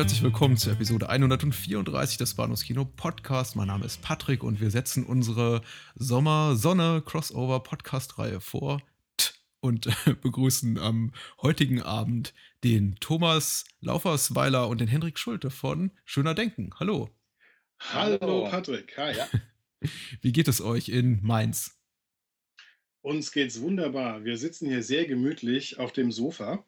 Herzlich 0.00 0.22
willkommen 0.22 0.56
zur 0.56 0.72
Episode 0.72 1.10
134 1.10 2.16
des 2.16 2.32
Bahnhofs 2.32 2.64
Kino 2.64 2.86
Podcast. 2.86 3.54
Mein 3.54 3.66
Name 3.66 3.84
ist 3.84 4.00
Patrick 4.00 4.42
und 4.42 4.58
wir 4.58 4.70
setzen 4.70 5.04
unsere 5.04 5.60
Sommer-Sonne-Crossover-Podcast-Reihe 5.94 8.40
vor 8.40 8.80
und 9.60 9.88
begrüßen 10.22 10.78
am 10.78 11.12
heutigen 11.42 11.82
Abend 11.82 12.32
den 12.64 12.94
Thomas 13.00 13.66
Laufersweiler 13.82 14.68
und 14.68 14.80
den 14.80 14.88
Henrik 14.88 15.18
Schulte 15.18 15.50
von 15.50 15.90
Schöner 16.06 16.32
Denken. 16.32 16.70
Hallo. 16.80 17.10
Hallo 17.78 18.48
Patrick. 18.48 18.96
Hi. 18.96 19.14
Ja. 19.14 19.28
Wie 20.22 20.32
geht 20.32 20.48
es 20.48 20.62
euch 20.62 20.88
in 20.88 21.22
Mainz? 21.22 21.78
Uns 23.02 23.32
geht's 23.32 23.60
wunderbar. 23.60 24.24
Wir 24.24 24.38
sitzen 24.38 24.66
hier 24.66 24.82
sehr 24.82 25.04
gemütlich 25.04 25.78
auf 25.78 25.92
dem 25.92 26.10
Sofa 26.10 26.64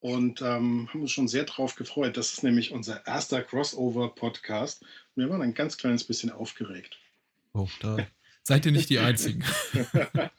und 0.00 0.42
ähm, 0.42 0.88
haben 0.88 1.02
uns 1.02 1.10
schon 1.10 1.28
sehr 1.28 1.44
drauf 1.44 1.74
gefreut. 1.74 2.16
Das 2.16 2.32
ist 2.32 2.42
nämlich 2.42 2.72
unser 2.72 3.06
erster 3.06 3.42
Crossover-Podcast. 3.42 4.84
Wir 5.16 5.28
waren 5.28 5.42
ein 5.42 5.54
ganz 5.54 5.76
kleines 5.76 6.04
bisschen 6.04 6.30
aufgeregt. 6.30 6.98
Oh, 7.52 7.68
da 7.80 7.98
seid 8.44 8.64
ihr 8.66 8.72
nicht 8.72 8.90
die 8.90 9.00
Einzigen. 9.00 9.44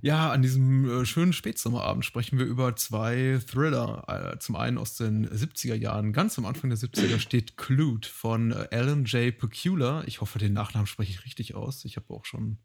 ja, 0.00 0.30
an 0.30 0.40
diesem 0.40 1.02
äh, 1.02 1.04
schönen 1.04 1.34
Spätsommerabend 1.34 2.06
sprechen 2.06 2.38
wir 2.38 2.46
über 2.46 2.76
zwei 2.76 3.38
Thriller. 3.46 4.32
Äh, 4.34 4.38
zum 4.38 4.56
einen 4.56 4.78
aus 4.78 4.96
den 4.96 5.28
70er 5.28 5.74
Jahren. 5.74 6.14
Ganz 6.14 6.38
am 6.38 6.46
Anfang 6.46 6.70
der 6.70 6.78
70er 6.78 7.18
steht 7.18 7.58
Clute 7.58 8.08
von 8.08 8.52
äh, 8.52 8.68
Alan 8.70 9.04
J. 9.04 9.36
Pecula. 9.36 10.02
Ich 10.06 10.22
hoffe, 10.22 10.38
den 10.38 10.54
Nachnamen 10.54 10.86
spreche 10.86 11.12
ich 11.12 11.24
richtig 11.26 11.54
aus. 11.54 11.84
Ich 11.84 11.96
habe 11.96 12.12
auch 12.14 12.24
schon 12.24 12.58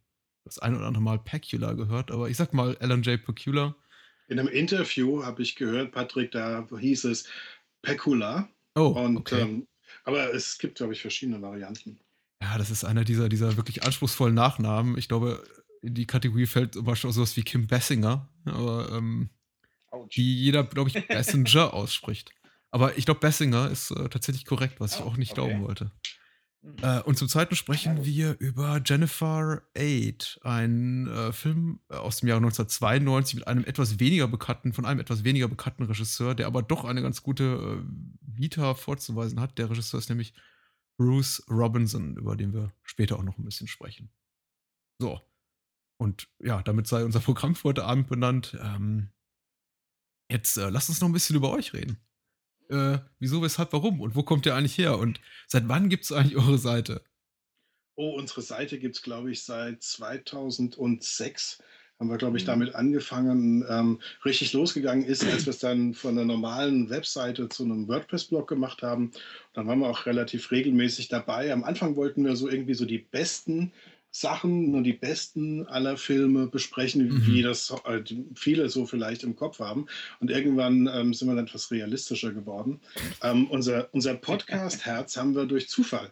das 0.46 0.58
ein 0.58 0.76
oder 0.76 0.88
andere 0.88 1.04
Mal 1.04 1.20
Pecula 1.20 1.74
gehört, 1.74 2.12
aber 2.12 2.30
ich 2.30 2.38
sag 2.38 2.54
mal 2.54 2.78
Alan 2.80 3.04
J. 3.04 3.22
Pecula. 3.22 3.76
In 4.32 4.40
einem 4.40 4.48
Interview 4.48 5.26
habe 5.26 5.42
ich 5.42 5.58
gehört, 5.58 5.92
Patrick, 5.92 6.32
da 6.32 6.66
hieß 6.80 7.04
es 7.04 7.28
Pecula. 7.82 8.48
Oh, 8.76 8.88
Und, 8.88 9.18
okay. 9.18 9.42
ähm, 9.42 9.68
aber 10.06 10.34
es 10.34 10.58
gibt, 10.58 10.78
glaube 10.78 10.94
ich, 10.94 11.02
verschiedene 11.02 11.42
Varianten. 11.42 12.00
Ja, 12.42 12.58
das 12.58 12.72
ist 12.72 12.86
einer 12.86 13.04
dieser, 13.04 13.28
dieser 13.28 13.58
wirklich 13.58 13.84
anspruchsvollen 13.84 14.34
Nachnamen. 14.34 14.98
Ich 14.98 15.10
glaube, 15.10 15.44
in 15.82 15.96
die 15.96 16.06
Kategorie 16.08 16.46
fällt 16.46 16.76
zum 16.76 16.86
Beispiel 16.86 17.10
auch 17.10 17.14
sowas 17.14 17.36
wie 17.36 17.44
Kim 17.44 17.68
Bessinger, 17.68 18.30
aber 18.46 18.90
ähm, 18.94 19.30
die 20.16 20.44
jeder, 20.44 20.64
glaube 20.64 20.90
ich, 20.90 21.08
Bessinger 21.10 21.74
ausspricht. 21.74 22.32
Aber 22.72 22.98
ich 22.98 23.04
glaube, 23.04 23.20
Bessinger 23.20 23.70
ist 23.70 23.92
äh, 23.92 24.08
tatsächlich 24.08 24.46
korrekt, 24.46 24.80
was 24.80 24.96
ich 24.96 25.02
Oh, 25.02 25.08
auch 25.08 25.18
nicht 25.18 25.38
okay. 25.38 25.42
glauben 25.42 25.68
wollte. 25.68 25.92
Äh, 26.82 27.02
und 27.02 27.18
zum 27.18 27.28
Zweiten 27.28 27.56
sprechen 27.56 28.06
wir 28.06 28.40
über 28.40 28.82
Jennifer 28.86 29.64
Aid, 29.74 30.40
ein 30.44 31.08
äh, 31.08 31.32
Film 31.32 31.80
aus 31.88 32.18
dem 32.18 32.30
Jahre 32.30 32.40
1992 32.40 33.36
mit 33.36 33.48
einem 33.48 33.66
etwas 33.66 34.00
weniger 34.00 34.28
bekannten, 34.28 34.74
von 34.74 34.86
einem 34.86 35.00
etwas 35.00 35.24
weniger 35.24 35.48
bekannten 35.48 35.84
Regisseur, 35.84 36.36
der 36.36 36.48
aber 36.48 36.62
doch 36.62 36.86
eine 36.86 37.02
ganz 37.02 37.24
gute 37.24 37.44
äh, 37.44 37.84
Vita 38.22 38.76
vorzuweisen 38.76 39.40
hat. 39.40 39.58
Der 39.58 39.70
Regisseur 39.70 40.00
ist 40.00 40.10
nämlich 40.10 40.34
Bruce 40.98 41.44
Robinson, 41.50 42.16
über 42.16 42.36
den 42.36 42.54
wir 42.54 42.74
später 42.84 43.18
auch 43.18 43.24
noch 43.24 43.38
ein 43.38 43.46
bisschen 43.46 43.68
sprechen. 43.68 44.12
So. 45.00 45.20
Und 45.98 46.30
ja, 46.40 46.62
damit 46.62 46.88
sei 46.88 47.04
unser 47.04 47.20
Programm 47.20 47.56
für 47.56 47.70
heute 47.70 47.86
Abend 47.86 48.08
benannt. 48.08 48.58
Ähm, 48.62 49.10
jetzt 50.30 50.58
äh, 50.58 50.70
lasst 50.70 50.90
uns 50.90 51.02
noch 51.02 51.10
ein 51.10 51.14
bisschen 51.14 51.36
über 51.36 51.52
euch 51.52 51.74
reden. 51.74 51.98
Äh, 52.72 53.00
wieso, 53.20 53.42
weshalb, 53.42 53.74
warum? 53.74 54.00
Und 54.02 54.16
wo 54.16 54.24
kommt 54.24 54.46
ihr 54.46 54.56
eigentlich 54.56 54.78
her? 54.78 54.98
Und 54.98 55.20
seit 55.48 55.68
wann 55.68 55.90
gibt 55.90 56.06
es 56.06 56.12
eigentlich 56.12 56.38
eure 56.38 56.58
Seite? 56.58 57.04
Oh, 57.98 58.16
unsere 58.18 58.42
Seite 58.42 58.80
gibt 58.80 58.96
es, 58.96 59.02
glaube 59.02 59.32
ich, 59.32 59.44
seit 59.44 59.84
2006. 59.84 61.62
Haben 62.00 62.10
wir, 62.10 62.18
glaube 62.18 62.38
ich, 62.38 62.44
Mhm. 62.44 62.48
damit 62.48 62.76
angefangen. 62.76 63.64
Ähm, 63.70 64.00
richtig 64.26 64.54
losgegangen 64.54 65.06
ist, 65.06 65.24
als 65.24 65.46
wir 65.46 65.52
es 65.52 65.60
dann 65.60 65.94
von 65.94 66.18
einer 66.18 66.26
normalen 66.26 66.90
Webseite 66.90 67.48
zu 67.50 67.64
einem 67.64 67.88
WordPress-Blog 67.88 68.48
gemacht 68.50 68.82
haben. 68.82 69.12
Dann 69.54 69.68
waren 69.68 69.80
wir 69.80 69.90
auch 69.90 70.06
relativ 70.08 70.50
regelmäßig 70.50 71.10
dabei. 71.10 71.54
Am 71.54 71.64
Anfang 71.64 71.96
wollten 71.96 72.26
wir 72.26 72.36
so 72.36 72.50
irgendwie 72.50 72.74
so 72.74 72.86
die 72.86 72.98
besten 72.98 73.72
Sachen 74.12 74.76
und 74.76 74.84
die 74.84 74.94
besten 74.94 75.66
aller 75.68 75.96
Filme 75.98 76.48
besprechen, 76.48 77.08
Mhm. 77.08 77.26
wie 77.28 77.42
das 77.42 77.74
äh, 77.86 78.02
viele 78.36 78.70
so 78.70 78.86
vielleicht 78.86 79.24
im 79.24 79.36
Kopf 79.36 79.60
haben. 79.60 79.88
Und 80.20 80.30
irgendwann 80.30 80.90
ähm, 80.94 81.14
sind 81.14 81.30
wir 81.30 81.36
dann 81.36 81.46
etwas 81.48 81.72
realistischer 81.72 82.34
geworden. 82.34 82.82
Ähm, 83.24 83.50
unser, 83.50 83.88
unser 83.94 84.14
Podcast-Herz 84.16 85.16
haben 85.18 85.34
wir 85.36 85.46
durch 85.46 85.70
Zufall 85.70 86.12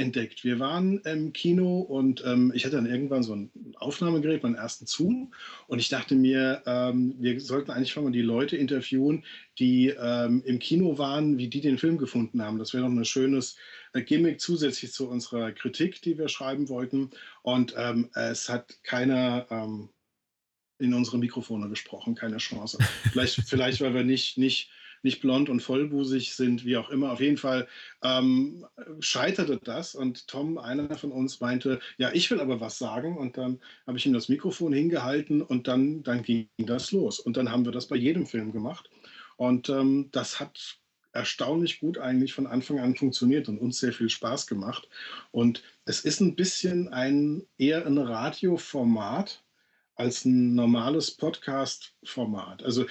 entdeckt. 0.00 0.42
Wir 0.42 0.58
waren 0.58 0.98
im 1.00 1.32
Kino 1.32 1.80
und 1.80 2.24
ähm, 2.26 2.52
ich 2.54 2.64
hatte 2.64 2.76
dann 2.76 2.86
irgendwann 2.86 3.22
so 3.22 3.34
ein 3.34 3.50
Aufnahmegerät, 3.76 4.42
meinen 4.42 4.54
ersten 4.54 4.86
Zoom. 4.86 5.32
Und 5.68 5.78
ich 5.78 5.88
dachte 5.88 6.14
mir, 6.14 6.62
ähm, 6.66 7.14
wir 7.18 7.40
sollten 7.40 7.70
eigentlich 7.70 7.92
schon 7.92 8.04
mal 8.04 8.10
die 8.10 8.22
Leute 8.22 8.56
interviewen, 8.56 9.24
die 9.58 9.88
ähm, 9.88 10.42
im 10.44 10.58
Kino 10.58 10.98
waren, 10.98 11.38
wie 11.38 11.48
die 11.48 11.60
den 11.60 11.78
Film 11.78 11.98
gefunden 11.98 12.42
haben. 12.42 12.58
Das 12.58 12.74
wäre 12.74 12.88
noch 12.88 12.98
ein 12.98 13.04
schönes 13.04 13.56
äh, 13.92 14.02
Gimmick 14.02 14.40
zusätzlich 14.40 14.92
zu 14.92 15.08
unserer 15.08 15.52
Kritik, 15.52 16.02
die 16.02 16.18
wir 16.18 16.28
schreiben 16.28 16.68
wollten. 16.68 17.10
Und 17.42 17.74
ähm, 17.76 18.08
es 18.14 18.48
hat 18.48 18.82
keiner 18.82 19.46
ähm, 19.50 19.90
in 20.78 20.94
unsere 20.94 21.18
Mikrofone 21.18 21.68
gesprochen, 21.68 22.14
keine 22.14 22.38
Chance. 22.38 22.78
Vielleicht, 23.12 23.34
vielleicht 23.46 23.80
weil 23.80 23.94
wir 23.94 24.04
nicht, 24.04 24.38
nicht, 24.38 24.70
nicht 25.02 25.20
blond 25.20 25.48
und 25.48 25.60
vollbusig 25.60 26.34
sind, 26.34 26.64
wie 26.64 26.76
auch 26.76 26.90
immer. 26.90 27.12
Auf 27.12 27.20
jeden 27.20 27.36
Fall 27.36 27.68
ähm, 28.02 28.66
scheiterte 29.00 29.58
das 29.62 29.94
und 29.94 30.28
Tom, 30.28 30.58
einer 30.58 30.96
von 30.96 31.12
uns, 31.12 31.40
meinte, 31.40 31.80
ja, 31.98 32.10
ich 32.12 32.30
will 32.30 32.40
aber 32.40 32.60
was 32.60 32.78
sagen. 32.78 33.16
Und 33.16 33.36
dann 33.36 33.60
habe 33.86 33.98
ich 33.98 34.06
ihm 34.06 34.12
das 34.12 34.28
Mikrofon 34.28 34.72
hingehalten 34.72 35.42
und 35.42 35.68
dann, 35.68 36.02
dann 36.02 36.22
ging 36.22 36.48
das 36.58 36.92
los. 36.92 37.20
Und 37.20 37.36
dann 37.36 37.50
haben 37.50 37.64
wir 37.64 37.72
das 37.72 37.86
bei 37.86 37.96
jedem 37.96 38.26
Film 38.26 38.52
gemacht. 38.52 38.90
Und 39.36 39.68
ähm, 39.68 40.08
das 40.12 40.38
hat 40.40 40.80
erstaunlich 41.12 41.80
gut 41.80 41.98
eigentlich 41.98 42.34
von 42.34 42.46
Anfang 42.46 42.78
an 42.78 42.94
funktioniert 42.94 43.48
und 43.48 43.58
uns 43.58 43.80
sehr 43.80 43.92
viel 43.92 44.10
Spaß 44.10 44.46
gemacht. 44.46 44.88
Und 45.30 45.62
es 45.84 46.00
ist 46.00 46.20
ein 46.20 46.36
bisschen 46.36 46.88
ein 46.92 47.42
eher 47.58 47.86
ein 47.86 47.98
Radioformat 47.98 49.42
als 49.96 50.24
ein 50.24 50.54
normales 50.54 51.10
Podcast-Format. 51.10 52.62
Also 52.62 52.86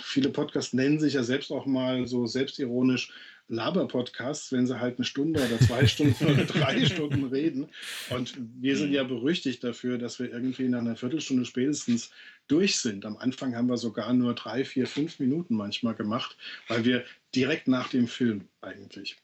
viele 0.00 0.30
Podcasts 0.30 0.72
nennen 0.72 0.98
sich 0.98 1.14
ja 1.14 1.22
selbst 1.22 1.50
auch 1.50 1.66
mal 1.66 2.06
so 2.06 2.26
selbstironisch 2.26 3.12
Laber-Podcasts, 3.48 4.50
wenn 4.50 4.66
sie 4.66 4.80
halt 4.80 4.98
eine 4.98 5.04
Stunde 5.04 5.40
oder 5.40 5.60
zwei 5.60 5.86
Stunden 5.86 6.24
oder 6.26 6.44
drei 6.44 6.84
Stunden 6.84 7.24
reden. 7.24 7.68
Und 8.10 8.34
wir 8.60 8.76
sind 8.76 8.92
ja 8.92 9.04
berüchtigt 9.04 9.62
dafür, 9.62 9.98
dass 9.98 10.18
wir 10.18 10.32
irgendwie 10.32 10.68
nach 10.68 10.80
einer 10.80 10.96
Viertelstunde 10.96 11.44
spätestens 11.44 12.10
durch 12.48 12.76
sind. 12.78 13.04
Am 13.04 13.16
Anfang 13.16 13.54
haben 13.54 13.68
wir 13.68 13.76
sogar 13.76 14.12
nur 14.14 14.34
drei, 14.34 14.64
vier, 14.64 14.86
fünf 14.86 15.20
Minuten 15.20 15.54
manchmal 15.54 15.94
gemacht, 15.94 16.36
weil 16.68 16.84
wir 16.84 17.04
direkt 17.34 17.68
nach 17.68 17.88
dem 17.88 18.08
Film 18.08 18.48
eigentlich 18.60 19.16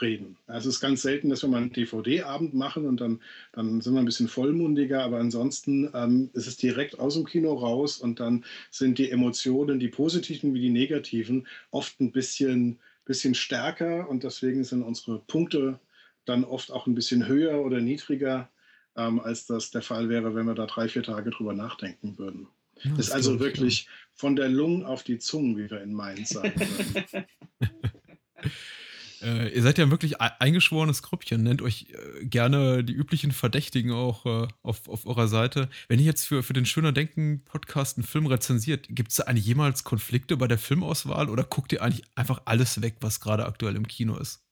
reden. 0.00 0.36
Also 0.46 0.68
es 0.68 0.76
ist 0.76 0.80
ganz 0.80 1.02
selten, 1.02 1.28
dass 1.28 1.42
wir 1.42 1.48
mal 1.48 1.62
einen 1.62 1.72
DVD-Abend 1.72 2.54
machen 2.54 2.86
und 2.86 3.00
dann, 3.00 3.20
dann 3.52 3.80
sind 3.80 3.94
wir 3.94 4.00
ein 4.00 4.06
bisschen 4.06 4.28
vollmundiger, 4.28 5.02
aber 5.02 5.18
ansonsten 5.18 5.90
ähm, 5.94 6.30
ist 6.32 6.46
es 6.46 6.56
direkt 6.56 6.98
aus 6.98 7.14
dem 7.14 7.24
Kino 7.24 7.54
raus 7.54 7.98
und 7.98 8.20
dann 8.20 8.44
sind 8.70 8.98
die 8.98 9.10
Emotionen, 9.10 9.78
die 9.78 9.88
positiven 9.88 10.54
wie 10.54 10.60
die 10.60 10.70
negativen, 10.70 11.46
oft 11.70 12.00
ein 12.00 12.12
bisschen, 12.12 12.78
bisschen 13.04 13.34
stärker 13.34 14.08
und 14.08 14.24
deswegen 14.24 14.64
sind 14.64 14.82
unsere 14.82 15.18
Punkte 15.20 15.80
dann 16.24 16.44
oft 16.44 16.72
auch 16.72 16.86
ein 16.86 16.94
bisschen 16.94 17.26
höher 17.26 17.64
oder 17.64 17.80
niedriger, 17.80 18.50
ähm, 18.96 19.20
als 19.20 19.46
das 19.46 19.70
der 19.70 19.82
Fall 19.82 20.08
wäre, 20.08 20.34
wenn 20.34 20.46
wir 20.46 20.54
da 20.54 20.66
drei, 20.66 20.88
vier 20.88 21.02
Tage 21.02 21.30
drüber 21.30 21.52
nachdenken 21.52 22.18
würden. 22.18 22.48
Ja, 22.82 22.90
Das 22.96 23.08
ist 23.08 23.12
also 23.12 23.40
wirklich 23.40 23.88
von 24.12 24.36
der 24.36 24.48
Lunge 24.48 24.86
auf 24.86 25.02
die 25.02 25.18
Zunge, 25.18 25.56
wie 25.56 25.70
wir 25.70 25.80
in 25.80 25.94
Mainz 25.94 26.30
sagen 26.30 26.52
würden. 26.56 27.24
Äh, 29.22 29.48
ihr 29.54 29.62
seid 29.62 29.78
ja 29.78 29.84
ein 29.84 29.90
wirklich 29.90 30.20
ei- 30.20 30.32
eingeschworenes 30.40 31.02
Grüppchen, 31.02 31.42
nennt 31.42 31.62
euch 31.62 31.86
äh, 32.20 32.24
gerne 32.26 32.84
die 32.84 32.92
üblichen 32.92 33.32
Verdächtigen 33.32 33.92
auch 33.92 34.26
äh, 34.26 34.48
auf, 34.62 34.88
auf 34.88 35.06
eurer 35.06 35.28
Seite. 35.28 35.68
Wenn 35.88 35.98
ihr 35.98 36.04
jetzt 36.06 36.24
für, 36.26 36.42
für 36.42 36.52
den 36.52 36.66
Schöner 36.66 36.92
Denken 36.92 37.42
Podcast 37.44 37.96
einen 37.98 38.06
Film 38.06 38.26
rezensiert, 38.26 38.86
gibt 38.90 39.10
es 39.10 39.16
da 39.16 39.24
eigentlich 39.24 39.46
jemals 39.46 39.84
Konflikte 39.84 40.36
bei 40.36 40.48
der 40.48 40.58
Filmauswahl 40.58 41.28
oder 41.28 41.44
guckt 41.44 41.72
ihr 41.72 41.82
eigentlich 41.82 42.04
einfach 42.14 42.42
alles 42.44 42.80
weg, 42.82 42.96
was 43.00 43.20
gerade 43.20 43.46
aktuell 43.46 43.76
im 43.76 43.88
Kino 43.88 44.16
ist? 44.16 44.45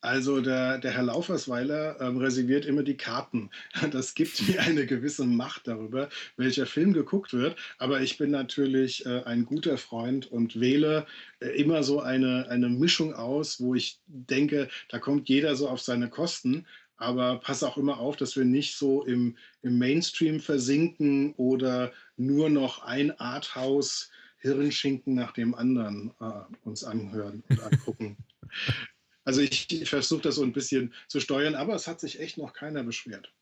Also 0.00 0.40
der, 0.40 0.78
der 0.78 0.92
Herr 0.92 1.04
Laufersweiler 1.04 2.00
ähm, 2.00 2.16
reserviert 2.16 2.66
immer 2.66 2.82
die 2.82 2.96
Karten. 2.96 3.50
Das 3.92 4.14
gibt 4.14 4.46
mir 4.48 4.60
eine 4.60 4.86
gewisse 4.86 5.24
Macht 5.24 5.68
darüber, 5.68 6.08
welcher 6.36 6.66
Film 6.66 6.92
geguckt 6.92 7.32
wird. 7.32 7.56
Aber 7.78 8.00
ich 8.00 8.18
bin 8.18 8.30
natürlich 8.30 9.06
äh, 9.06 9.22
ein 9.24 9.44
guter 9.44 9.78
Freund 9.78 10.26
und 10.26 10.58
wähle 10.58 11.06
äh, 11.40 11.48
immer 11.50 11.82
so 11.82 12.00
eine, 12.00 12.48
eine 12.48 12.68
Mischung 12.68 13.14
aus, 13.14 13.60
wo 13.60 13.74
ich 13.74 14.00
denke, 14.06 14.68
da 14.88 14.98
kommt 14.98 15.28
jeder 15.28 15.54
so 15.56 15.68
auf 15.68 15.80
seine 15.80 16.08
Kosten. 16.08 16.66
Aber 16.96 17.38
passe 17.38 17.66
auch 17.66 17.76
immer 17.76 17.98
auf, 17.98 18.16
dass 18.16 18.36
wir 18.36 18.44
nicht 18.44 18.76
so 18.76 19.04
im, 19.04 19.36
im 19.62 19.78
Mainstream 19.78 20.40
versinken 20.40 21.32
oder 21.34 21.92
nur 22.16 22.48
noch 22.48 22.84
ein 22.84 23.18
Arthouse 23.18 24.10
Hirnschinken 24.38 25.14
nach 25.14 25.32
dem 25.32 25.54
anderen 25.54 26.12
äh, 26.20 26.68
uns 26.68 26.82
anhören 26.84 27.42
und 27.48 27.62
angucken. 27.62 28.16
Also 29.24 29.40
ich, 29.40 29.70
ich 29.70 29.88
versuche 29.88 30.22
das 30.22 30.36
so 30.36 30.42
ein 30.42 30.52
bisschen 30.52 30.92
zu 31.08 31.20
steuern, 31.20 31.54
aber 31.54 31.74
es 31.74 31.86
hat 31.86 32.00
sich 32.00 32.20
echt 32.20 32.38
noch 32.38 32.52
keiner 32.52 32.82
beschwert. 32.82 33.32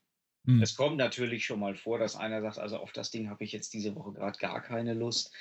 Mhm. 0.45 0.63
Es 0.63 0.75
kommt 0.75 0.97
natürlich 0.97 1.45
schon 1.45 1.61
mal 1.61 1.75
vor, 1.75 1.99
dass 1.99 2.17
einer 2.17 2.41
sagt, 2.41 2.59
also 2.59 2.79
auf 2.79 2.93
das 2.93 3.11
Ding 3.11 3.29
habe 3.29 3.45
ich 3.45 3.53
jetzt 3.53 3.75
diese 3.75 3.95
Woche 3.95 4.13
gerade 4.13 4.39
gar 4.39 4.63
keine 4.63 4.95
Lust. 4.95 5.33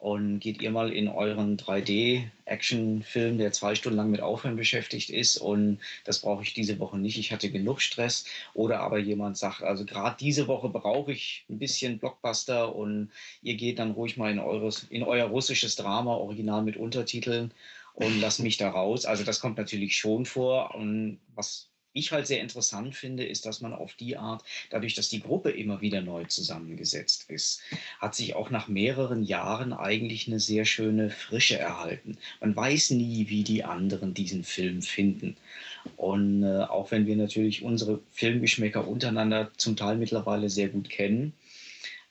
Und 0.00 0.38
geht 0.38 0.62
ihr 0.62 0.70
mal 0.70 0.92
in 0.92 1.08
euren 1.08 1.56
3D-Action-Film, 1.56 3.38
der 3.38 3.50
zwei 3.50 3.74
Stunden 3.74 3.96
lang 3.96 4.10
mit 4.12 4.20
Aufhören 4.20 4.54
beschäftigt 4.54 5.10
ist 5.10 5.38
und 5.38 5.80
das 6.04 6.20
brauche 6.20 6.44
ich 6.44 6.54
diese 6.54 6.78
Woche 6.78 6.98
nicht, 6.98 7.18
ich 7.18 7.32
hatte 7.32 7.50
genug 7.50 7.80
Stress. 7.80 8.24
Oder 8.54 8.78
aber 8.80 8.98
jemand 8.98 9.36
sagt, 9.36 9.62
also 9.62 9.84
gerade 9.84 10.16
diese 10.20 10.46
Woche 10.46 10.68
brauche 10.68 11.10
ich 11.10 11.44
ein 11.48 11.58
bisschen 11.58 11.98
Blockbuster 11.98 12.76
und 12.76 13.10
ihr 13.42 13.54
geht 13.54 13.80
dann 13.80 13.90
ruhig 13.92 14.16
mal 14.16 14.30
in, 14.30 14.38
eures, 14.38 14.84
in 14.84 15.02
euer 15.02 15.26
russisches 15.26 15.74
Drama, 15.74 16.14
original 16.14 16.62
mit 16.62 16.76
Untertiteln 16.76 17.52
und 17.98 18.20
lasst 18.20 18.40
mich 18.40 18.56
da 18.56 18.70
raus. 18.70 19.04
Also 19.04 19.24
das 19.24 19.40
kommt 19.40 19.58
natürlich 19.58 19.96
schon 19.96 20.24
vor. 20.24 20.74
Und 20.74 21.18
was 21.34 21.68
ich 21.92 22.12
halt 22.12 22.28
sehr 22.28 22.40
interessant 22.40 22.94
finde, 22.94 23.24
ist, 23.24 23.44
dass 23.44 23.60
man 23.60 23.72
auf 23.72 23.94
die 23.94 24.16
Art, 24.16 24.44
dadurch, 24.70 24.94
dass 24.94 25.08
die 25.08 25.20
Gruppe 25.20 25.50
immer 25.50 25.80
wieder 25.80 26.00
neu 26.00 26.24
zusammengesetzt 26.24 27.28
ist, 27.28 27.60
hat 27.98 28.14
sich 28.14 28.36
auch 28.36 28.50
nach 28.50 28.68
mehreren 28.68 29.24
Jahren 29.24 29.72
eigentlich 29.72 30.28
eine 30.28 30.38
sehr 30.38 30.64
schöne 30.64 31.10
Frische 31.10 31.58
erhalten. 31.58 32.18
Man 32.40 32.54
weiß 32.54 32.90
nie, 32.90 33.28
wie 33.28 33.42
die 33.42 33.64
anderen 33.64 34.14
diesen 34.14 34.44
Film 34.44 34.80
finden. 34.82 35.36
Und 35.96 36.44
äh, 36.44 36.60
auch 36.62 36.92
wenn 36.92 37.06
wir 37.06 37.16
natürlich 37.16 37.62
unsere 37.62 38.00
Filmgeschmäcker 38.12 38.86
untereinander 38.86 39.50
zum 39.56 39.74
Teil 39.74 39.96
mittlerweile 39.96 40.50
sehr 40.50 40.68
gut 40.68 40.88
kennen, 40.88 41.32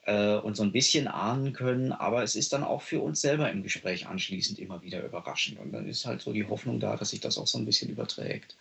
äh, 0.08 0.38
und 0.38 0.56
so 0.56 0.64
ein 0.64 0.72
bisschen 0.72 1.08
ahnen 1.08 1.54
können, 1.54 1.92
aber 1.92 2.24
es 2.24 2.36
ist 2.36 2.54
dann 2.54 2.64
auch 2.64 2.82
für 2.82 3.02
uns 3.02 3.22
selber 3.22 3.52
im 3.52 3.62
Gespräch 3.62 4.08
anschließend 4.08 4.58
immer 4.58 4.82
wieder 4.82 5.06
überraschend. 5.06 5.60
Und 5.60 5.74
dann 5.74 5.88
ist 5.88 6.06
halt 6.06 6.22
so 6.22 6.32
die 6.34 6.48
Hoffnung 6.48 6.80
da, 6.80 6.96
dass 6.96 7.10
sich 7.10 7.20
das 7.20 7.38
auch 7.38 7.48
so 7.48 7.58
ein 7.58 7.66
bisschen 7.66 7.90
überträgt. 7.90 8.56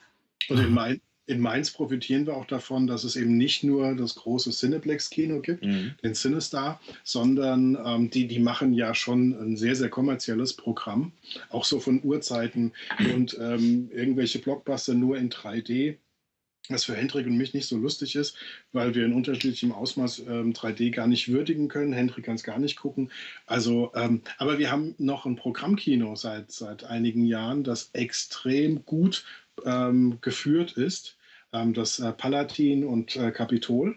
Und 0.48 0.58
in, 0.58 0.74
Main, 0.74 1.00
in 1.26 1.40
Mainz 1.40 1.70
profitieren 1.70 2.26
wir 2.26 2.36
auch 2.36 2.46
davon, 2.46 2.88
dass 2.88 3.04
es 3.04 3.14
eben 3.14 3.36
nicht 3.36 3.62
nur 3.62 3.94
das 3.94 4.16
große 4.16 4.50
Cineplex-Kino 4.50 5.40
gibt, 5.40 5.64
mhm. 5.64 5.94
den 6.02 6.14
Cinestar, 6.14 6.80
sondern 7.04 7.78
ähm, 7.84 8.10
die, 8.10 8.26
die 8.26 8.40
machen 8.40 8.72
ja 8.74 8.92
schon 8.94 9.32
ein 9.32 9.56
sehr, 9.56 9.76
sehr 9.76 9.88
kommerzielles 9.88 10.52
Programm, 10.54 11.12
auch 11.50 11.64
so 11.64 11.78
von 11.78 12.02
Uhrzeiten 12.02 12.72
und 13.14 13.38
ähm, 13.40 13.88
irgendwelche 13.94 14.40
Blockbuster 14.40 14.94
nur 14.94 15.16
in 15.16 15.30
3D 15.30 15.96
was 16.70 16.84
für 16.84 16.94
Hendrik 16.94 17.26
und 17.26 17.36
mich 17.36 17.54
nicht 17.54 17.68
so 17.68 17.76
lustig 17.76 18.16
ist, 18.16 18.36
weil 18.72 18.94
wir 18.94 19.04
in 19.04 19.12
unterschiedlichem 19.12 19.72
Ausmaß 19.72 20.20
ähm, 20.28 20.52
3D 20.52 20.90
gar 20.90 21.06
nicht 21.06 21.28
würdigen 21.28 21.68
können. 21.68 21.92
Hendrik 21.92 22.24
kann 22.24 22.36
es 22.36 22.42
gar 22.42 22.58
nicht 22.58 22.76
gucken. 22.76 23.10
Also, 23.46 23.92
ähm, 23.94 24.22
aber 24.38 24.58
wir 24.58 24.70
haben 24.70 24.94
noch 24.98 25.26
ein 25.26 25.36
Programmkino 25.36 26.16
seit, 26.16 26.50
seit 26.52 26.84
einigen 26.84 27.24
Jahren, 27.24 27.64
das 27.64 27.90
extrem 27.92 28.84
gut 28.84 29.24
ähm, 29.64 30.18
geführt 30.20 30.72
ist, 30.72 31.16
ähm, 31.52 31.74
das 31.74 31.98
äh, 31.98 32.12
Palatin 32.12 32.84
und 32.84 33.16
äh, 33.16 33.30
Kapitol. 33.30 33.96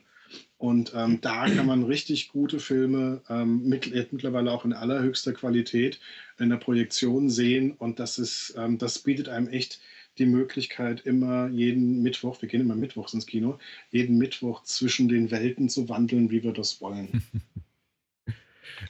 Und 0.57 0.91
ähm, 0.93 1.19
da 1.21 1.47
kann 1.49 1.65
man 1.65 1.83
richtig 1.83 2.29
gute 2.29 2.59
Filme 2.59 3.21
ähm, 3.29 3.63
mit, 3.63 3.91
mittlerweile 4.11 4.51
auch 4.51 4.65
in 4.65 4.73
allerhöchster 4.73 5.33
Qualität 5.33 5.99
in 6.37 6.49
der 6.49 6.57
Projektion 6.57 7.29
sehen. 7.29 7.71
Und 7.71 7.99
das 7.99 8.19
ist, 8.19 8.55
das 8.77 8.99
bietet 8.99 9.29
einem 9.29 9.47
echt 9.47 9.79
die 10.19 10.25
Möglichkeit, 10.25 11.01
immer 11.01 11.47
jeden 11.47 12.03
Mittwoch, 12.03 12.41
wir 12.41 12.49
gehen 12.49 12.61
immer 12.61 12.75
mittwochs 12.75 13.13
ins 13.13 13.25
Kino, 13.25 13.57
jeden 13.89 14.17
Mittwoch 14.17 14.63
zwischen 14.63 15.07
den 15.07 15.31
Welten 15.31 15.69
zu 15.69 15.89
wandeln, 15.89 16.29
wie 16.29 16.43
wir 16.43 16.53
das 16.53 16.81
wollen. 16.81 17.23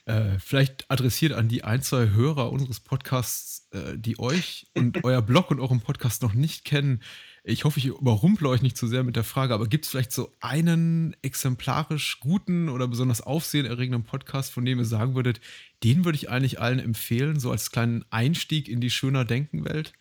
Äh, 0.06 0.38
vielleicht 0.40 0.90
adressiert 0.90 1.34
an 1.34 1.48
die 1.48 1.64
ein, 1.64 1.82
zwei 1.82 2.10
Hörer 2.10 2.52
unseres 2.52 2.80
Podcasts, 2.80 3.68
äh, 3.72 3.98
die 3.98 4.20
euch 4.20 4.68
und 4.76 5.04
euer 5.04 5.22
Blog 5.22 5.52
und 5.52 5.60
euren 5.60 5.82
Podcast 5.82 6.22
noch 6.22 6.34
nicht 6.34 6.66
kennen. 6.66 7.02
Ich 7.44 7.64
hoffe, 7.64 7.80
ich 7.80 7.86
überrumple 7.86 8.50
euch 8.50 8.62
nicht 8.62 8.78
zu 8.78 8.88
sehr 8.88 9.04
mit 9.04 9.16
der 9.16 9.24
Frage, 9.24 9.54
aber 9.54 9.68
gibt 9.68 9.86
es 9.86 9.92
vielleicht 9.92 10.12
so 10.12 10.32
einen 10.42 11.16
exemplarisch 11.22 12.20
guten 12.20 12.70
oder 12.70 12.88
besonders 12.88 13.22
aufsehenerregenden 13.22 14.04
Podcast, 14.04 14.52
von 14.52 14.66
dem 14.66 14.78
ihr 14.78 14.86
sagen 14.86 15.16
würdet, 15.16 15.40
den 15.84 16.06
würde 16.06 16.18
ich 16.18 16.30
eigentlich 16.30 16.60
allen 16.60 16.80
empfehlen, 16.80 17.40
so 17.40 17.52
als 17.52 17.72
kleinen 17.72 18.06
Einstieg 18.10 18.68
in 18.68 18.82
die 18.82 18.92
schöner 18.92 19.26
Denkenwelt? 19.26 19.94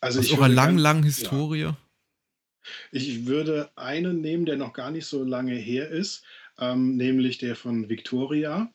Also 0.00 0.20
Aus 0.20 0.26
ich 0.26 0.32
eurer 0.38 0.48
langen, 0.48 0.78
langen 0.78 1.02
Historie? 1.02 1.60
Ja. 1.60 1.76
Ich 2.92 3.26
würde 3.26 3.70
einen 3.76 4.20
nehmen, 4.20 4.46
der 4.46 4.56
noch 4.56 4.72
gar 4.72 4.90
nicht 4.90 5.06
so 5.06 5.24
lange 5.24 5.54
her 5.54 5.88
ist 5.88 6.24
ähm, 6.60 6.96
nämlich 6.96 7.38
der 7.38 7.56
von 7.56 7.88
Victoria, 7.88 8.70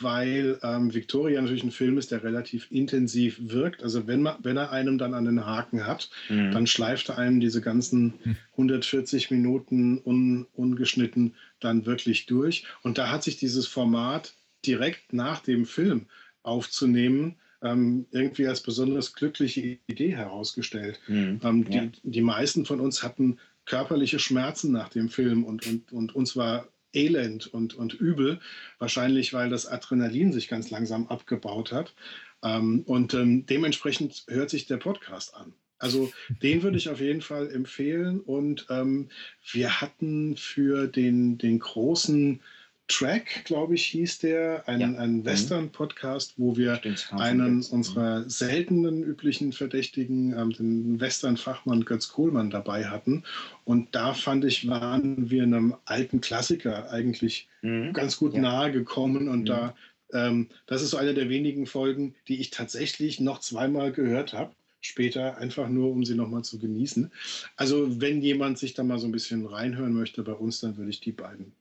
weil 0.00 0.58
ähm, 0.62 0.94
Victoria 0.94 1.40
natürlich 1.40 1.64
ein 1.64 1.72
Film 1.72 1.98
ist, 1.98 2.12
der 2.12 2.22
relativ 2.22 2.70
intensiv 2.70 3.36
wirkt. 3.40 3.82
Also 3.82 4.06
wenn, 4.06 4.22
man, 4.22 4.36
wenn 4.42 4.56
er 4.56 4.70
einem 4.70 4.96
dann 4.96 5.14
an 5.14 5.24
den 5.24 5.44
Haken 5.44 5.86
hat, 5.86 6.08
mhm. 6.28 6.52
dann 6.52 6.68
schleift 6.68 7.08
er 7.08 7.18
einem 7.18 7.40
diese 7.40 7.60
ganzen 7.60 8.14
140 8.52 9.28
hm. 9.28 9.36
Minuten 9.36 10.00
un, 10.04 10.46
ungeschnitten 10.54 11.34
dann 11.58 11.84
wirklich 11.84 12.26
durch. 12.26 12.64
Und 12.82 12.96
da 12.96 13.10
hat 13.10 13.24
sich 13.24 13.36
dieses 13.36 13.66
Format 13.66 14.34
direkt 14.64 15.12
nach 15.12 15.40
dem 15.40 15.66
Film 15.66 16.06
aufzunehmen, 16.44 17.36
ähm, 17.62 18.06
irgendwie 18.10 18.46
als 18.46 18.62
besonders 18.62 19.12
glückliche 19.14 19.78
Idee 19.86 20.14
herausgestellt. 20.14 21.00
Mhm. 21.06 21.40
Ähm, 21.42 21.66
ja. 21.68 21.86
die, 21.86 22.00
die 22.02 22.20
meisten 22.20 22.64
von 22.64 22.80
uns 22.80 23.02
hatten 23.02 23.38
körperliche 23.64 24.18
Schmerzen 24.18 24.72
nach 24.72 24.88
dem 24.88 25.08
Film 25.08 25.44
und, 25.44 25.66
und, 25.66 25.92
und 25.92 26.14
uns 26.14 26.36
war 26.36 26.68
elend 26.94 27.46
und, 27.46 27.74
und 27.74 27.94
übel, 27.94 28.40
wahrscheinlich 28.78 29.34
weil 29.34 29.50
das 29.50 29.66
Adrenalin 29.66 30.32
sich 30.32 30.48
ganz 30.48 30.70
langsam 30.70 31.06
abgebaut 31.08 31.72
hat. 31.72 31.94
Ähm, 32.42 32.82
und 32.86 33.14
ähm, 33.14 33.46
dementsprechend 33.46 34.24
hört 34.28 34.50
sich 34.50 34.66
der 34.66 34.78
Podcast 34.78 35.34
an. 35.34 35.52
Also 35.78 36.10
den 36.42 36.62
würde 36.62 36.76
ich 36.76 36.88
auf 36.88 37.00
jeden 37.00 37.20
Fall 37.20 37.50
empfehlen. 37.50 38.20
Und 38.20 38.66
ähm, 38.68 39.08
wir 39.52 39.80
hatten 39.80 40.36
für 40.36 40.88
den, 40.88 41.38
den 41.38 41.58
großen 41.58 42.40
Track, 42.88 43.44
glaube 43.44 43.74
ich, 43.74 43.84
hieß 43.84 44.18
der, 44.20 44.66
ein, 44.66 44.80
ja. 44.80 44.86
ein 44.86 45.18
mhm. 45.18 45.24
Western-Podcast, 45.26 46.34
wo 46.38 46.56
wir 46.56 46.80
einen 47.10 47.62
unserer 47.62 48.28
seltenen 48.28 49.02
üblichen 49.02 49.52
Verdächtigen, 49.52 50.32
ähm, 50.32 50.52
den 50.52 51.00
Western-Fachmann 51.00 51.84
Götz 51.84 52.08
Kohlmann, 52.08 52.50
dabei 52.50 52.86
hatten. 52.86 53.24
Und 53.64 53.94
da 53.94 54.14
fand 54.14 54.46
ich, 54.46 54.66
waren 54.68 55.30
wir 55.30 55.42
einem 55.42 55.76
alten 55.84 56.22
Klassiker 56.22 56.90
eigentlich 56.90 57.48
mhm. 57.60 57.92
ganz 57.92 58.16
gut 58.16 58.32
ja. 58.32 58.40
nahe 58.40 58.72
gekommen. 58.72 59.28
Und 59.28 59.40
mhm. 59.40 59.46
da, 59.46 59.74
ähm, 60.14 60.48
das 60.66 60.82
ist 60.82 60.90
so 60.90 60.96
eine 60.96 61.12
der 61.12 61.28
wenigen 61.28 61.66
Folgen, 61.66 62.14
die 62.26 62.40
ich 62.40 62.50
tatsächlich 62.50 63.20
noch 63.20 63.40
zweimal 63.40 63.92
gehört 63.92 64.32
habe 64.32 64.52
später, 64.80 65.36
einfach 65.38 65.68
nur, 65.68 65.90
um 65.90 66.04
sie 66.04 66.14
nochmal 66.14 66.44
zu 66.44 66.58
genießen. 66.58 67.10
Also 67.56 68.00
wenn 68.00 68.22
jemand 68.22 68.58
sich 68.58 68.74
da 68.74 68.82
mal 68.82 68.98
so 68.98 69.06
ein 69.06 69.12
bisschen 69.12 69.44
reinhören 69.44 69.92
möchte 69.92 70.22
bei 70.22 70.32
uns, 70.32 70.60
dann 70.60 70.76
würde 70.76 70.90
ich 70.90 71.00
die 71.00 71.12
beiden 71.12 71.52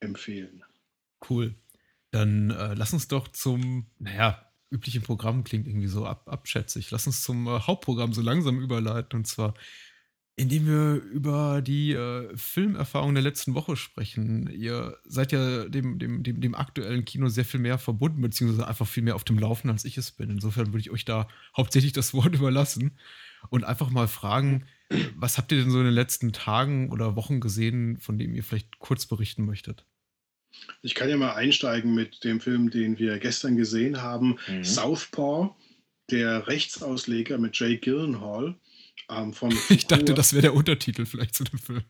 empfehlen. 0.00 0.62
Cool. 1.28 1.54
Dann 2.10 2.50
äh, 2.50 2.74
lass 2.74 2.92
uns 2.92 3.08
doch 3.08 3.28
zum, 3.28 3.86
naja, 3.98 4.42
üblichen 4.70 5.02
Programm 5.02 5.44
klingt 5.44 5.66
irgendwie 5.66 5.88
so 5.88 6.06
ab, 6.06 6.28
abschätzig. 6.28 6.90
Lass 6.90 7.06
uns 7.06 7.22
zum 7.22 7.46
äh, 7.46 7.60
Hauptprogramm 7.60 8.12
so 8.12 8.22
langsam 8.22 8.60
überleiten 8.60 9.18
und 9.18 9.26
zwar 9.26 9.54
indem 10.38 10.66
wir 10.66 11.02
über 11.02 11.62
die 11.62 11.92
äh, 11.92 12.36
Filmerfahrung 12.36 13.14
der 13.14 13.22
letzten 13.22 13.54
Woche 13.54 13.74
sprechen. 13.74 14.50
Ihr 14.52 14.98
seid 15.04 15.32
ja 15.32 15.66
dem, 15.66 15.98
dem, 15.98 16.22
dem, 16.22 16.42
dem 16.42 16.54
aktuellen 16.54 17.06
Kino 17.06 17.28
sehr 17.28 17.46
viel 17.46 17.58
mehr 17.58 17.78
verbunden, 17.78 18.20
beziehungsweise 18.20 18.68
einfach 18.68 18.86
viel 18.86 19.02
mehr 19.02 19.14
auf 19.14 19.24
dem 19.24 19.38
Laufen, 19.38 19.70
als 19.70 19.86
ich 19.86 19.96
es 19.96 20.12
bin. 20.12 20.28
Insofern 20.28 20.66
würde 20.68 20.80
ich 20.80 20.90
euch 20.90 21.06
da 21.06 21.26
hauptsächlich 21.56 21.94
das 21.94 22.12
Wort 22.12 22.34
überlassen 22.34 22.98
und 23.48 23.64
einfach 23.64 23.88
mal 23.88 24.08
fragen, 24.08 24.66
was 25.16 25.38
habt 25.38 25.52
ihr 25.52 25.58
denn 25.58 25.70
so 25.70 25.78
in 25.78 25.86
den 25.86 25.94
letzten 25.94 26.34
Tagen 26.34 26.92
oder 26.92 27.16
Wochen 27.16 27.40
gesehen, 27.40 27.98
von 27.98 28.18
dem 28.18 28.34
ihr 28.34 28.44
vielleicht 28.44 28.78
kurz 28.78 29.06
berichten 29.06 29.46
möchtet? 29.46 29.86
Ich 30.82 30.94
kann 30.94 31.08
ja 31.08 31.16
mal 31.16 31.34
einsteigen 31.34 31.94
mit 31.94 32.22
dem 32.24 32.40
Film, 32.40 32.70
den 32.70 32.98
wir 32.98 33.18
gestern 33.18 33.56
gesehen 33.56 34.02
haben, 34.02 34.38
mhm. 34.46 34.64
Southpaw, 34.64 35.54
der 36.10 36.46
Rechtsausleger 36.46 37.38
mit 37.38 37.58
Jay 37.58 37.76
Gyllenhaal. 37.76 38.54
Ähm, 39.08 39.32
von 39.32 39.52
ich 39.68 39.86
dachte, 39.86 40.14
das 40.14 40.32
wäre 40.32 40.42
der 40.42 40.54
Untertitel 40.54 41.06
vielleicht 41.06 41.34
zu 41.34 41.44
dem 41.44 41.58
Film. 41.58 41.82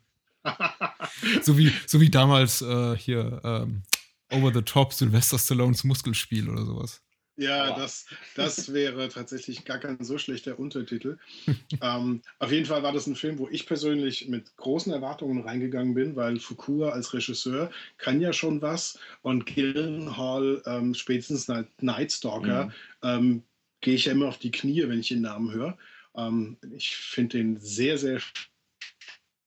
so, 1.42 1.58
wie, 1.58 1.72
so 1.86 2.00
wie 2.00 2.10
damals 2.10 2.62
äh, 2.62 2.96
hier 2.96 3.40
ähm, 3.44 3.82
Over 4.30 4.52
the 4.52 4.62
Top 4.62 4.92
Sylvester 4.92 5.38
Stallones 5.38 5.84
Muskelspiel 5.84 6.48
oder 6.48 6.64
sowas. 6.64 7.02
Ja, 7.38 7.76
das, 7.76 8.06
das 8.34 8.72
wäre 8.72 9.08
tatsächlich 9.10 9.66
gar 9.66 9.78
kein 9.78 10.02
so 10.02 10.16
schlechter 10.16 10.58
Untertitel. 10.58 11.18
ähm, 11.82 12.22
auf 12.38 12.50
jeden 12.50 12.64
Fall 12.64 12.82
war 12.82 12.92
das 12.92 13.06
ein 13.06 13.14
Film, 13.14 13.38
wo 13.38 13.48
ich 13.48 13.66
persönlich 13.66 14.28
mit 14.28 14.56
großen 14.56 14.90
Erwartungen 14.92 15.42
reingegangen 15.42 15.94
bin, 15.94 16.16
weil 16.16 16.40
Fukua 16.40 16.90
als 16.90 17.12
Regisseur 17.12 17.70
kann 17.98 18.22
ja 18.22 18.32
schon 18.32 18.62
was 18.62 18.98
und 19.20 19.44
Gyllenhaal, 19.44 20.62
ähm, 20.64 20.94
spätestens 20.94 21.48
Night 21.80 22.12
Stalker, 22.12 22.66
mhm. 22.66 22.72
ähm, 23.02 23.42
gehe 23.82 23.94
ich 23.94 24.06
ja 24.06 24.12
immer 24.12 24.28
auf 24.28 24.38
die 24.38 24.50
Knie, 24.50 24.88
wenn 24.88 25.00
ich 25.00 25.08
den 25.08 25.20
Namen 25.20 25.52
höre. 25.52 25.76
Ähm, 26.16 26.56
ich 26.72 26.96
finde 26.96 27.36
den 27.36 27.58
sehr, 27.58 27.98
sehr 27.98 28.18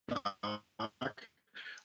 stark. 0.08 0.62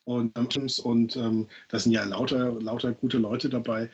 Und, 0.03 0.37
und 0.37 1.15
ähm, 1.15 1.47
da 1.69 1.79
sind 1.79 1.91
ja 1.93 2.03
lauter, 2.03 2.61
lauter 2.61 2.93
gute 2.93 3.17
Leute 3.17 3.49
dabei. 3.49 3.89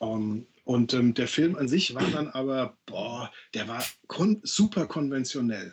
Ähm, 0.00 0.46
und 0.66 0.94
ähm, 0.94 1.14
der 1.14 1.28
Film 1.28 1.54
an 1.54 1.68
sich 1.68 1.94
war 1.94 2.10
dann 2.10 2.26
aber, 2.26 2.76
boah, 2.86 3.30
der 3.54 3.68
war 3.68 3.84
kon 4.08 4.40
super 4.42 4.88
konventionell. 4.88 5.72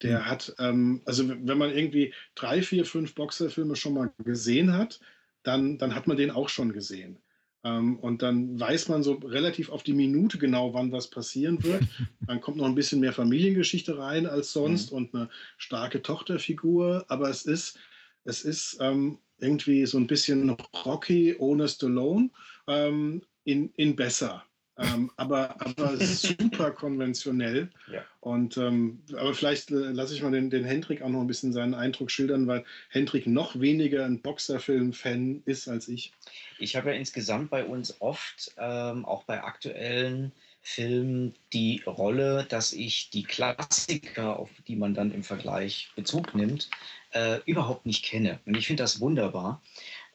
Der 0.00 0.20
mhm. 0.20 0.26
hat, 0.26 0.54
ähm, 0.60 1.02
also 1.06 1.28
wenn 1.28 1.58
man 1.58 1.74
irgendwie 1.74 2.14
drei, 2.36 2.62
vier, 2.62 2.84
fünf 2.84 3.16
Boxerfilme 3.16 3.74
schon 3.74 3.94
mal 3.94 4.12
gesehen 4.18 4.74
hat, 4.74 5.00
dann, 5.42 5.76
dann 5.78 5.92
hat 5.92 6.06
man 6.06 6.16
den 6.16 6.30
auch 6.30 6.50
schon 6.50 6.72
gesehen. 6.72 7.18
Ähm, 7.64 7.98
und 7.98 8.22
dann 8.22 8.60
weiß 8.60 8.88
man 8.88 9.02
so 9.02 9.14
relativ 9.14 9.70
auf 9.70 9.82
die 9.82 9.92
Minute 9.92 10.38
genau, 10.38 10.72
wann 10.72 10.92
was 10.92 11.10
passieren 11.10 11.60
wird. 11.64 11.82
Dann 12.28 12.40
kommt 12.40 12.58
noch 12.58 12.66
ein 12.66 12.76
bisschen 12.76 13.00
mehr 13.00 13.12
Familiengeschichte 13.12 13.98
rein 13.98 14.26
als 14.26 14.52
sonst 14.52 14.92
mhm. 14.92 14.98
und 14.98 15.14
eine 15.14 15.30
starke 15.56 16.00
Tochterfigur. 16.00 17.06
Aber 17.08 17.28
es 17.28 17.44
ist, 17.44 17.76
es 18.22 18.42
ist 18.42 18.76
ähm, 18.78 19.18
irgendwie 19.38 19.84
so 19.84 19.98
ein 19.98 20.06
bisschen 20.06 20.50
Rocky 20.84 21.34
ohne 21.36 21.66
Stallone 21.66 22.30
ähm, 22.68 23.22
in, 23.48 23.72
in 23.76 23.96
besser. 23.96 24.44
Ähm, 24.76 25.10
aber, 25.16 25.60
aber 25.60 25.96
super 25.96 26.70
konventionell. 26.70 27.70
Ja. 27.90 28.04
Und 28.20 28.58
ähm, 28.58 29.00
aber 29.16 29.32
vielleicht 29.32 29.70
äh, 29.70 29.74
lasse 29.74 30.12
ich 30.12 30.22
mal 30.22 30.30
den, 30.30 30.50
den 30.50 30.64
Hendrik 30.64 31.00
auch 31.00 31.08
noch 31.08 31.22
ein 31.22 31.26
bisschen 31.26 31.54
seinen 31.54 31.72
Eindruck 31.72 32.10
schildern, 32.10 32.46
weil 32.46 32.66
Hendrik 32.90 33.26
noch 33.26 33.58
weniger 33.58 34.04
ein 34.04 34.20
Boxerfilm-Fan 34.20 35.42
ist 35.46 35.68
als 35.68 35.88
ich. 35.88 36.12
Ich 36.58 36.76
habe 36.76 36.90
ja 36.90 36.96
insgesamt 36.96 37.48
bei 37.48 37.64
uns 37.64 38.02
oft, 38.02 38.52
ähm, 38.58 39.06
auch 39.06 39.24
bei 39.24 39.42
aktuellen 39.42 40.32
Filmen, 40.60 41.34
die 41.54 41.82
Rolle, 41.86 42.44
dass 42.50 42.74
ich 42.74 43.08
die 43.08 43.22
Klassiker, 43.22 44.38
auf 44.38 44.50
die 44.66 44.76
man 44.76 44.92
dann 44.92 45.12
im 45.12 45.22
Vergleich 45.22 45.90
Bezug 45.96 46.34
nimmt, 46.34 46.68
äh, 47.12 47.40
überhaupt 47.46 47.86
nicht 47.86 48.04
kenne. 48.04 48.38
Und 48.44 48.54
ich 48.54 48.66
finde 48.66 48.82
das 48.82 49.00
wunderbar. 49.00 49.62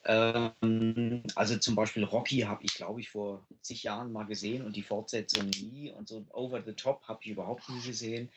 Ähm, 0.06 1.22
also 1.34 1.56
zum 1.56 1.74
Beispiel 1.74 2.04
Rocky 2.04 2.40
habe 2.40 2.64
ich, 2.64 2.74
glaube 2.74 3.00
ich, 3.00 3.10
vor 3.10 3.46
zig 3.62 3.82
Jahren 3.82 4.12
mal 4.12 4.24
gesehen 4.24 4.64
und 4.64 4.76
die 4.76 4.82
Fortsetzung 4.82 5.48
nie. 5.48 5.92
Und 5.92 6.08
so 6.08 6.24
Over 6.32 6.62
the 6.64 6.72
Top 6.72 7.02
habe 7.08 7.20
ich 7.22 7.30
überhaupt 7.30 7.68
nie 7.68 7.80
gesehen. 7.80 8.28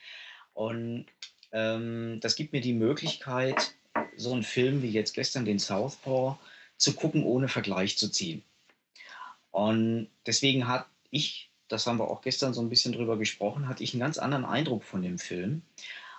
Und 0.53 1.05
ähm, 1.51 2.19
das 2.21 2.35
gibt 2.35 2.53
mir 2.53 2.61
die 2.61 2.73
Möglichkeit, 2.73 3.75
so 4.15 4.33
einen 4.33 4.43
Film 4.43 4.81
wie 4.81 4.89
jetzt 4.89 5.13
gestern 5.13 5.45
den 5.45 5.59
Southpaw 5.59 6.37
zu 6.77 6.93
gucken, 6.93 7.23
ohne 7.23 7.47
Vergleich 7.47 7.97
zu 7.97 8.09
ziehen. 8.09 8.43
Und 9.51 10.09
deswegen 10.25 10.67
hat 10.67 10.87
ich, 11.09 11.49
das 11.67 11.87
haben 11.87 11.99
wir 11.99 12.09
auch 12.09 12.21
gestern 12.21 12.53
so 12.53 12.61
ein 12.61 12.69
bisschen 12.69 12.93
drüber 12.93 13.17
gesprochen, 13.17 13.67
hatte 13.67 13.83
ich 13.83 13.93
einen 13.93 14.01
ganz 14.01 14.17
anderen 14.17 14.45
Eindruck 14.45 14.83
von 14.83 15.01
dem 15.01 15.19
Film. 15.19 15.61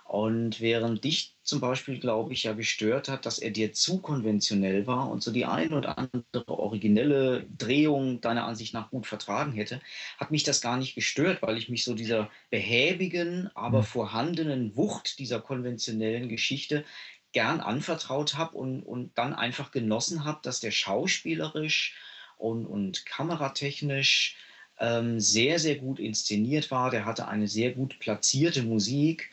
Und 0.08 0.62
während 0.62 1.04
dich 1.04 1.34
zum 1.42 1.60
Beispiel, 1.60 1.98
glaube 1.98 2.32
ich, 2.32 2.44
ja 2.44 2.54
gestört 2.54 3.10
hat, 3.10 3.26
dass 3.26 3.38
er 3.38 3.50
dir 3.50 3.74
zu 3.74 3.98
konventionell 4.00 4.86
war 4.86 5.10
und 5.10 5.22
so 5.22 5.30
die 5.30 5.44
ein 5.44 5.74
oder 5.74 5.98
andere 5.98 6.48
originelle 6.48 7.44
Drehung 7.58 8.22
deiner 8.22 8.46
Ansicht 8.46 8.72
nach 8.72 8.88
gut 8.88 9.06
vertragen 9.06 9.52
hätte, 9.52 9.82
hat 10.16 10.30
mich 10.30 10.44
das 10.44 10.62
gar 10.62 10.78
nicht 10.78 10.94
gestört, 10.94 11.42
weil 11.42 11.58
ich 11.58 11.68
mich 11.68 11.84
so 11.84 11.92
dieser 11.92 12.30
behäbigen, 12.48 13.50
aber 13.54 13.80
mhm. 13.80 13.84
vorhandenen 13.84 14.76
Wucht 14.78 15.18
dieser 15.18 15.42
konventionellen 15.42 16.30
Geschichte 16.30 16.86
gern 17.32 17.60
anvertraut 17.60 18.34
habe 18.34 18.56
und, 18.56 18.82
und 18.84 19.18
dann 19.18 19.34
einfach 19.34 19.72
genossen 19.72 20.24
habe, 20.24 20.38
dass 20.42 20.60
der 20.60 20.70
schauspielerisch 20.70 21.98
und, 22.38 22.64
und 22.64 23.04
kameratechnisch 23.04 24.38
ähm, 24.80 25.20
sehr, 25.20 25.58
sehr 25.58 25.76
gut 25.76 25.98
inszeniert 25.98 26.70
war. 26.70 26.90
Der 26.90 27.04
hatte 27.04 27.28
eine 27.28 27.46
sehr 27.46 27.72
gut 27.72 27.98
platzierte 27.98 28.62
Musik 28.62 29.28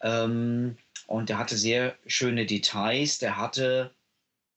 ähm, 0.00 0.76
und 1.06 1.28
der 1.28 1.38
hatte 1.38 1.56
sehr 1.56 1.96
schöne 2.06 2.46
Details. 2.46 3.18
Der 3.18 3.36
hatte 3.36 3.94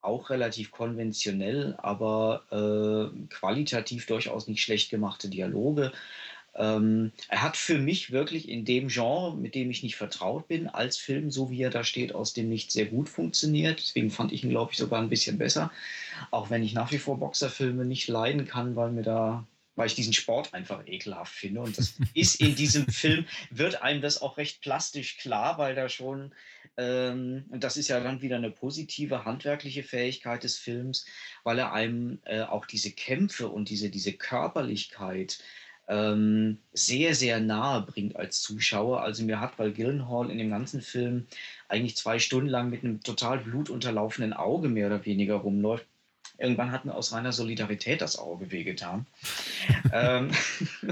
auch 0.01 0.29
relativ 0.29 0.71
konventionell, 0.71 1.75
aber 1.79 2.43
äh, 2.51 3.27
qualitativ 3.29 4.05
durchaus 4.05 4.47
nicht 4.47 4.61
schlecht 4.61 4.89
gemachte 4.89 5.29
Dialoge. 5.29 5.91
Ähm, 6.55 7.11
er 7.27 7.43
hat 7.43 7.55
für 7.55 7.77
mich 7.77 8.11
wirklich 8.11 8.49
in 8.49 8.65
dem 8.65 8.87
Genre, 8.87 9.35
mit 9.35 9.53
dem 9.53 9.69
ich 9.69 9.83
nicht 9.83 9.95
vertraut 9.95 10.47
bin, 10.47 10.67
als 10.67 10.97
Film, 10.97 11.29
so 11.29 11.51
wie 11.51 11.61
er 11.61 11.69
da 11.69 11.83
steht, 11.83 12.15
aus 12.15 12.33
dem 12.33 12.49
nicht 12.49 12.71
sehr 12.71 12.85
gut 12.85 13.09
funktioniert. 13.09 13.79
Deswegen 13.79 14.09
fand 14.09 14.31
ich 14.31 14.43
ihn, 14.43 14.49
glaube 14.49 14.71
ich, 14.71 14.77
sogar 14.77 14.99
ein 15.01 15.09
bisschen 15.09 15.37
besser. 15.37 15.71
Auch 16.31 16.49
wenn 16.49 16.63
ich 16.63 16.73
nach 16.73 16.91
wie 16.91 16.97
vor 16.97 17.19
Boxerfilme 17.19 17.85
nicht 17.85 18.07
leiden 18.07 18.47
kann, 18.47 18.75
weil 18.75 18.91
mir 18.91 19.03
da 19.03 19.45
weil 19.77 19.87
ich 19.87 19.95
diesen 19.95 20.11
Sport 20.11 20.53
einfach 20.53 20.85
ekelhaft 20.85 21.33
finde. 21.33 21.61
Und 21.61 21.77
das 21.77 21.93
ist 22.13 22.41
in 22.41 22.55
diesem 22.55 22.87
Film, 22.87 23.25
wird 23.51 23.81
einem 23.81 24.01
das 24.01 24.21
auch 24.21 24.37
recht 24.37 24.61
plastisch 24.61 25.17
klar, 25.17 25.57
weil 25.57 25.75
da 25.75 25.87
schon, 25.87 26.33
ähm, 26.75 27.45
und 27.49 27.63
das 27.63 27.77
ist 27.77 27.87
ja 27.87 28.01
dann 28.01 28.21
wieder 28.21 28.35
eine 28.35 28.51
positive 28.51 29.23
handwerkliche 29.23 29.83
Fähigkeit 29.83 30.43
des 30.43 30.57
Films, 30.57 31.05
weil 31.43 31.59
er 31.59 31.71
einem 31.71 32.19
äh, 32.25 32.41
auch 32.41 32.65
diese 32.65 32.91
Kämpfe 32.91 33.47
und 33.47 33.69
diese, 33.69 33.89
diese 33.89 34.13
Körperlichkeit 34.13 35.39
ähm, 35.87 36.57
sehr, 36.73 37.15
sehr 37.15 37.39
nahe 37.39 37.83
bringt 37.83 38.15
als 38.15 38.41
Zuschauer. 38.41 39.03
Also 39.03 39.23
mir 39.23 39.39
hat 39.39 39.57
bei 39.57 39.69
Gillenhall 39.69 40.31
in 40.31 40.39
dem 40.39 40.49
ganzen 40.49 40.81
Film 40.81 41.27
eigentlich 41.69 41.95
zwei 41.95 42.19
Stunden 42.19 42.49
lang 42.49 42.69
mit 42.69 42.83
einem 42.83 43.01
total 43.03 43.37
blutunterlaufenden 43.37 44.33
Auge 44.33 44.69
mehr 44.69 44.87
oder 44.87 45.05
weniger 45.05 45.35
rumläuft 45.35 45.85
Irgendwann 46.37 46.71
hat 46.71 46.85
mir 46.85 46.93
aus 46.93 47.11
reiner 47.13 47.31
Solidarität 47.31 48.01
das 48.01 48.17
Auge 48.17 48.51
wehgetan. 48.51 49.05
ähm. 49.93 50.31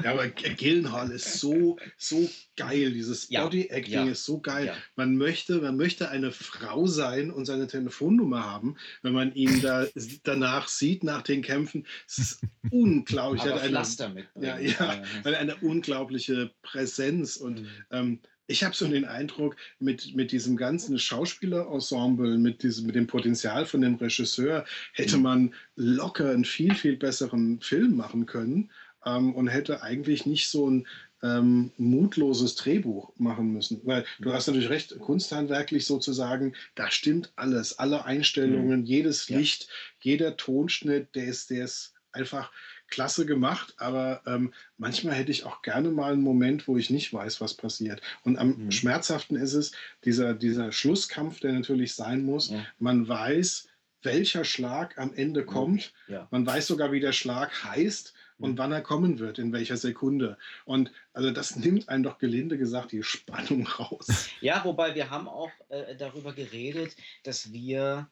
Ja, 0.04 0.12
aber 0.12 0.28
Gillenhall 0.28 1.12
ist 1.12 1.40
so, 1.40 1.78
so 1.98 2.30
geil. 2.56 2.92
Dieses 2.92 3.30
ja, 3.30 3.44
Body-Acting 3.44 3.94
ja, 3.94 4.06
ist 4.06 4.26
so 4.26 4.40
geil. 4.40 4.68
Ja. 4.68 4.74
Man, 4.96 5.16
möchte, 5.18 5.62
man 5.62 5.78
möchte 5.78 6.10
eine 6.10 6.32
Frau 6.32 6.88
sein 6.88 7.32
und 7.32 7.46
seine 7.46 7.68
Telefonnummer 7.68 8.44
haben, 8.44 8.76
wenn 9.02 9.14
man 9.14 9.34
ihn 9.34 9.62
da 9.62 9.86
danach 10.24 10.68
sieht, 10.68 11.04
nach 11.04 11.22
den 11.22 11.42
Kämpfen. 11.42 11.86
Es 12.08 12.18
ist 12.18 12.42
unglaublich. 12.72 13.44
Aber 13.44 13.62
eine, 13.62 14.14
mit. 14.14 14.28
Ja, 14.42 14.58
ja, 14.58 15.04
eine 15.24 15.56
unglaubliche 15.58 16.52
Präsenz 16.62 17.38
und 17.38 17.62
mhm. 17.62 17.70
ähm, 17.92 18.20
ich 18.48 18.64
habe 18.64 18.76
so 18.76 18.88
den 18.88 19.06
Eindruck, 19.06 19.56
mit, 19.80 20.16
mit 20.16 20.32
diesem 20.32 20.58
ganzen 20.58 21.00
Schauspielerensemble, 21.00 22.38
mit, 22.38 22.64
diesem, 22.64 22.86
mit 22.86 22.96
dem 22.96 23.08
Potenzial 23.08 23.66
von 23.66 23.82
dem 23.82 23.96
Regisseur, 23.96 24.66
hätte 24.94 25.18
mhm. 25.18 25.24
man 25.24 25.54
locker 25.76 26.30
einen 26.30 26.46
viel, 26.46 26.76
viel 26.76 26.98
besseren 26.98 27.60
Film 27.62 27.96
machen 27.96 28.26
können 28.26 28.72
ähm, 29.06 29.34
und 29.34 29.48
hätte 29.48 29.82
eigentlich 29.82 30.26
nicht 30.26 30.50
so 30.50 30.70
ein 30.70 30.88
ähm, 31.24 31.72
mutloses 31.78 32.56
Drehbuch 32.56 33.12
machen 33.18 33.52
müssen. 33.52 33.82
Weil 33.84 34.06
du 34.20 34.32
hast 34.34 34.48
natürlich 34.48 34.70
recht, 34.70 35.00
kunsthandwerklich 35.00 35.86
sozusagen, 35.86 36.54
da 36.76 36.92
stimmt 36.92 37.32
alles. 37.36 37.80
Alle 37.80 38.06
Einstellungen, 38.06 38.82
mhm. 38.82 38.86
jedes 38.86 39.30
Licht, 39.30 39.64
ja. 39.64 40.12
jeder 40.12 40.38
Tonschnitt, 40.38 41.16
der 41.16 41.26
ist, 41.26 41.50
der 41.50 41.66
ist 41.66 41.94
einfach 42.12 42.52
klasse 42.88 43.26
gemacht, 43.26 43.74
aber 43.78 44.22
ähm, 44.26 44.54
manchmal 44.78 45.16
hätte 45.16 45.32
ich 45.32 45.46
auch 45.46 45.62
gerne 45.62 45.90
mal 45.90 46.14
einen 46.14 46.22
Moment, 46.22 46.68
wo 46.68 46.78
ich 46.78 46.90
nicht 46.90 47.14
weiß, 47.14 47.42
was 47.42 47.54
passiert. 47.54 48.02
Und 48.24 48.38
am 48.38 48.66
mhm. 48.66 48.72
schmerzhaften 48.72 49.36
ist 49.36 49.54
es, 49.54 49.72
dieser, 50.04 50.34
dieser 50.34 50.72
Schlusskampf, 50.72 51.40
der 51.40 51.54
natürlich 51.54 51.96
sein 51.96 52.24
muss. 52.24 52.52
Ja. 52.52 52.66
Man 52.80 53.08
weiß, 53.08 53.68
welcher 54.04 54.46
Schlag 54.46 54.98
am 54.98 55.14
Ende 55.14 55.46
kommt. 55.46 55.94
Ja. 56.08 56.28
Man 56.32 56.46
weiß 56.46 56.68
sogar, 56.68 56.92
wie 56.92 57.00
der 57.00 57.12
Schlag 57.12 57.64
heißt 57.64 58.14
und 58.38 58.54
mhm. 58.54 58.58
wann 58.58 58.72
er 58.72 58.82
kommen 58.82 59.20
wird, 59.20 59.40
in 59.40 59.52
welcher 59.52 59.78
Sekunde. 59.78 60.38
Und 60.66 60.92
also 61.14 61.32
das 61.32 61.56
nimmt 61.56 61.90
einen 61.90 62.04
doch 62.04 62.18
gelinde 62.18 62.58
gesagt 62.58 62.92
die 62.92 63.04
Spannung 63.04 63.68
raus. 63.68 64.30
Ja, 64.42 64.64
wobei 64.64 64.96
wir 64.96 65.10
haben 65.10 65.28
auch 65.28 65.52
äh, 65.70 65.96
darüber 65.96 66.34
geredet, 66.34 66.96
dass 67.24 67.52
wir 67.52 68.08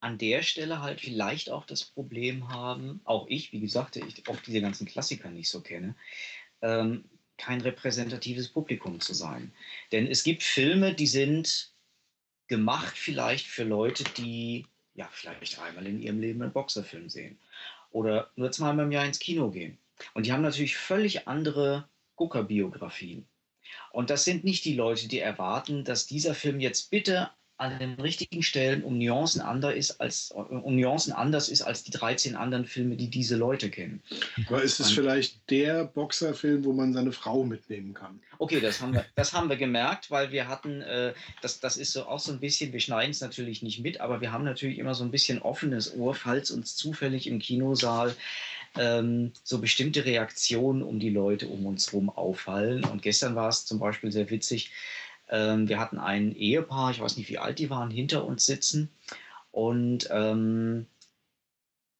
an 0.00 0.18
der 0.18 0.42
Stelle 0.42 0.80
halt 0.80 1.00
vielleicht 1.00 1.50
auch 1.50 1.64
das 1.64 1.84
Problem 1.84 2.48
haben, 2.48 3.00
auch 3.04 3.26
ich, 3.28 3.52
wie 3.52 3.60
gesagt, 3.60 3.96
ich 3.96 4.28
oft 4.28 4.46
diese 4.46 4.60
ganzen 4.60 4.86
Klassiker 4.86 5.30
nicht 5.30 5.48
so 5.48 5.60
kenne, 5.60 5.94
ähm, 6.62 7.04
kein 7.36 7.60
repräsentatives 7.60 8.48
Publikum 8.48 9.00
zu 9.00 9.14
sein. 9.14 9.52
Denn 9.92 10.06
es 10.06 10.24
gibt 10.24 10.42
Filme, 10.42 10.94
die 10.94 11.06
sind 11.06 11.72
gemacht 12.48 12.96
vielleicht 12.96 13.46
für 13.46 13.64
Leute, 13.64 14.04
die 14.16 14.66
ja 14.94 15.08
vielleicht 15.12 15.60
einmal 15.60 15.86
in 15.86 16.00
ihrem 16.00 16.20
Leben 16.20 16.42
einen 16.42 16.52
Boxerfilm 16.52 17.08
sehen 17.08 17.38
oder 17.90 18.30
nur 18.36 18.50
zweimal 18.50 18.86
im 18.86 18.92
Jahr 18.92 19.06
ins 19.06 19.20
Kino 19.20 19.50
gehen. 19.50 19.78
Und 20.14 20.26
die 20.26 20.32
haben 20.32 20.42
natürlich 20.42 20.76
völlig 20.76 21.28
andere 21.28 21.88
Guckerbiografien. 22.16 23.26
Und 23.92 24.10
das 24.10 24.24
sind 24.24 24.44
nicht 24.44 24.64
die 24.64 24.74
Leute, 24.74 25.08
die 25.08 25.18
erwarten, 25.18 25.84
dass 25.84 26.06
dieser 26.06 26.34
Film 26.34 26.60
jetzt 26.60 26.90
bitte 26.90 27.30
an 27.58 27.78
den 27.80 27.94
richtigen 27.94 28.42
Stellen 28.42 28.84
um 28.84 28.98
Nuancen, 28.98 29.40
anders 29.40 29.74
ist 29.74 30.00
als, 30.00 30.30
um 30.30 30.76
Nuancen 30.76 31.12
anders 31.12 31.48
ist 31.48 31.62
als 31.62 31.82
die 31.82 31.90
13 31.90 32.36
anderen 32.36 32.64
Filme, 32.64 32.96
die 32.96 33.08
diese 33.08 33.36
Leute 33.36 33.68
kennen. 33.68 34.00
Aber 34.46 34.62
ist 34.62 34.78
es 34.78 34.92
vielleicht 34.92 35.50
der 35.50 35.84
Boxerfilm, 35.84 36.64
wo 36.64 36.72
man 36.72 36.92
seine 36.92 37.10
Frau 37.10 37.42
mitnehmen 37.44 37.94
kann? 37.94 38.20
Okay, 38.38 38.60
das 38.60 38.80
haben 38.80 38.94
wir, 38.94 39.04
das 39.16 39.32
haben 39.32 39.48
wir 39.48 39.56
gemerkt, 39.56 40.10
weil 40.12 40.30
wir 40.30 40.46
hatten, 40.46 40.82
äh, 40.82 41.12
das, 41.42 41.58
das 41.58 41.76
ist 41.76 41.92
so 41.92 42.06
auch 42.06 42.20
so 42.20 42.30
ein 42.30 42.38
bisschen, 42.38 42.72
wir 42.72 42.80
schneiden 42.80 43.10
es 43.10 43.20
natürlich 43.20 43.60
nicht 43.62 43.80
mit, 43.80 44.00
aber 44.00 44.20
wir 44.20 44.30
haben 44.30 44.44
natürlich 44.44 44.78
immer 44.78 44.94
so 44.94 45.02
ein 45.02 45.10
bisschen 45.10 45.42
offenes 45.42 45.96
Ohr, 45.96 46.14
falls 46.14 46.52
uns 46.52 46.76
zufällig 46.76 47.26
im 47.26 47.40
Kinosaal 47.40 48.14
ähm, 48.76 49.32
so 49.42 49.58
bestimmte 49.58 50.04
Reaktionen 50.04 50.82
um 50.82 51.00
die 51.00 51.10
Leute 51.10 51.48
um 51.48 51.66
uns 51.66 51.88
herum 51.88 52.08
auffallen. 52.08 52.84
Und 52.84 53.02
gestern 53.02 53.34
war 53.34 53.48
es 53.48 53.66
zum 53.66 53.80
Beispiel 53.80 54.12
sehr 54.12 54.30
witzig, 54.30 54.70
ähm, 55.30 55.68
wir 55.68 55.78
hatten 55.78 55.98
ein 55.98 56.34
Ehepaar, 56.34 56.90
ich 56.90 57.00
weiß 57.00 57.16
nicht, 57.16 57.28
wie 57.28 57.38
alt 57.38 57.58
die 57.58 57.70
waren, 57.70 57.90
hinter 57.90 58.24
uns 58.24 58.46
sitzen. 58.46 58.90
Und 59.50 60.08
ähm, 60.10 60.86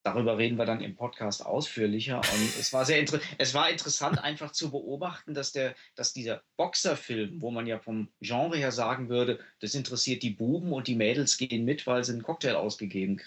darüber 0.08 0.38
reden 0.38 0.56
wir 0.56 0.64
dann 0.64 0.80
im 0.80 0.96
Podcast 0.96 1.44
ausführlicher. 1.44 2.18
Und 2.18 2.58
es 2.58 2.72
war 2.72 2.84
sehr 2.84 3.04
es 3.38 3.54
war 3.54 3.70
interessant, 3.70 4.22
einfach 4.22 4.52
zu 4.52 4.70
beobachten, 4.70 5.34
dass, 5.34 5.52
der, 5.52 5.74
dass 5.94 6.12
dieser 6.12 6.42
Boxerfilm, 6.56 7.40
wo 7.40 7.50
man 7.50 7.66
ja 7.66 7.78
vom 7.78 8.08
Genre 8.20 8.56
her 8.56 8.72
sagen 8.72 9.08
würde, 9.08 9.40
das 9.60 9.74
interessiert 9.74 10.22
die 10.22 10.30
Buben 10.30 10.72
und 10.72 10.86
die 10.86 10.94
Mädels 10.94 11.36
gehen 11.36 11.64
mit, 11.64 11.86
weil 11.86 12.04
sie 12.04 12.12
einen 12.12 12.22
Cocktail 12.22 12.54
ausgegeben 12.54 13.20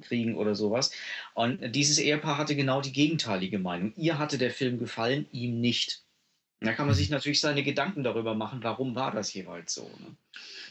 kriegen 0.00 0.36
oder 0.36 0.54
sowas. 0.54 0.92
Und 1.34 1.74
dieses 1.74 1.98
Ehepaar 1.98 2.38
hatte 2.38 2.56
genau 2.56 2.80
die 2.80 2.92
gegenteilige 2.92 3.58
Meinung. 3.58 3.92
Ihr 3.96 4.18
hatte 4.18 4.38
der 4.38 4.50
Film 4.50 4.78
gefallen, 4.78 5.26
ihm 5.32 5.60
nicht. 5.60 6.02
Da 6.64 6.72
kann 6.72 6.86
man 6.86 6.94
sich 6.94 7.10
natürlich 7.10 7.40
seine 7.40 7.62
Gedanken 7.62 8.02
darüber 8.02 8.34
machen, 8.34 8.60
warum 8.62 8.94
war 8.94 9.10
das 9.10 9.32
jeweils 9.32 9.74
so. 9.74 9.82
Ne? 9.82 10.16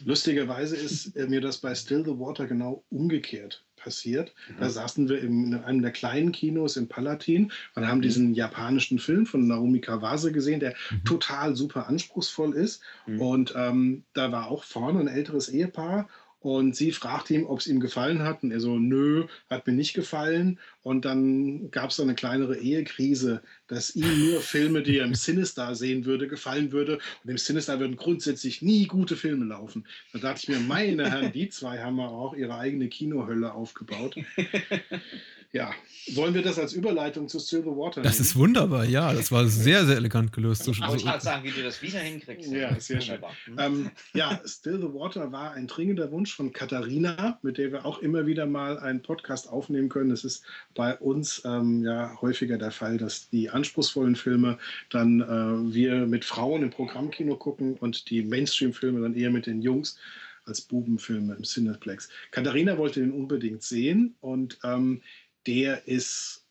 Lustigerweise 0.06 0.76
ist 0.76 1.16
äh, 1.16 1.28
mir 1.28 1.42
das 1.42 1.58
bei 1.58 1.76
Still 1.76 2.04
the 2.04 2.18
Water 2.18 2.48
genau 2.48 2.84
umgekehrt 2.90 3.64
passiert. 3.76 4.34
Mhm. 4.50 4.60
Da 4.60 4.70
saßen 4.70 5.10
wir 5.10 5.22
in 5.22 5.54
einem 5.56 5.82
der 5.82 5.92
kleinen 5.92 6.32
Kinos 6.32 6.78
in 6.78 6.88
Palatin 6.88 7.52
und 7.76 7.88
haben 7.88 7.98
mhm. 7.98 8.04
diesen 8.04 8.34
japanischen 8.34 9.00
Film 9.00 9.26
von 9.26 9.48
Naomi 9.48 9.82
Kawase 9.82 10.32
gesehen, 10.32 10.60
der 10.60 10.76
mhm. 10.90 11.04
total 11.04 11.56
super 11.56 11.88
anspruchsvoll 11.88 12.54
ist. 12.54 12.82
Mhm. 13.06 13.22
Und 13.22 13.54
ähm, 13.56 14.04
da 14.14 14.32
war 14.32 14.50
auch 14.50 14.64
vorne 14.64 15.00
ein 15.00 15.08
älteres 15.08 15.50
Ehepaar 15.50 16.08
und 16.42 16.76
sie 16.76 16.92
fragt 16.92 17.30
ihn, 17.30 17.46
ob 17.46 17.60
es 17.60 17.68
ihm 17.68 17.80
gefallen 17.80 18.24
hat. 18.24 18.42
Und 18.42 18.52
er 18.52 18.60
so, 18.60 18.80
nö, 18.80 19.26
hat 19.48 19.68
mir 19.68 19.74
nicht 19.74 19.94
gefallen. 19.94 20.60
Und 20.82 21.06
dann 21.06 21.70
gab 21.70 21.92
es 21.92 21.98
so 21.98 22.04
eine 22.04 22.16
kleinere 22.16 22.58
Ehekrise, 22.58 23.44
dass 23.68 23.96
ihm 23.96 24.26
nur 24.26 24.42
Filme, 24.42 24.82
die 24.82 24.98
er 24.98 25.06
im 25.06 25.14
Sinister 25.14 25.76
sehen 25.76 26.06
würde, 26.06 26.28
gefallen 26.28 26.72
würde. 26.72 26.98
Und 27.24 27.30
im 27.30 27.38
Sinister 27.38 27.80
würden 27.80 27.96
grundsätzlich 27.96 28.64
nie 28.64 28.88
gute 28.88 29.16
Filme 29.16 29.46
laufen. 29.46 29.86
Da 30.14 30.20
dachte 30.20 30.40
ich 30.42 30.50
mir, 30.50 30.60
meine 30.60 31.12
Herren, 31.12 31.32
die 31.32 31.50
zwei 31.50 31.78
haben 31.78 32.00
auch 32.00 32.34
ihre 32.34 32.58
eigene 32.58 32.90
Kinohölle 32.90 33.54
aufgebaut. 33.54 34.16
Ja, 35.54 35.74
wollen 36.14 36.34
wir 36.34 36.44
das 36.44 36.58
als 36.58 36.72
Überleitung 36.72 37.28
zu 37.28 37.38
Still 37.38 37.64
the 37.64 37.68
Water 37.68 38.02
Das 38.02 38.22
ist 38.22 38.38
wunderbar, 38.38 38.86
ja. 38.86 39.14
Das 39.14 39.34
war 39.34 39.46
sehr, 39.48 39.86
sehr 39.86 39.98
elegant 39.98 40.32
gelöst. 40.32 40.66
Ich 40.66 40.80
kann 40.80 41.20
sagen, 41.20 41.44
wie 41.44 41.52
du 41.52 41.62
das 41.62 41.82
wieder 41.82 42.00
hinkriegst. 42.00 42.50
Ja, 42.52 42.80
sehr 42.80 43.02
schön. 43.02 43.20
Mhm. 43.48 43.60
Ähm, 43.60 43.92
ja, 44.14 44.42
Still 44.46 44.78
the 44.78 44.94
Water 44.94 45.30
war 45.34 45.52
ein 45.52 45.68
dringender 45.68 46.10
Wunsch 46.12 46.34
von 46.34 46.54
Katharina, 46.54 47.38
mit 47.42 47.58
der 47.58 47.74
wir 47.74 47.86
auch 47.86 48.00
immer 48.00 48.26
wieder 48.26 48.46
mal 48.46 48.80
einen 48.80 49.02
Podcast 49.02 49.50
aufnehmen 49.50 49.90
können. 49.90 50.12
Es 50.12 50.24
ist 50.24 50.46
bei 50.74 50.98
uns 50.98 51.42
ähm, 51.44 51.84
ja 51.84 52.16
häufiger 52.22 52.58
der 52.58 52.72
Fall, 52.72 52.98
dass 52.98 53.30
die 53.30 53.50
anspruchsvollen 53.50 54.16
Filme 54.16 54.58
dann 54.90 55.20
äh, 55.20 55.74
wir 55.74 56.08
mit 56.08 56.24
Frauen 56.24 56.64
im 56.64 56.70
Programmkino 56.70 57.36
gucken 57.36 57.76
und 57.76 58.10
die 58.10 58.24
Mainstream-Filme 58.24 59.02
dann 59.02 59.16
eher 59.16 59.32
mit 59.32 59.48
den 59.48 59.62
Jungs 59.62 59.98
als 60.46 60.62
Bubenfilme 60.62 61.36
im 61.36 61.44
Cineplex. 61.44 62.10
Katharina 62.32 62.78
wollte 62.78 63.02
den 63.02 63.12
unbedingt 63.12 63.64
sehen 63.64 64.16
und 64.22 64.60
ähm, 64.64 65.02
der 65.48 65.88
ist, 65.88 66.46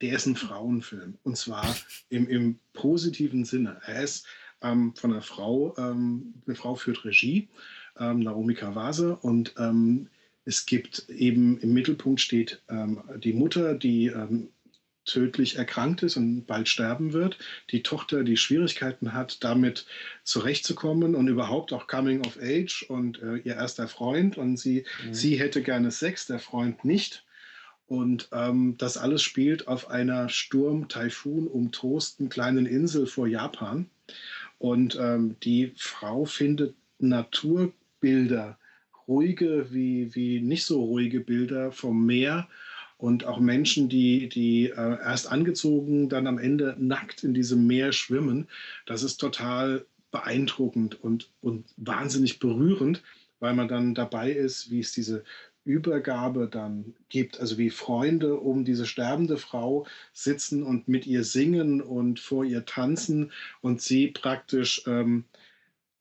der 0.00 0.14
ist 0.14 0.26
ein 0.26 0.36
Frauenfilm. 0.36 1.18
Und 1.22 1.36
zwar 1.36 1.76
im, 2.08 2.28
im 2.28 2.58
positiven 2.72 3.44
Sinne. 3.44 3.80
Er 3.86 4.02
ist 4.02 4.26
ähm, 4.62 4.94
von 4.96 5.12
einer 5.12 5.22
Frau, 5.22 5.74
ähm, 5.78 6.34
eine 6.46 6.56
Frau 6.56 6.74
führt 6.74 7.04
Regie, 7.04 7.48
ähm, 7.98 8.20
Naomi 8.20 8.54
Kawase. 8.54 9.16
Und 9.16 9.54
ähm, 9.58 10.08
es 10.44 10.66
gibt 10.66 11.08
eben 11.08 11.58
im 11.58 11.72
Mittelpunkt 11.72 12.20
steht 12.20 12.62
ähm, 12.68 13.02
die 13.18 13.32
Mutter, 13.32 13.74
die 13.74 14.06
ähm, 14.06 14.48
tödlich 15.04 15.56
erkrankt 15.56 16.02
ist 16.02 16.16
und 16.16 16.46
bald 16.46 16.68
sterben 16.68 17.12
wird. 17.12 17.38
Die 17.70 17.82
Tochter, 17.82 18.22
die 18.22 18.36
Schwierigkeiten 18.36 19.12
hat, 19.12 19.42
damit 19.42 19.86
zurechtzukommen 20.22 21.14
und 21.14 21.28
überhaupt 21.28 21.72
auch 21.72 21.86
Coming 21.86 22.24
of 22.24 22.38
Age 22.40 22.84
und 22.88 23.20
äh, 23.20 23.36
ihr 23.36 23.56
erster 23.56 23.88
Freund. 23.88 24.38
Und 24.38 24.58
sie, 24.58 24.84
mhm. 25.04 25.14
sie 25.14 25.38
hätte 25.38 25.62
gerne 25.62 25.90
Sex, 25.90 26.26
der 26.26 26.38
Freund 26.38 26.84
nicht. 26.84 27.24
Und 27.92 28.30
ähm, 28.32 28.76
das 28.78 28.96
alles 28.96 29.22
spielt 29.22 29.68
auf 29.68 29.90
einer 29.90 30.30
Sturm, 30.30 30.88
Taifun 30.88 31.46
umtosten 31.46 32.30
kleinen 32.30 32.64
Insel 32.64 33.06
vor 33.06 33.26
Japan. 33.26 33.84
Und 34.56 34.96
ähm, 34.98 35.36
die 35.42 35.74
Frau 35.76 36.24
findet 36.24 36.74
Naturbilder, 37.00 38.56
ruhige 39.06 39.66
wie, 39.72 40.14
wie 40.14 40.40
nicht 40.40 40.64
so 40.64 40.82
ruhige 40.82 41.20
Bilder 41.20 41.70
vom 41.70 42.06
Meer 42.06 42.48
und 42.96 43.26
auch 43.26 43.40
Menschen, 43.40 43.90
die, 43.90 44.30
die 44.30 44.70
äh, 44.70 44.74
erst 44.74 45.30
angezogen, 45.30 46.08
dann 46.08 46.26
am 46.26 46.38
Ende 46.38 46.74
nackt 46.78 47.24
in 47.24 47.34
diesem 47.34 47.66
Meer 47.66 47.92
schwimmen. 47.92 48.48
Das 48.86 49.02
ist 49.02 49.18
total 49.18 49.84
beeindruckend 50.10 50.98
und, 51.04 51.28
und 51.42 51.66
wahnsinnig 51.76 52.38
berührend, 52.38 53.02
weil 53.38 53.52
man 53.52 53.68
dann 53.68 53.94
dabei 53.94 54.32
ist, 54.32 54.70
wie 54.70 54.80
es 54.80 54.92
diese 54.92 55.24
Übergabe 55.64 56.48
dann 56.48 56.94
gibt, 57.08 57.40
also 57.40 57.58
wie 57.58 57.70
Freunde 57.70 58.36
um 58.36 58.64
diese 58.64 58.86
sterbende 58.86 59.36
Frau 59.36 59.86
sitzen 60.12 60.62
und 60.62 60.88
mit 60.88 61.06
ihr 61.06 61.24
singen 61.24 61.80
und 61.80 62.18
vor 62.20 62.44
ihr 62.44 62.64
tanzen 62.64 63.32
und 63.60 63.80
sie 63.80 64.08
praktisch 64.08 64.82
ähm, 64.86 65.24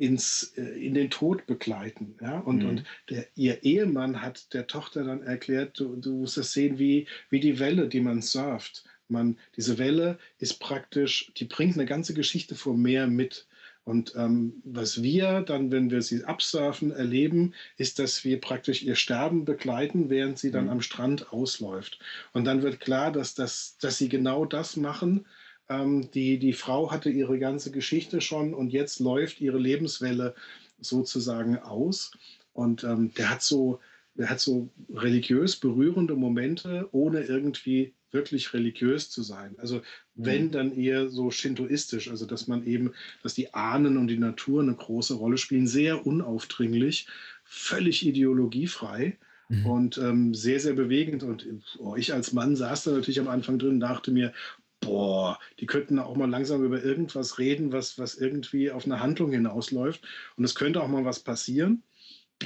ins, 0.02 0.54
äh, 0.58 0.64
in 0.64 0.96
den 0.96 1.12
Tod 1.12 1.46
begleiten. 1.46 2.16
Ja? 2.22 2.40
Und, 2.40 2.64
mhm. 2.64 2.70
und 2.70 2.84
der, 3.10 3.28
ihr 3.36 3.64
Ehemann 3.64 4.22
hat 4.22 4.52
der 4.54 4.66
Tochter 4.66 5.04
dann 5.04 5.22
erklärt, 5.22 5.80
du, 5.80 5.96
du 5.96 6.14
musst 6.18 6.38
das 6.38 6.54
sehen 6.54 6.80
wie, 6.80 7.08
wie 7.30 7.40
die 7.40 7.60
Welle, 7.60 7.88
die 7.88 8.02
man 8.02 8.22
surft. 8.22 8.84
Man, 9.08 9.38
diese 9.58 9.78
Welle 9.78 10.18
ist 10.40 10.60
praktisch, 10.60 11.32
die 11.38 11.46
bringt 11.46 11.76
eine 11.76 11.86
ganze 11.86 12.14
Geschichte 12.16 12.56
vom 12.56 12.82
Meer 12.82 13.08
mit. 13.08 13.46
Und 13.84 14.14
ähm, 14.16 14.62
was 14.64 15.02
wir 15.02 15.42
dann, 15.42 15.72
wenn 15.72 15.90
wir 15.90 16.02
sie 16.02 16.24
absurfen, 16.24 16.92
erleben, 16.92 17.54
ist, 17.78 17.98
dass 17.98 18.24
wir 18.24 18.40
praktisch 18.40 18.84
ihr 18.84 18.96
Sterben 18.96 19.44
begleiten, 19.44 20.10
während 20.10 20.38
sie 20.38 20.52
dann 20.52 20.66
mhm. 20.66 20.72
am 20.72 20.82
Strand 20.82 21.34
ausläuft. 21.34 22.00
Und 22.34 22.46
dann 22.46 22.62
wird 22.62 22.80
klar, 22.80 23.12
dass, 23.12 23.34
das, 23.34 23.78
dass 23.80 23.98
sie 23.98 24.10
genau 24.10 24.46
das 24.46 24.78
machen. 24.78 25.26
Ähm, 25.68 26.12
die, 26.12 26.38
die 26.38 26.54
Frau 26.54 26.92
hatte 26.92 27.10
ihre 27.10 27.40
ganze 27.40 27.72
Geschichte 27.72 28.22
schon 28.22 28.54
und 28.54 28.72
jetzt 28.72 29.00
läuft 29.00 29.42
ihre 29.42 29.58
Lebenswelle 29.58 30.36
sozusagen 30.80 31.58
aus. 31.58 32.12
Und 32.54 32.84
ähm, 32.84 33.14
der 33.16 33.32
hat 33.32 33.42
so, 33.42 33.80
der 34.14 34.30
hat 34.30 34.40
so 34.40 34.70
religiös 34.94 35.56
berührende 35.56 36.16
Momente, 36.16 36.88
ohne 36.92 37.22
irgendwie 37.22 37.94
wirklich 38.12 38.54
religiös 38.54 39.10
zu 39.10 39.24
sein. 39.24 39.56
Also 39.58 39.82
wenn, 40.16 40.46
mhm. 40.46 40.52
dann 40.52 40.78
eher 40.78 41.10
so 41.10 41.32
shintoistisch, 41.32 42.10
also 42.10 42.26
dass 42.26 42.48
man 42.48 42.66
eben, 42.66 42.94
dass 43.24 43.34
die 43.34 43.54
Ahnen 43.54 43.98
und 43.98 44.08
die 44.08 44.18
Natur 44.18 44.62
eine 44.62 44.76
große 44.76 45.14
Rolle 45.16 45.38
spielen, 45.38 45.68
sehr 45.68 46.06
unaufdringlich, 46.06 47.08
völlig 47.44 48.06
ideologiefrei 48.06 49.18
mhm. 49.50 49.66
und 49.66 49.98
ähm, 49.98 50.34
sehr, 50.34 50.60
sehr 50.60 50.74
bewegend. 50.74 51.24
Und 51.24 51.48
oh, 51.80 51.96
ich 51.96 52.14
als 52.14 52.34
Mann 52.34 52.56
saß 52.56 52.86
da 52.86 52.92
natürlich 52.92 53.20
am 53.20 53.28
Anfang 53.28 53.60
drin 53.60 53.72
und 53.76 53.80
dachte 53.80 54.12
mir, 54.12 54.34
boah, 54.82 55.40
die 55.60 55.68
könnten 55.68 56.00
auch 56.00 56.16
mal 56.16 56.30
langsam 56.30 56.64
über 56.64 56.84
irgendwas 56.84 57.38
reden, 57.38 57.72
was, 57.72 58.00
was 58.00 58.16
irgendwie 58.16 58.72
auf 58.72 58.86
eine 58.86 59.00
Handlung 59.00 59.32
hinausläuft. 59.32 60.04
Und 60.36 60.44
es 60.44 60.56
könnte 60.56 60.82
auch 60.82 60.88
mal 60.88 61.06
was 61.06 61.20
passieren. 61.20 61.84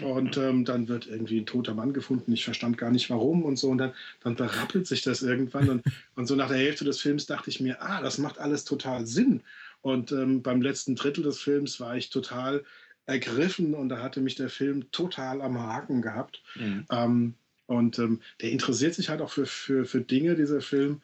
Und 0.04 0.38
ähm, 0.38 0.66
dann 0.66 0.88
wird 0.88 1.08
irgendwie 1.08 1.40
ein 1.40 1.46
toter 1.46 1.74
Mann 1.74 1.94
gefunden. 1.94 2.32
Ich 2.34 2.46
verstand 2.46 2.78
gar 2.78 2.92
nicht 2.92 3.10
warum 3.10 3.44
und 3.44 3.58
so. 3.58 3.70
Und 3.70 3.78
dann, 3.78 3.94
dann 4.24 4.36
berappelt 4.36 4.88
sich 4.88 5.02
das 5.02 5.22
irgendwann. 5.22 5.70
Und, 5.70 5.84
und 6.16 6.28
so 6.28 6.36
nach 6.36 6.50
der 6.50 6.58
Hälfte 6.58 6.86
des 6.86 7.00
Films 7.00 7.26
dachte 7.26 7.50
ich 7.50 7.60
mir, 7.60 7.82
ah, 7.82 8.02
das 8.02 8.18
macht 8.18 8.40
alles 8.40 8.66
total 8.66 9.06
Sinn. 9.06 9.42
Und 9.82 10.12
ähm, 10.12 10.42
beim 10.42 10.62
letzten 10.62 10.96
Drittel 10.96 11.24
des 11.24 11.40
Films 11.40 11.80
war 11.80 11.96
ich 11.96 12.10
total 12.10 12.64
ergriffen 13.06 13.76
und 13.76 13.90
da 13.90 14.02
hatte 14.02 14.20
mich 14.20 14.36
der 14.36 14.50
Film 14.50 14.92
total 14.92 15.42
am 15.42 15.60
Haken 15.60 16.02
gehabt. 16.02 16.42
Mhm. 16.56 16.86
Ähm, 16.90 17.34
und 17.68 18.00
ähm, 18.00 18.22
der 18.42 18.52
interessiert 18.52 18.96
sich 18.96 19.10
halt 19.10 19.22
auch 19.22 19.30
für, 19.30 19.46
für, 19.46 19.86
für 19.86 20.02
Dinge, 20.02 20.36
dieser 20.36 20.62
Film, 20.62 21.02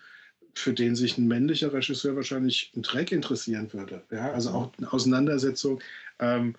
für 0.54 0.74
den 0.74 0.96
sich 0.96 1.18
ein 1.18 1.28
männlicher 1.28 1.74
Regisseur 1.74 2.16
wahrscheinlich 2.16 2.72
ein 2.76 2.82
Dreck 2.82 3.12
interessieren 3.12 3.72
würde. 3.74 4.04
Ja, 4.12 4.32
also 4.32 4.50
auch 4.50 4.72
eine 4.78 4.92
Auseinandersetzung. 4.92 5.80
Ähm, 6.20 6.56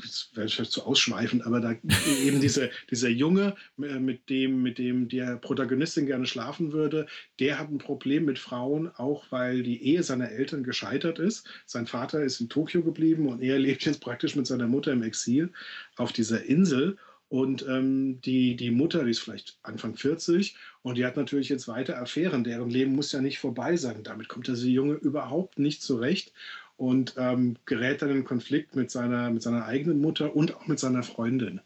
das 0.00 0.30
wäre 0.34 0.68
zu 0.68 0.84
ausschweifend, 0.84 1.46
aber 1.46 1.60
da 1.60 1.74
eben 2.24 2.40
diese, 2.40 2.70
dieser 2.90 3.08
Junge, 3.08 3.54
äh, 3.82 3.98
mit 3.98 4.28
dem, 4.28 4.62
mit 4.62 4.78
dem 4.78 5.08
der 5.08 5.36
Protagonistin 5.36 6.06
gerne 6.06 6.26
schlafen 6.26 6.72
würde, 6.72 7.06
der 7.38 7.58
hat 7.58 7.70
ein 7.70 7.78
Problem 7.78 8.24
mit 8.24 8.38
Frauen, 8.38 8.88
auch 8.96 9.24
weil 9.30 9.62
die 9.62 9.82
Ehe 9.82 10.02
seiner 10.02 10.30
Eltern 10.30 10.64
gescheitert 10.64 11.18
ist. 11.18 11.48
Sein 11.66 11.86
Vater 11.86 12.22
ist 12.22 12.40
in 12.40 12.48
Tokio 12.48 12.82
geblieben 12.82 13.28
und 13.28 13.42
er 13.42 13.58
lebt 13.58 13.84
jetzt 13.84 14.00
praktisch 14.00 14.36
mit 14.36 14.46
seiner 14.46 14.66
Mutter 14.66 14.92
im 14.92 15.02
Exil 15.02 15.52
auf 15.96 16.12
dieser 16.12 16.44
Insel. 16.44 16.96
Und 17.28 17.64
ähm, 17.68 18.20
die, 18.22 18.56
die 18.56 18.72
Mutter, 18.72 19.04
die 19.04 19.12
ist 19.12 19.20
vielleicht 19.20 19.56
Anfang 19.62 19.94
40 19.94 20.56
und 20.82 20.98
die 20.98 21.06
hat 21.06 21.16
natürlich 21.16 21.48
jetzt 21.48 21.68
weiter 21.68 22.02
Affären. 22.02 22.42
Deren 22.42 22.70
Leben 22.70 22.96
muss 22.96 23.12
ja 23.12 23.20
nicht 23.20 23.38
vorbei 23.38 23.76
sein. 23.76 24.02
Damit 24.02 24.28
kommt 24.28 24.48
dieser 24.48 24.66
Junge 24.66 24.94
überhaupt 24.94 25.60
nicht 25.60 25.80
zurecht 25.80 26.32
und 26.80 27.16
ähm, 27.18 27.56
gerät 27.66 28.00
dann 28.00 28.08
in 28.08 28.24
Konflikt 28.24 28.74
mit 28.74 28.90
seiner, 28.90 29.28
mit 29.30 29.42
seiner 29.42 29.66
eigenen 29.66 30.00
Mutter 30.00 30.34
und 30.34 30.56
auch 30.56 30.66
mit 30.66 30.78
seiner 30.78 31.02
Freundin. 31.02 31.60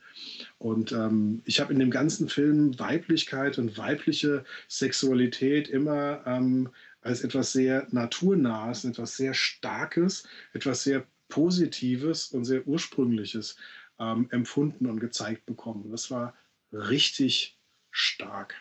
Und 0.59 0.91
ähm, 0.91 1.41
ich 1.45 1.61
habe 1.61 1.73
in 1.73 1.79
dem 1.79 1.93
ganzen 1.93 2.29
Film 2.29 2.77
Weiblichkeit 2.81 3.57
und 3.59 3.79
weibliche 3.79 4.45
Sexualität 4.67 5.69
immer 5.69 6.27
ähm, 6.27 6.69
als 7.01 7.23
etwas 7.23 7.53
sehr 7.53 7.87
Naturnahes, 7.93 8.85
etwas 8.85 9.17
sehr 9.17 9.35
Starkes, 9.35 10.27
etwas 10.53 10.83
sehr 10.83 11.07
Positives 11.29 12.33
und 12.33 12.45
sehr 12.45 12.67
Ursprüngliches 12.67 13.57
ähm, 14.01 14.27
empfunden 14.33 14.87
und 14.87 14.99
gezeigt 14.99 15.47
bekommen. 15.47 15.93
Das 15.93 16.11
war 16.11 16.35
richtig 16.73 17.57
stark. 17.93 18.57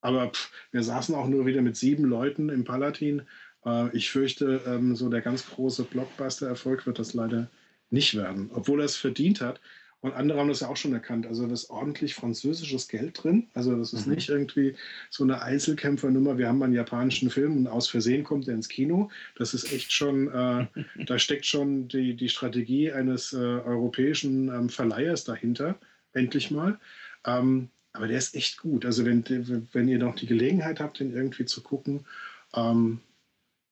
Aber 0.00 0.30
pff, 0.30 0.50
wir 0.70 0.82
saßen 0.82 1.14
auch 1.14 1.28
nur 1.28 1.44
wieder 1.44 1.60
mit 1.60 1.76
sieben 1.76 2.04
Leuten 2.04 2.48
im 2.48 2.64
Palatin. 2.64 3.26
Äh, 3.64 3.96
ich 3.96 4.10
fürchte, 4.10 4.62
ähm, 4.66 4.96
so 4.96 5.08
der 5.08 5.20
ganz 5.20 5.46
große 5.46 5.84
Blockbuster-Erfolg 5.84 6.86
wird 6.86 6.98
das 6.98 7.14
leider 7.14 7.48
nicht 7.90 8.16
werden, 8.16 8.50
obwohl 8.54 8.80
er 8.80 8.86
es 8.86 8.96
verdient 8.96 9.40
hat. 9.40 9.60
Und 10.02 10.14
andere 10.14 10.38
haben 10.38 10.48
das 10.48 10.60
ja 10.60 10.68
auch 10.68 10.78
schon 10.78 10.94
erkannt. 10.94 11.26
Also 11.26 11.46
da 11.46 11.52
ist 11.52 11.68
ordentlich 11.68 12.14
französisches 12.14 12.88
Geld 12.88 13.22
drin. 13.22 13.48
Also 13.52 13.76
das 13.76 13.92
ist 13.92 14.06
mhm. 14.06 14.14
nicht 14.14 14.30
irgendwie 14.30 14.74
so 15.10 15.24
eine 15.24 15.42
Einzelkämpfernummer. 15.42 16.38
Wir 16.38 16.48
haben 16.48 16.62
einen 16.62 16.72
japanischen 16.72 17.28
Film 17.28 17.58
und 17.58 17.66
aus 17.66 17.88
Versehen 17.88 18.24
kommt 18.24 18.48
er 18.48 18.54
ins 18.54 18.68
Kino. 18.68 19.10
Das 19.36 19.52
ist 19.52 19.70
echt 19.70 19.92
schon, 19.92 20.28
äh, 20.28 20.66
da 21.04 21.18
steckt 21.18 21.44
schon 21.44 21.88
die, 21.88 22.16
die 22.16 22.30
Strategie 22.30 22.90
eines 22.90 23.34
äh, 23.34 23.36
europäischen 23.36 24.48
ähm, 24.48 24.70
Verleihers 24.70 25.24
dahinter. 25.24 25.78
Endlich 26.14 26.50
mal. 26.50 26.78
Ähm, 27.26 27.68
aber 27.92 28.08
der 28.08 28.18
ist 28.18 28.34
echt 28.34 28.56
gut. 28.56 28.86
Also 28.86 29.04
wenn, 29.04 29.22
wenn 29.72 29.88
ihr 29.88 29.98
noch 29.98 30.14
die 30.14 30.26
Gelegenheit 30.26 30.80
habt, 30.80 31.00
den 31.00 31.12
irgendwie 31.12 31.44
zu 31.44 31.62
gucken, 31.62 32.06
ähm, 32.54 33.00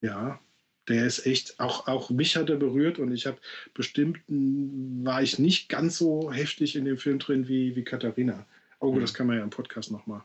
ja, 0.01 0.41
der 0.89 1.07
ist 1.07 1.27
echt, 1.27 1.61
auch, 1.61 1.87
auch 1.87 2.11
mich 2.11 2.37
hat 2.37 2.49
er 2.49 2.57
berührt 2.57 2.99
und 2.99 3.13
ich 3.13 3.27
habe 3.27 3.39
bestimmt, 3.75 4.19
war 4.27 5.23
ich 5.23 5.39
nicht 5.39 5.69
ganz 5.69 5.99
so 5.99 6.33
heftig 6.33 6.77
in 6.77 6.85
dem 6.85 6.97
Film 6.97 7.19
drin 7.19 7.47
wie, 7.47 7.77
wie 7.77 7.85
Katharina. 7.85 8.47
Oh, 8.81 8.95
mhm. 8.95 9.01
das 9.01 9.13
kann 9.13 9.27
man 9.27 9.37
ja 9.37 9.43
im 9.43 9.51
Podcast 9.51 9.91
nochmal 9.91 10.23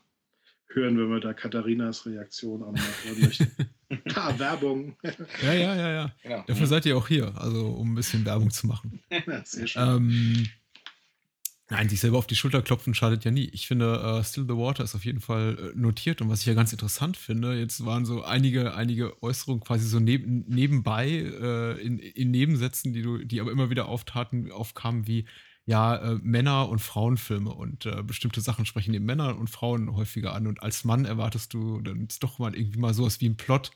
hören, 0.68 0.98
wenn 0.98 1.10
wir 1.10 1.20
da 1.20 1.34
Katharinas 1.34 2.06
Reaktion 2.06 2.64
auch 2.64 2.76
hören 3.04 3.22
möchten. 3.22 3.52
ah, 4.16 4.38
Werbung. 4.38 4.96
ja, 5.44 5.54
ja, 5.54 5.76
ja, 5.76 5.94
ja. 5.94 6.12
Genau. 6.24 6.44
Dafür 6.48 6.68
seid 6.68 6.86
ihr 6.86 6.98
auch 6.98 7.08
hier, 7.08 7.34
also 7.36 7.68
um 7.68 7.92
ein 7.92 7.96
bisschen 7.96 8.26
Werbung 8.26 8.50
zu 8.50 8.68
machen. 8.68 9.02
Ja, 9.12 9.42
sehr 9.46 9.68
schön. 9.68 9.84
Ähm, 9.84 10.48
Nein, 11.74 11.90
sich 11.90 12.02
selber 12.02 12.20
auf 12.20 12.28
die 12.28 12.36
Schulter 12.36 12.62
klopfen 12.62 12.94
schadet 12.94 13.26
ja 13.26 13.32
nie. 13.32 13.50
Ich 13.52 13.66
finde, 13.66 14.20
uh, 14.20 14.24
Still 14.24 14.44
the 14.44 14.56
Water 14.56 14.84
ist 14.84 14.94
auf 14.94 15.06
jeden 15.06 15.22
Fall 15.22 15.74
äh, 15.74 15.80
notiert 15.80 16.22
und 16.22 16.30
was 16.30 16.42
ich 16.42 16.46
ja 16.46 16.54
ganz 16.54 16.72
interessant 16.72 17.18
finde, 17.18 17.58
jetzt 17.58 17.84
waren 17.84 18.06
so 18.06 18.24
einige, 18.24 18.76
einige 18.76 19.24
Äußerungen 19.24 19.64
quasi 19.64 19.88
so 19.88 20.00
neb 20.00 20.24
nebenbei 20.28 21.08
äh, 21.10 21.82
in, 21.82 21.98
in, 21.98 22.30
Nebensätzen, 22.30 22.94
die 22.94 23.02
du, 23.02 23.24
die 23.26 23.42
aber 23.42 23.52
immer 23.52 23.72
wieder 23.72 23.88
auftaten, 23.88 24.52
aufkamen 24.52 25.08
wie 25.08 25.26
ja, 25.66 25.96
äh, 25.96 26.20
Männer- 26.22 26.70
und 26.70 26.78
Frauenfilme 26.78 27.52
und 27.52 27.88
äh, 27.88 28.04
bestimmte 28.04 28.42
Sachen 28.42 28.68
sprechen 28.68 28.94
eben 28.94 29.06
Männer 29.06 29.36
und 29.36 29.50
Frauen 29.50 29.96
häufiger 29.96 30.36
an 30.36 30.46
und 30.46 30.62
als 30.62 30.84
Mann 30.84 31.06
erwartest 31.06 31.56
du 31.56 31.82
dann 31.82 32.08
doch 32.20 32.38
mal 32.38 32.56
irgendwie 32.56 32.78
mal 32.78 32.94
sowas 32.94 33.20
wie 33.20 33.30
ein 33.30 33.38
Plot, 33.38 33.72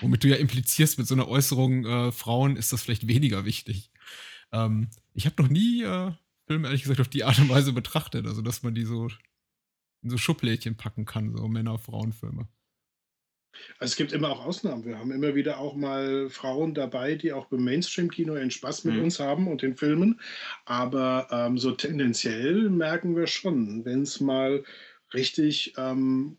womit 0.00 0.24
du 0.24 0.28
ja 0.28 0.36
implizierst 0.36 0.98
mit 0.98 1.06
so 1.06 1.14
einer 1.14 1.28
Äußerung, 1.28 1.86
äh, 1.86 2.10
Frauen 2.10 2.56
ist 2.56 2.72
das 2.72 2.82
vielleicht 2.82 3.06
weniger 3.06 3.44
wichtig. 3.44 3.92
Ähm, 4.50 4.88
ich 5.14 5.26
habe 5.26 5.40
noch 5.40 5.48
nie 5.48 5.84
Film 6.46 6.64
ehrlich 6.64 6.82
gesagt 6.82 7.00
auf 7.00 7.08
die 7.08 7.24
Art 7.24 7.38
und 7.38 7.48
Weise 7.48 7.72
betrachtet. 7.72 8.26
Also, 8.26 8.42
dass 8.42 8.62
man 8.62 8.74
die 8.74 8.84
so 8.84 9.08
in 10.02 10.10
so 10.10 10.18
Schublädchen 10.18 10.76
packen 10.76 11.04
kann, 11.04 11.36
so 11.36 11.48
Männer-Frauen-Filme. 11.48 12.48
Also 13.78 13.92
es 13.92 13.96
gibt 13.96 14.12
immer 14.12 14.30
auch 14.30 14.44
Ausnahmen. 14.44 14.84
Wir 14.84 14.98
haben 14.98 15.10
immer 15.10 15.34
wieder 15.34 15.58
auch 15.58 15.74
mal 15.74 16.28
Frauen 16.28 16.74
dabei, 16.74 17.14
die 17.14 17.32
auch 17.32 17.46
beim 17.46 17.64
Mainstream-Kino 17.64 18.34
einen 18.34 18.50
Spaß 18.50 18.84
mit 18.84 18.96
mhm. 18.96 19.04
uns 19.04 19.18
haben 19.18 19.48
und 19.48 19.62
den 19.62 19.76
Filmen. 19.76 20.20
Aber 20.64 21.28
ähm, 21.30 21.58
so 21.58 21.72
tendenziell 21.72 22.68
merken 22.68 23.16
wir 23.16 23.26
schon, 23.26 23.84
wenn 23.84 24.02
es 24.02 24.20
mal 24.20 24.62
richtig 25.14 25.74
ähm, 25.78 26.36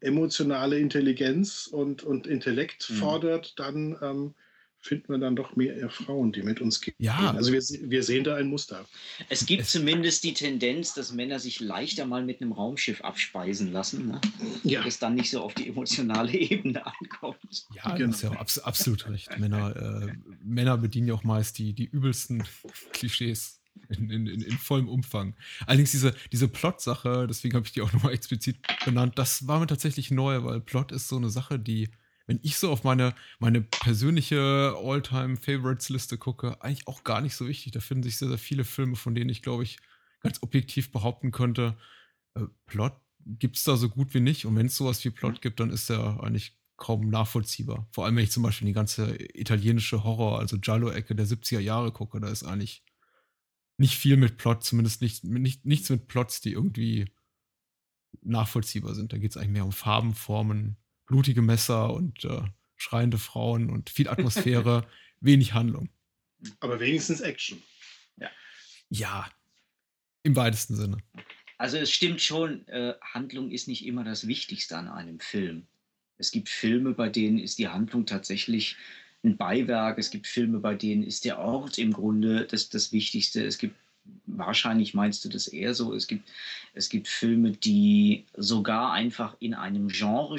emotionale 0.00 0.78
Intelligenz 0.78 1.66
und, 1.66 2.02
und 2.02 2.26
Intellekt 2.26 2.88
mhm. 2.90 2.94
fordert, 2.94 3.58
dann 3.58 3.96
ähm, 4.02 4.34
finden 4.80 5.08
wir 5.08 5.18
dann 5.18 5.36
doch 5.36 5.56
mehr 5.56 5.90
Frauen, 5.90 6.32
die 6.32 6.42
mit 6.42 6.60
uns 6.60 6.80
gehen. 6.80 6.94
Ja. 6.98 7.32
Also 7.32 7.52
wir, 7.52 7.60
wir 7.60 8.02
sehen 8.02 8.24
da 8.24 8.36
ein 8.36 8.46
Muster. 8.46 8.86
Es 9.28 9.44
gibt 9.44 9.62
es 9.62 9.70
zumindest 9.70 10.24
die 10.24 10.32
Tendenz, 10.32 10.94
dass 10.94 11.12
Männer 11.12 11.38
sich 11.38 11.60
leichter 11.60 12.06
mal 12.06 12.24
mit 12.24 12.40
einem 12.40 12.52
Raumschiff 12.52 13.02
abspeisen 13.02 13.72
lassen, 13.72 14.08
ne? 14.08 14.20
ja. 14.64 14.84
es 14.86 14.98
dann 14.98 15.14
nicht 15.14 15.30
so 15.30 15.42
auf 15.42 15.54
die 15.54 15.68
emotionale 15.68 16.32
Ebene 16.32 16.84
ankommt. 16.84 17.66
Ja, 17.74 17.94
genau. 17.94 18.08
das 18.08 18.16
ist 18.16 18.22
ja 18.22 18.32
abs 18.32 18.58
absolut 18.58 19.08
recht. 19.08 19.38
Männer, 19.38 19.76
äh, 19.76 20.12
Männer 20.42 20.78
bedienen 20.78 21.08
ja 21.08 21.14
auch 21.14 21.24
meist 21.24 21.58
die, 21.58 21.74
die 21.74 21.84
übelsten 21.84 22.42
Klischees. 22.92 23.58
In, 23.88 24.10
in, 24.10 24.26
in, 24.26 24.40
in, 24.42 24.58
vollem 24.58 24.88
Umfang. 24.88 25.34
Allerdings 25.66 25.92
diese, 25.92 26.14
diese 26.32 26.48
Plot-Sache, 26.48 27.26
deswegen 27.28 27.54
habe 27.54 27.66
ich 27.66 27.72
die 27.72 27.80
auch 27.80 27.92
nochmal 27.92 28.12
explizit 28.12 28.56
benannt, 28.84 29.18
das 29.18 29.46
war 29.46 29.58
mir 29.58 29.66
tatsächlich 29.66 30.10
neu, 30.10 30.44
weil 30.44 30.60
Plot 30.60 30.92
ist 30.92 31.08
so 31.08 31.16
eine 31.16 31.30
Sache, 31.30 31.58
die 31.58 31.88
wenn 32.30 32.38
ich 32.42 32.58
so 32.58 32.70
auf 32.70 32.84
meine, 32.84 33.12
meine 33.40 33.60
persönliche 33.60 34.76
All-Time-Favorites-Liste 34.80 36.16
gucke, 36.16 36.62
eigentlich 36.62 36.86
auch 36.86 37.02
gar 37.02 37.20
nicht 37.20 37.34
so 37.34 37.48
wichtig. 37.48 37.72
Da 37.72 37.80
finden 37.80 38.04
sich 38.04 38.18
sehr, 38.18 38.28
sehr 38.28 38.38
viele 38.38 38.62
Filme, 38.62 38.94
von 38.94 39.16
denen 39.16 39.30
ich, 39.30 39.42
glaube 39.42 39.64
ich, 39.64 39.78
ganz 40.20 40.40
objektiv 40.40 40.92
behaupten 40.92 41.32
könnte, 41.32 41.76
äh, 42.36 42.42
Plot 42.66 42.92
gibt 43.26 43.56
es 43.56 43.64
da 43.64 43.76
so 43.76 43.88
gut 43.88 44.14
wie 44.14 44.20
nicht. 44.20 44.46
Und 44.46 44.54
wenn 44.54 44.66
es 44.66 44.76
sowas 44.76 45.04
wie 45.04 45.10
Plot 45.10 45.42
gibt, 45.42 45.58
dann 45.58 45.70
ist 45.70 45.90
der 45.90 46.22
eigentlich 46.22 46.56
kaum 46.76 47.10
nachvollziehbar. 47.10 47.88
Vor 47.90 48.04
allem, 48.04 48.14
wenn 48.14 48.22
ich 48.22 48.30
zum 48.30 48.44
Beispiel 48.44 48.66
die 48.66 48.74
ganze 48.74 49.16
italienische 49.34 50.04
Horror, 50.04 50.38
also 50.38 50.56
Giallo-Ecke 50.56 51.16
der 51.16 51.26
70er 51.26 51.58
Jahre 51.58 51.90
gucke, 51.90 52.20
da 52.20 52.28
ist 52.28 52.44
eigentlich 52.44 52.84
nicht 53.76 53.96
viel 53.96 54.16
mit 54.16 54.36
Plot, 54.36 54.62
zumindest 54.62 55.02
nicht, 55.02 55.24
nicht, 55.24 55.66
nichts 55.66 55.90
mit 55.90 56.06
Plots, 56.06 56.40
die 56.40 56.52
irgendwie 56.52 57.10
nachvollziehbar 58.22 58.94
sind. 58.94 59.12
Da 59.12 59.18
geht 59.18 59.32
es 59.32 59.36
eigentlich 59.36 59.50
mehr 59.50 59.64
um 59.64 59.72
Farben, 59.72 60.14
Formen, 60.14 60.76
blutige 61.10 61.42
Messer 61.42 61.92
und 61.92 62.24
äh, 62.24 62.42
schreiende 62.76 63.18
Frauen 63.18 63.68
und 63.68 63.90
viel 63.90 64.08
Atmosphäre, 64.08 64.86
wenig 65.20 65.52
Handlung. 65.52 65.90
Aber 66.60 66.78
wenigstens 66.78 67.20
Action. 67.20 67.60
Ja. 68.16 68.30
Ja, 68.88 69.28
im 70.22 70.36
weitesten 70.36 70.76
Sinne. 70.76 70.98
Also 71.58 71.76
es 71.76 71.90
stimmt 71.90 72.22
schon, 72.22 72.66
äh, 72.68 72.94
Handlung 73.02 73.50
ist 73.50 73.68
nicht 73.68 73.84
immer 73.84 74.04
das 74.04 74.26
Wichtigste 74.28 74.78
an 74.78 74.88
einem 74.88 75.20
Film. 75.20 75.66
Es 76.16 76.30
gibt 76.30 76.48
Filme, 76.48 76.92
bei 76.92 77.08
denen 77.08 77.38
ist 77.38 77.58
die 77.58 77.68
Handlung 77.68 78.06
tatsächlich 78.06 78.76
ein 79.24 79.36
Beiwerk. 79.36 79.98
Es 79.98 80.10
gibt 80.10 80.26
Filme, 80.26 80.60
bei 80.60 80.74
denen 80.74 81.02
ist 81.02 81.24
der 81.24 81.38
Ort 81.38 81.76
im 81.76 81.92
Grunde 81.92 82.46
das, 82.46 82.68
das 82.68 82.92
Wichtigste. 82.92 83.44
Es 83.44 83.58
gibt 83.58 83.74
wahrscheinlich 84.26 84.94
meinst 84.94 85.24
du 85.24 85.28
das 85.28 85.48
eher 85.48 85.74
so. 85.74 85.92
Es 85.92 86.06
gibt, 86.06 86.30
es 86.72 86.88
gibt 86.88 87.08
Filme, 87.08 87.52
die 87.52 88.24
sogar 88.36 88.92
einfach 88.92 89.36
in 89.40 89.54
einem 89.54 89.88
Genre 89.88 90.38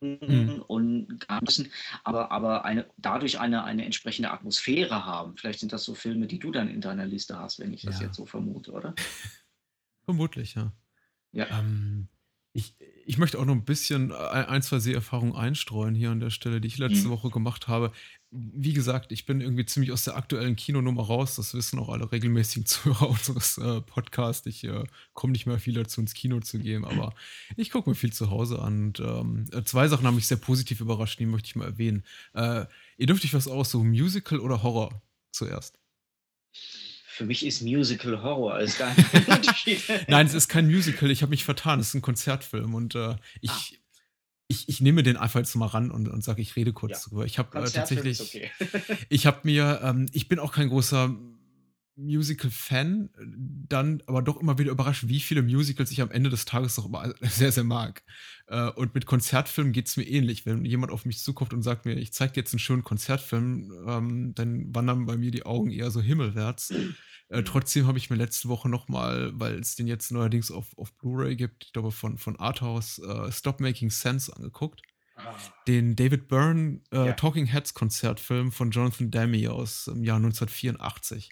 mhm. 0.00 0.64
und 0.66 1.26
gar 1.26 1.42
müssen, 1.42 1.70
aber, 2.04 2.30
aber 2.32 2.64
eine, 2.64 2.86
dadurch 2.96 3.38
eine, 3.40 3.64
eine 3.64 3.84
entsprechende 3.84 4.30
Atmosphäre 4.30 5.04
haben. 5.04 5.36
Vielleicht 5.36 5.60
sind 5.60 5.72
das 5.72 5.84
so 5.84 5.94
Filme, 5.94 6.26
die 6.26 6.38
du 6.38 6.50
dann 6.50 6.68
in 6.68 6.80
deiner 6.80 7.06
Liste 7.06 7.38
hast, 7.38 7.58
wenn 7.58 7.72
ich 7.72 7.82
das 7.82 8.00
ja. 8.00 8.06
jetzt 8.06 8.16
so 8.16 8.26
vermute, 8.26 8.72
oder? 8.72 8.94
Vermutlich, 10.04 10.54
ja. 10.54 10.72
Ja. 11.32 11.46
Ähm, 11.58 12.08
ich, 12.54 12.74
ich 13.04 13.18
möchte 13.18 13.38
auch 13.38 13.44
noch 13.44 13.54
ein 13.54 13.64
bisschen 13.64 14.10
ein, 14.12 14.62
zwei 14.62 14.78
Seherfahrungen 14.78 15.36
einstreuen 15.36 15.94
hier 15.94 16.10
an 16.10 16.20
der 16.20 16.30
Stelle, 16.30 16.60
die 16.60 16.68
ich 16.68 16.78
letzte 16.78 17.08
mhm. 17.08 17.10
Woche 17.10 17.30
gemacht 17.30 17.68
habe 17.68 17.92
wie 18.30 18.74
gesagt, 18.74 19.10
ich 19.10 19.24
bin 19.24 19.40
irgendwie 19.40 19.64
ziemlich 19.64 19.90
aus 19.90 20.04
der 20.04 20.16
aktuellen 20.16 20.54
Kinonummer 20.54 21.02
raus. 21.02 21.36
Das 21.36 21.54
wissen 21.54 21.78
auch 21.78 21.88
alle 21.88 22.10
regelmäßigen 22.12 22.66
Zuhörer 22.66 23.08
unseres 23.08 23.58
äh, 23.58 23.80
Podcasts. 23.80 24.46
Ich 24.46 24.64
äh, 24.64 24.84
komme 25.14 25.32
nicht 25.32 25.46
mehr 25.46 25.58
viel 25.58 25.74
dazu, 25.74 26.00
ins 26.00 26.14
Kino 26.14 26.40
zu 26.40 26.58
gehen, 26.58 26.84
aber 26.84 27.14
ich 27.56 27.70
gucke 27.70 27.88
mir 27.88 27.96
viel 27.96 28.12
zu 28.12 28.30
Hause 28.30 28.60
an. 28.60 28.88
Und 28.88 29.00
ähm, 29.00 29.46
äh, 29.52 29.62
zwei 29.64 29.88
Sachen 29.88 30.06
haben 30.06 30.16
mich 30.16 30.26
sehr 30.26 30.36
positiv 30.36 30.80
überrascht, 30.80 31.18
die 31.18 31.26
möchte 31.26 31.46
ich 31.46 31.56
mal 31.56 31.66
erwähnen. 31.66 32.04
Äh, 32.34 32.66
ihr 32.98 33.06
dürft 33.06 33.24
euch 33.24 33.34
was 33.34 33.48
aussuchen, 33.48 33.88
Musical 33.90 34.40
oder 34.40 34.62
Horror 34.62 35.02
zuerst? 35.30 35.78
Für 36.52 37.24
mich 37.24 37.44
ist 37.44 37.62
Musical 37.62 38.22
Horror 38.22 38.54
als 38.54 38.78
gar 38.78 38.94
Unterschied. 39.26 39.82
Nein, 40.06 40.26
es 40.26 40.34
ist 40.34 40.48
kein 40.48 40.66
Musical. 40.66 41.10
Ich 41.10 41.22
habe 41.22 41.30
mich 41.30 41.44
vertan. 41.44 41.80
Es 41.80 41.88
ist 41.88 41.94
ein 41.94 42.02
Konzertfilm 42.02 42.74
und 42.74 42.94
äh, 42.94 43.16
ich, 43.40 43.50
ah 43.50 43.87
ich, 44.48 44.68
ich 44.68 44.80
nehme 44.80 45.02
den 45.02 45.18
einfach 45.18 45.40
jetzt 45.40 45.54
mal 45.54 45.66
ran 45.66 45.90
und, 45.90 46.08
und 46.08 46.24
sage, 46.24 46.40
ich 46.40 46.56
rede 46.56 46.72
kurz 46.72 47.04
ja. 47.04 47.08
drüber. 47.08 47.26
Ich 47.26 47.38
habe 47.38 47.56
äh, 47.58 47.70
tatsächlich, 47.70 48.20
okay. 48.20 48.50
ich 49.10 49.26
habe 49.26 49.40
mir, 49.42 49.80
ähm, 49.84 50.06
ich 50.12 50.28
bin 50.28 50.38
auch 50.38 50.52
kein 50.52 50.70
großer 50.70 51.14
Musical-Fan, 51.98 53.10
dann 53.68 54.02
aber 54.06 54.22
doch 54.22 54.40
immer 54.40 54.58
wieder 54.58 54.70
überrascht, 54.70 55.08
wie 55.08 55.20
viele 55.20 55.42
Musicals 55.42 55.90
ich 55.90 56.00
am 56.00 56.10
Ende 56.10 56.30
des 56.30 56.44
Tages 56.44 56.76
doch 56.76 56.86
immer 56.86 57.12
sehr, 57.20 57.52
sehr 57.52 57.64
mag. 57.64 58.02
Äh, 58.46 58.70
und 58.70 58.94
mit 58.94 59.06
Konzertfilmen 59.06 59.72
geht 59.72 59.88
es 59.88 59.96
mir 59.96 60.04
ähnlich. 60.04 60.46
Wenn 60.46 60.64
jemand 60.64 60.92
auf 60.92 61.04
mich 61.04 61.20
zukommt 61.20 61.52
und 61.52 61.62
sagt 61.62 61.84
mir, 61.84 61.96
ich 61.96 62.12
zeige 62.12 62.32
dir 62.32 62.40
jetzt 62.40 62.52
einen 62.52 62.60
schönen 62.60 62.84
Konzertfilm, 62.84 63.72
ähm, 63.86 64.34
dann 64.34 64.74
wandern 64.74 65.06
bei 65.06 65.16
mir 65.16 65.30
die 65.30 65.44
Augen 65.44 65.70
eher 65.70 65.90
so 65.90 66.00
himmelwärts. 66.00 66.72
Äh, 67.28 67.42
trotzdem 67.42 67.86
habe 67.86 67.98
ich 67.98 68.10
mir 68.10 68.16
letzte 68.16 68.48
Woche 68.48 68.68
nochmal, 68.68 69.32
weil 69.34 69.58
es 69.58 69.74
den 69.74 69.86
jetzt 69.86 70.10
neuerdings 70.10 70.50
auf, 70.50 70.66
auf 70.78 70.96
Blu-ray 70.96 71.36
gibt, 71.36 71.64
ich 71.66 71.72
glaube 71.72 71.90
von, 71.90 72.16
von 72.16 72.36
Arthouse, 72.36 73.00
äh, 73.00 73.30
Stop 73.32 73.60
Making 73.60 73.90
Sense 73.90 74.34
angeguckt. 74.34 74.82
Ah. 75.16 75.34
Den 75.66 75.96
David 75.96 76.28
Byrne 76.28 76.80
äh, 76.92 77.08
ja. 77.08 77.12
Talking 77.12 77.46
Heads 77.46 77.74
Konzertfilm 77.74 78.52
von 78.52 78.70
Jonathan 78.70 79.10
Demme 79.10 79.50
aus 79.50 79.86
dem 79.86 80.04
Jahr 80.04 80.16
1984. 80.16 81.30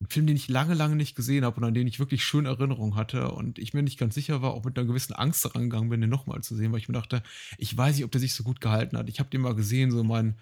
Ein 0.00 0.08
Film, 0.08 0.26
den 0.26 0.36
ich 0.36 0.48
lange, 0.48 0.74
lange 0.74 0.94
nicht 0.94 1.16
gesehen 1.16 1.44
habe 1.44 1.56
und 1.56 1.64
an 1.64 1.74
den 1.74 1.88
ich 1.88 1.98
wirklich 1.98 2.24
schöne 2.24 2.48
Erinnerungen 2.48 2.94
hatte 2.94 3.32
und 3.32 3.58
ich 3.58 3.74
mir 3.74 3.82
nicht 3.82 3.98
ganz 3.98 4.14
sicher 4.14 4.42
war, 4.42 4.54
auch 4.54 4.64
mit 4.64 4.78
einer 4.78 4.86
gewissen 4.86 5.12
Angst 5.12 5.44
daran 5.44 5.68
gegangen 5.68 5.88
bin, 5.88 6.00
den 6.00 6.10
nochmal 6.10 6.40
zu 6.42 6.54
sehen, 6.54 6.70
weil 6.70 6.78
ich 6.78 6.88
mir 6.88 6.94
dachte, 6.94 7.22
ich 7.56 7.76
weiß 7.76 7.96
nicht, 7.96 8.04
ob 8.04 8.12
der 8.12 8.20
sich 8.20 8.34
so 8.34 8.44
gut 8.44 8.60
gehalten 8.60 8.96
hat. 8.96 9.08
Ich 9.08 9.18
habe 9.18 9.30
den 9.30 9.40
mal 9.40 9.56
gesehen, 9.56 9.90
so 9.90 10.00
in 10.00 10.06
meinen 10.06 10.38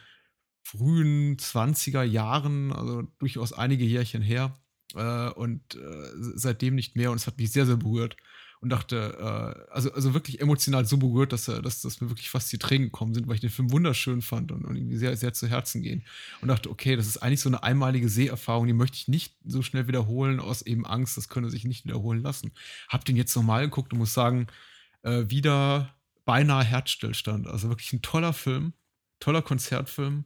frühen 0.62 1.36
20er 1.38 2.02
Jahren, 2.02 2.72
also 2.72 3.02
durchaus 3.18 3.52
einige 3.52 3.84
Jährchen 3.84 4.20
her 4.20 4.58
äh, 4.94 5.30
und 5.30 5.76
äh, 5.76 6.10
seitdem 6.34 6.74
nicht 6.74 6.96
mehr 6.96 7.10
und 7.10 7.16
es 7.16 7.26
hat 7.26 7.38
mich 7.38 7.52
sehr, 7.52 7.66
sehr 7.66 7.76
berührt. 7.76 8.16
Und 8.66 8.70
dachte, 8.70 9.16
äh, 9.20 9.72
also, 9.72 9.92
also 9.92 10.12
wirklich 10.12 10.40
emotional 10.40 10.84
so 10.86 10.96
berührt, 10.96 11.32
dass, 11.32 11.46
er, 11.46 11.62
dass, 11.62 11.82
dass 11.82 12.00
mir 12.00 12.10
wirklich 12.10 12.30
fast 12.30 12.52
die 12.52 12.58
Tränen 12.58 12.88
gekommen 12.88 13.14
sind, 13.14 13.28
weil 13.28 13.36
ich 13.36 13.40
den 13.40 13.50
Film 13.50 13.70
wunderschön 13.70 14.22
fand 14.22 14.50
und, 14.50 14.64
und 14.64 14.74
irgendwie 14.74 14.96
sehr, 14.96 15.16
sehr 15.16 15.32
zu 15.32 15.46
Herzen 15.46 15.82
gehen. 15.82 16.02
Und 16.40 16.48
dachte, 16.48 16.68
okay, 16.68 16.96
das 16.96 17.06
ist 17.06 17.18
eigentlich 17.18 17.42
so 17.42 17.48
eine 17.48 17.62
einmalige 17.62 18.08
Seherfahrung, 18.08 18.66
die 18.66 18.72
möchte 18.72 18.96
ich 18.96 19.06
nicht 19.06 19.36
so 19.44 19.62
schnell 19.62 19.86
wiederholen, 19.86 20.40
aus 20.40 20.62
eben 20.62 20.84
Angst, 20.84 21.16
das 21.16 21.28
könne 21.28 21.48
sich 21.48 21.64
nicht 21.64 21.84
wiederholen 21.84 22.22
lassen. 22.22 22.50
Hab 22.88 23.04
den 23.04 23.14
jetzt 23.14 23.36
nochmal 23.36 23.66
geguckt 23.66 23.92
und 23.92 24.00
muss 24.00 24.12
sagen, 24.12 24.48
äh, 25.02 25.26
wieder 25.28 25.94
beinahe 26.24 26.64
Herzstillstand. 26.64 27.46
Also 27.46 27.68
wirklich 27.68 27.92
ein 27.92 28.02
toller 28.02 28.32
Film, 28.32 28.72
toller 29.20 29.42
Konzertfilm 29.42 30.24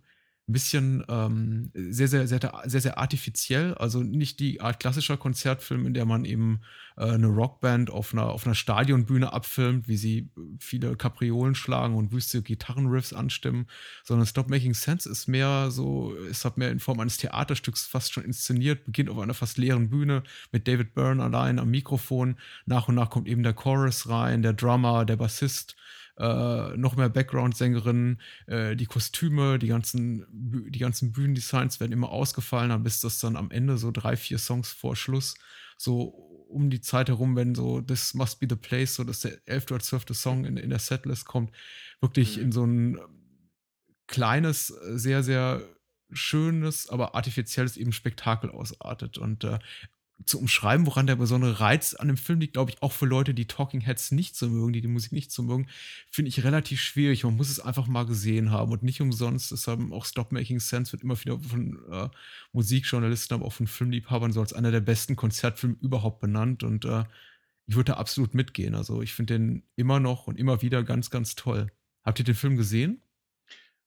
ein 0.51 0.53
bisschen 0.53 1.05
ähm, 1.09 1.71
sehr, 1.75 2.09
sehr, 2.09 2.27
sehr, 2.27 2.41
sehr, 2.65 2.81
sehr 2.81 2.99
artifiziell. 2.99 3.75
Also 3.75 4.03
nicht 4.03 4.41
die 4.41 4.61
Art 4.61 4.81
klassischer 4.81 5.17
Konzertfilm, 5.17 5.87
in 5.87 5.95
der 5.95 6.05
man 6.07 6.25
eben 6.25 6.61
äh, 6.97 7.05
eine 7.05 7.29
Rockband 7.29 7.91
auf 7.91 8.13
einer, 8.13 8.27
auf 8.27 8.47
einer 8.47 8.57
Stadionbühne 8.57 9.33
abfilmt, 9.33 9.87
wie 9.87 9.97
sie 9.97 10.31
viele 10.59 10.97
Kapriolen 10.97 11.55
schlagen 11.55 11.95
und 11.95 12.11
wüste 12.11 12.43
Gitarrenriffs 12.43 13.13
anstimmen, 13.13 13.67
sondern 14.03 14.27
Stop 14.27 14.51
Making 14.51 14.75
Sense 14.75 15.09
ist 15.09 15.29
mehr 15.29 15.71
so, 15.71 16.17
es 16.29 16.45
hat 16.45 16.59
mehr 16.59 16.71
in 16.71 16.81
Form 16.81 16.99
eines 16.99 17.17
Theaterstücks 17.17 17.87
fast 17.87 18.13
schon 18.13 18.25
inszeniert, 18.25 18.85
beginnt 18.85 19.09
auf 19.09 19.19
einer 19.19 19.35
fast 19.35 19.57
leeren 19.57 19.89
Bühne 19.89 20.25
mit 20.51 20.67
David 20.67 20.95
Byrne 20.95 21.23
allein 21.23 21.61
am 21.61 21.71
Mikrofon. 21.71 22.37
Nach 22.67 22.89
und 22.89 22.97
nach 22.97 23.11
kommt 23.11 23.29
eben 23.29 23.45
der 23.45 23.55
Chorus 23.55 24.09
rein, 24.09 24.43
der 24.43 24.53
Drummer, 24.53 25.05
der 25.05 25.17
Bassist 25.17 25.77
äh, 26.21 26.77
noch 26.77 26.97
mehr 26.97 27.09
Background-Sängerinnen, 27.09 28.21
äh, 28.47 28.77
die 28.77 28.87
Kostüme, 28.87 29.59
die 29.59 29.69
ganzen, 29.69 30.27
die 30.71 30.79
ganzen 30.79 31.13
Bühnendesigns 31.13 31.81
werden 31.81 31.93
immer 31.93 32.11
ausgefallener, 32.11 32.79
bis 32.79 33.01
das 33.01 33.21
dann 33.21 33.37
am 33.37 33.51
Ende 33.51 33.79
so 33.79 33.91
drei, 33.91 34.17
vier 34.17 34.39
Songs 34.39 34.73
vor 34.73 34.97
Schluss 34.97 35.35
so 35.81 36.03
um 36.51 36.69
die 36.69 36.83
Zeit 36.83 37.09
herum, 37.09 37.37
wenn 37.37 37.55
so 37.55 37.81
This 37.81 38.13
Must 38.13 38.39
Be 38.39 38.47
the 38.49 38.57
Place, 38.57 38.97
so 38.97 39.05
dass 39.05 39.21
der 39.21 39.39
elfte 39.47 39.75
oder 39.75 39.83
zwölfte 39.83 40.13
Song 40.13 40.45
in, 40.45 40.59
in 40.59 40.69
der 40.69 40.79
Setlist 40.79 41.25
kommt, 41.25 41.53
wirklich 42.01 42.37
mhm. 42.37 42.43
in 42.43 42.53
so 42.53 42.65
ein 42.67 43.01
kleines, 44.07 44.67
sehr, 44.67 45.23
sehr 45.23 45.63
schönes, 46.13 46.89
aber 46.89 47.15
artifizielles 47.15 47.77
eben 47.77 47.93
Spektakel 47.93 48.51
ausartet. 48.51 49.17
Und 49.17 49.45
äh, 49.45 49.59
zu 50.25 50.39
umschreiben, 50.39 50.87
woran 50.87 51.07
der 51.07 51.17
besondere 51.17 51.61
Reiz 51.61 51.95
an 51.95 52.09
dem 52.09 52.17
Film 52.17 52.41
liegt, 52.41 52.55
glaube 52.55 52.71
ich, 52.71 52.83
auch 52.83 52.93
für 52.93 53.07
Leute, 53.07 53.35
die 53.35 53.47
Talking 53.47 53.81
Heads 53.81 54.13
nicht 54.13 54.37
so 54.37 54.49
mögen, 54.49 54.73
die 54.73 54.81
die 54.81 54.89
Musik 54.89 55.13
nicht 55.13 55.33
so 55.33 55.43
mögen, 55.43 55.69
finde 56.11 56.29
ich 56.29 56.45
relativ 56.45 56.81
schwierig. 56.81 57.25
Man 57.25 57.37
muss 57.37 57.51
es 57.51 57.61
einfach 57.61 57.87
mal 57.87 58.05
gesehen 58.05 58.51
haben 58.51 58.73
und 58.73 58.83
nicht 58.83 59.01
umsonst. 59.01 59.51
Deshalb 59.53 59.93
auch 59.93 60.05
Stop 60.05 60.33
Making 60.33 60.61
Sense 60.61 60.93
wird 60.93 61.03
immer 61.03 61.19
wieder 61.21 61.39
von 61.39 61.79
äh, 61.91 62.09
Musikjournalisten, 62.53 63.35
aber 63.35 63.47
auch 63.47 63.53
von 63.53 63.67
Filmliebhabern 63.67 64.33
so 64.33 64.41
als 64.41 64.53
einer 64.53 64.71
der 64.71 64.81
besten 64.81 65.17
Konzertfilme 65.17 65.77
überhaupt 65.81 66.21
benannt 66.21 66.63
und 66.63 66.85
äh, 66.85 67.05
ich 67.67 67.77
würde 67.77 67.93
da 67.93 67.99
absolut 67.99 68.35
mitgehen. 68.35 68.75
Also 68.75 69.01
ich 69.01 69.15
finde 69.15 69.35
den 69.35 69.63
immer 69.77 70.01
noch 70.01 70.27
und 70.27 70.39
immer 70.39 70.61
wieder 70.61 70.83
ganz, 70.83 71.11
ganz 71.11 71.37
toll. 71.37 71.71
Habt 72.03 72.19
ihr 72.19 72.25
den 72.25 72.35
Film 72.35 72.57
gesehen? 72.57 73.01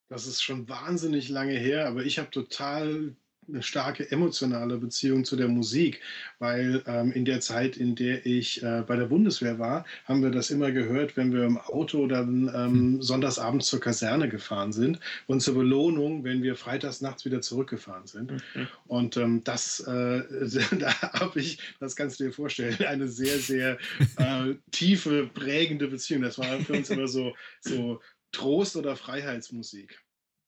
Das 0.08 0.26
ist 0.26 0.42
schon 0.42 0.68
wahnsinnig 0.68 1.28
lange 1.28 1.58
her, 1.58 1.86
aber 1.86 2.04
ich 2.04 2.18
habe 2.18 2.30
total 2.30 3.14
eine 3.48 3.62
starke 3.62 4.10
emotionale 4.10 4.78
Beziehung 4.78 5.24
zu 5.24 5.36
der 5.36 5.48
Musik, 5.48 6.00
weil 6.38 6.82
ähm, 6.86 7.12
in 7.12 7.24
der 7.24 7.40
Zeit, 7.40 7.76
in 7.76 7.94
der 7.94 8.26
ich 8.26 8.62
äh, 8.62 8.82
bei 8.86 8.96
der 8.96 9.06
Bundeswehr 9.06 9.58
war, 9.58 9.84
haben 10.04 10.22
wir 10.22 10.30
das 10.30 10.50
immer 10.50 10.70
gehört, 10.72 11.16
wenn 11.16 11.32
wir 11.32 11.44
im 11.44 11.58
Auto 11.58 12.06
dann 12.06 12.48
ähm, 12.48 12.72
hm. 12.72 13.02
sonntagsabends 13.02 13.66
zur 13.66 13.80
Kaserne 13.80 14.28
gefahren 14.28 14.72
sind 14.72 15.00
und 15.26 15.40
zur 15.40 15.54
Belohnung, 15.54 16.24
wenn 16.24 16.42
wir 16.42 16.56
freitags 16.56 17.00
nachts 17.00 17.24
wieder 17.24 17.40
zurückgefahren 17.40 18.06
sind. 18.06 18.32
Mhm. 18.32 18.68
Und 18.86 19.16
ähm, 19.16 19.44
das, 19.44 19.80
äh, 19.80 20.22
da 20.78 21.02
habe 21.12 21.40
ich, 21.40 21.58
das 21.80 21.96
kannst 21.96 22.20
du 22.20 22.24
dir 22.24 22.32
vorstellen, 22.32 22.76
eine 22.86 23.08
sehr, 23.08 23.38
sehr 23.38 23.78
äh, 24.16 24.54
tiefe, 24.70 25.30
prägende 25.32 25.88
Beziehung. 25.88 26.22
Das 26.22 26.38
war 26.38 26.60
für 26.60 26.74
uns 26.74 26.90
immer 26.90 27.08
so, 27.08 27.34
so 27.60 28.00
Trost- 28.32 28.76
oder 28.76 28.96
Freiheitsmusik. 28.96 30.00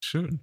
Schön. 0.03 0.39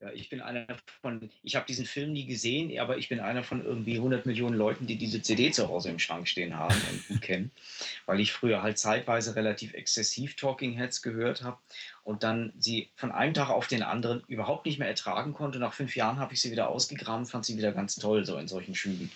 Ja. 0.00 0.10
Ich 0.12 0.28
bin 0.28 0.42
einer 0.42 0.66
von, 1.00 1.30
ich 1.42 1.56
habe 1.56 1.66
diesen 1.66 1.86
Film 1.86 2.12
nie 2.12 2.26
gesehen, 2.26 2.78
aber 2.78 2.98
ich 2.98 3.08
bin 3.08 3.18
einer 3.18 3.42
von 3.42 3.64
irgendwie 3.64 3.96
100 3.96 4.26
Millionen 4.26 4.54
Leuten, 4.54 4.86
die 4.86 4.96
diese 4.96 5.22
CD 5.22 5.50
zu 5.52 5.68
Hause 5.68 5.88
im 5.88 5.98
Schrank 5.98 6.28
stehen 6.28 6.54
haben 6.54 6.74
und 6.90 7.08
gut 7.08 7.22
kennen, 7.22 7.50
weil 8.04 8.20
ich 8.20 8.32
früher 8.32 8.62
halt 8.62 8.78
zeitweise 8.78 9.36
relativ 9.36 9.72
exzessiv 9.72 10.36
Talking 10.36 10.74
Heads 10.74 11.00
gehört 11.00 11.42
habe 11.42 11.58
und 12.04 12.22
dann 12.24 12.52
sie 12.58 12.90
von 12.94 13.10
einem 13.10 13.32
Tag 13.32 13.48
auf 13.48 13.68
den 13.68 13.82
anderen 13.82 14.22
überhaupt 14.28 14.66
nicht 14.66 14.78
mehr 14.78 14.88
ertragen 14.88 15.32
konnte. 15.32 15.58
Nach 15.58 15.72
fünf 15.72 15.96
Jahren 15.96 16.18
habe 16.18 16.34
ich 16.34 16.42
sie 16.42 16.50
wieder 16.50 16.68
ausgegraben, 16.68 17.24
fand 17.24 17.46
sie 17.46 17.56
wieder 17.56 17.72
ganz 17.72 17.96
toll, 17.96 18.26
so 18.26 18.36
in 18.36 18.48
solchen 18.48 18.74
Schüben. 18.74 19.10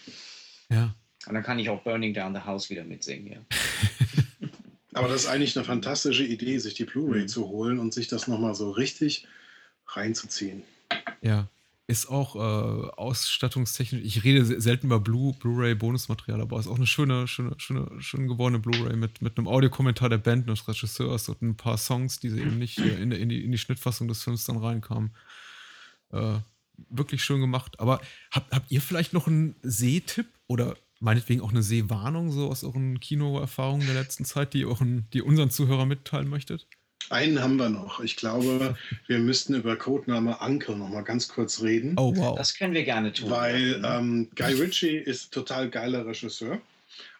Ja. 0.70 0.94
Und 1.26 1.34
dann 1.34 1.42
kann 1.42 1.58
ich 1.58 1.68
auch 1.68 1.82
Burning 1.82 2.14
Down 2.14 2.34
the 2.34 2.40
House 2.40 2.70
wieder 2.70 2.84
mitsingen, 2.84 3.32
ja. 3.32 3.38
Aber 4.92 5.08
das 5.08 5.22
ist 5.22 5.28
eigentlich 5.28 5.56
eine 5.56 5.64
fantastische 5.64 6.24
Idee, 6.24 6.58
sich 6.58 6.74
die 6.74 6.84
Blu-ray 6.84 7.22
mhm. 7.22 7.28
zu 7.28 7.48
holen 7.48 7.78
und 7.78 7.94
sich 7.94 8.08
das 8.08 8.26
nochmal 8.26 8.54
so 8.54 8.70
richtig 8.70 9.26
reinzuziehen. 9.96 10.62
Ja. 11.22 11.48
Ist 11.86 12.08
auch 12.08 12.36
äh, 12.36 12.38
ausstattungstechnisch, 12.38 14.02
ich 14.04 14.22
rede 14.22 14.44
selten 14.44 14.86
über 14.86 15.00
Blu, 15.00 15.32
Blu-ray 15.32 15.74
Bonusmaterial, 15.74 16.40
aber 16.40 16.60
ist 16.60 16.68
auch 16.68 16.76
eine 16.76 16.86
schöne, 16.86 17.26
schöne, 17.26 17.56
schöne, 17.58 18.00
schön 18.00 18.28
gewordene 18.28 18.60
Blu-ray 18.60 18.94
mit, 18.94 19.22
mit 19.22 19.36
einem 19.36 19.48
Audiokommentar 19.48 20.08
der 20.08 20.18
Band, 20.18 20.48
des 20.48 20.68
Regisseurs 20.68 21.28
und 21.28 21.42
ein 21.42 21.56
paar 21.56 21.78
Songs, 21.78 22.20
die 22.20 22.30
sie 22.30 22.40
eben 22.40 22.58
nicht 22.58 22.78
in, 22.78 23.10
in, 23.10 23.28
die, 23.28 23.44
in 23.44 23.50
die 23.50 23.58
Schnittfassung 23.58 24.06
des 24.06 24.22
Films 24.22 24.44
dann 24.44 24.58
reinkamen. 24.58 25.10
Äh, 26.12 26.38
wirklich 26.88 27.24
schön 27.24 27.40
gemacht. 27.40 27.80
Aber 27.80 28.00
habt, 28.30 28.52
habt 28.54 28.70
ihr 28.70 28.80
vielleicht 28.80 29.12
noch 29.12 29.26
einen 29.26 29.56
Sehtipp 29.62 30.26
oder 30.46 30.76
meinetwegen 31.00 31.40
auch 31.40 31.50
eine 31.50 31.62
Sehwarnung 31.62 32.30
so 32.30 32.48
aus 32.48 32.62
euren 32.62 33.00
Kinoerfahrungen 33.00 33.86
der 33.86 33.96
letzten 33.96 34.24
Zeit, 34.24 34.54
die 34.54 34.64
euren, 34.64 35.08
die 35.12 35.22
unseren 35.22 35.50
Zuhörern 35.50 35.88
mitteilen 35.88 36.28
möchtet? 36.28 36.68
Einen 37.10 37.42
haben 37.42 37.56
wir 37.56 37.68
noch. 37.68 38.00
Ich 38.00 38.16
glaube, 38.16 38.76
wir 39.08 39.18
müssten 39.18 39.54
über 39.54 39.76
Codename 39.76 40.40
Anke 40.40 40.72
noch 40.76 40.88
mal 40.88 41.02
ganz 41.02 41.28
kurz 41.28 41.60
reden. 41.60 41.94
Oh, 41.96 42.14
wow. 42.16 42.36
Das 42.36 42.54
können 42.56 42.72
wir 42.72 42.84
gerne 42.84 43.12
tun. 43.12 43.30
Weil 43.30 43.82
ähm, 43.84 44.28
Guy 44.36 44.54
Ritchie 44.54 44.96
ist 44.96 45.32
total 45.32 45.68
geiler 45.68 46.06
Regisseur. 46.06 46.60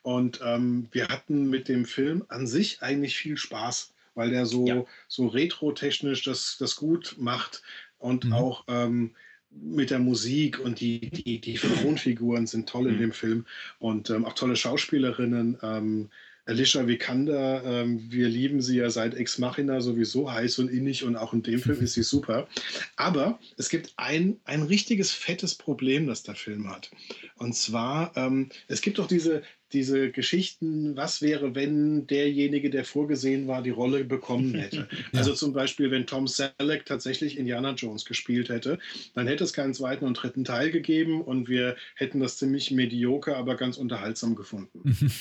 Und 0.03 0.41
ähm, 0.45 0.89
wir 0.93 1.09
hatten 1.09 1.51
mit 1.51 1.69
dem 1.69 1.85
Film 1.85 2.25
an 2.29 2.47
sich 2.47 2.83
eigentlich 2.83 3.17
viel 3.17 3.37
Spaß, 3.37 3.93
weil 4.15 4.31
der 4.31 4.47
so, 4.47 4.67
ja. 4.67 4.85
so 5.09 5.27
retro-technisch 5.27 6.23
das, 6.23 6.57
das 6.59 6.77
gut 6.77 7.17
macht 7.19 7.63
und 7.99 8.27
mhm. 8.27 8.33
auch 8.33 8.65
ähm, 8.69 9.11
mit 9.51 9.91
der 9.91 9.99
Musik 9.99 10.61
und 10.61 10.81
die, 10.81 11.11
die, 11.11 11.41
die 11.41 11.57
Frauenfiguren 11.57 12.47
sind 12.47 12.69
toll 12.69 12.87
in 12.87 12.95
mhm. 12.95 13.01
dem 13.01 13.13
Film 13.13 13.47
und 13.81 14.09
ähm, 14.11 14.25
auch 14.25 14.35
tolle 14.35 14.55
Schauspielerinnen. 14.55 15.59
Ähm, 15.63 16.11
Alicia 16.51 16.85
Vikander, 16.89 17.63
ähm, 17.65 18.11
wir 18.11 18.29
lieben 18.29 18.61
sie 18.61 18.79
ja 18.79 18.91
seit 18.91 19.15
Ex 19.15 19.39
Machina 19.39 19.81
sowieso 19.81 20.33
heiß 20.33 20.59
und 20.59 20.69
innig 20.69 21.05
und 21.05 21.15
auch 21.15 21.33
in 21.33 21.45
dem 21.45 21.61
Film 21.61 21.79
ist 21.81 21.93
sie 21.93 22.03
super. 22.03 22.49
Aber 22.97 23.39
es 23.57 23.69
gibt 23.69 23.95
ein, 23.97 24.41
ein 24.45 24.63
richtiges 24.63 25.13
fettes 25.13 25.55
Problem, 25.55 26.09
das 26.09 26.25
der 26.25 26.35
Film 26.35 26.69
hat. 26.69 26.91
Und 27.37 27.55
zwar, 27.55 28.17
ähm, 28.17 28.49
es 28.67 28.81
gibt 28.81 28.99
doch 28.99 29.07
diese, 29.07 29.43
diese 29.73 30.11
Geschichten, 30.11 30.97
was 30.97 31.23
wäre, 31.23 31.55
wenn 31.55 32.07
derjenige, 32.07 32.71
der 32.71 32.85
vorgesehen 32.85 33.47
war, 33.47 33.63
die 33.63 33.71
Rolle 33.71 34.05
bekommen 34.05 34.55
hätte. 34.55 34.89
ja. 35.13 35.19
Also 35.19 35.35
zum 35.35 35.53
Beispiel, 35.53 35.91
wenn 35.91 36.07
Tom 36.07 36.27
Selleck 36.27 36.87
tatsächlich 36.87 37.39
Indiana 37.39 37.73
Jones 37.73 38.05
gespielt 38.05 38.49
hätte, 38.49 38.79
dann 39.15 39.27
hätte 39.27 39.45
es 39.45 39.53
keinen 39.53 39.75
zweiten 39.75 40.05
und 40.05 40.15
dritten 40.15 40.45
Teil 40.45 40.71
gegeben 40.71 41.23
und 41.23 41.49
wir 41.49 41.77
hätten 41.95 42.21
das 42.21 42.39
ziemlich 42.39 42.71
medioker, 42.71 43.37
aber 43.37 43.57
ganz 43.57 43.77
unterhaltsam 43.77 44.35
gefunden. 44.35 44.83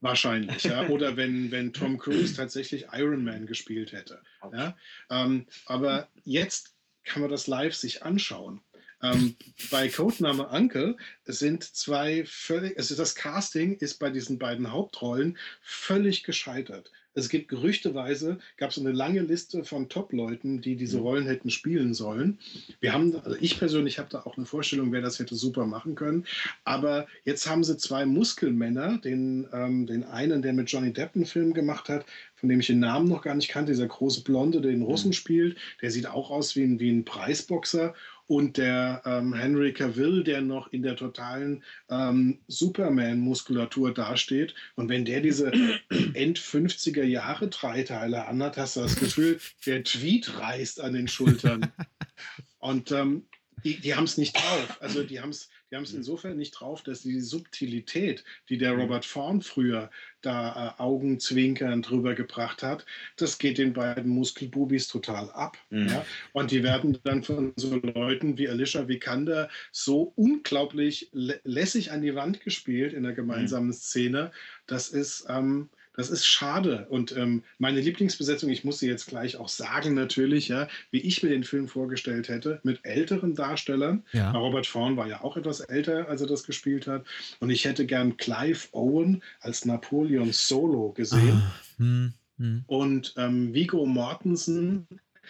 Wahrscheinlich, 0.00 0.64
ja. 0.64 0.88
Oder 0.88 1.16
wenn, 1.16 1.50
wenn 1.50 1.72
Tom 1.72 1.98
Cruise 1.98 2.34
tatsächlich 2.34 2.86
Iron 2.92 3.22
Man 3.22 3.46
gespielt 3.46 3.92
hätte. 3.92 4.20
Ja? 4.52 4.76
Ähm, 5.10 5.46
aber 5.66 6.08
jetzt 6.24 6.74
kann 7.04 7.22
man 7.22 7.30
das 7.30 7.46
live 7.46 7.74
sich 7.74 8.02
anschauen. 8.02 8.60
Ähm, 9.02 9.36
bei 9.70 9.88
Codename 9.88 10.48
Uncle 10.48 10.96
sind 11.24 11.64
zwei 11.64 12.24
völlig, 12.26 12.76
also 12.76 12.94
das 12.94 13.14
Casting 13.14 13.76
ist 13.76 13.98
bei 13.98 14.10
diesen 14.10 14.38
beiden 14.38 14.72
Hauptrollen 14.72 15.38
völlig 15.62 16.24
gescheitert. 16.24 16.90
Es 17.12 17.28
gibt 17.28 17.48
gerüchteweise, 17.48 18.38
gab 18.56 18.70
es 18.70 18.78
eine 18.78 18.92
lange 18.92 19.20
Liste 19.20 19.64
von 19.64 19.88
Top-Leuten, 19.88 20.60
die 20.60 20.76
diese 20.76 20.98
mhm. 20.98 21.02
Rollen 21.02 21.26
hätten 21.26 21.50
spielen 21.50 21.92
sollen. 21.92 22.38
Wir 22.80 22.92
haben, 22.92 23.16
also 23.16 23.36
ich 23.40 23.58
persönlich 23.58 23.98
habe 23.98 24.08
da 24.10 24.22
auch 24.22 24.36
eine 24.36 24.46
Vorstellung, 24.46 24.92
wer 24.92 25.00
das 25.00 25.18
hätte 25.18 25.34
super 25.34 25.66
machen 25.66 25.96
können. 25.96 26.24
Aber 26.64 27.08
jetzt 27.24 27.48
haben 27.48 27.64
sie 27.64 27.76
zwei 27.76 28.06
Muskelmänner, 28.06 28.98
den, 28.98 29.48
ähm, 29.52 29.86
den 29.86 30.04
einen, 30.04 30.40
der 30.42 30.52
mit 30.52 30.70
Johnny 30.70 30.92
Depp 30.92 31.16
einen 31.16 31.26
Film 31.26 31.52
gemacht 31.52 31.88
hat, 31.88 32.06
von 32.36 32.48
dem 32.48 32.60
ich 32.60 32.68
den 32.68 32.78
Namen 32.78 33.08
noch 33.08 33.22
gar 33.22 33.34
nicht 33.34 33.48
kannte, 33.48 33.72
dieser 33.72 33.88
große 33.88 34.22
Blonde, 34.22 34.60
der 34.60 34.70
den 34.70 34.82
Russen 34.82 35.08
mhm. 35.08 35.14
spielt, 35.14 35.56
der 35.82 35.90
sieht 35.90 36.06
auch 36.06 36.30
aus 36.30 36.54
wie 36.54 36.62
ein, 36.62 36.78
wie 36.78 36.90
ein 36.90 37.04
Preisboxer 37.04 37.94
und 38.30 38.58
der 38.58 39.02
ähm, 39.06 39.34
Henry 39.34 39.72
Cavill, 39.72 40.22
der 40.22 40.40
noch 40.40 40.72
in 40.72 40.84
der 40.84 40.94
totalen 40.94 41.64
ähm, 41.88 42.38
Superman-Muskulatur 42.46 43.92
dasteht. 43.92 44.54
Und 44.76 44.88
wenn 44.88 45.04
der 45.04 45.20
diese 45.20 45.50
End-50er 46.14 47.02
Jahre 47.02 47.48
Dreiteile 47.48 48.28
anhat, 48.28 48.56
hast 48.56 48.76
du 48.76 48.82
das 48.82 48.94
Gefühl, 48.94 49.40
der 49.66 49.82
Tweet 49.82 50.38
reißt 50.38 50.80
an 50.80 50.92
den 50.92 51.08
Schultern. 51.08 51.72
Und 52.60 52.92
ähm, 52.92 53.24
die, 53.64 53.80
die 53.80 53.96
haben 53.96 54.04
es 54.04 54.16
nicht 54.16 54.36
drauf. 54.36 54.78
Also 54.80 55.02
die 55.02 55.18
haben 55.18 55.30
es 55.30 55.48
die 55.70 55.76
haben's 55.76 55.92
insofern 55.92 56.36
nicht 56.36 56.52
drauf, 56.52 56.82
dass 56.82 57.02
die 57.02 57.20
Subtilität, 57.20 58.24
die 58.48 58.58
der 58.58 58.74
mhm. 58.74 58.80
Robert 58.80 59.04
Vaughn 59.04 59.40
früher 59.40 59.90
da 60.20 60.74
äh, 60.78 60.82
augenzwinkernd 60.82 61.88
drüber 61.88 62.14
gebracht 62.14 62.62
hat, 62.62 62.84
das 63.16 63.38
geht 63.38 63.58
den 63.58 63.72
beiden 63.72 64.10
Muskelbubis 64.10 64.88
total 64.88 65.30
ab. 65.30 65.56
Mhm. 65.70 65.88
Ja? 65.88 66.04
Und 66.32 66.50
die 66.50 66.62
werden 66.62 66.98
dann 67.04 67.22
von 67.22 67.52
so 67.56 67.76
Leuten 67.76 68.36
wie 68.36 68.48
Alicia 68.48 68.88
Vikander 68.88 69.48
so 69.70 70.12
unglaublich 70.16 71.08
lä 71.12 71.38
lässig 71.44 71.92
an 71.92 72.02
die 72.02 72.14
Wand 72.14 72.40
gespielt 72.40 72.92
in 72.92 73.04
der 73.04 73.12
gemeinsamen 73.12 73.68
mhm. 73.68 73.74
Szene. 73.74 74.32
Das 74.66 74.88
ist... 74.88 75.26
Ähm, 75.28 75.68
das 76.00 76.08
ist 76.08 76.26
schade. 76.26 76.86
Und 76.88 77.14
ähm, 77.14 77.44
meine 77.58 77.80
Lieblingsbesetzung, 77.80 78.48
ich 78.48 78.64
muss 78.64 78.78
sie 78.78 78.88
jetzt 78.88 79.06
gleich 79.06 79.36
auch 79.36 79.48
sagen, 79.48 79.92
natürlich, 79.92 80.48
ja, 80.48 80.66
wie 80.90 81.00
ich 81.00 81.22
mir 81.22 81.28
den 81.28 81.44
Film 81.44 81.68
vorgestellt 81.68 82.28
hätte, 82.28 82.58
mit 82.62 82.80
älteren 82.84 83.34
Darstellern. 83.34 84.02
Ja. 84.12 84.30
Robert 84.32 84.66
Vaughn 84.66 84.96
war 84.96 85.06
ja 85.06 85.22
auch 85.22 85.36
etwas 85.36 85.60
älter, 85.60 86.08
als 86.08 86.22
er 86.22 86.26
das 86.26 86.44
gespielt 86.44 86.86
hat. 86.86 87.04
Und 87.38 87.50
ich 87.50 87.66
hätte 87.66 87.84
gern 87.84 88.16
Clive 88.16 88.68
Owen 88.72 89.22
als 89.40 89.66
Napoleon 89.66 90.32
Solo 90.32 90.92
gesehen. 90.92 91.42
Ah, 91.42 91.60
hm, 91.76 92.12
hm. 92.38 92.64
Und 92.66 93.14
ähm, 93.18 93.52
Vigo 93.52 93.84
Mortensen 93.84 94.86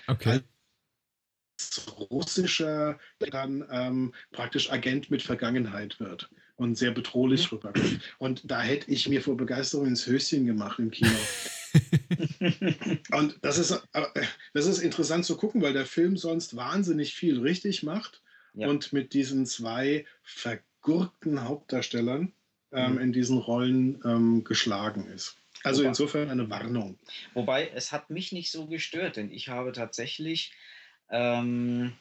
okay. 0.06 0.30
als 0.30 0.42
russischer 2.10 2.98
dann 3.18 3.64
ähm, 3.70 4.14
praktisch 4.32 4.70
Agent 4.70 5.10
mit 5.10 5.22
Vergangenheit 5.22 6.00
wird 6.00 6.30
und 6.56 6.76
sehr 6.76 6.90
bedrohlich 6.90 7.50
rüberkommt. 7.50 8.00
Und 8.18 8.50
da 8.50 8.60
hätte 8.60 8.90
ich 8.90 9.08
mir 9.08 9.22
vor 9.22 9.36
Begeisterung 9.36 9.86
ins 9.86 10.06
Höschen 10.06 10.44
gemacht 10.44 10.78
im 10.78 10.90
Kino. 10.90 11.10
und 13.12 13.38
das 13.42 13.58
ist, 13.58 13.70
äh, 13.70 14.02
das 14.52 14.66
ist 14.66 14.80
interessant 14.80 15.24
zu 15.24 15.36
gucken, 15.36 15.62
weil 15.62 15.72
der 15.72 15.86
Film 15.86 16.16
sonst 16.16 16.56
wahnsinnig 16.56 17.14
viel 17.14 17.40
richtig 17.40 17.82
macht 17.82 18.20
ja. 18.54 18.68
und 18.68 18.92
mit 18.92 19.14
diesen 19.14 19.46
zwei 19.46 20.04
vergurkten 20.22 21.44
Hauptdarstellern 21.44 22.32
ähm, 22.72 22.92
mhm. 22.92 22.98
in 22.98 23.12
diesen 23.12 23.38
Rollen 23.38 24.00
ähm, 24.04 24.44
geschlagen 24.44 25.06
ist. 25.08 25.36
Also 25.62 25.80
Wobei, 25.80 25.88
insofern 25.88 26.30
eine 26.30 26.48
Warnung. 26.50 26.98
Wobei 27.34 27.70
es 27.74 27.92
hat 27.92 28.10
mich 28.10 28.32
nicht 28.32 28.50
so 28.50 28.66
gestört, 28.66 29.16
denn 29.16 29.30
ich 29.30 29.48
habe 29.48 29.72
tatsächlich 29.72 30.52
ähm, 31.10 31.92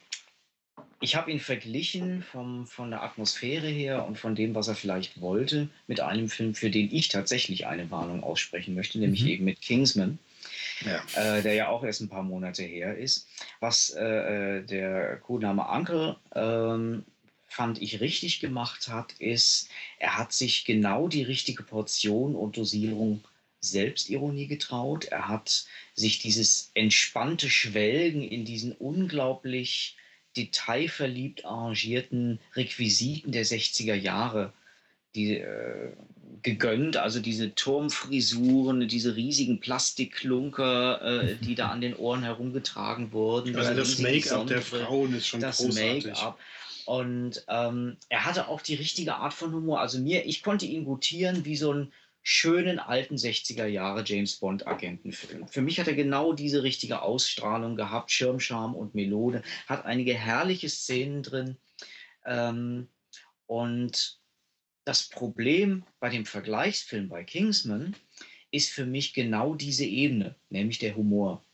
ich 1.00 1.16
habe 1.16 1.30
ihn 1.30 1.40
verglichen 1.40 2.22
vom, 2.22 2.66
von 2.66 2.90
der 2.90 3.02
Atmosphäre 3.02 3.68
her 3.68 4.06
und 4.06 4.18
von 4.18 4.34
dem, 4.34 4.54
was 4.54 4.68
er 4.68 4.74
vielleicht 4.74 5.20
wollte, 5.20 5.68
mit 5.86 6.00
einem 6.00 6.28
Film, 6.28 6.54
für 6.54 6.70
den 6.70 6.94
ich 6.94 7.08
tatsächlich 7.08 7.66
eine 7.66 7.90
Warnung 7.90 8.22
aussprechen 8.22 8.74
möchte, 8.74 8.98
nämlich 8.98 9.22
mhm. 9.22 9.28
eben 9.28 9.44
mit 9.44 9.62
Kingsman. 9.62 10.18
Ja. 10.84 11.02
Äh, 11.14 11.42
der 11.42 11.54
ja 11.54 11.68
auch 11.68 11.84
erst 11.84 12.00
ein 12.00 12.08
paar 12.08 12.22
Monate 12.22 12.62
her 12.62 12.96
ist. 12.96 13.28
Was 13.60 13.90
äh, 13.90 14.58
äh 14.58 14.62
der 14.62 15.18
Codename 15.18 15.68
Uncle 15.68 16.16
ähm, 16.34 17.04
fand 17.46 17.82
ich 17.82 18.00
richtig 18.00 18.40
gemacht 18.40 18.88
hat, 18.88 19.12
ist, 19.18 19.68
er 19.98 20.16
hat 20.16 20.32
sich 20.32 20.64
genau 20.64 21.08
die 21.08 21.22
richtige 21.22 21.62
Portion 21.62 22.34
und 22.34 22.56
Dosierung 22.56 23.22
Selbstironie 23.60 24.46
getraut. 24.46 25.06
Er 25.06 25.28
hat 25.28 25.66
sich 25.94 26.18
dieses 26.18 26.70
entspannte 26.74 27.50
Schwelgen 27.50 28.22
in 28.22 28.44
diesen 28.44 28.72
unglaublich 28.72 29.96
detailverliebt 30.36 31.44
arrangierten 31.44 32.38
Requisiten 32.54 33.32
der 33.32 33.44
60er 33.44 33.94
Jahre 33.94 34.52
die, 35.14 35.38
äh, 35.38 35.92
gegönnt. 36.42 36.96
Also 36.96 37.20
diese 37.20 37.54
Turmfrisuren, 37.54 38.88
diese 38.88 39.16
riesigen 39.16 39.60
Plastikklunker, 39.60 41.02
äh, 41.02 41.36
die 41.44 41.54
da 41.54 41.68
an 41.68 41.80
den 41.80 41.96
Ohren 41.96 42.22
herumgetragen 42.22 43.12
wurden. 43.12 43.54
Also 43.56 43.74
das 43.74 43.98
Make-up 43.98 44.46
der 44.46 44.62
Frauen 44.62 45.14
ist 45.14 45.26
schon 45.26 45.40
das 45.40 45.58
großartig. 45.58 46.06
Make-up. 46.06 46.38
Und 46.86 47.44
ähm, 47.48 47.96
er 48.08 48.24
hatte 48.24 48.48
auch 48.48 48.60
die 48.62 48.74
richtige 48.74 49.16
Art 49.16 49.34
von 49.34 49.52
Humor. 49.52 49.80
Also 49.80 49.98
mir, 49.98 50.26
ich 50.26 50.42
konnte 50.42 50.66
ihn 50.66 50.84
gutieren 50.84 51.44
wie 51.44 51.56
so 51.56 51.72
ein 51.72 51.92
schönen 52.32 52.78
alten 52.78 53.16
60er 53.16 53.66
Jahre 53.66 54.04
James 54.06 54.36
Bond 54.36 54.64
Agentenfilm. 54.64 55.48
Für 55.48 55.62
mich 55.62 55.80
hat 55.80 55.88
er 55.88 55.94
genau 55.94 56.32
diese 56.32 56.62
richtige 56.62 57.02
Ausstrahlung 57.02 57.74
gehabt, 57.74 58.12
Schirmscham 58.12 58.76
und 58.76 58.94
Melode, 58.94 59.42
hat 59.66 59.84
einige 59.84 60.14
herrliche 60.14 60.68
Szenen 60.68 61.24
drin. 61.24 61.56
Ähm, 62.24 62.86
und 63.46 64.20
das 64.84 65.08
Problem 65.08 65.84
bei 65.98 66.08
dem 66.08 66.24
Vergleichsfilm 66.24 67.08
bei 67.08 67.24
Kingsman 67.24 67.96
ist 68.52 68.70
für 68.70 68.86
mich 68.86 69.12
genau 69.12 69.56
diese 69.56 69.84
Ebene, 69.84 70.36
nämlich 70.50 70.78
der 70.78 70.94
Humor. 70.94 71.44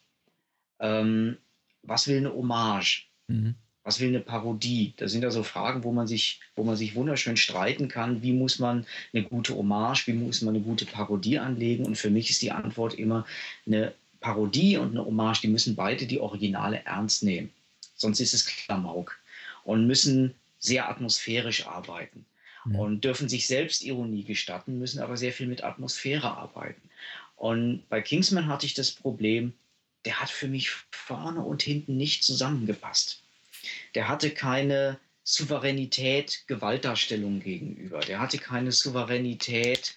Ähm, 0.79 1.39
was 1.81 2.07
will 2.07 2.19
eine 2.19 2.35
Hommage? 2.35 3.09
Mhm. 3.29 3.55
Was 3.87 4.01
will 4.01 4.09
eine 4.09 4.19
Parodie? 4.19 4.95
Das 4.97 5.13
sind 5.13 5.23
ja 5.23 5.31
so 5.31 5.45
Fragen, 5.45 5.85
wo 5.85 5.93
man 5.93 6.09
sich, 6.09 6.41
wo 6.57 6.65
man 6.65 6.75
sich 6.75 6.97
wunderschön 6.97 7.37
streiten 7.37 7.87
kann. 7.87 8.21
Wie 8.21 8.33
muss 8.33 8.59
man 8.59 8.85
eine 9.13 9.23
gute 9.23 9.55
Hommage, 9.55 10.09
wie 10.09 10.13
muss 10.13 10.43
man 10.43 10.57
eine 10.57 10.65
gute 10.65 10.87
Parodie 10.87 11.39
anlegen? 11.39 11.87
Und 11.87 11.95
für 11.95 12.11
mich 12.11 12.29
ist 12.29 12.43
die 12.43 12.51
Antwort 12.51 12.95
immer 12.95 13.25
eine 13.65 13.95
Parodie 14.19 14.77
und 14.77 14.91
eine 14.91 15.05
Hommage, 15.05 15.43
die 15.43 15.47
müssen 15.47 15.77
beide 15.77 16.07
die 16.07 16.19
Originale 16.19 16.85
ernst 16.85 17.23
nehmen. 17.23 17.53
Sonst 17.95 18.19
ist 18.19 18.35
es 18.35 18.47
Klamauk. 18.47 19.17
Und 19.63 19.87
müssen 19.87 20.35
sehr 20.59 20.89
atmosphärisch 20.91 21.69
arbeiten. 21.69 22.27
Mhm. 22.65 22.75
Und 22.75 23.05
dürfen 23.05 23.29
sich 23.29 23.47
selbst 23.47 23.85
Ironie 23.85 24.25
gestatten, 24.25 24.81
müssen 24.81 24.99
aber 24.99 25.17
sehr 25.17 25.33
viel 25.33 25.47
mit 25.47 25.63
Atmosphäre 25.63 26.37
arbeiten. 26.37 26.83
Und 27.37 27.89
bei 27.89 28.03
Kingsman 28.03 28.49
hatte 28.49 28.67
ich 28.67 28.75
das 28.75 28.91
Problem, 28.91 29.53
der 30.05 30.21
hat 30.21 30.31
für 30.31 30.49
mich 30.49 30.71
vorne 30.91 31.43
und 31.43 31.63
hinten 31.63 31.97
nicht 31.97 32.25
zusammengepasst 32.25 33.23
der 33.95 34.09
hatte 34.09 34.31
keine 34.31 34.99
Souveränität 35.25 36.45
Gewaltdarstellung 36.47 37.41
gegenüber. 37.41 38.01
Der 38.01 38.21
hatte 38.21 38.39
keine 38.39 38.71
Souveränität 38.71 39.97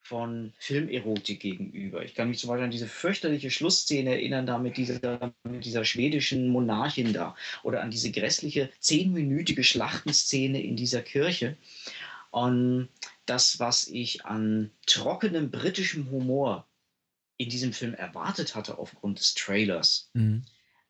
von 0.00 0.52
Filmerotik 0.58 1.40
gegenüber. 1.40 2.04
Ich 2.04 2.14
kann 2.14 2.28
mich 2.28 2.38
zum 2.38 2.48
Beispiel 2.48 2.64
an 2.64 2.70
diese 2.70 2.88
fürchterliche 2.88 3.50
Schlussszene 3.50 4.10
erinnern, 4.10 4.46
da 4.46 4.58
mit 4.58 4.76
dieser, 4.76 5.32
mit 5.44 5.64
dieser 5.64 5.84
schwedischen 5.84 6.48
Monarchin 6.48 7.12
da 7.12 7.36
oder 7.62 7.82
an 7.82 7.90
diese 7.90 8.10
grässliche 8.10 8.70
zehnminütige 8.80 9.62
Schlachtenszene 9.62 10.60
in 10.60 10.76
dieser 10.76 11.02
Kirche. 11.02 11.56
Und 12.30 12.88
das, 13.26 13.60
was 13.60 13.86
ich 13.88 14.24
an 14.24 14.70
trockenem 14.86 15.50
britischem 15.50 16.10
Humor 16.10 16.66
in 17.36 17.50
diesem 17.50 17.72
Film 17.72 17.94
erwartet 17.94 18.54
hatte 18.54 18.78
aufgrund 18.78 19.18
des 19.18 19.34
Trailers, 19.34 20.10
mhm. 20.14 20.44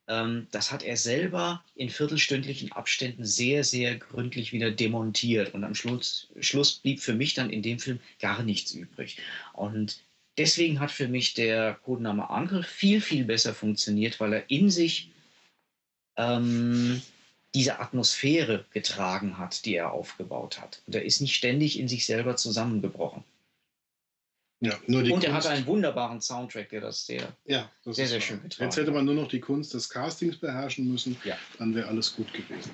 Ähm, 0.08 0.46
das 0.50 0.72
hat 0.72 0.82
er 0.82 0.96
selber 0.96 1.64
in 1.74 1.90
viertelstündlichen 1.90 2.72
Abständen 2.72 3.24
sehr, 3.24 3.64
sehr 3.64 3.96
gründlich 3.96 4.52
wieder 4.52 4.70
demontiert. 4.70 5.54
Und 5.54 5.64
am 5.64 5.74
Schluss, 5.74 6.28
Schluss 6.40 6.72
blieb 6.74 7.00
für 7.00 7.14
mich 7.14 7.34
dann 7.34 7.50
in 7.50 7.62
dem 7.62 7.78
Film 7.78 8.00
gar 8.20 8.42
nichts 8.42 8.72
übrig. 8.72 9.18
Und 9.52 10.02
deswegen 10.36 10.80
hat 10.80 10.90
für 10.90 11.08
mich 11.08 11.34
der 11.34 11.74
Codename 11.84 12.28
Uncle 12.28 12.62
viel, 12.62 13.00
viel 13.00 13.24
besser 13.24 13.54
funktioniert, 13.54 14.18
weil 14.20 14.32
er 14.32 14.50
in 14.50 14.70
sich 14.70 15.10
ähm, 16.16 17.00
diese 17.54 17.80
Atmosphäre 17.80 18.64
getragen 18.72 19.38
hat, 19.38 19.64
die 19.64 19.76
er 19.76 19.92
aufgebaut 19.92 20.60
hat. 20.60 20.82
Und 20.86 20.94
er 20.94 21.04
ist 21.04 21.20
nicht 21.20 21.36
ständig 21.36 21.78
in 21.78 21.88
sich 21.88 22.06
selber 22.06 22.36
zusammengebrochen. 22.36 23.24
Ja, 24.62 24.78
nur 24.86 25.02
die 25.02 25.10
und 25.10 25.24
er 25.24 25.32
hat 25.32 25.44
einen 25.46 25.66
wunderbaren 25.66 26.20
Soundtrack, 26.20 26.68
der 26.68 26.82
das 26.82 27.04
sehr, 27.04 27.36
ja, 27.44 27.68
das 27.84 27.96
sehr, 27.96 28.06
sehr 28.06 28.20
schön 28.20 28.40
getragen 28.40 28.70
Jetzt 28.70 28.76
hätte 28.76 28.92
man 28.92 29.04
nur 29.04 29.14
noch 29.14 29.26
die 29.26 29.40
Kunst 29.40 29.74
des 29.74 29.88
Castings 29.88 30.36
beherrschen 30.36 30.88
müssen, 30.88 31.16
ja. 31.24 31.36
dann 31.58 31.74
wäre 31.74 31.88
alles 31.88 32.14
gut 32.14 32.32
gewesen. 32.32 32.70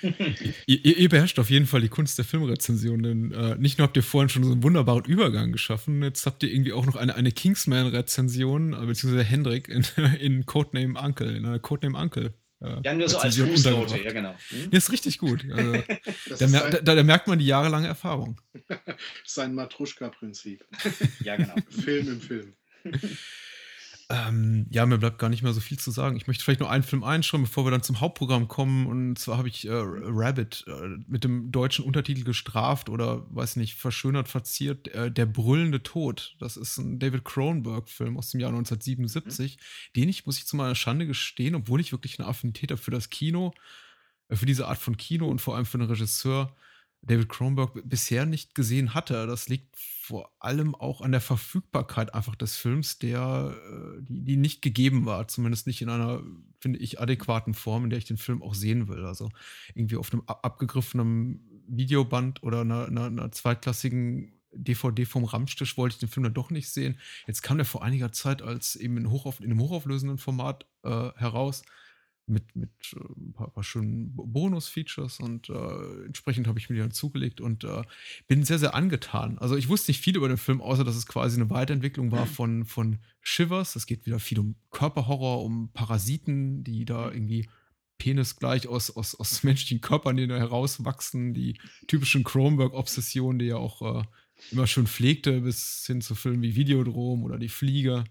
ihr, 0.66 0.96
ihr, 0.96 1.08
beherrscht 1.08 1.40
auf 1.40 1.50
jeden 1.50 1.66
Fall 1.66 1.80
die 1.80 1.88
Kunst 1.88 2.16
der 2.18 2.24
Filmrezension, 2.24 3.02
denn 3.02 3.32
äh, 3.32 3.56
nicht 3.56 3.78
nur 3.78 3.88
habt 3.88 3.96
ihr 3.96 4.04
vorhin 4.04 4.28
schon 4.28 4.44
so 4.44 4.52
einen 4.52 4.62
wunderbaren 4.62 5.04
Übergang 5.04 5.50
geschaffen, 5.50 6.04
jetzt 6.04 6.24
habt 6.24 6.44
ihr 6.44 6.52
irgendwie 6.52 6.72
auch 6.72 6.86
noch 6.86 6.94
eine, 6.94 7.16
eine 7.16 7.32
Kingsman-Rezension, 7.32 8.72
äh, 8.72 8.86
beziehungsweise 8.86 9.24
Hendrik 9.24 9.68
in, 9.68 9.84
in 10.20 10.46
Codename 10.46 11.00
Uncle, 11.00 11.36
in 11.36 11.44
einer 11.44 11.58
Codename 11.58 11.98
Uncle 11.98 12.32
ja, 12.84 12.94
nur 12.94 13.08
so 13.08 13.18
als 13.18 13.36
Fußnote, 13.36 14.02
ja 14.02 14.12
genau. 14.12 14.34
Hm? 14.48 14.70
Ja, 14.70 14.78
ist 14.78 14.92
richtig 14.92 15.18
gut. 15.18 15.44
Also, 16.28 16.44
da, 16.44 16.46
mer 16.48 16.70
da, 16.70 16.94
da, 16.94 17.02
merkt 17.02 17.28
man 17.28 17.38
die 17.38 17.46
jahrelange 17.46 17.86
Erfahrung. 17.86 18.40
Sein 19.24 19.54
Matruschka-Prinzip. 19.54 20.64
ja, 21.20 21.36
genau. 21.36 21.54
Film 21.70 22.08
im 22.08 22.20
Film. 22.20 22.54
Ähm, 24.08 24.66
ja, 24.70 24.86
mir 24.86 24.98
bleibt 24.98 25.18
gar 25.18 25.28
nicht 25.28 25.42
mehr 25.42 25.52
so 25.52 25.60
viel 25.60 25.80
zu 25.80 25.90
sagen. 25.90 26.16
Ich 26.16 26.28
möchte 26.28 26.44
vielleicht 26.44 26.60
noch 26.60 26.70
einen 26.70 26.84
Film 26.84 27.02
einschauen, 27.02 27.42
bevor 27.42 27.66
wir 27.66 27.72
dann 27.72 27.82
zum 27.82 28.00
Hauptprogramm 28.00 28.46
kommen. 28.46 28.86
Und 28.86 29.18
zwar 29.18 29.38
habe 29.38 29.48
ich 29.48 29.66
äh, 29.66 29.72
Rabbit 29.72 30.64
äh, 30.68 30.98
mit 31.08 31.24
dem 31.24 31.50
deutschen 31.50 31.84
Untertitel 31.84 32.22
gestraft 32.22 32.88
oder, 32.88 33.26
weiß 33.34 33.56
nicht, 33.56 33.74
verschönert, 33.74 34.28
verziert. 34.28 34.86
Äh, 34.88 35.10
Der 35.10 35.26
brüllende 35.26 35.82
Tod. 35.82 36.36
Das 36.38 36.56
ist 36.56 36.78
ein 36.78 37.00
David 37.00 37.24
Cronenberg-Film 37.24 38.16
aus 38.16 38.30
dem 38.30 38.38
Jahr 38.38 38.50
1977, 38.50 39.56
mhm. 39.56 40.00
den 40.00 40.08
ich, 40.08 40.24
muss 40.24 40.38
ich 40.38 40.46
zu 40.46 40.54
meiner 40.54 40.76
Schande 40.76 41.06
gestehen, 41.06 41.56
obwohl 41.56 41.80
ich 41.80 41.90
wirklich 41.90 42.20
eine 42.20 42.28
Affinität 42.28 42.70
habe 42.70 42.80
für 42.80 42.92
das 42.92 43.10
Kino, 43.10 43.54
äh, 44.28 44.36
für 44.36 44.46
diese 44.46 44.68
Art 44.68 44.78
von 44.78 44.96
Kino 44.96 45.26
und 45.26 45.40
vor 45.40 45.56
allem 45.56 45.66
für 45.66 45.78
einen 45.78 45.88
Regisseur, 45.88 46.54
David 47.06 47.28
Cronenberg 47.28 47.70
bisher 47.84 48.26
nicht 48.26 48.54
gesehen 48.54 48.92
hatte. 48.92 49.26
Das 49.26 49.48
liegt 49.48 49.76
vor 49.78 50.32
allem 50.40 50.74
auch 50.74 51.00
an 51.00 51.12
der 51.12 51.20
Verfügbarkeit 51.20 52.14
einfach 52.14 52.34
des 52.34 52.56
Films, 52.56 52.98
der 52.98 53.56
äh, 53.56 54.02
die, 54.02 54.24
die 54.24 54.36
nicht 54.36 54.60
gegeben 54.60 55.06
war, 55.06 55.28
zumindest 55.28 55.66
nicht 55.66 55.82
in 55.82 55.88
einer, 55.88 56.22
finde 56.60 56.80
ich, 56.80 57.00
adäquaten 57.00 57.54
Form, 57.54 57.84
in 57.84 57.90
der 57.90 57.98
ich 57.98 58.06
den 58.06 58.16
Film 58.16 58.42
auch 58.42 58.54
sehen 58.54 58.88
will. 58.88 59.04
Also 59.04 59.30
irgendwie 59.74 59.96
auf 59.96 60.12
einem 60.12 60.22
abgegriffenen 60.26 61.64
Videoband 61.68 62.42
oder 62.42 62.62
einer, 62.62 62.86
einer, 62.86 63.06
einer 63.06 63.30
zweitklassigen 63.30 64.32
DVD 64.52 65.04
vom 65.04 65.24
Ramstisch 65.24 65.76
wollte 65.76 65.94
ich 65.94 66.00
den 66.00 66.08
Film 66.08 66.24
dann 66.24 66.34
doch 66.34 66.50
nicht 66.50 66.70
sehen. 66.70 66.98
Jetzt 67.26 67.42
kam 67.42 67.58
der 67.58 67.66
vor 67.66 67.84
einiger 67.84 68.10
Zeit 68.12 68.42
als 68.42 68.74
eben 68.74 68.96
in, 68.96 69.10
hochauf, 69.10 69.40
in 69.40 69.46
einem 69.46 69.60
hochauflösenden 69.60 70.18
Format 70.18 70.66
äh, 70.82 71.10
heraus 71.16 71.62
mit, 72.26 72.56
mit 72.56 72.70
äh, 72.94 72.98
ein 72.98 73.32
paar, 73.32 73.50
paar 73.50 73.64
schönen 73.64 74.12
Bonus-Features 74.14 75.20
und 75.20 75.48
äh, 75.48 76.04
entsprechend 76.04 76.46
habe 76.46 76.58
ich 76.58 76.68
mir 76.68 76.76
die 76.76 76.82
dann 76.82 76.90
zugelegt 76.90 77.40
und 77.40 77.64
äh, 77.64 77.82
bin 78.26 78.44
sehr, 78.44 78.58
sehr 78.58 78.74
angetan. 78.74 79.38
Also 79.38 79.56
ich 79.56 79.68
wusste 79.68 79.90
nicht 79.90 80.00
viel 80.00 80.16
über 80.16 80.28
den 80.28 80.36
Film, 80.36 80.60
außer 80.60 80.84
dass 80.84 80.96
es 80.96 81.06
quasi 81.06 81.40
eine 81.40 81.50
Weiterentwicklung 81.50 82.10
war 82.12 82.26
von, 82.26 82.64
von 82.64 82.98
Shivers. 83.20 83.76
Es 83.76 83.86
geht 83.86 84.06
wieder 84.06 84.18
viel 84.18 84.38
um 84.40 84.56
Körperhorror, 84.70 85.44
um 85.44 85.70
Parasiten, 85.72 86.64
die 86.64 86.84
da 86.84 87.10
irgendwie 87.10 87.48
penisgleich 87.98 88.68
aus, 88.68 88.94
aus, 88.94 89.14
aus 89.14 89.42
menschlichen 89.44 89.80
Körpern, 89.80 90.16
die 90.16 90.26
da 90.26 90.36
herauswachsen, 90.36 91.32
die 91.32 91.58
typischen 91.86 92.24
Cronenberg-Obsessionen, 92.24 93.38
die 93.38 93.48
er 93.48 93.58
auch 93.58 94.00
äh, 94.00 94.04
immer 94.50 94.66
schon 94.66 94.86
pflegte, 94.86 95.40
bis 95.40 95.84
hin 95.86 96.00
zu 96.00 96.14
Filmen 96.14 96.42
wie 96.42 96.56
Videodrom 96.56 97.24
oder 97.24 97.38
Die 97.38 97.48
Fliege 97.48 98.04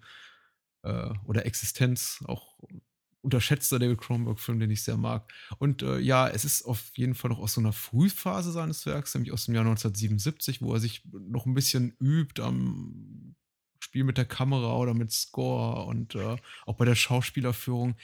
äh, 0.84 1.10
oder 1.26 1.46
Existenz, 1.46 2.24
auch 2.28 2.58
unterschätzter 3.26 3.80
David 3.80 3.98
Cronenberg-Film, 3.98 4.60
den 4.60 4.72
ich 4.72 4.84
sehr 4.84 4.98
mag. 4.98 5.34
Und 5.58 5.82
äh, 5.82 6.00
ja, 6.00 6.30
es 6.30 6.46
ist 6.46 6.64
auf 6.64 6.92
jeden 6.96 7.16
Fall 7.16 7.30
noch 7.30 7.40
aus 7.40 7.54
so 7.54 7.62
einer 7.62 7.74
Frühphase 7.74 8.52
seines 8.52 8.86
Werks, 8.86 9.14
nämlich 9.14 9.34
aus 9.34 9.46
dem 9.46 9.56
Jahr 9.56 9.66
1977, 9.66 10.62
wo 10.62 10.74
er 10.74 10.80
sich 10.80 11.04
noch 11.12 11.46
ein 11.46 11.54
bisschen 11.54 11.96
übt 12.00 12.42
am 12.42 13.36
Spiel 13.80 14.04
mit 14.04 14.18
der 14.18 14.26
Kamera 14.26 14.78
oder 14.78 14.94
mit 14.94 15.12
Score 15.12 15.86
und 15.86 16.16
äh, 16.16 16.38
auch 16.66 16.76
bei 16.76 16.86
der 16.86 16.96
Schauspielerführung. 16.96 17.96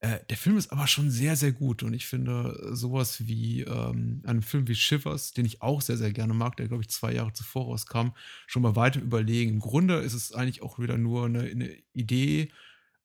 Äh, 0.00 0.18
der 0.28 0.36
Film 0.36 0.58
ist 0.58 0.72
aber 0.72 0.86
schon 0.86 1.10
sehr, 1.10 1.36
sehr 1.36 1.52
gut 1.52 1.82
und 1.82 1.94
ich 1.94 2.06
finde 2.06 2.74
sowas 2.74 3.26
wie 3.26 3.62
ähm, 3.62 4.22
einen 4.26 4.42
Film 4.42 4.68
wie 4.68 4.74
Shivers, 4.74 5.32
den 5.32 5.46
ich 5.46 5.62
auch 5.62 5.80
sehr, 5.80 5.96
sehr 5.96 6.12
gerne 6.12 6.34
mag, 6.34 6.56
der 6.56 6.68
glaube 6.68 6.82
ich 6.82 6.90
zwei 6.90 7.12
Jahre 7.12 7.32
zuvor 7.32 7.66
rauskam, 7.66 8.08
schon 8.46 8.62
mal 8.62 8.76
weiter 8.76 9.00
überlegen. 9.00 9.52
Im 9.54 9.60
Grunde 9.60 9.96
ist 9.96 10.12
es 10.12 10.32
eigentlich 10.32 10.62
auch 10.62 10.78
wieder 10.78 10.98
nur 10.98 11.24
eine, 11.24 11.44
eine 11.44 11.76
Idee, 11.94 12.50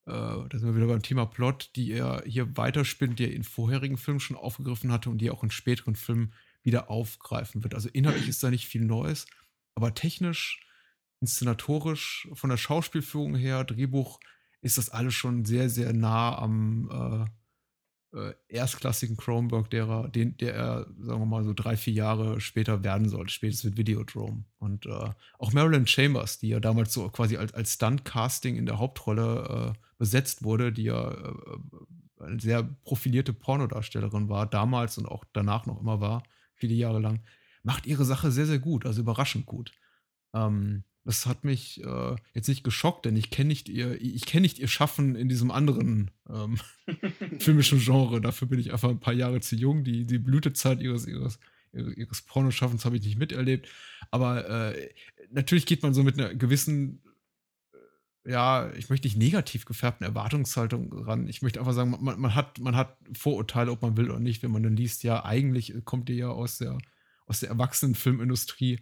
äh, 0.05 0.11
da 0.11 0.49
sind 0.51 0.65
wir 0.65 0.75
wieder 0.75 0.87
beim 0.87 1.01
Thema 1.01 1.25
Plot, 1.25 1.71
die 1.75 1.91
er 1.91 2.23
hier 2.25 2.57
weiterspinnt, 2.57 3.19
die 3.19 3.25
er 3.25 3.33
in 3.33 3.43
vorherigen 3.43 3.97
Filmen 3.97 4.19
schon 4.19 4.37
aufgegriffen 4.37 4.91
hatte 4.91 5.09
und 5.09 5.19
die 5.19 5.27
er 5.27 5.33
auch 5.33 5.43
in 5.43 5.51
späteren 5.51 5.95
Filmen 5.95 6.33
wieder 6.63 6.89
aufgreifen 6.89 7.63
wird. 7.63 7.73
Also 7.73 7.89
inhaltlich 7.89 8.27
ist 8.27 8.43
da 8.43 8.49
nicht 8.49 8.67
viel 8.67 8.83
Neues, 8.83 9.25
aber 9.75 9.93
technisch, 9.93 10.59
inszenatorisch, 11.19 12.27
von 12.33 12.49
der 12.49 12.57
Schauspielführung 12.57 13.35
her, 13.35 13.63
Drehbuch, 13.63 14.19
ist 14.61 14.77
das 14.77 14.89
alles 14.89 15.13
schon 15.13 15.45
sehr, 15.45 15.69
sehr 15.69 15.93
nah 15.93 16.37
am 16.37 16.89
äh, 16.91 17.40
äh, 18.13 18.33
erstklassigen 18.47 19.17
Cronenberg, 19.17 19.69
der, 19.69 20.07
den, 20.09 20.37
der 20.37 20.53
er, 20.53 20.87
sagen 20.99 21.21
wir 21.21 21.25
mal, 21.25 21.43
so 21.43 21.53
drei, 21.53 21.77
vier 21.77 21.93
Jahre 21.93 22.41
später 22.41 22.83
werden 22.83 23.09
sollte, 23.09 23.31
spätestens 23.31 23.69
mit 23.71 23.77
Videodrome. 23.77 24.43
Und 24.59 24.85
äh, 24.85 25.09
auch 25.39 25.53
Marilyn 25.53 25.87
Chambers, 25.87 26.39
die 26.39 26.49
ja 26.49 26.59
damals 26.59 26.93
so 26.93 27.07
quasi 27.09 27.37
als, 27.37 27.53
als 27.53 27.73
Stunt-Casting 27.73 28.55
in 28.55 28.65
der 28.65 28.79
Hauptrolle 28.79 29.73
äh, 29.75 29.79
besetzt 29.97 30.43
wurde, 30.43 30.71
die 30.71 30.83
ja 30.83 31.11
äh, 31.11 31.35
eine 32.19 32.39
sehr 32.39 32.63
profilierte 32.83 33.33
Pornodarstellerin 33.33 34.29
war, 34.29 34.45
damals 34.45 34.97
und 34.97 35.05
auch 35.07 35.23
danach 35.33 35.65
noch 35.65 35.79
immer 35.79 36.01
war, 36.01 36.23
viele 36.53 36.73
Jahre 36.73 36.99
lang, 36.99 37.21
macht 37.63 37.85
ihre 37.85 38.05
Sache 38.05 38.31
sehr, 38.31 38.45
sehr 38.45 38.59
gut, 38.59 38.85
also 38.85 39.01
überraschend 39.01 39.45
gut. 39.45 39.71
Ähm, 40.33 40.83
das 41.03 41.25
hat 41.25 41.43
mich 41.43 41.83
äh, 41.83 42.15
jetzt 42.33 42.47
nicht 42.47 42.63
geschockt, 42.63 43.05
denn 43.05 43.15
ich 43.15 43.31
kenne 43.31 43.47
nicht 43.47 43.69
ihr, 43.69 43.99
ich 43.99 44.25
kenne 44.25 44.41
nicht 44.41 44.59
ihr 44.59 44.67
Schaffen 44.67 45.15
in 45.15 45.29
diesem 45.29 45.49
anderen 45.49 46.11
ähm, 46.29 46.59
filmischen 47.39 47.79
Genre. 47.79 48.21
Dafür 48.21 48.47
bin 48.47 48.59
ich 48.59 48.71
einfach 48.71 48.89
ein 48.89 48.99
paar 48.99 49.13
Jahre 49.13 49.41
zu 49.41 49.55
jung. 49.55 49.83
Die, 49.83 50.05
die 50.05 50.19
Blütezeit 50.19 50.79
ihres, 50.81 51.07
ihres, 51.07 51.39
ihres 51.73 52.21
Pornoschaffens 52.21 52.85
habe 52.85 52.97
ich 52.97 53.03
nicht 53.03 53.17
miterlebt. 53.17 53.67
Aber 54.11 54.47
äh, 54.47 54.89
natürlich 55.31 55.65
geht 55.65 55.81
man 55.81 55.93
so 55.93 56.03
mit 56.03 56.19
einer 56.19 56.35
gewissen 56.35 57.01
ja, 58.23 58.71
ich 58.73 58.89
möchte 58.89 59.07
nicht 59.07 59.17
negativ 59.17 59.65
gefärbten 59.65 60.05
Erwartungshaltung 60.05 60.93
ran. 60.93 61.27
Ich 61.27 61.41
möchte 61.41 61.59
einfach 61.59 61.73
sagen, 61.73 61.97
man, 61.99 62.19
man, 62.19 62.35
hat, 62.35 62.59
man 62.59 62.75
hat 62.75 62.97
Vorurteile, 63.17 63.71
ob 63.71 63.81
man 63.81 63.97
will 63.97 64.11
oder 64.11 64.19
nicht, 64.19 64.43
wenn 64.43 64.51
man 64.51 64.61
dann 64.61 64.75
liest, 64.75 65.03
ja, 65.03 65.25
eigentlich 65.25 65.73
kommt 65.85 66.09
ihr 66.09 66.15
ja 66.15 66.27
aus 66.29 66.59
der, 66.59 66.77
aus 67.25 67.39
der 67.39 67.49
Erwachsenenfilmindustrie 67.49 68.79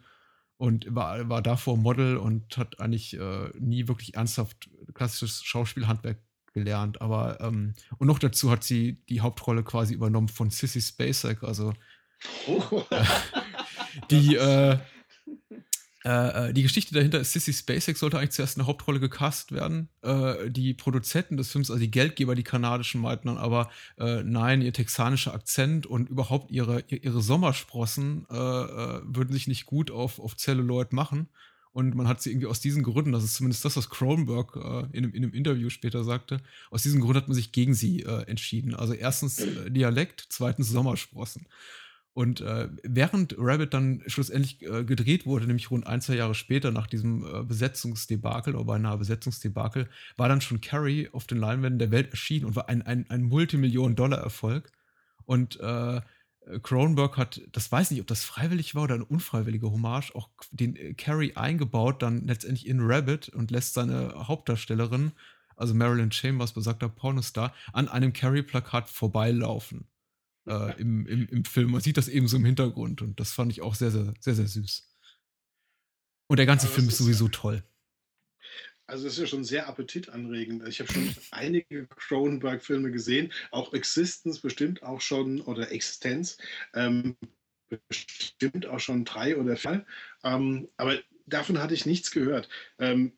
und 0.60 0.94
war, 0.94 1.30
war 1.30 1.42
davor 1.42 1.78
Model 1.78 2.18
und 2.18 2.58
hat 2.58 2.82
eigentlich 2.82 3.18
äh, 3.18 3.50
nie 3.58 3.88
wirklich 3.88 4.16
ernsthaft 4.16 4.70
klassisches 4.94 5.42
Schauspielhandwerk 5.42 6.20
gelernt. 6.54 7.02
Aber, 7.02 7.40
ähm, 7.40 7.76
und 7.98 8.08
noch 8.08 8.20
dazu 8.20 8.52
hat 8.52 8.66
sie 8.66 9.02
die 9.08 9.22
Hauptrolle 9.22 9.64
quasi 9.64 9.94
übernommen 9.94 10.28
von 10.28 10.50
Sissy 10.50 10.82
Spacek, 10.82 11.44
also 11.44 11.74
oh. 12.46 12.84
äh, 12.90 13.06
die, 14.12 14.36
äh, 14.36 14.78
äh, 16.06 16.50
äh, 16.50 16.54
die 16.54 16.64
Geschichte 16.64 16.94
dahinter 16.94 17.20
ist, 17.20 17.34
Sissy 17.34 17.52
Spacek 17.52 17.98
sollte 17.98 18.18
eigentlich 18.18 18.32
zuerst 18.32 18.58
eine 18.58 18.68
Hauptrolle 18.68 19.00
gecastet 19.00 19.52
werden. 19.52 19.90
Äh, 20.02 20.50
die 20.50 20.74
Produzenten 20.74 21.36
des 21.36 21.52
Films, 21.52 21.70
also 21.70 21.80
die 21.80 21.92
Geldgeber, 21.92 22.36
die 22.36 22.44
kanadischen, 22.44 23.02
meinten 23.02 23.28
dann 23.28 23.38
aber, 23.38 23.70
äh, 23.98 24.24
nein, 24.24 24.62
ihr 24.62 24.72
texanischer 24.72 25.34
Akzent 25.34 25.86
und 25.86 26.10
überhaupt 26.10 26.52
ihre, 26.52 26.84
ihre 26.88 27.22
Sommersprossen 27.22 28.26
äh, 28.30 28.36
äh, 28.36 29.02
würden 29.04 29.34
sich 29.34 29.48
nicht 29.48 29.66
gut 29.66 29.92
auf, 29.92 30.20
auf 30.20 30.38
Celluloid 30.38 30.94
machen. 30.94 31.28
Und 31.72 31.96
man 31.96 32.08
hat 32.08 32.22
sie 32.22 32.32
irgendwie 32.32 32.48
aus 32.48 32.62
diesen 32.62 32.82
Gründen, 32.82 33.12
das 33.12 33.24
ist 33.24 33.36
zumindest 33.36 33.64
das, 33.64 33.78
was 33.78 33.90
Cronenberg 33.90 34.56
in, 34.56 35.04
einem, 35.04 35.14
in, 35.14 35.24
einem, 35.24 35.34
Interview 35.34 35.70
später 35.70 36.04
sagte, 36.04 36.42
aus 36.72 36.82
diesen 36.82 37.00
Gründen 37.00 37.18
hat 37.18 37.28
man 37.28 37.36
sich 37.36 37.52
gegen 37.52 37.76
sie 37.76 38.04
entschieden. 38.04 38.74
Also 38.74 38.94
erstens 38.94 39.46
Dialekt, 39.68 40.26
zweitens 40.30 40.70
Sommersprossen. 40.70 41.46
Und 42.20 42.42
äh, 42.42 42.68
während 42.84 43.36
Rabbit 43.38 43.74
dann 43.74 44.04
schlussendlich 44.08 44.62
äh, 44.64 44.84
gedreht 44.84 45.26
wurde, 45.26 45.48
nämlich 45.48 45.72
rund 45.72 45.88
ein, 45.88 46.02
zwei 46.02 46.16
Jahre 46.16 46.36
später 46.36 46.70
nach 46.70 46.86
diesem 46.86 47.24
äh, 47.24 47.44
Besetzungsdebakel 47.44 48.56
oder 48.56 48.66
beinahe 48.66 48.98
Besetzungsdebakel, 48.98 49.88
war 50.18 50.28
dann 50.28 50.42
schon 50.42 50.60
Carrie 50.60 51.08
auf 51.14 51.28
den 51.28 51.38
Leinwänden 51.38 51.80
der 51.80 51.92
Welt 51.92 52.12
erschienen 52.12 52.44
und 52.44 52.58
war 52.58 52.68
ein, 52.68 52.82
ein, 52.82 53.10
ein 53.10 53.22
Multimillionen-Dollar-Erfolg. 53.22 54.70
Und 55.24 55.62
äh, 55.62 56.02
Cronenberg 56.62 57.16
hat, 57.16 57.40
das 57.54 57.72
weiß 57.72 57.92
nicht, 57.92 58.02
ob 58.02 58.08
das 58.08 58.26
freiwillig 58.26 58.76
war 58.76 58.84
oder 58.84 58.96
eine 58.96 59.06
unfreiwillige 59.06 59.72
Hommage, 59.72 60.14
auch 60.14 60.28
den 60.52 60.76
äh, 60.76 60.96
Carrie 60.96 61.38
eingebaut, 61.38 62.02
dann 62.02 62.28
letztendlich 62.28 62.68
in 62.68 62.82
Rabbit 62.82 63.30
und 63.30 63.50
lässt 63.50 63.76
seine 63.76 64.28
Hauptdarstellerin, 64.28 65.14
also 65.56 65.74
Marilyn 65.74 66.12
Chambers, 66.12 66.52
besagter 66.52 66.90
Pornostar, 66.90 67.54
an 67.72 67.88
einem 67.88 68.12
Carrie-Plakat 68.12 68.90
vorbeilaufen 68.90 69.88
äh, 70.50 70.82
im, 70.82 71.06
im, 71.06 71.28
im 71.28 71.46
Film. 71.46 71.72
Man 71.72 71.82
sieht 71.82 71.98
das 71.98 72.08
eben 72.08 72.28
so 72.28 72.38
im 72.38 72.46
Hintergrund 72.46 73.02
und 73.02 73.20
das 73.20 73.32
fand 73.32 73.52
ich 73.52 73.62
auch 73.62 73.76
sehr, 73.76 73.92
sehr, 73.92 74.14
sehr, 74.20 74.36
sehr 74.36 74.48
süß. 74.48 74.88
Und 76.28 76.38
der 76.38 76.46
ganze 76.46 76.68
Film 76.68 76.88
ist 76.88 76.98
sowieso 76.98 77.26
ja, 77.26 77.32
toll. 77.32 77.64
Also 78.88 79.08
es 79.08 79.14
ist 79.14 79.20
ja 79.20 79.28
schon 79.28 79.44
sehr 79.44 79.68
appetitanregend. 79.68 80.68
Ich 80.68 80.80
habe 80.80 80.92
schon 80.92 81.16
einige 81.32 81.88
Cronenberg-Filme 81.88 82.92
gesehen, 82.92 83.32
auch 83.52 83.74
Existence 83.74 84.40
bestimmt 84.40 84.82
auch 84.84 85.02
schon, 85.02 85.42
oder 85.42 85.72
Existenz, 85.72 86.38
ähm, 86.74 87.16
bestimmt 87.88 88.66
auch 88.66 88.80
schon 88.80 89.06
drei 89.06 89.38
oder 89.38 89.56
vier. 89.56 89.86
Ähm, 90.24 90.70
aber 90.78 91.00
davon 91.28 91.60
hatte 91.60 91.76
ich 91.76 91.86
nichts 91.86 92.10
gehört. 92.10 92.50
Ähm, 92.80 93.14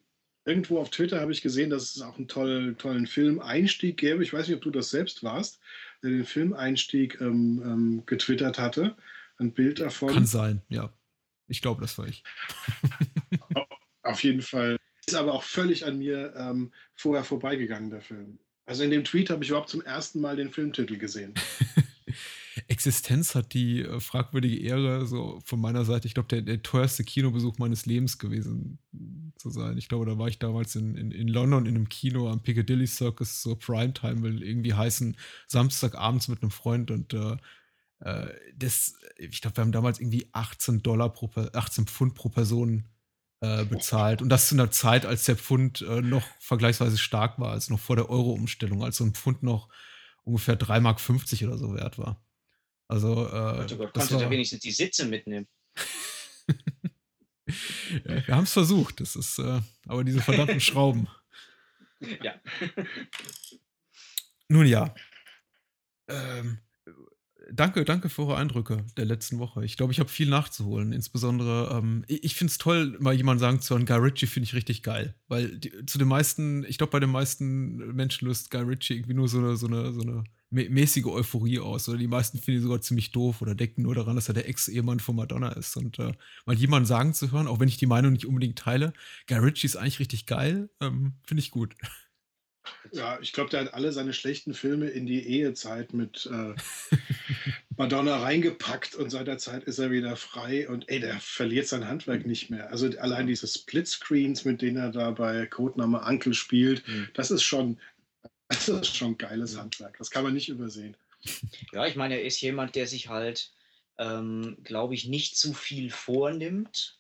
irgendwo 0.45 0.79
auf 0.79 0.89
Twitter 0.89 1.21
habe 1.21 1.31
ich 1.31 1.41
gesehen, 1.41 1.69
dass 1.69 1.95
es 1.95 2.01
auch 2.01 2.17
einen 2.17 2.27
tollen, 2.27 2.77
tollen 2.77 3.07
Film-Einstieg 3.07 3.97
gäbe. 3.97 4.23
Ich 4.23 4.33
weiß 4.33 4.47
nicht, 4.47 4.57
ob 4.57 4.63
du 4.63 4.71
das 4.71 4.89
selbst 4.89 5.23
warst 5.23 5.61
der 6.03 6.11
den 6.11 6.25
Filmeinstieg 6.25 7.19
ähm, 7.21 7.61
ähm, 7.63 8.03
getwittert 8.05 8.59
hatte. 8.59 8.95
Ein 9.37 9.53
Bild 9.53 9.79
davon. 9.79 10.13
Kann 10.13 10.25
sein, 10.25 10.61
ja. 10.69 10.93
Ich 11.47 11.61
glaube, 11.61 11.81
das 11.81 11.97
war 11.97 12.07
ich. 12.07 12.23
Auf 14.03 14.23
jeden 14.23 14.41
Fall. 14.41 14.77
Ist 15.05 15.15
aber 15.15 15.33
auch 15.33 15.43
völlig 15.43 15.85
an 15.85 15.97
mir 15.97 16.33
ähm, 16.37 16.71
vorher 16.95 17.23
vorbeigegangen, 17.23 17.89
der 17.89 18.01
Film. 18.01 18.39
Also 18.65 18.83
in 18.83 18.91
dem 18.91 19.03
Tweet 19.03 19.29
habe 19.29 19.43
ich 19.43 19.49
überhaupt 19.49 19.69
zum 19.69 19.81
ersten 19.81 20.21
Mal 20.21 20.35
den 20.35 20.51
Filmtitel 20.51 20.97
gesehen. 20.97 21.33
Existenz 22.71 23.35
hat 23.35 23.53
die 23.53 23.81
äh, 23.81 23.99
fragwürdige 23.99 24.57
Ehre, 24.61 25.05
so 25.05 25.41
von 25.43 25.59
meiner 25.59 25.83
Seite, 25.83 26.07
ich 26.07 26.13
glaube, 26.13 26.29
der, 26.29 26.41
der, 26.41 26.63
teuerste 26.63 27.03
Kinobesuch 27.03 27.57
meines 27.57 27.85
Lebens 27.85 28.17
gewesen 28.17 28.79
zu 29.35 29.49
sein. 29.49 29.77
Ich 29.77 29.89
glaube, 29.89 30.05
da 30.05 30.17
war 30.17 30.29
ich 30.29 30.39
damals 30.39 30.77
in, 30.77 30.95
in, 30.95 31.11
in 31.11 31.27
London 31.27 31.65
in 31.65 31.75
einem 31.75 31.89
Kino 31.89 32.29
am 32.29 32.41
Piccadilly 32.41 32.87
Circus, 32.87 33.41
so 33.41 33.57
Primetime 33.57 34.23
will 34.23 34.41
irgendwie 34.41 34.73
heißen, 34.73 35.17
Samstagabends 35.47 36.29
mit 36.29 36.41
einem 36.41 36.51
Freund 36.51 36.91
und 36.91 37.13
äh, 37.13 37.35
äh 37.99 38.33
das, 38.55 38.95
ich 39.17 39.41
glaube, 39.41 39.57
wir 39.57 39.63
haben 39.63 39.73
damals 39.73 39.99
irgendwie 39.99 40.29
18 40.31 40.81
Dollar 40.81 41.09
pro, 41.11 41.29
18 41.35 41.87
Pfund 41.87 42.15
pro 42.15 42.29
Person 42.29 42.85
äh, 43.41 43.65
bezahlt. 43.65 44.21
Und 44.21 44.29
das 44.29 44.47
zu 44.47 44.55
einer 44.55 44.71
Zeit, 44.71 45.05
als 45.05 45.25
der 45.25 45.35
Pfund 45.35 45.81
äh, 45.81 46.01
noch 46.01 46.23
vergleichsweise 46.39 46.97
stark 46.97 47.37
war, 47.37 47.51
als 47.51 47.69
noch 47.69 47.81
vor 47.81 47.97
der 47.97 48.09
Euro-Umstellung, 48.09 48.81
als 48.81 48.95
so 48.95 49.03
ein 49.03 49.13
Pfund 49.13 49.43
noch 49.43 49.67
ungefähr 50.23 50.57
3,50 50.57 50.79
Mark 50.79 51.01
oder 51.41 51.57
so 51.57 51.73
wert 51.75 51.97
war. 51.97 52.23
Also, 52.91 53.25
äh, 53.25 53.29
Gott, 53.29 53.71
oh 53.71 53.77
Gott, 53.77 53.93
konnte 53.93 54.15
war... 54.15 54.29
wenigstens 54.29 54.59
die 54.59 54.71
Sitze 54.71 55.05
mitnehmen. 55.05 55.47
ja, 58.05 58.27
wir 58.27 58.35
haben 58.35 58.43
es 58.43 58.51
versucht, 58.51 58.99
das 58.99 59.15
ist, 59.15 59.39
äh, 59.39 59.61
aber 59.87 60.03
diese 60.03 60.19
verdammten 60.19 60.59
Schrauben. 60.59 61.07
Ja. 62.21 62.33
Nun 64.49 64.65
ja. 64.65 64.93
Ähm, 66.09 66.57
danke, 67.49 67.85
danke 67.85 68.09
für 68.09 68.23
eure 68.23 68.35
Eindrücke 68.35 68.85
der 68.97 69.05
letzten 69.05 69.39
Woche. 69.39 69.63
Ich 69.63 69.77
glaube, 69.77 69.93
ich 69.93 70.01
habe 70.01 70.09
viel 70.09 70.27
nachzuholen. 70.27 70.91
Insbesondere, 70.91 71.73
ähm, 71.77 72.03
ich, 72.09 72.25
ich 72.25 72.35
finde 72.35 72.51
es 72.51 72.57
toll, 72.57 72.97
mal 72.99 73.13
jemand 73.13 73.39
sagen 73.39 73.61
zu 73.61 73.73
hören, 73.73 73.85
Guy 73.85 73.99
Ritchie 73.99 74.27
finde 74.27 74.47
ich 74.47 74.53
richtig 74.53 74.83
geil. 74.83 75.15
Weil 75.29 75.57
die, 75.57 75.85
zu 75.85 75.97
den 75.97 76.09
meisten, 76.09 76.65
ich 76.65 76.77
glaube, 76.77 76.91
bei 76.91 76.99
den 76.99 77.11
meisten 77.11 77.77
Menschen 77.95 78.27
löst 78.27 78.51
Guy 78.51 78.63
Ritchie 78.63 78.95
irgendwie 78.95 79.13
nur 79.13 79.29
so 79.29 79.37
eine, 79.37 79.55
so 79.55 79.67
eine, 79.67 79.93
so 79.93 80.01
eine 80.01 80.25
mäßige 80.51 81.05
Euphorie 81.05 81.59
aus. 81.59 81.89
Oder 81.89 81.97
die 81.97 82.07
meisten 82.07 82.37
finden 82.37 82.59
ihn 82.59 82.63
sogar 82.63 82.81
ziemlich 82.81 83.11
doof 83.11 83.41
oder 83.41 83.55
denken 83.55 83.81
nur 83.83 83.95
daran, 83.95 84.15
dass 84.15 84.27
er 84.27 84.33
der 84.33 84.47
Ex-Ehemann 84.47 84.99
von 84.99 85.15
Madonna 85.15 85.49
ist. 85.53 85.75
Und 85.77 85.97
äh, 85.99 86.11
mal 86.45 86.55
jemanden 86.55 86.85
sagen 86.85 87.13
zu 87.13 87.31
hören, 87.31 87.47
auch 87.47 87.59
wenn 87.59 87.69
ich 87.69 87.77
die 87.77 87.87
Meinung 87.87 88.11
nicht 88.11 88.25
unbedingt 88.25 88.59
teile, 88.59 88.93
Guy 89.27 89.39
Ritchie 89.39 89.67
ist 89.67 89.77
eigentlich 89.77 89.99
richtig 89.99 90.25
geil, 90.25 90.69
ähm, 90.79 91.13
finde 91.23 91.41
ich 91.41 91.51
gut. 91.51 91.75
Ja, 92.91 93.17
ich 93.21 93.33
glaube, 93.33 93.49
der 93.49 93.61
hat 93.61 93.73
alle 93.73 93.91
seine 93.91 94.13
schlechten 94.13 94.53
Filme 94.53 94.87
in 94.89 95.05
die 95.05 95.25
Ehezeit 95.25 95.93
mit 95.93 96.29
äh, 96.31 96.53
Madonna 97.77 98.17
reingepackt 98.17 98.95
und 98.95 99.09
seit 99.09 99.27
der 99.27 99.37
Zeit 99.37 99.63
ist 99.63 99.79
er 99.79 99.91
wieder 99.91 100.15
frei 100.15 100.69
und 100.69 100.89
ey, 100.89 100.99
der 100.99 101.19
verliert 101.19 101.67
sein 101.67 101.87
Handwerk 101.87 102.25
nicht 102.25 102.49
mehr. 102.49 102.69
Also 102.69 102.87
allein 102.99 103.27
diese 103.27 103.47
Splitscreens, 103.47 104.45
mit 104.45 104.61
denen 104.61 104.77
er 104.77 104.91
da 104.91 105.11
bei 105.11 105.45
Codename 105.45 106.01
Uncle 106.01 106.33
spielt, 106.33 106.87
mhm. 106.87 107.07
das 107.13 107.31
ist 107.31 107.43
schon, 107.43 107.79
das 108.51 108.67
ist 108.67 108.95
schon 108.95 109.17
geiles 109.17 109.57
Handwerk. 109.57 109.97
Das 109.97 110.11
kann 110.11 110.23
man 110.23 110.33
nicht 110.33 110.49
übersehen. 110.49 110.95
Ja, 111.71 111.85
ich 111.85 111.95
meine, 111.95 112.15
er 112.15 112.25
ist 112.25 112.41
jemand, 112.41 112.75
der 112.75 112.87
sich 112.87 113.07
halt, 113.07 113.51
ähm, 113.97 114.57
glaube 114.63 114.95
ich, 114.95 115.07
nicht 115.07 115.37
zu 115.37 115.53
viel 115.53 115.89
vornimmt 115.89 116.97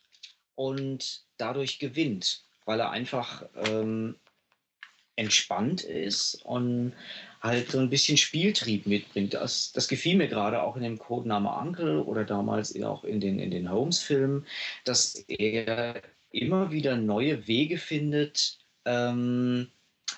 und 0.55 1.23
dadurch 1.37 1.79
gewinnt, 1.79 2.43
weil 2.65 2.79
er 2.79 2.91
einfach 2.91 3.45
ähm, 3.55 4.15
entspannt 5.15 5.81
ist 5.83 6.35
und 6.45 6.93
halt 7.41 7.71
so 7.71 7.79
ein 7.79 7.89
bisschen 7.89 8.17
Spieltrieb 8.17 8.85
mitbringt. 8.85 9.33
Das, 9.33 9.71
das 9.71 9.87
gefiel 9.87 10.15
mir 10.15 10.27
gerade 10.27 10.61
auch 10.61 10.75
in 10.75 10.83
dem 10.83 10.99
Codename 10.99 11.49
Uncle 11.49 12.03
oder 12.03 12.23
damals 12.23 12.79
auch 12.83 13.03
in 13.03 13.19
den, 13.19 13.39
in 13.39 13.51
den 13.51 13.71
Holmes-Filmen, 13.71 14.45
dass 14.85 15.15
er 15.27 16.01
immer 16.31 16.71
wieder 16.71 16.95
neue 16.95 17.47
Wege 17.47 17.77
findet, 17.77 18.59
ähm, 18.85 19.71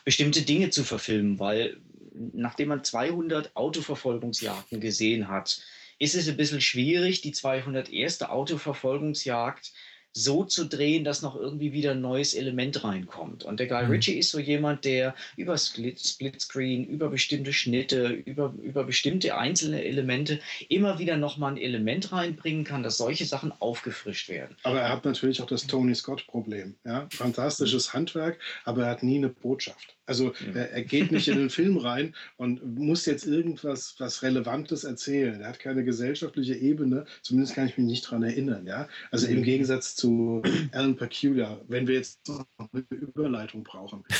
bestimmte 0.05 0.41
Dinge 0.41 0.69
zu 0.69 0.83
verfilmen, 0.83 1.39
weil 1.39 1.77
nachdem 2.13 2.69
man 2.69 2.83
200 2.83 3.55
Autoverfolgungsjagden 3.55 4.79
gesehen 4.79 5.27
hat, 5.27 5.61
ist 5.99 6.15
es 6.15 6.27
ein 6.27 6.37
bisschen 6.37 6.61
schwierig, 6.61 7.21
die 7.21 7.31
201. 7.31 8.21
Autoverfolgungsjagd 8.23 9.73
so 10.13 10.43
zu 10.43 10.65
drehen, 10.65 11.03
dass 11.03 11.23
noch 11.23 11.35
irgendwie 11.35 11.73
wieder 11.73 11.91
ein 11.91 12.01
neues 12.01 12.35
Element 12.35 12.83
reinkommt. 12.83 13.43
Und 13.43 13.59
der 13.59 13.67
Guy 13.67 13.83
mhm. 13.83 13.91
Ritchie 13.91 14.19
ist 14.19 14.29
so 14.29 14.39
jemand, 14.39 14.85
der 14.85 15.15
über 15.35 15.57
Split, 15.57 15.99
Splitscreen, 15.99 16.85
über 16.85 17.09
bestimmte 17.09 17.51
Schnitte, 17.51 18.09
über, 18.09 18.53
über 18.61 18.83
bestimmte 18.83 19.35
einzelne 19.35 19.83
Elemente 19.83 20.39
immer 20.69 20.99
wieder 20.99 21.17
nochmal 21.17 21.53
ein 21.53 21.57
Element 21.57 22.11
reinbringen 22.11 22.63
kann, 22.63 22.83
dass 22.83 22.97
solche 22.97 23.25
Sachen 23.25 23.51
aufgefrischt 23.59 24.29
werden. 24.29 24.55
Aber 24.63 24.81
er 24.81 24.89
hat 24.89 25.03
natürlich 25.03 25.41
auch 25.41 25.47
das 25.47 25.65
Tony 25.65 25.95
Scott-Problem. 25.95 26.75
Ja? 26.85 27.07
Fantastisches 27.11 27.93
Handwerk, 27.93 28.39
aber 28.65 28.83
er 28.83 28.91
hat 28.91 29.03
nie 29.03 29.17
eine 29.17 29.29
Botschaft. 29.29 29.95
Also 30.05 30.33
er, 30.53 30.71
er, 30.71 30.83
geht 30.83 31.11
nicht 31.11 31.27
in 31.27 31.37
den 31.37 31.49
Film 31.51 31.77
rein 31.77 32.13
und 32.35 32.77
muss 32.77 33.05
jetzt 33.05 33.25
irgendwas 33.25 33.95
was 33.99 34.21
Relevantes 34.21 34.83
erzählen. 34.83 35.41
Er 35.41 35.49
hat 35.49 35.59
keine 35.59 35.83
gesellschaftliche 35.83 36.55
Ebene, 36.55 37.05
zumindest 37.21 37.55
kann 37.55 37.67
ich 37.67 37.77
mich 37.77 37.87
nicht 37.87 38.05
daran 38.05 38.23
erinnern. 38.23 38.67
Ja? 38.67 38.89
Also 39.11 39.27
im 39.27 39.39
mhm. 39.39 39.43
Gegensatz 39.43 39.95
zu 39.95 40.41
Alan 40.71 40.97
Peculiar, 40.97 41.61
wenn 41.67 41.87
wir 41.87 41.95
jetzt 41.95 42.27
noch 42.27 42.45
eine 42.57 42.83
Überleitung 42.89 43.63
brauchen. 43.63 44.03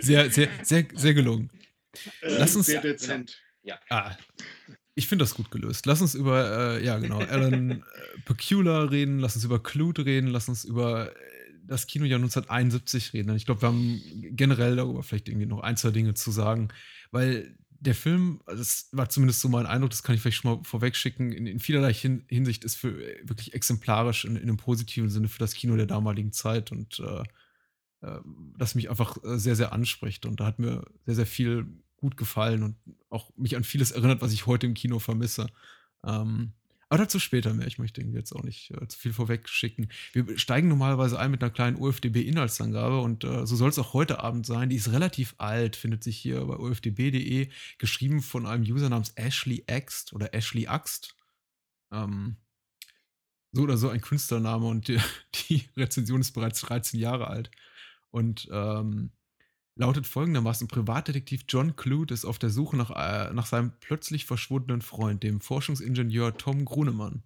Sehr, 0.00 0.30
sehr, 0.30 0.48
sehr, 0.62 0.86
sehr 0.94 1.12
gelungen. 1.12 1.50
Äh, 2.22 2.38
Lass 2.38 2.56
uns, 2.56 2.66
sehr 2.66 2.80
dezent. 2.80 3.38
Ja. 3.62 3.78
Ah, 3.90 4.16
ich 4.94 5.06
finde 5.06 5.24
das 5.24 5.34
gut 5.34 5.50
gelöst. 5.50 5.86
Lass 5.86 6.00
uns 6.00 6.14
über, 6.14 6.76
äh, 6.78 6.84
ja 6.84 6.98
genau, 6.98 7.18
Alan 7.18 7.70
äh, 7.70 7.80
Peculiar 8.24 8.90
reden, 8.90 9.18
lass 9.18 9.34
uns 9.34 9.44
über 9.44 9.62
Clute 9.62 10.04
reden, 10.04 10.28
lass 10.28 10.48
uns 10.48 10.64
über 10.64 11.12
das 11.66 11.86
Kinojahr 11.86 12.18
1971 12.18 13.12
reden. 13.12 13.34
Ich 13.36 13.46
glaube, 13.46 13.62
wir 13.62 13.68
haben 13.68 14.00
generell 14.30 14.76
darüber 14.76 15.02
vielleicht 15.02 15.28
irgendwie 15.28 15.46
noch 15.46 15.60
ein, 15.60 15.76
zwei 15.76 15.90
Dinge 15.90 16.14
zu 16.14 16.30
sagen, 16.30 16.68
weil 17.10 17.56
der 17.82 17.94
Film, 17.96 18.40
das 18.46 18.88
war 18.92 19.08
zumindest 19.08 19.40
so 19.40 19.48
mein 19.48 19.66
Eindruck, 19.66 19.90
das 19.90 20.04
kann 20.04 20.14
ich 20.14 20.20
vielleicht 20.20 20.38
schon 20.38 20.58
mal 20.58 20.64
vorweg 20.64 20.94
schicken, 20.94 21.32
in, 21.32 21.46
in 21.46 21.58
vielerlei 21.58 21.92
Hin 21.92 22.24
Hinsicht 22.28 22.64
ist 22.64 22.76
für 22.76 22.96
wirklich 23.24 23.54
exemplarisch 23.54 24.24
in, 24.24 24.36
in, 24.36 24.42
einem 24.42 24.56
positiven 24.56 25.10
Sinne 25.10 25.28
für 25.28 25.40
das 25.40 25.54
Kino 25.54 25.76
der 25.76 25.86
damaligen 25.86 26.32
Zeit 26.32 26.70
und 26.70 27.00
äh, 27.00 27.22
äh, 28.06 28.20
das 28.56 28.76
mich 28.76 28.88
einfach 28.88 29.16
äh, 29.24 29.36
sehr, 29.36 29.56
sehr 29.56 29.72
anspricht. 29.72 30.26
Und 30.26 30.38
da 30.38 30.46
hat 30.46 30.60
mir 30.60 30.84
sehr, 31.06 31.16
sehr 31.16 31.26
viel 31.26 31.66
gut 31.96 32.16
gefallen 32.16 32.62
und 32.62 32.76
auch 33.10 33.32
mich 33.36 33.56
an 33.56 33.64
vieles 33.64 33.90
erinnert, 33.90 34.22
was 34.22 34.32
ich 34.32 34.46
heute 34.46 34.66
im 34.66 34.74
Kino 34.74 35.00
vermisse. 35.00 35.48
Ähm, 36.04 36.52
aber 36.92 37.04
dazu 37.04 37.18
später 37.18 37.54
mehr. 37.54 37.66
Ich 37.66 37.78
möchte 37.78 38.02
irgendwie 38.02 38.18
jetzt 38.18 38.34
auch 38.34 38.42
nicht 38.42 38.70
äh, 38.72 38.86
zu 38.86 38.98
viel 38.98 39.14
vorweg 39.14 39.48
schicken. 39.48 39.88
Wir 40.12 40.38
steigen 40.38 40.68
normalerweise 40.68 41.18
ein 41.18 41.30
mit 41.30 41.42
einer 41.42 41.50
kleinen 41.50 41.78
UFDB-Inhaltsangabe 41.78 43.00
und 43.00 43.24
äh, 43.24 43.46
so 43.46 43.56
soll 43.56 43.70
es 43.70 43.78
auch 43.78 43.94
heute 43.94 44.20
Abend 44.20 44.44
sein. 44.44 44.68
Die 44.68 44.76
ist 44.76 44.92
relativ 44.92 45.34
alt, 45.38 45.74
findet 45.74 46.04
sich 46.04 46.18
hier 46.18 46.44
bei 46.44 46.54
ufdb.de, 46.54 47.48
geschrieben 47.78 48.20
von 48.20 48.44
einem 48.44 48.64
User 48.64 48.90
namens 48.90 49.14
Ashley 49.16 49.64
Axt 49.70 50.12
oder 50.12 50.34
Ashley 50.34 50.66
Axt. 50.66 51.16
Ähm, 51.90 52.36
so 53.52 53.62
oder 53.62 53.78
so 53.78 53.88
ein 53.88 54.02
Künstlername 54.02 54.66
und 54.66 54.88
die, 54.88 55.00
die, 55.48 55.64
Rezension 55.74 56.20
ist 56.20 56.32
bereits 56.32 56.60
13 56.60 57.00
Jahre 57.00 57.28
alt. 57.28 57.50
Und 58.10 58.50
ähm, 58.52 59.12
lautet 59.74 60.06
folgendermaßen: 60.06 60.68
Privatdetektiv 60.68 61.44
John 61.48 61.76
Clute 61.76 62.14
ist 62.14 62.24
auf 62.24 62.38
der 62.38 62.50
Suche 62.50 62.76
nach, 62.76 62.90
äh, 62.90 63.32
nach 63.32 63.46
seinem 63.46 63.72
plötzlich 63.80 64.24
verschwundenen 64.26 64.82
Freund, 64.82 65.22
dem 65.22 65.40
Forschungsingenieur 65.40 66.36
Tom 66.36 66.64
Grunemann. 66.64 67.22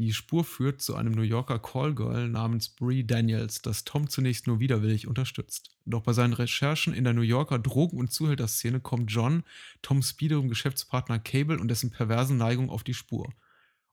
Die 0.00 0.14
Spur 0.14 0.44
führt 0.44 0.80
zu 0.80 0.96
einem 0.96 1.12
New 1.12 1.20
Yorker 1.20 1.58
Callgirl 1.58 2.30
namens 2.30 2.70
Brie 2.70 3.04
Daniels, 3.06 3.60
das 3.60 3.84
Tom 3.84 4.08
zunächst 4.08 4.46
nur 4.46 4.58
widerwillig 4.58 5.06
unterstützt. 5.06 5.76
Doch 5.84 6.00
bei 6.00 6.14
seinen 6.14 6.32
Recherchen 6.32 6.94
in 6.94 7.04
der 7.04 7.12
New 7.12 7.20
Yorker 7.20 7.58
Drogen- 7.58 7.98
und 7.98 8.10
Zuhälterszene 8.10 8.80
kommt 8.80 9.12
John, 9.12 9.42
Toms 9.82 10.18
wiederum 10.18 10.48
Geschäftspartner 10.48 11.18
Cable 11.18 11.58
und 11.60 11.68
dessen 11.68 11.90
perversen 11.90 12.38
Neigung 12.38 12.70
auf 12.70 12.82
die 12.82 12.94
Spur. 12.94 13.30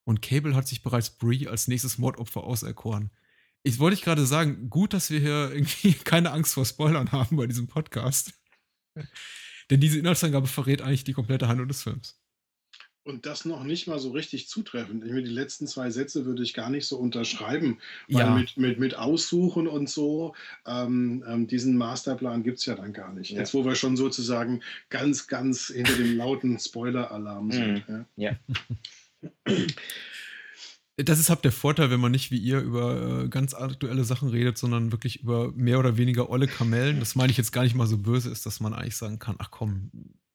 Und 0.05 0.21
Cable 0.21 0.55
hat 0.55 0.65
sich 0.69 0.81
bereits 0.81 1.09
Brie 1.09 1.49
als 1.49 1.67
nächstes 1.67 1.97
Mordopfer 1.97 2.45
auserkoren. 2.45 3.11
Ich 3.67 3.79
wollte 3.79 3.95
ich 3.95 4.01
gerade 4.01 4.25
sagen, 4.25 4.69
gut, 4.69 4.93
dass 4.93 5.11
wir 5.11 5.19
hier 5.19 5.51
irgendwie 5.51 5.91
keine 6.05 6.31
Angst 6.31 6.53
vor 6.53 6.65
Spoilern 6.65 7.11
haben 7.11 7.35
bei 7.35 7.47
diesem 7.47 7.67
Podcast. 7.67 8.31
Denn 9.69 9.81
diese 9.81 9.99
Inhaltsangabe 9.99 10.47
verrät 10.47 10.81
eigentlich 10.81 11.03
die 11.03 11.11
komplette 11.11 11.49
Handlung 11.49 11.67
des 11.67 11.83
Films. 11.83 12.17
Und 13.03 13.25
das 13.25 13.43
noch 13.43 13.65
nicht 13.65 13.87
mal 13.87 13.99
so 13.99 14.11
richtig 14.11 14.47
zutreffend. 14.47 15.03
Ich 15.03 15.11
meine, 15.11 15.23
die 15.23 15.33
letzten 15.33 15.67
zwei 15.67 15.89
Sätze 15.89 16.25
würde 16.25 16.43
ich 16.43 16.53
gar 16.53 16.69
nicht 16.69 16.87
so 16.87 16.97
unterschreiben, 16.97 17.79
weil 18.07 18.25
ja. 18.25 18.33
mit, 18.33 18.55
mit, 18.55 18.79
mit 18.79 18.95
Aussuchen 18.95 19.67
und 19.67 19.89
so, 19.89 20.33
ähm, 20.65 21.23
ähm, 21.27 21.47
diesen 21.47 21.77
Masterplan 21.77 22.43
gibt 22.43 22.59
es 22.59 22.65
ja 22.65 22.75
dann 22.75 22.93
gar 22.93 23.13
nicht. 23.13 23.31
Ja. 23.31 23.39
Jetzt, 23.39 23.53
wo 23.53 23.65
wir 23.65 23.75
schon 23.75 23.97
sozusagen 23.97 24.61
ganz, 24.89 25.27
ganz 25.27 25.67
hinter 25.67 25.95
dem 25.95 26.15
lauten 26.15 26.57
Spoiler-Alarm 26.57 27.51
sind. 27.51 27.89
Mhm. 27.89 28.05
Ja. 28.15 28.31
ja. 28.31 29.57
Das 30.97 31.19
ist 31.19 31.29
halt 31.29 31.45
der 31.45 31.51
Vorteil, 31.51 31.91
wenn 31.91 31.99
man 31.99 32.11
nicht 32.11 32.31
wie 32.31 32.39
ihr 32.39 32.59
über 32.59 33.23
äh, 33.23 33.29
ganz 33.29 33.53
aktuelle 33.53 34.03
Sachen 34.03 34.29
redet, 34.29 34.57
sondern 34.57 34.91
wirklich 34.91 35.21
über 35.21 35.51
mehr 35.51 35.77
oder 35.77 35.95
weniger 35.95 36.29
olle 36.29 36.47
Kamellen. 36.47 36.99
Das 36.99 37.13
meine 37.13 37.29
ich 37.29 37.37
jetzt 37.37 37.51
gar 37.51 37.63
nicht 37.63 37.75
mal 37.75 37.85
so 37.85 37.99
böse 37.99 38.31
ist, 38.31 38.47
dass 38.47 38.59
man 38.59 38.73
eigentlich 38.73 38.97
sagen 38.97 39.19
kann, 39.19 39.35
ach 39.37 39.51
komm, 39.51 39.91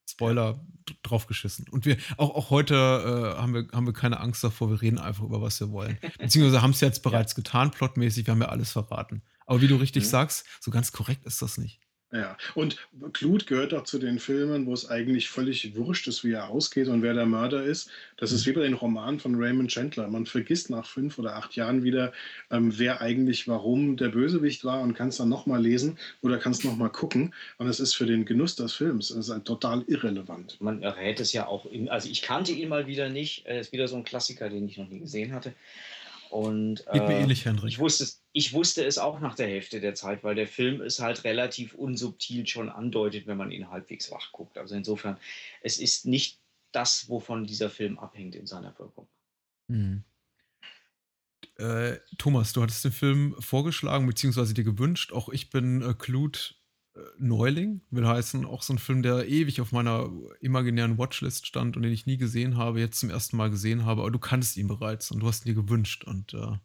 Spoiler 0.09 0.63
draufgeschissen. 1.01 1.67
Und 1.69 1.85
wir, 1.85 1.97
auch, 2.17 2.35
auch 2.35 2.49
heute 2.49 2.75
äh, 2.75 3.41
haben, 3.41 3.53
wir, 3.53 3.67
haben 3.73 3.85
wir 3.85 3.93
keine 3.93 4.19
Angst 4.19 4.43
davor, 4.43 4.69
wir 4.69 4.81
reden 4.81 4.99
einfach 4.99 5.23
über 5.23 5.41
was 5.41 5.59
wir 5.59 5.71
wollen. 5.71 5.97
Beziehungsweise 6.19 6.61
haben 6.61 6.71
es 6.71 6.81
jetzt 6.81 7.03
bereits 7.03 7.35
getan, 7.35 7.71
plotmäßig, 7.71 8.27
wir 8.27 8.31
haben 8.33 8.41
ja 8.41 8.49
alles 8.49 8.71
verraten. 8.71 9.23
Aber 9.45 9.61
wie 9.61 9.67
du 9.67 9.75
richtig 9.75 10.03
mhm. 10.03 10.09
sagst, 10.09 10.45
so 10.59 10.71
ganz 10.71 10.91
korrekt 10.91 11.25
ist 11.25 11.41
das 11.41 11.57
nicht. 11.57 11.79
Ja, 12.13 12.37
und 12.53 12.77
Clute 13.13 13.45
gehört 13.45 13.73
auch 13.73 13.85
zu 13.85 13.97
den 13.97 14.19
Filmen, 14.19 14.67
wo 14.67 14.73
es 14.73 14.87
eigentlich 14.87 15.29
völlig 15.29 15.75
wurscht 15.75 16.07
ist, 16.07 16.23
wie 16.23 16.33
er 16.33 16.49
ausgeht 16.49 16.87
und 16.87 17.01
wer 17.01 17.15
der 17.15 17.25
Mörder 17.25 17.63
ist. 17.63 17.89
Das 18.17 18.31
ist 18.31 18.45
mhm. 18.45 18.51
wie 18.51 18.53
bei 18.53 18.61
den 18.61 18.75
Romanen 18.75 19.19
von 19.19 19.33
Raymond 19.33 19.71
Chandler. 19.71 20.07
Man 20.07 20.27
vergisst 20.27 20.69
nach 20.69 20.85
fünf 20.85 21.17
oder 21.17 21.35
acht 21.35 21.55
Jahren 21.55 21.83
wieder, 21.83 22.13
ähm, 22.51 22.71
wer 22.77 23.01
eigentlich 23.01 23.47
warum 23.47 23.97
der 23.97 24.09
Bösewicht 24.09 24.63
war 24.63 24.81
und 24.81 24.93
kann 24.93 25.09
es 25.09 25.17
dann 25.17 25.29
nochmal 25.29 25.61
lesen 25.61 25.97
oder 26.21 26.37
kann 26.37 26.51
es 26.51 26.63
nochmal 26.63 26.91
gucken. 26.91 27.33
Und 27.57 27.67
es 27.67 27.79
ist 27.79 27.95
für 27.95 28.05
den 28.05 28.25
Genuss 28.25 28.55
des 28.55 28.73
Films 28.73 29.09
das 29.09 29.29
ist 29.29 29.45
total 29.45 29.83
irrelevant. 29.87 30.57
Man 30.59 30.81
errät 30.81 31.19
es 31.19 31.33
ja 31.33 31.47
auch, 31.47 31.65
in, 31.65 31.89
also 31.89 32.09
ich 32.09 32.21
kannte 32.21 32.51
ihn 32.51 32.69
mal 32.69 32.87
wieder 32.87 33.09
nicht. 33.09 33.45
Er 33.45 33.59
ist 33.59 33.71
wieder 33.71 33.87
so 33.87 33.95
ein 33.95 34.03
Klassiker, 34.03 34.49
den 34.49 34.67
ich 34.67 34.77
noch 34.77 34.89
nie 34.89 34.99
gesehen 34.99 35.33
hatte. 35.33 35.53
Und 36.29 36.85
äh, 36.87 36.99
mir 36.99 37.19
ähnlich, 37.19 37.45
Henrik. 37.45 37.69
Ich 37.69 37.79
wusste, 37.79 38.05
es, 38.05 38.22
ich 38.33 38.51
wusste 38.51 38.83
es 38.83 38.97
auch 38.97 39.19
nach 39.19 39.35
der 39.35 39.47
Hälfte 39.47 39.79
der 39.79 39.93
Zeit, 39.93 40.23
weil 40.23 40.33
der 40.33 40.47
Film 40.47 40.81
es 40.81 40.99
halt 40.99 41.23
relativ 41.23 41.75
unsubtil 41.75 42.47
schon 42.47 42.69
andeutet, 42.69 43.27
wenn 43.27 43.37
man 43.37 43.51
ihn 43.51 43.69
halbwegs 43.69 44.11
wach 44.11 44.31
guckt. 44.31 44.57
Also 44.57 44.75
insofern, 44.75 45.17
es 45.61 45.79
ist 45.79 46.05
nicht 46.05 46.39
das, 46.71 47.07
wovon 47.07 47.45
dieser 47.45 47.69
Film 47.69 47.99
abhängt 47.99 48.33
in 48.33 48.47
seiner 48.47 48.77
Wirkung. 48.79 49.07
Mhm. 49.67 50.03
Äh, 51.57 51.99
Thomas, 52.17 52.53
du 52.53 52.63
hattest 52.63 52.83
den 52.83 52.91
Film 52.91 53.35
vorgeschlagen, 53.39 54.07
beziehungsweise 54.07 54.55
dir 54.55 54.63
gewünscht. 54.63 55.13
Auch 55.13 55.29
ich 55.29 55.51
bin 55.51 55.83
äh, 55.83 55.93
Clute 55.93 56.55
äh, 56.95 57.01
Neuling, 57.19 57.81
will 57.91 58.07
heißen, 58.07 58.45
auch 58.45 58.63
so 58.63 58.73
ein 58.73 58.79
Film, 58.79 59.03
der 59.03 59.27
ewig 59.27 59.61
auf 59.61 59.71
meiner 59.71 60.11
imaginären 60.41 60.97
Watchlist 60.97 61.45
stand 61.45 61.77
und 61.77 61.83
den 61.83 61.93
ich 61.93 62.07
nie 62.07 62.17
gesehen 62.17 62.57
habe, 62.57 62.79
jetzt 62.79 62.99
zum 62.99 63.11
ersten 63.11 63.37
Mal 63.37 63.51
gesehen 63.51 63.85
habe, 63.85 64.01
aber 64.01 64.09
du 64.09 64.17
kanntest 64.17 64.57
ihn 64.57 64.67
bereits 64.67 65.11
und 65.11 65.19
du 65.19 65.27
hast 65.27 65.45
ihn 65.45 65.53
dir 65.53 65.61
gewünscht. 65.61 66.03
Und 66.05 66.33
äh, 66.33 66.57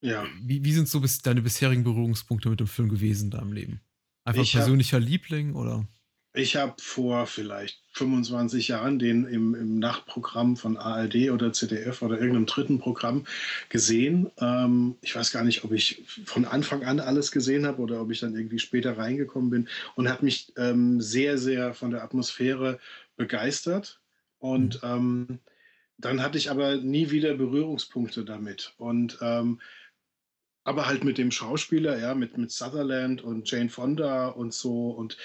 ja. 0.00 0.26
Wie, 0.42 0.64
wie, 0.64 0.72
sind 0.72 0.88
so 0.88 1.00
bis, 1.00 1.18
deine 1.18 1.42
bisherigen 1.42 1.84
Berührungspunkte 1.84 2.48
mit 2.48 2.60
dem 2.60 2.66
Film 2.66 2.88
gewesen 2.88 3.26
in 3.26 3.30
deinem 3.30 3.52
Leben? 3.52 3.80
Einfach 4.24 4.42
ich 4.42 4.52
persönlicher 4.52 4.98
hab, 4.98 5.06
Liebling 5.06 5.54
oder? 5.54 5.86
Ich 6.34 6.54
habe 6.54 6.74
vor 6.78 7.26
vielleicht 7.26 7.82
25 7.92 8.68
Jahren 8.68 8.98
den 8.98 9.26
im, 9.26 9.54
im, 9.54 9.78
Nachtprogramm 9.78 10.56
von 10.56 10.76
ARD 10.76 11.30
oder 11.30 11.52
ZDF 11.52 12.02
oder 12.02 12.18
irgendeinem 12.18 12.46
dritten 12.46 12.78
Programm 12.78 13.24
gesehen. 13.70 14.30
Ähm, 14.38 14.96
ich 15.00 15.16
weiß 15.16 15.32
gar 15.32 15.42
nicht, 15.42 15.64
ob 15.64 15.72
ich 15.72 16.04
von 16.24 16.44
Anfang 16.44 16.84
an 16.84 17.00
alles 17.00 17.32
gesehen 17.32 17.66
habe 17.66 17.82
oder 17.82 18.00
ob 18.00 18.12
ich 18.12 18.20
dann 18.20 18.36
irgendwie 18.36 18.60
später 18.60 18.98
reingekommen 18.98 19.50
bin 19.50 19.68
und 19.96 20.08
hat 20.08 20.22
mich 20.22 20.52
ähm, 20.56 21.00
sehr, 21.00 21.38
sehr 21.38 21.74
von 21.74 21.90
der 21.90 22.04
Atmosphäre 22.04 22.78
begeistert. 23.16 24.00
Und 24.38 24.82
mhm. 24.82 24.88
ähm, 24.88 25.38
dann 25.96 26.22
hatte 26.22 26.38
ich 26.38 26.50
aber 26.50 26.76
nie 26.76 27.10
wieder 27.10 27.34
Berührungspunkte 27.34 28.24
damit. 28.24 28.74
Und 28.76 29.18
ähm, 29.20 29.60
aber 30.68 30.86
halt 30.86 31.02
mit 31.02 31.16
dem 31.16 31.30
Schauspieler, 31.30 31.98
ja, 31.98 32.14
mit, 32.14 32.36
mit 32.36 32.50
Sutherland 32.50 33.22
und 33.22 33.50
Jane 33.50 33.70
Fonda 33.70 34.28
und 34.28 34.52
so. 34.52 34.90
Und 34.90 35.16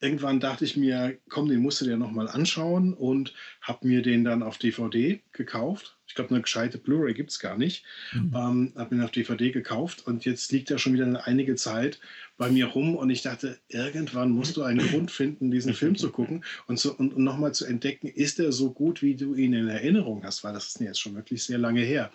irgendwann 0.00 0.38
dachte 0.38 0.64
ich 0.64 0.76
mir, 0.76 1.18
komm, 1.28 1.48
den 1.48 1.60
musst 1.60 1.80
du 1.80 1.84
dir 1.84 1.96
nochmal 1.96 2.28
anschauen 2.28 2.94
und 2.94 3.34
habe 3.60 3.88
mir 3.88 4.02
den 4.02 4.22
dann 4.22 4.44
auf 4.44 4.58
DVD 4.58 5.20
gekauft. 5.32 5.98
Ich 6.06 6.14
glaube, 6.14 6.30
eine 6.30 6.42
gescheite 6.42 6.78
Blu-ray 6.78 7.12
gibt 7.12 7.32
es 7.32 7.40
gar 7.40 7.58
nicht. 7.58 7.84
Mhm. 8.12 8.32
Ähm, 8.36 8.72
habe 8.76 8.94
mir 8.94 9.04
auf 9.04 9.10
DVD 9.10 9.50
gekauft 9.50 10.06
und 10.06 10.24
jetzt 10.24 10.52
liegt 10.52 10.70
er 10.70 10.78
schon 10.78 10.92
wieder 10.92 11.06
eine 11.06 11.26
einige 11.26 11.56
Zeit 11.56 11.98
bei 12.36 12.48
mir 12.48 12.66
rum 12.66 12.94
und 12.94 13.10
ich 13.10 13.22
dachte, 13.22 13.58
irgendwann 13.66 14.30
musst 14.30 14.56
du 14.56 14.62
einen 14.62 14.86
Grund 14.86 15.10
finden, 15.10 15.50
diesen 15.50 15.74
Film 15.74 15.96
zu 15.96 16.10
gucken 16.10 16.44
und, 16.68 16.84
und, 16.86 17.14
und 17.14 17.24
nochmal 17.24 17.52
zu 17.52 17.64
entdecken, 17.64 18.06
ist 18.06 18.38
er 18.38 18.52
so 18.52 18.70
gut, 18.70 19.02
wie 19.02 19.16
du 19.16 19.34
ihn 19.34 19.54
in 19.54 19.68
Erinnerung 19.68 20.22
hast, 20.22 20.44
weil 20.44 20.52
das 20.52 20.68
ist 20.68 20.80
jetzt 20.80 21.00
schon 21.00 21.16
wirklich 21.16 21.42
sehr 21.42 21.58
lange 21.58 21.80
her. 21.80 22.12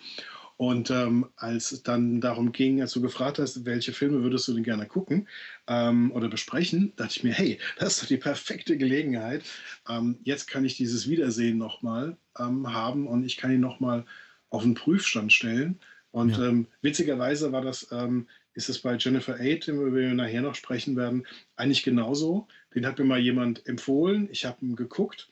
Und 0.62 0.92
ähm, 0.92 1.26
als 1.34 1.72
es 1.72 1.82
dann 1.82 2.20
darum 2.20 2.52
ging, 2.52 2.80
als 2.80 2.92
du 2.92 3.00
gefragt 3.00 3.40
hast, 3.40 3.64
welche 3.64 3.92
Filme 3.92 4.22
würdest 4.22 4.46
du 4.46 4.54
denn 4.54 4.62
gerne 4.62 4.86
gucken 4.86 5.26
ähm, 5.66 6.12
oder 6.12 6.28
besprechen, 6.28 6.92
dachte 6.94 7.14
ich 7.16 7.24
mir, 7.24 7.32
hey, 7.32 7.58
das 7.80 7.94
ist 7.94 8.02
doch 8.02 8.06
die 8.06 8.16
perfekte 8.16 8.76
Gelegenheit. 8.76 9.42
Ähm, 9.88 10.20
jetzt 10.22 10.46
kann 10.46 10.64
ich 10.64 10.76
dieses 10.76 11.08
Wiedersehen 11.08 11.58
nochmal 11.58 12.16
ähm, 12.38 12.72
haben 12.72 13.08
und 13.08 13.24
ich 13.24 13.38
kann 13.38 13.50
ihn 13.50 13.58
nochmal 13.58 14.04
auf 14.50 14.62
den 14.62 14.74
Prüfstand 14.74 15.32
stellen. 15.32 15.80
Und 16.12 16.36
ja. 16.36 16.46
Ähm, 16.46 16.68
witzigerweise 16.80 17.50
war 17.50 17.62
das, 17.62 17.88
ähm, 17.90 18.28
ist 18.54 18.68
es 18.68 18.78
bei 18.78 18.94
Jennifer 18.94 19.40
Aid, 19.40 19.66
über 19.66 19.92
wir 19.92 20.14
nachher 20.14 20.42
noch 20.42 20.54
sprechen 20.54 20.94
werden, 20.94 21.26
eigentlich 21.56 21.82
genauso. 21.82 22.46
Den 22.72 22.86
hat 22.86 23.00
mir 23.00 23.04
mal 23.04 23.18
jemand 23.18 23.66
empfohlen. 23.66 24.28
Ich 24.30 24.44
habe 24.44 24.64
ihn 24.64 24.76
geguckt 24.76 25.28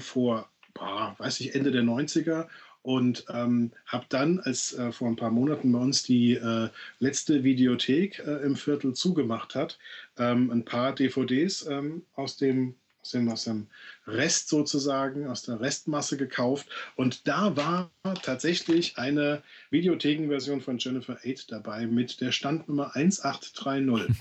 vor, 0.00 0.50
boah, 0.74 1.14
weiß 1.16 1.40
ich, 1.40 1.54
Ende 1.54 1.70
der 1.72 1.84
90er 1.84 2.46
und 2.84 3.24
ähm, 3.30 3.72
habe 3.86 4.04
dann, 4.10 4.40
als 4.40 4.74
äh, 4.74 4.92
vor 4.92 5.08
ein 5.08 5.16
paar 5.16 5.30
Monaten 5.30 5.72
bei 5.72 5.78
uns 5.78 6.02
die 6.02 6.34
äh, 6.34 6.68
letzte 6.98 7.42
Videothek 7.42 8.18
äh, 8.18 8.44
im 8.44 8.56
Viertel 8.56 8.92
zugemacht 8.92 9.54
hat, 9.54 9.78
ähm, 10.18 10.50
ein 10.50 10.66
paar 10.66 10.94
DVDs 10.94 11.66
ähm, 11.66 12.02
aus, 12.14 12.36
dem, 12.36 12.74
aus, 13.00 13.12
dem, 13.12 13.30
aus 13.30 13.44
dem 13.44 13.68
Rest 14.06 14.50
sozusagen, 14.50 15.26
aus 15.28 15.44
der 15.44 15.60
Restmasse 15.60 16.18
gekauft. 16.18 16.68
Und 16.94 17.26
da 17.26 17.56
war 17.56 17.90
tatsächlich 18.22 18.98
eine 18.98 19.42
Videothekenversion 19.70 20.60
von 20.60 20.76
Jennifer 20.76 21.16
8 21.24 21.52
dabei 21.52 21.86
mit 21.86 22.20
der 22.20 22.32
Standnummer 22.32 22.94
1830. 22.94 24.14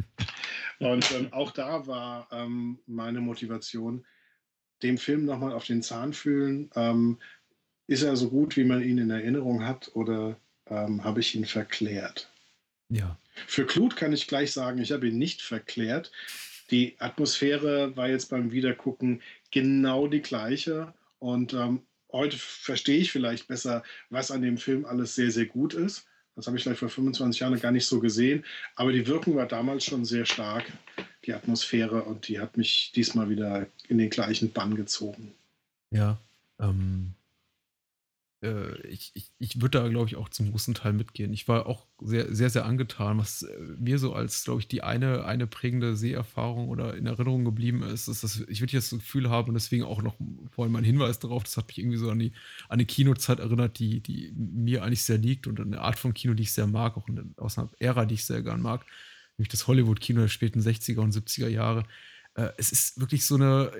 Und 0.80 1.12
ähm, 1.12 1.32
auch 1.32 1.52
da 1.52 1.86
war 1.86 2.26
ähm, 2.32 2.80
meine 2.88 3.20
Motivation, 3.20 4.04
dem 4.82 4.98
Film 4.98 5.26
nochmal 5.26 5.52
auf 5.52 5.66
den 5.66 5.82
Zahn 5.82 6.12
fühlen, 6.12 6.70
ähm, 6.74 7.18
ist 7.90 8.02
er 8.02 8.14
so 8.14 8.30
gut, 8.30 8.56
wie 8.56 8.62
man 8.62 8.82
ihn 8.82 8.98
in 8.98 9.10
Erinnerung 9.10 9.66
hat, 9.66 9.90
oder 9.94 10.36
ähm, 10.68 11.02
habe 11.02 11.18
ich 11.18 11.34
ihn 11.34 11.44
verklärt? 11.44 12.30
Ja. 12.88 13.18
Für 13.48 13.66
Clut 13.66 13.96
kann 13.96 14.12
ich 14.12 14.28
gleich 14.28 14.52
sagen, 14.52 14.78
ich 14.78 14.92
habe 14.92 15.08
ihn 15.08 15.18
nicht 15.18 15.42
verklärt. 15.42 16.12
Die 16.70 16.94
Atmosphäre 17.00 17.96
war 17.96 18.08
jetzt 18.08 18.30
beim 18.30 18.52
Wiedergucken 18.52 19.22
genau 19.50 20.06
die 20.06 20.22
gleiche. 20.22 20.94
Und 21.18 21.52
ähm, 21.52 21.82
heute 22.12 22.36
verstehe 22.38 22.98
ich 22.98 23.10
vielleicht 23.10 23.48
besser, 23.48 23.82
was 24.08 24.30
an 24.30 24.42
dem 24.42 24.56
Film 24.56 24.84
alles 24.84 25.16
sehr, 25.16 25.32
sehr 25.32 25.46
gut 25.46 25.74
ist. 25.74 26.06
Das 26.36 26.46
habe 26.46 26.56
ich 26.56 26.62
vielleicht 26.62 26.78
vor 26.78 26.88
25 26.90 27.40
Jahren 27.40 27.58
gar 27.58 27.72
nicht 27.72 27.86
so 27.86 27.98
gesehen. 27.98 28.44
Aber 28.76 28.92
die 28.92 29.08
Wirkung 29.08 29.34
war 29.34 29.46
damals 29.46 29.84
schon 29.84 30.04
sehr 30.04 30.26
stark, 30.26 30.64
die 31.26 31.34
Atmosphäre. 31.34 32.04
Und 32.04 32.28
die 32.28 32.38
hat 32.38 32.56
mich 32.56 32.92
diesmal 32.94 33.28
wieder 33.30 33.66
in 33.88 33.98
den 33.98 34.10
gleichen 34.10 34.52
Bann 34.52 34.76
gezogen. 34.76 35.34
Ja, 35.90 36.20
ähm, 36.60 37.14
äh, 38.42 38.80
ich, 38.86 39.12
ich, 39.14 39.30
ich 39.38 39.60
würde 39.60 39.80
da, 39.80 39.88
glaube 39.88 40.08
ich, 40.08 40.16
auch 40.16 40.28
zum 40.28 40.50
großen 40.50 40.74
Teil 40.74 40.92
mitgehen. 40.92 41.32
Ich 41.32 41.46
war 41.48 41.66
auch 41.66 41.86
sehr, 42.00 42.34
sehr, 42.34 42.50
sehr 42.50 42.64
angetan, 42.64 43.18
was 43.18 43.42
äh, 43.42 43.58
mir 43.78 43.98
so 43.98 44.14
als, 44.14 44.44
glaube 44.44 44.60
ich, 44.60 44.68
die 44.68 44.82
eine, 44.82 45.24
eine 45.24 45.46
prägende 45.46 45.96
Seherfahrung 45.96 46.68
oder 46.68 46.96
in 46.96 47.06
Erinnerung 47.06 47.44
geblieben 47.44 47.82
ist, 47.82 48.08
ist, 48.08 48.24
dass 48.24 48.40
ich 48.40 48.60
wirklich 48.60 48.82
das 48.82 48.90
Gefühl 48.90 49.28
habe 49.28 49.48
und 49.48 49.54
deswegen 49.54 49.84
auch 49.84 50.02
noch 50.02 50.16
vorhin 50.50 50.72
mein 50.72 50.84
Hinweis 50.84 51.18
darauf, 51.18 51.44
das 51.44 51.56
hat 51.56 51.68
mich 51.68 51.78
irgendwie 51.78 51.98
so 51.98 52.10
an 52.10 52.18
die, 52.18 52.32
an 52.68 52.78
die 52.78 52.86
Kinozeit 52.86 53.40
erinnert, 53.40 53.78
die, 53.78 54.00
die 54.00 54.32
mir 54.34 54.82
eigentlich 54.82 55.02
sehr 55.02 55.18
liegt 55.18 55.46
und 55.46 55.60
eine 55.60 55.80
Art 55.80 55.98
von 55.98 56.14
Kino, 56.14 56.34
die 56.34 56.44
ich 56.44 56.52
sehr 56.52 56.66
mag, 56.66 56.96
auch 56.96 57.08
eine, 57.08 57.26
aus 57.36 57.58
einer 57.58 57.70
Ära, 57.78 58.06
die 58.06 58.14
ich 58.14 58.24
sehr 58.24 58.42
gern 58.42 58.62
mag, 58.62 58.86
nämlich 59.36 59.50
das 59.50 59.66
Hollywood-Kino 59.66 60.22
der 60.22 60.28
späten 60.28 60.60
60er 60.60 61.00
und 61.00 61.14
70er 61.14 61.48
Jahre. 61.48 61.84
Äh, 62.34 62.48
es 62.56 62.72
ist 62.72 63.00
wirklich 63.00 63.26
so 63.26 63.34
eine 63.34 63.72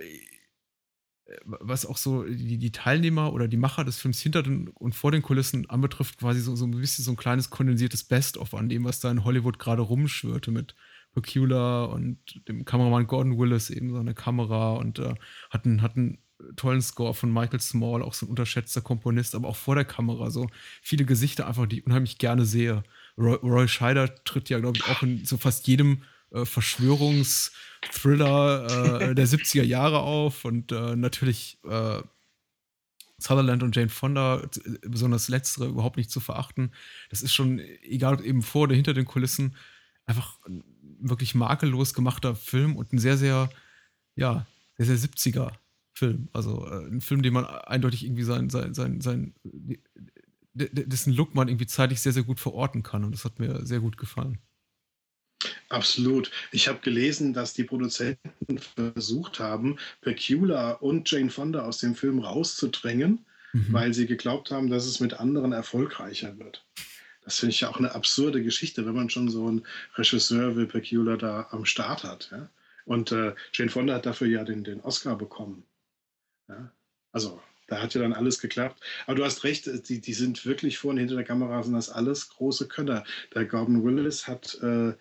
was 1.44 1.86
auch 1.86 1.96
so 1.96 2.24
die, 2.24 2.58
die, 2.58 2.72
Teilnehmer 2.72 3.32
oder 3.32 3.48
die 3.48 3.56
Macher 3.56 3.84
des 3.84 3.98
Films 3.98 4.20
hinter 4.20 4.42
den 4.42 4.68
und 4.68 4.94
vor 4.94 5.12
den 5.12 5.22
Kulissen 5.22 5.68
anbetrifft, 5.70 6.18
quasi 6.18 6.40
so, 6.40 6.56
so 6.56 6.64
ein 6.64 6.72
bisschen 6.72 7.04
so 7.04 7.12
ein 7.12 7.16
kleines 7.16 7.50
kondensiertes 7.50 8.04
Best-of 8.04 8.54
an 8.54 8.68
dem, 8.68 8.84
was 8.84 9.00
da 9.00 9.10
in 9.10 9.24
Hollywood 9.24 9.58
gerade 9.58 9.82
rumschwirrte 9.82 10.50
mit 10.50 10.74
Peculiar 11.12 11.90
und 11.90 12.18
dem 12.48 12.64
Kameramann 12.64 13.06
Gordon 13.06 13.38
Willis, 13.38 13.70
eben 13.70 13.90
so 13.90 13.98
eine 13.98 14.14
Kamera 14.14 14.74
und 14.74 14.98
äh, 14.98 15.14
hat, 15.50 15.64
einen, 15.64 15.82
hat 15.82 15.96
einen 15.96 16.18
tollen 16.56 16.82
Score 16.82 17.14
von 17.14 17.32
Michael 17.32 17.60
Small, 17.60 18.02
auch 18.02 18.14
so 18.14 18.26
ein 18.26 18.30
unterschätzter 18.30 18.80
Komponist, 18.80 19.34
aber 19.34 19.48
auch 19.48 19.56
vor 19.56 19.74
der 19.74 19.84
Kamera 19.84 20.30
so 20.30 20.48
viele 20.82 21.04
Gesichter 21.04 21.46
einfach, 21.46 21.66
die 21.66 21.80
ich 21.80 21.86
unheimlich 21.86 22.18
gerne 22.18 22.44
sehe. 22.44 22.82
Roy, 23.18 23.36
Roy 23.42 23.68
Scheider 23.68 24.14
tritt 24.24 24.48
ja, 24.48 24.58
glaube 24.58 24.78
ich, 24.78 24.84
auch 24.88 25.02
in 25.02 25.24
so 25.24 25.36
fast 25.36 25.66
jedem 25.66 26.02
äh, 26.32 26.44
Verschwörungsthriller 26.44 29.10
äh, 29.10 29.14
der 29.14 29.28
70er 29.28 29.62
Jahre 29.62 30.00
auf 30.00 30.44
und 30.44 30.72
äh, 30.72 30.96
natürlich 30.96 31.58
äh, 31.64 32.02
Sutherland 33.18 33.62
und 33.62 33.76
Jane 33.76 33.90
Fonda, 33.90 34.42
besonders 34.82 35.28
letztere, 35.28 35.66
überhaupt 35.66 35.98
nicht 35.98 36.10
zu 36.10 36.18
verachten. 36.20 36.72
Das 37.10 37.22
ist 37.22 37.34
schon, 37.34 37.60
egal 37.82 38.14
ob 38.14 38.22
eben 38.22 38.42
vor 38.42 38.62
oder 38.62 38.74
hinter 38.74 38.94
den 38.94 39.04
Kulissen, 39.04 39.54
einfach 40.06 40.38
ein 40.46 40.64
wirklich 41.00 41.34
makellos 41.34 41.94
gemachter 41.94 42.34
Film 42.34 42.76
und 42.76 42.92
ein 42.92 42.98
sehr, 42.98 43.16
sehr, 43.16 43.50
ja, 44.16 44.46
sehr, 44.76 44.86
sehr 44.86 45.10
70er 45.10 45.52
Film. 45.92 46.28
Also 46.32 46.66
äh, 46.66 46.86
ein 46.86 47.00
Film, 47.00 47.22
den 47.22 47.34
man 47.34 47.44
eindeutig 47.44 48.04
irgendwie 48.04 48.22
sein, 48.22 48.50
sein, 48.50 48.74
sein, 48.74 49.00
sein, 49.00 49.34
dessen 50.54 51.12
Look 51.12 51.34
man 51.34 51.48
irgendwie 51.48 51.66
zeitlich 51.66 52.00
sehr, 52.00 52.12
sehr 52.12 52.22
gut 52.22 52.40
verorten 52.40 52.82
kann. 52.82 53.04
Und 53.04 53.12
das 53.12 53.24
hat 53.24 53.38
mir 53.38 53.64
sehr 53.66 53.80
gut 53.80 53.96
gefallen. 53.96 54.38
Absolut. 55.68 56.30
Ich 56.52 56.68
habe 56.68 56.80
gelesen, 56.80 57.32
dass 57.32 57.54
die 57.54 57.64
Produzenten 57.64 58.58
versucht 58.58 59.38
haben, 59.38 59.78
Peculiar 60.00 60.82
und 60.82 61.10
Jane 61.10 61.30
Fonda 61.30 61.64
aus 61.64 61.78
dem 61.78 61.94
Film 61.94 62.18
rauszudrängen, 62.18 63.24
mhm. 63.52 63.72
weil 63.72 63.94
sie 63.94 64.06
geglaubt 64.06 64.50
haben, 64.50 64.68
dass 64.68 64.86
es 64.86 65.00
mit 65.00 65.14
anderen 65.14 65.52
erfolgreicher 65.52 66.38
wird. 66.38 66.64
Das 67.22 67.38
finde 67.38 67.54
ich 67.54 67.60
ja 67.60 67.68
auch 67.68 67.78
eine 67.78 67.94
absurde 67.94 68.42
Geschichte, 68.42 68.86
wenn 68.86 68.94
man 68.94 69.10
schon 69.10 69.28
so 69.28 69.46
einen 69.46 69.66
Regisseur 69.96 70.56
wie 70.56 70.66
Peculiar 70.66 71.16
da 71.16 71.48
am 71.50 71.64
Start 71.64 72.04
hat. 72.04 72.30
Ja? 72.32 72.48
Und 72.84 73.12
äh, 73.12 73.34
Jane 73.52 73.70
Fonda 73.70 73.94
hat 73.94 74.06
dafür 74.06 74.26
ja 74.26 74.44
den, 74.44 74.64
den 74.64 74.80
Oscar 74.80 75.16
bekommen. 75.16 75.64
Ja? 76.48 76.72
Also 77.12 77.40
da 77.68 77.80
hat 77.80 77.94
ja 77.94 78.00
dann 78.00 78.14
alles 78.14 78.40
geklappt. 78.40 78.82
Aber 79.06 79.14
du 79.14 79.24
hast 79.24 79.44
recht, 79.44 79.88
die, 79.88 80.00
die 80.00 80.12
sind 80.14 80.44
wirklich 80.44 80.78
vor 80.78 80.90
und 80.90 80.96
hinter 80.96 81.14
der 81.14 81.24
Kamera, 81.24 81.62
sind 81.62 81.74
das 81.74 81.88
alles 81.88 82.28
große 82.30 82.66
Könner. 82.66 83.04
Der 83.34 83.44
Gordon 83.44 83.84
Willis 83.84 84.26
hat 84.26 84.58
äh, 84.60 84.94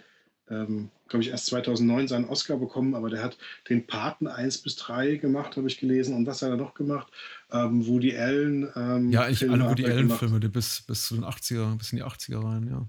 ähm, 0.50 0.89
glaube 1.08 1.24
ich, 1.24 1.30
erst 1.30 1.47
2009 1.47 2.08
seinen 2.08 2.26
Oscar 2.26 2.58
bekommen, 2.58 2.95
aber 2.95 3.10
der 3.10 3.24
hat 3.24 3.38
den 3.70 3.86
Paten 3.86 4.28
1 4.28 4.60
bis 4.60 4.76
3 4.76 5.16
gemacht, 5.16 5.58
habe 5.58 5.68
ich 5.68 5.80
gelesen. 5.80 6.16
Und 6.16 6.26
was 6.26 6.41
hat 6.41 6.50
er 6.50 6.58
noch 6.58 6.74
gemacht? 6.74 7.12
Ähm, 7.52 7.86
Woody 7.86 8.16
Allen. 8.18 8.70
Ähm, 8.76 9.12
ja, 9.12 9.24
eigentlich 9.24 9.50
alle 9.50 9.70
Woody 9.70 9.86
Allen-Filme, 9.86 10.39
bis, 10.50 10.82
bis 10.82 11.08
zu 11.08 11.16
den 11.16 11.24
80er, 11.24 11.78
bis 11.78 11.91
in 11.91 11.97
die 11.97 12.04
80er 12.04 12.43
rein, 12.43 12.68
ja. 12.68 12.88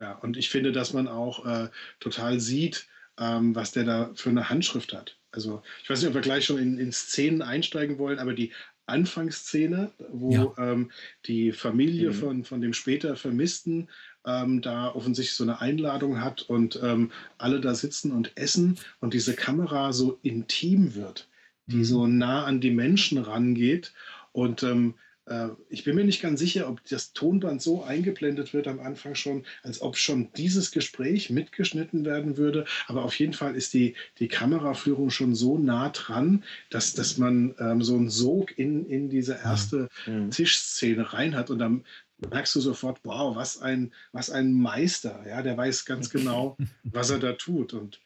Ja, 0.00 0.14
und 0.14 0.36
ich 0.36 0.50
finde, 0.50 0.72
dass 0.72 0.92
man 0.92 1.06
auch 1.06 1.46
äh, 1.46 1.68
total 2.00 2.40
sieht, 2.40 2.88
ähm, 3.18 3.54
was 3.54 3.72
der 3.72 3.84
da 3.84 4.10
für 4.14 4.30
eine 4.30 4.50
Handschrift 4.50 4.92
hat. 4.92 5.16
Also 5.30 5.62
ich 5.82 5.88
weiß 5.88 6.00
nicht, 6.00 6.08
ob 6.08 6.14
wir 6.14 6.20
gleich 6.20 6.44
schon 6.44 6.58
in, 6.58 6.76
in 6.76 6.92
Szenen 6.92 7.40
einsteigen 7.40 7.98
wollen, 7.98 8.18
aber 8.18 8.34
die 8.34 8.52
Anfangsszene, 8.86 9.92
wo 10.10 10.32
ja. 10.32 10.72
ähm, 10.72 10.90
die 11.26 11.52
Familie 11.52 12.10
mhm. 12.10 12.14
von, 12.14 12.44
von 12.44 12.60
dem 12.60 12.72
später 12.72 13.16
Vermissten 13.16 13.88
ähm, 14.26 14.60
da 14.60 14.94
offensichtlich 14.94 15.36
so 15.36 15.44
eine 15.44 15.60
Einladung 15.60 16.20
hat 16.20 16.42
und 16.42 16.80
ähm, 16.82 17.10
alle 17.38 17.60
da 17.60 17.74
sitzen 17.74 18.12
und 18.12 18.32
essen 18.36 18.78
und 19.00 19.14
diese 19.14 19.34
Kamera 19.34 19.92
so 19.92 20.18
intim 20.22 20.94
wird, 20.94 21.28
die 21.66 21.76
mhm. 21.76 21.84
so 21.84 22.06
nah 22.06 22.44
an 22.44 22.60
die 22.60 22.70
Menschen 22.70 23.18
rangeht 23.18 23.92
und 24.32 24.62
ähm, 24.62 24.94
äh, 25.26 25.48
ich 25.68 25.84
bin 25.84 25.94
mir 25.94 26.04
nicht 26.04 26.22
ganz 26.22 26.40
sicher, 26.40 26.68
ob 26.68 26.84
das 26.84 27.12
Tonband 27.12 27.62
so 27.62 27.82
eingeblendet 27.82 28.52
wird 28.52 28.66
am 28.68 28.80
Anfang 28.80 29.14
schon, 29.14 29.44
als 29.62 29.80
ob 29.80 29.96
schon 29.96 30.32
dieses 30.36 30.70
Gespräch 30.70 31.30
mitgeschnitten 31.30 32.04
werden 32.04 32.36
würde. 32.36 32.64
Aber 32.86 33.04
auf 33.04 33.18
jeden 33.18 33.32
Fall 33.32 33.54
ist 33.54 33.72
die, 33.74 33.94
die 34.18 34.28
Kameraführung 34.28 35.10
schon 35.10 35.34
so 35.34 35.58
nah 35.58 35.90
dran, 35.90 36.44
dass, 36.70 36.94
dass 36.94 37.18
man 37.18 37.54
ähm, 37.58 37.82
so 37.82 37.96
einen 37.96 38.10
Sog 38.10 38.58
in, 38.58 38.86
in 38.86 39.08
diese 39.08 39.34
erste 39.34 39.88
mhm. 40.06 40.30
Tischszene 40.30 41.12
rein 41.12 41.36
hat. 41.36 41.50
Und 41.50 41.58
dann 41.58 41.84
merkst 42.30 42.54
du 42.54 42.60
sofort, 42.60 43.00
wow, 43.04 43.34
was 43.36 43.60
ein, 43.60 43.92
was 44.12 44.30
ein 44.30 44.52
Meister. 44.52 45.24
Ja, 45.26 45.42
der 45.42 45.56
weiß 45.56 45.84
ganz 45.84 46.10
genau, 46.10 46.56
was 46.84 47.10
er 47.10 47.18
da 47.18 47.32
tut. 47.32 47.72
Und 47.72 48.00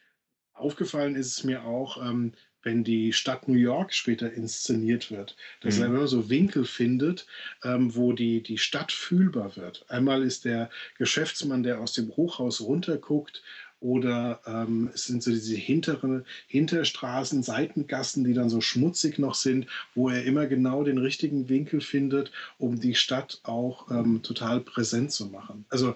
aufgefallen 0.53 1.15
ist 1.15 1.37
es 1.37 1.43
mir 1.43 1.63
auch, 1.63 2.03
ähm, 2.03 2.33
wenn 2.63 2.83
die 2.83 3.13
Stadt 3.13 3.47
New 3.47 3.57
York 3.57 3.93
später 3.93 4.33
inszeniert 4.33 5.09
wird, 5.09 5.37
dass 5.61 5.77
mhm. 5.77 5.81
er 5.81 5.87
immer 5.87 6.07
so 6.07 6.29
Winkel 6.29 6.65
findet, 6.65 7.25
ähm, 7.63 7.95
wo 7.95 8.11
die, 8.11 8.43
die 8.43 8.57
Stadt 8.57 8.91
fühlbar 8.91 9.55
wird. 9.55 9.85
Einmal 9.89 10.21
ist 10.23 10.43
der 10.43 10.69
Geschäftsmann, 10.97 11.63
der 11.63 11.79
aus 11.79 11.93
dem 11.93 12.09
Hochhaus 12.17 12.59
runterguckt, 12.59 13.41
oder 13.79 14.41
ähm, 14.45 14.89
es 14.93 15.05
sind 15.05 15.21
so 15.21 15.31
diese 15.31 15.55
hinteren 15.55 16.25
Hinterstraßen, 16.47 17.43
Seitengassen, 17.43 18.23
die 18.23 18.33
dann 18.33 18.49
so 18.49 18.61
schmutzig 18.61 19.19
noch 19.19 19.35
sind, 19.35 19.67
wo 19.93 20.09
er 20.09 20.23
immer 20.23 20.47
genau 20.47 20.83
den 20.83 20.97
richtigen 20.97 21.47
Winkel 21.49 21.81
findet, 21.81 22.31
um 22.57 22.79
die 22.79 22.95
Stadt 22.95 23.39
auch 23.43 23.89
ähm, 23.91 24.23
total 24.23 24.61
präsent 24.61 25.11
zu 25.11 25.27
machen. 25.27 25.65
Also 25.69 25.95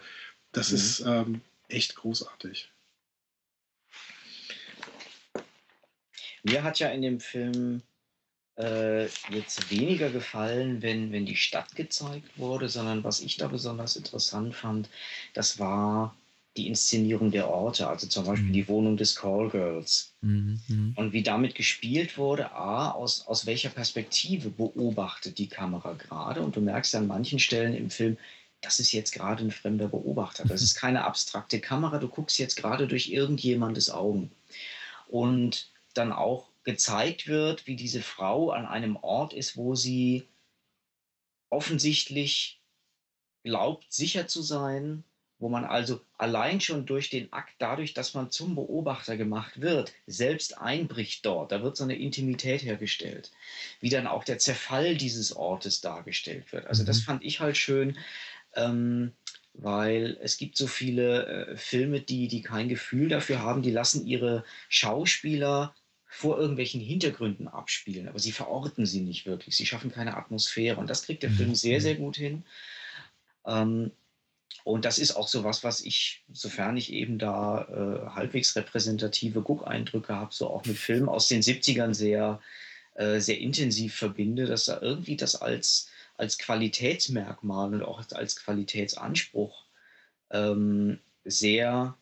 das 0.51 0.69
mhm. 0.69 0.75
ist 0.75 0.99
ähm, 1.05 1.41
echt 1.69 1.95
großartig. 1.95 2.69
Mir 6.43 6.63
hat 6.63 6.79
ja 6.79 6.89
in 6.89 7.01
dem 7.01 7.19
Film 7.19 7.81
äh, 8.57 9.05
jetzt 9.29 9.71
weniger 9.71 10.09
gefallen, 10.09 10.81
wenn, 10.81 11.11
wenn 11.11 11.25
die 11.25 11.35
Stadt 11.35 11.75
gezeigt 11.75 12.37
wurde, 12.37 12.69
sondern 12.69 13.03
was 13.03 13.21
ich 13.21 13.37
da 13.37 13.47
besonders 13.47 13.95
interessant 13.95 14.55
fand, 14.55 14.89
das 15.33 15.59
war 15.59 16.15
die 16.57 16.67
Inszenierung 16.67 17.31
der 17.31 17.49
Orte, 17.49 17.87
also 17.87 18.07
zum 18.07 18.25
Beispiel 18.25 18.49
mhm. 18.49 18.53
die 18.53 18.67
Wohnung 18.67 18.97
des 18.97 19.15
Callgirls. 19.15 20.13
Mhm, 20.21 20.59
mhm. 20.67 20.93
Und 20.97 21.13
wie 21.13 21.23
damit 21.23 21.55
gespielt 21.55 22.17
wurde, 22.17 22.51
A, 22.51 22.91
aus, 22.91 23.25
aus 23.25 23.45
welcher 23.45 23.69
Perspektive 23.69 24.49
beobachtet 24.49 25.37
die 25.37 25.47
Kamera 25.47 25.93
gerade. 25.93 26.41
Und 26.41 26.55
du 26.55 26.61
merkst 26.61 26.93
an 26.95 27.07
manchen 27.07 27.39
Stellen 27.39 27.73
im 27.73 27.89
Film, 27.89 28.17
das 28.59 28.79
ist 28.79 28.91
jetzt 28.91 29.11
gerade 29.11 29.43
ein 29.43 29.51
fremder 29.51 29.87
Beobachter. 29.87 30.43
Das 30.45 30.61
ist 30.61 30.75
keine 30.79 31.05
abstrakte 31.05 31.61
Kamera, 31.61 31.99
du 31.99 32.09
guckst 32.09 32.37
jetzt 32.37 32.57
gerade 32.57 32.87
durch 32.87 33.09
irgendjemandes 33.09 33.89
Augen. 33.89 34.31
Und 35.07 35.71
dann 35.93 36.11
auch 36.11 36.49
gezeigt 36.63 37.27
wird, 37.27 37.65
wie 37.65 37.75
diese 37.75 38.01
Frau 38.01 38.51
an 38.51 38.65
einem 38.65 38.97
Ort 38.97 39.33
ist, 39.33 39.57
wo 39.57 39.75
sie 39.75 40.27
offensichtlich 41.49 42.61
glaubt, 43.43 43.91
sicher 43.91 44.27
zu 44.27 44.41
sein, 44.41 45.03
wo 45.41 45.49
man 45.49 45.65
also 45.65 45.99
allein 46.17 46.61
schon 46.61 46.85
durch 46.85 47.09
den 47.09 47.33
Akt, 47.33 47.53
dadurch, 47.57 47.93
dass 47.93 48.13
man 48.13 48.29
zum 48.29 48.55
Beobachter 48.55 49.17
gemacht 49.17 49.59
wird, 49.59 49.91
selbst 50.05 50.59
einbricht 50.59 51.25
dort. 51.25 51.51
Da 51.51 51.63
wird 51.63 51.75
so 51.75 51.83
eine 51.83 51.95
Intimität 51.97 52.63
hergestellt, 52.63 53.31
wie 53.79 53.89
dann 53.89 54.05
auch 54.05 54.23
der 54.23 54.37
Zerfall 54.37 54.95
dieses 54.95 55.35
Ortes 55.35 55.81
dargestellt 55.81 56.53
wird. 56.53 56.67
Also 56.67 56.83
das 56.83 56.99
mhm. 56.99 57.03
fand 57.03 57.23
ich 57.23 57.39
halt 57.39 57.57
schön. 57.57 57.97
Ähm, 58.55 59.13
weil 59.53 60.17
es 60.21 60.37
gibt 60.37 60.55
so 60.55 60.67
viele 60.67 61.25
äh, 61.25 61.57
Filme, 61.57 61.99
die, 61.99 62.27
die 62.27 62.41
kein 62.41 62.69
Gefühl 62.69 63.09
dafür 63.09 63.41
haben, 63.41 63.61
die 63.61 63.71
lassen 63.71 64.05
ihre 64.05 64.45
Schauspieler 64.69 65.75
vor 66.07 66.37
irgendwelchen 66.37 66.81
Hintergründen 66.81 67.47
abspielen, 67.47 68.07
aber 68.07 68.19
sie 68.19 68.31
verorten 68.31 68.85
sie 68.85 69.01
nicht 69.01 69.25
wirklich. 69.25 69.57
Sie 69.57 69.65
schaffen 69.65 69.91
keine 69.91 70.15
Atmosphäre 70.15 70.79
und 70.79 70.89
das 70.89 71.03
kriegt 71.03 71.23
der 71.23 71.31
Film 71.31 71.55
sehr, 71.55 71.79
mhm. 71.79 71.81
sehr 71.81 71.95
gut 71.95 72.15
hin. 72.15 72.43
Ähm, 73.45 73.91
und 74.63 74.85
das 74.85 74.97
ist 74.99 75.11
auch 75.11 75.27
so 75.27 75.43
was, 75.43 75.63
was 75.63 75.81
ich, 75.81 76.23
sofern 76.31 76.77
ich 76.77 76.93
eben 76.93 77.17
da 77.17 77.63
äh, 77.63 78.09
halbwegs 78.15 78.55
repräsentative 78.55 79.41
Guckeindrücke 79.41 80.15
habe, 80.15 80.33
so 80.33 80.49
auch 80.49 80.65
mit 80.65 80.77
Filmen 80.77 81.09
aus 81.09 81.27
den 81.27 81.41
70ern 81.41 81.93
sehr, 81.93 82.39
äh, 82.95 83.19
sehr 83.19 83.39
intensiv 83.39 83.95
verbinde, 83.95 84.45
dass 84.45 84.65
da 84.65 84.79
irgendwie 84.81 85.15
das 85.15 85.35
als, 85.35 85.89
als 86.17 86.37
Qualitätsmerkmal 86.37 87.73
und 87.73 87.83
auch 87.83 88.03
als 88.11 88.35
Qualitätsanspruch 88.35 89.65
ähm, 90.31 90.99
sehr 91.23 91.97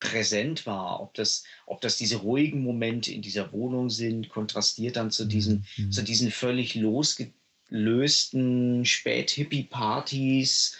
präsent 0.00 0.64
war, 0.66 1.00
ob 1.00 1.14
das, 1.14 1.44
ob 1.66 1.80
das 1.82 1.98
diese 1.98 2.16
ruhigen 2.16 2.62
Momente 2.62 3.12
in 3.12 3.20
dieser 3.20 3.52
Wohnung 3.52 3.90
sind, 3.90 4.30
kontrastiert 4.30 4.96
dann 4.96 5.10
zu 5.10 5.26
diesen, 5.26 5.66
mhm. 5.76 5.92
zu 5.92 6.02
diesen 6.02 6.30
völlig 6.30 6.74
losgelösten 7.70 8.84
Spät-Hippie-Partys, 8.84 10.76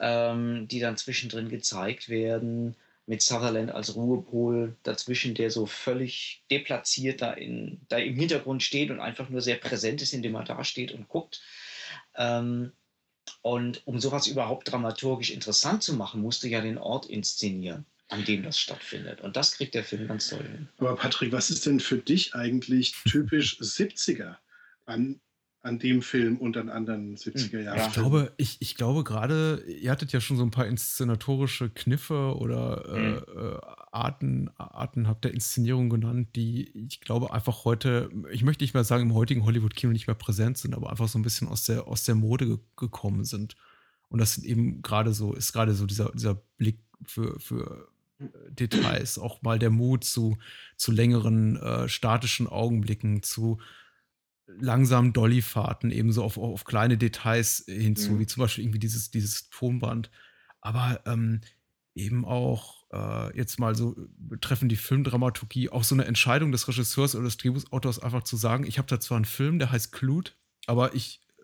ähm, 0.00 0.68
die 0.68 0.80
dann 0.80 0.96
zwischendrin 0.96 1.48
gezeigt 1.48 2.08
werden, 2.08 2.76
mit 3.06 3.22
Sutherland 3.22 3.70
als 3.70 3.94
Ruhepol 3.94 4.76
dazwischen, 4.82 5.34
der 5.34 5.50
so 5.50 5.66
völlig 5.66 6.42
deplatziert 6.50 7.20
da, 7.22 7.32
in, 7.32 7.80
da 7.88 7.98
im 7.98 8.16
Hintergrund 8.16 8.62
steht 8.62 8.90
und 8.90 9.00
einfach 9.00 9.28
nur 9.28 9.42
sehr 9.42 9.56
präsent 9.56 10.00
ist, 10.02 10.14
indem 10.14 10.34
er 10.34 10.44
da 10.44 10.64
steht 10.64 10.92
und 10.92 11.08
guckt. 11.08 11.42
Ähm, 12.16 12.72
und 13.42 13.86
um 13.86 14.00
sowas 14.00 14.26
überhaupt 14.26 14.70
dramaturgisch 14.70 15.30
interessant 15.30 15.82
zu 15.82 15.94
machen, 15.94 16.20
musst 16.20 16.42
du 16.42 16.48
ja 16.48 16.60
den 16.60 16.78
Ort 16.78 17.06
inszenieren 17.06 17.86
an 18.08 18.24
dem 18.24 18.42
das 18.42 18.58
stattfindet. 18.58 19.22
Und 19.22 19.34
das 19.34 19.56
kriegt 19.56 19.74
der 19.74 19.82
Film 19.82 20.06
ganz 20.06 20.28
toll 20.28 20.42
hin. 20.42 20.68
Aber 20.78 20.94
Patrick, 20.94 21.32
was 21.32 21.50
ist 21.50 21.64
denn 21.64 21.80
für 21.80 21.96
dich 21.96 22.34
eigentlich 22.34 22.94
typisch 23.08 23.58
70er 23.60 24.36
an, 24.84 25.20
an 25.64 25.78
dem 25.78 26.02
Film 26.02 26.36
und 26.36 26.58
an 26.58 26.68
anderen 26.68 27.16
70er 27.16 27.60
Jahren? 27.60 27.80
Ich 27.88 27.92
glaube, 27.94 28.32
ich, 28.36 28.58
ich 28.60 28.74
glaube 28.74 29.02
gerade, 29.02 29.64
ihr 29.66 29.90
hattet 29.90 30.12
ja 30.12 30.20
schon 30.20 30.36
so 30.36 30.42
ein 30.42 30.50
paar 30.50 30.66
inszenatorische 30.66 31.70
Kniffe 31.70 32.36
oder 32.36 32.84
äh, 32.88 32.98
mhm. 32.98 33.16
äh, 33.16 33.58
Arten, 33.90 34.50
Arten 34.58 35.08
habt 35.08 35.24
der 35.24 35.32
Inszenierung 35.32 35.88
genannt, 35.88 36.28
die 36.36 36.70
ich 36.86 37.00
glaube 37.00 37.32
einfach 37.32 37.64
heute, 37.64 38.10
ich 38.30 38.44
möchte 38.44 38.62
nicht 38.62 38.74
mehr 38.74 38.84
sagen, 38.84 39.04
im 39.04 39.14
heutigen 39.14 39.44
Hollywood-Kino 39.44 39.92
nicht 39.92 40.06
mehr 40.06 40.14
präsent 40.14 40.58
sind, 40.58 40.74
aber 40.74 40.90
einfach 40.90 41.08
so 41.08 41.18
ein 41.18 41.22
bisschen 41.22 41.48
aus 41.48 41.64
der, 41.64 41.88
aus 41.88 42.04
der 42.04 42.14
Mode 42.14 42.46
ge 42.46 42.58
gekommen 42.76 43.24
sind. 43.24 43.56
Und 44.10 44.20
das 44.20 44.34
sind 44.34 44.44
eben 44.44 44.82
gerade 44.82 45.14
so, 45.14 45.32
ist 45.32 45.52
gerade 45.54 45.74
so 45.74 45.86
dieser, 45.86 46.12
dieser 46.12 46.34
Blick 46.58 46.78
für, 47.04 47.40
für 47.40 47.88
Details, 48.50 49.18
auch 49.18 49.40
mal 49.42 49.58
der 49.58 49.70
Mut 49.70 50.04
zu, 50.04 50.36
zu 50.76 50.92
längeren 50.92 51.56
äh, 51.56 51.88
statischen 51.88 52.46
Augenblicken, 52.46 53.22
zu 53.22 53.58
langsamen 54.46 55.12
Dollyfahrten, 55.12 55.90
ebenso 55.90 56.22
auf, 56.22 56.36
auf 56.36 56.64
kleine 56.64 56.98
Details 56.98 57.64
hinzu, 57.66 58.12
mhm. 58.12 58.18
wie 58.20 58.26
zum 58.26 58.42
Beispiel 58.42 58.64
irgendwie 58.64 58.78
dieses, 58.78 59.10
dieses 59.10 59.48
Tonband. 59.50 60.10
Aber 60.60 61.00
ähm, 61.06 61.40
eben 61.94 62.24
auch 62.24 62.84
äh, 62.92 63.36
jetzt 63.36 63.58
mal 63.58 63.74
so 63.74 63.96
betreffend 64.16 64.70
die 64.70 64.76
Filmdramaturgie, 64.76 65.70
auch 65.70 65.84
so 65.84 65.94
eine 65.94 66.04
Entscheidung 66.04 66.52
des 66.52 66.68
Regisseurs 66.68 67.14
oder 67.14 67.24
des 67.24 67.36
Drehbuchautors 67.36 67.98
einfach 67.98 68.24
zu 68.24 68.36
sagen, 68.36 68.66
ich 68.66 68.78
habe 68.78 68.88
da 68.88 69.00
zwar 69.00 69.16
einen 69.16 69.24
Film, 69.24 69.58
der 69.58 69.70
heißt 69.70 69.92
Clute, 69.92 70.32
aber 70.66 70.94
ich, 70.94 71.20
äh, 71.38 71.42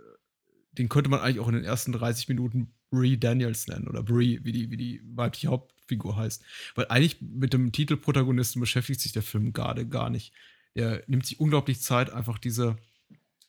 den 0.73 0.89
könnte 0.89 1.11
man 1.11 1.21
eigentlich 1.21 1.41
auch 1.41 1.49
in 1.49 1.55
den 1.55 1.65
ersten 1.65 1.93
30 1.93 2.29
Minuten 2.29 2.75
Brie 2.91 3.19
Daniels 3.19 3.69
nennen 3.69 3.87
oder 3.87 4.03
Brie, 4.03 4.41
wie 4.43 4.53
die, 4.53 4.71
wie 4.71 4.77
die 4.77 5.03
weibliche 5.05 5.49
Haupt 5.49 5.75
Hauptfigur 5.91 6.17
heißt. 6.17 6.43
Weil 6.75 6.87
eigentlich 6.89 7.21
mit 7.21 7.53
dem 7.53 7.73
Titelprotagonisten 7.73 8.61
beschäftigt 8.61 9.01
sich 9.01 9.13
der 9.13 9.23
Film 9.23 9.53
gerade 9.53 9.87
gar 9.87 10.11
nicht. 10.11 10.33
Der 10.77 11.03
nimmt 11.07 11.27
sich 11.27 11.41
unglaublich 11.41 11.81
Zeit, 11.81 12.11
einfach 12.11 12.39
diese, 12.39 12.77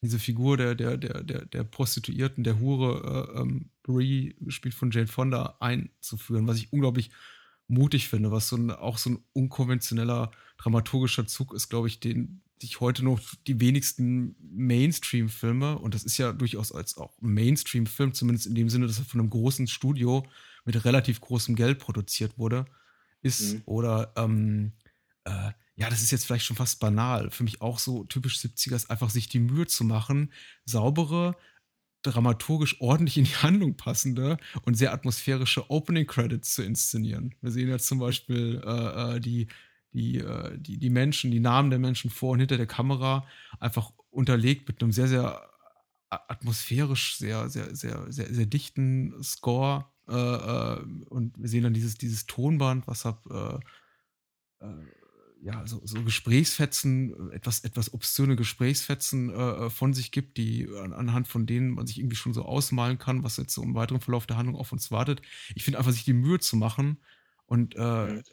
diese 0.02 0.20
Figur 0.20 0.58
der, 0.58 0.76
der, 0.76 0.98
der, 0.98 1.24
der, 1.24 1.46
der 1.46 1.64
Prostituierten, 1.64 2.44
der 2.44 2.60
Hure, 2.60 3.36
äh, 3.36 3.40
ähm, 3.40 3.70
Brie, 3.84 4.36
gespielt 4.40 4.74
von 4.74 4.92
Jane 4.92 5.08
Fonda, 5.08 5.58
einzuführen, 5.60 6.48
was 6.48 6.58
ich 6.58 6.74
unglaublich 6.74 7.12
mutig 7.68 8.10
finde, 8.10 8.32
was 8.32 8.48
so 8.48 8.58
ein, 8.58 8.72
auch 8.72 8.98
so 8.98 9.12
ein 9.12 9.24
unkonventioneller 9.34 10.32
dramaturgischer 10.58 11.26
Zug 11.28 11.54
ist, 11.54 11.70
glaube 11.70 11.88
ich, 11.88 12.00
den 12.00 12.42
sich 12.60 12.80
heute 12.80 13.04
noch 13.04 13.20
die 13.48 13.60
wenigsten 13.60 14.36
Mainstream-Filme, 14.40 15.80
und 15.80 15.96
das 15.96 16.04
ist 16.04 16.18
ja 16.18 16.32
durchaus 16.32 16.72
als 16.72 16.98
auch 16.98 17.14
Mainstream-Film, 17.20 18.14
zumindest 18.14 18.48
in 18.48 18.56
dem 18.56 18.70
Sinne, 18.70 18.88
dass 18.88 19.00
er 19.00 19.06
von 19.06 19.20
einem 19.20 19.30
großen 19.30 19.68
Studio 19.68 20.28
mit 20.66 20.84
relativ 20.86 21.22
großem 21.22 21.56
Geld 21.56 21.80
produziert 21.80 22.38
wurde, 22.38 22.66
ist 23.22 23.54
mhm. 23.54 23.62
oder 23.66 24.14
ähm, 24.16 24.74
äh, 25.24 25.52
ja, 25.76 25.90
das 25.90 26.02
ist 26.02 26.12
jetzt 26.12 26.26
vielleicht 26.26 26.46
schon 26.46 26.58
fast 26.58 26.80
banal. 26.80 27.32
Für 27.32 27.44
mich 27.44 27.62
auch 27.62 27.80
so 27.80 28.04
typisch 28.04 28.38
70er 28.38 28.76
ist 28.76 28.90
einfach 28.90 29.10
sich 29.10 29.30
die 29.30 29.40
Mühe 29.40 29.68
zu 29.68 29.84
machen, 29.84 30.32
saubere, 30.66 31.36
dramaturgisch 32.04 32.82
ordentlich 32.82 33.18
in 33.18 33.26
die 33.26 33.36
Handlung 33.36 33.78
passende 33.78 34.38
und 34.64 34.76
sehr 34.76 34.94
atmosphärische 34.94 35.70
Opening 35.70 36.08
Credits 36.08 36.54
zu 36.56 36.64
inszenieren. 36.64 37.36
Wir 37.42 37.52
sehen 37.52 37.70
ja 37.70 37.78
zum 37.78 38.00
Beispiel 38.00 38.62
äh, 38.66 39.16
äh 39.16 39.20
die, 39.20 39.48
die, 39.94 40.18
äh, 40.18 40.58
die, 40.58 40.78
die 40.78 40.90
Menschen, 40.90 41.32
die 41.32 41.40
Namen 41.40 41.70
der 41.70 41.80
Menschen 41.80 42.10
vor 42.10 42.32
und 42.32 42.40
hinter 42.40 42.58
der 42.58 42.68
Kamera 42.68 43.26
einfach 43.60 43.92
unterlegt 44.10 44.68
mit 44.68 44.82
einem 44.82 44.92
sehr, 44.92 45.08
sehr 45.08 45.50
atmosphärisch, 46.10 47.18
sehr, 47.18 47.50
sehr, 47.50 47.74
sehr, 47.76 48.12
sehr, 48.12 48.34
sehr 48.34 48.46
dichten 48.46 49.14
Score. 49.24 49.86
Äh, 50.10 50.14
äh, 50.14 50.84
und 51.10 51.38
wir 51.38 51.48
sehen 51.48 51.64
dann 51.64 51.74
dieses, 51.74 51.98
dieses 51.98 52.26
Tonband, 52.26 52.88
was 52.88 53.06
ab 53.06 53.26
äh, 53.30 54.66
äh, 54.66 55.01
ja, 55.44 55.66
so, 55.66 55.82
so 55.84 56.04
Gesprächsfetzen, 56.04 57.32
etwas, 57.32 57.62
etwas 57.62 57.94
obszöne 57.94 58.36
Gesprächsfetzen 58.36 59.30
äh, 59.30 59.70
von 59.70 59.94
sich 59.94 60.12
gibt, 60.12 60.38
die 60.38 60.68
an, 60.82 60.94
anhand 60.94 61.28
von 61.28 61.46
denen 61.46 61.72
man 61.72 61.88
sich 61.88 62.00
irgendwie 62.00 62.16
schon 62.16 62.34
so 62.34 62.44
ausmalen 62.46 62.98
kann, 62.98 63.24
was 63.24 63.38
jetzt 63.38 63.54
so 63.54 63.64
im 63.64 63.74
weiteren 63.74 64.02
Verlauf 64.02 64.28
der 64.28 64.38
Handlung 64.38 64.56
auf 64.56 64.72
uns 64.72 64.92
wartet. 64.92 65.22
Ich 65.56 65.64
finde 65.64 65.80
einfach, 65.80 65.92
sich 65.92 66.06
die 66.06 66.14
Mühe 66.14 66.40
zu 66.40 66.56
machen, 66.56 66.98
und 67.52 67.76
äh, 67.76 68.20
äh, 68.20 68.24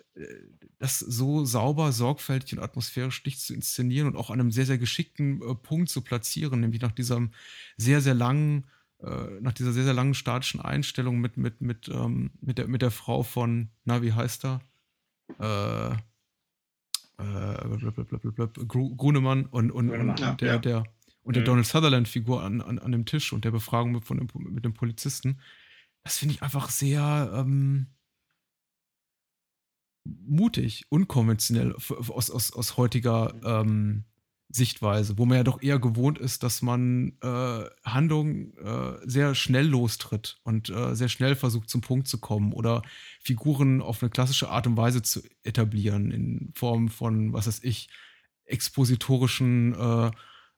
das 0.78 1.00
so 1.00 1.44
sauber, 1.44 1.90
sorgfältig 1.90 2.52
und 2.52 2.62
atmosphärisch 2.62 3.20
dicht 3.24 3.40
zu 3.40 3.52
inszenieren 3.52 4.06
und 4.06 4.14
auch 4.14 4.30
an 4.30 4.38
einem 4.38 4.52
sehr, 4.52 4.64
sehr 4.64 4.78
geschickten 4.78 5.42
äh, 5.42 5.56
Punkt 5.56 5.88
zu 5.88 6.02
platzieren, 6.02 6.60
nämlich 6.60 6.80
nach 6.80 6.92
diesem 6.92 7.32
sehr, 7.76 8.00
sehr 8.00 8.14
langen, 8.14 8.68
äh, 9.00 9.40
nach 9.40 9.54
dieser 9.54 9.72
sehr, 9.72 9.82
sehr 9.82 9.92
langen 9.92 10.14
statischen 10.14 10.60
Einstellung 10.60 11.18
mit, 11.18 11.36
mit, 11.36 11.60
mit, 11.60 11.88
ähm, 11.88 12.30
mit, 12.40 12.58
der, 12.58 12.68
mit 12.68 12.80
der 12.80 12.92
Frau 12.92 13.24
von, 13.24 13.70
na, 13.84 14.02
wie 14.02 14.12
heißt 14.12 14.44
er? 14.44 14.60
Äh, 15.40 15.96
äh, 17.18 18.66
Grunemann 18.66 19.46
und, 19.46 19.70
und, 19.70 19.90
und, 19.90 20.20
ja, 20.20 20.34
der, 20.34 20.48
ja. 20.48 20.58
der, 20.58 20.84
und 21.22 21.36
der 21.36 21.42
mhm. 21.42 21.46
Donald 21.46 21.66
Sutherland-Figur 21.66 22.42
an, 22.42 22.60
an, 22.60 22.78
an 22.78 22.92
dem 22.92 23.04
Tisch 23.04 23.32
und 23.32 23.44
der 23.44 23.50
Befragung 23.50 23.92
mit, 23.92 24.04
von 24.04 24.18
dem, 24.18 24.28
mit 24.52 24.64
dem 24.64 24.74
Polizisten. 24.74 25.40
Das 26.04 26.18
finde 26.18 26.34
ich 26.34 26.42
einfach 26.42 26.70
sehr, 26.70 27.30
ähm, 27.34 27.88
mutig, 30.26 30.86
unkonventionell 30.88 31.74
aus, 31.74 32.30
aus, 32.30 32.52
aus 32.52 32.76
heutiger 32.76 33.34
ähm, 33.44 34.04
Sichtweise, 34.50 35.18
wo 35.18 35.26
man 35.26 35.36
ja 35.36 35.44
doch 35.44 35.60
eher 35.60 35.78
gewohnt 35.78 36.18
ist, 36.18 36.42
dass 36.42 36.62
man 36.62 37.12
äh, 37.22 37.64
Handlungen 37.84 38.56
äh, 38.56 38.96
sehr 39.04 39.34
schnell 39.34 39.66
lostritt 39.66 40.38
und 40.42 40.70
äh, 40.70 40.94
sehr 40.94 41.08
schnell 41.08 41.36
versucht 41.36 41.68
zum 41.68 41.82
Punkt 41.82 42.08
zu 42.08 42.18
kommen 42.18 42.52
oder 42.52 42.82
Figuren 43.20 43.82
auf 43.82 44.02
eine 44.02 44.08
klassische 44.08 44.48
Art 44.48 44.66
und 44.66 44.78
Weise 44.78 45.02
zu 45.02 45.20
etablieren 45.42 46.10
in 46.10 46.50
Form 46.54 46.88
von, 46.88 47.34
was 47.34 47.46
weiß 47.46 47.60
ich, 47.62 47.90
expositorischen 48.46 49.74
äh, 49.74 50.06
äh, 50.06 50.10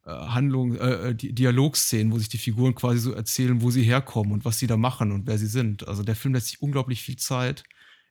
Handlungen, 0.04 0.78
äh, 0.78 1.10
äh 1.10 1.14
Dialogszenen, 1.14 2.12
wo 2.12 2.18
sich 2.18 2.28
die 2.28 2.38
Figuren 2.38 2.74
quasi 2.74 3.00
so 3.00 3.12
erzählen, 3.12 3.60
wo 3.60 3.70
sie 3.70 3.82
herkommen 3.82 4.32
und 4.32 4.44
was 4.44 4.58
sie 4.58 4.66
da 4.66 4.76
machen 4.76 5.12
und 5.12 5.26
wer 5.26 5.36
sie 5.36 5.46
sind. 5.46 5.86
Also 5.88 6.02
der 6.02 6.16
Film 6.16 6.34
lässt 6.34 6.48
sich 6.48 6.62
unglaublich 6.62 7.02
viel 7.02 7.16
Zeit 7.16 7.64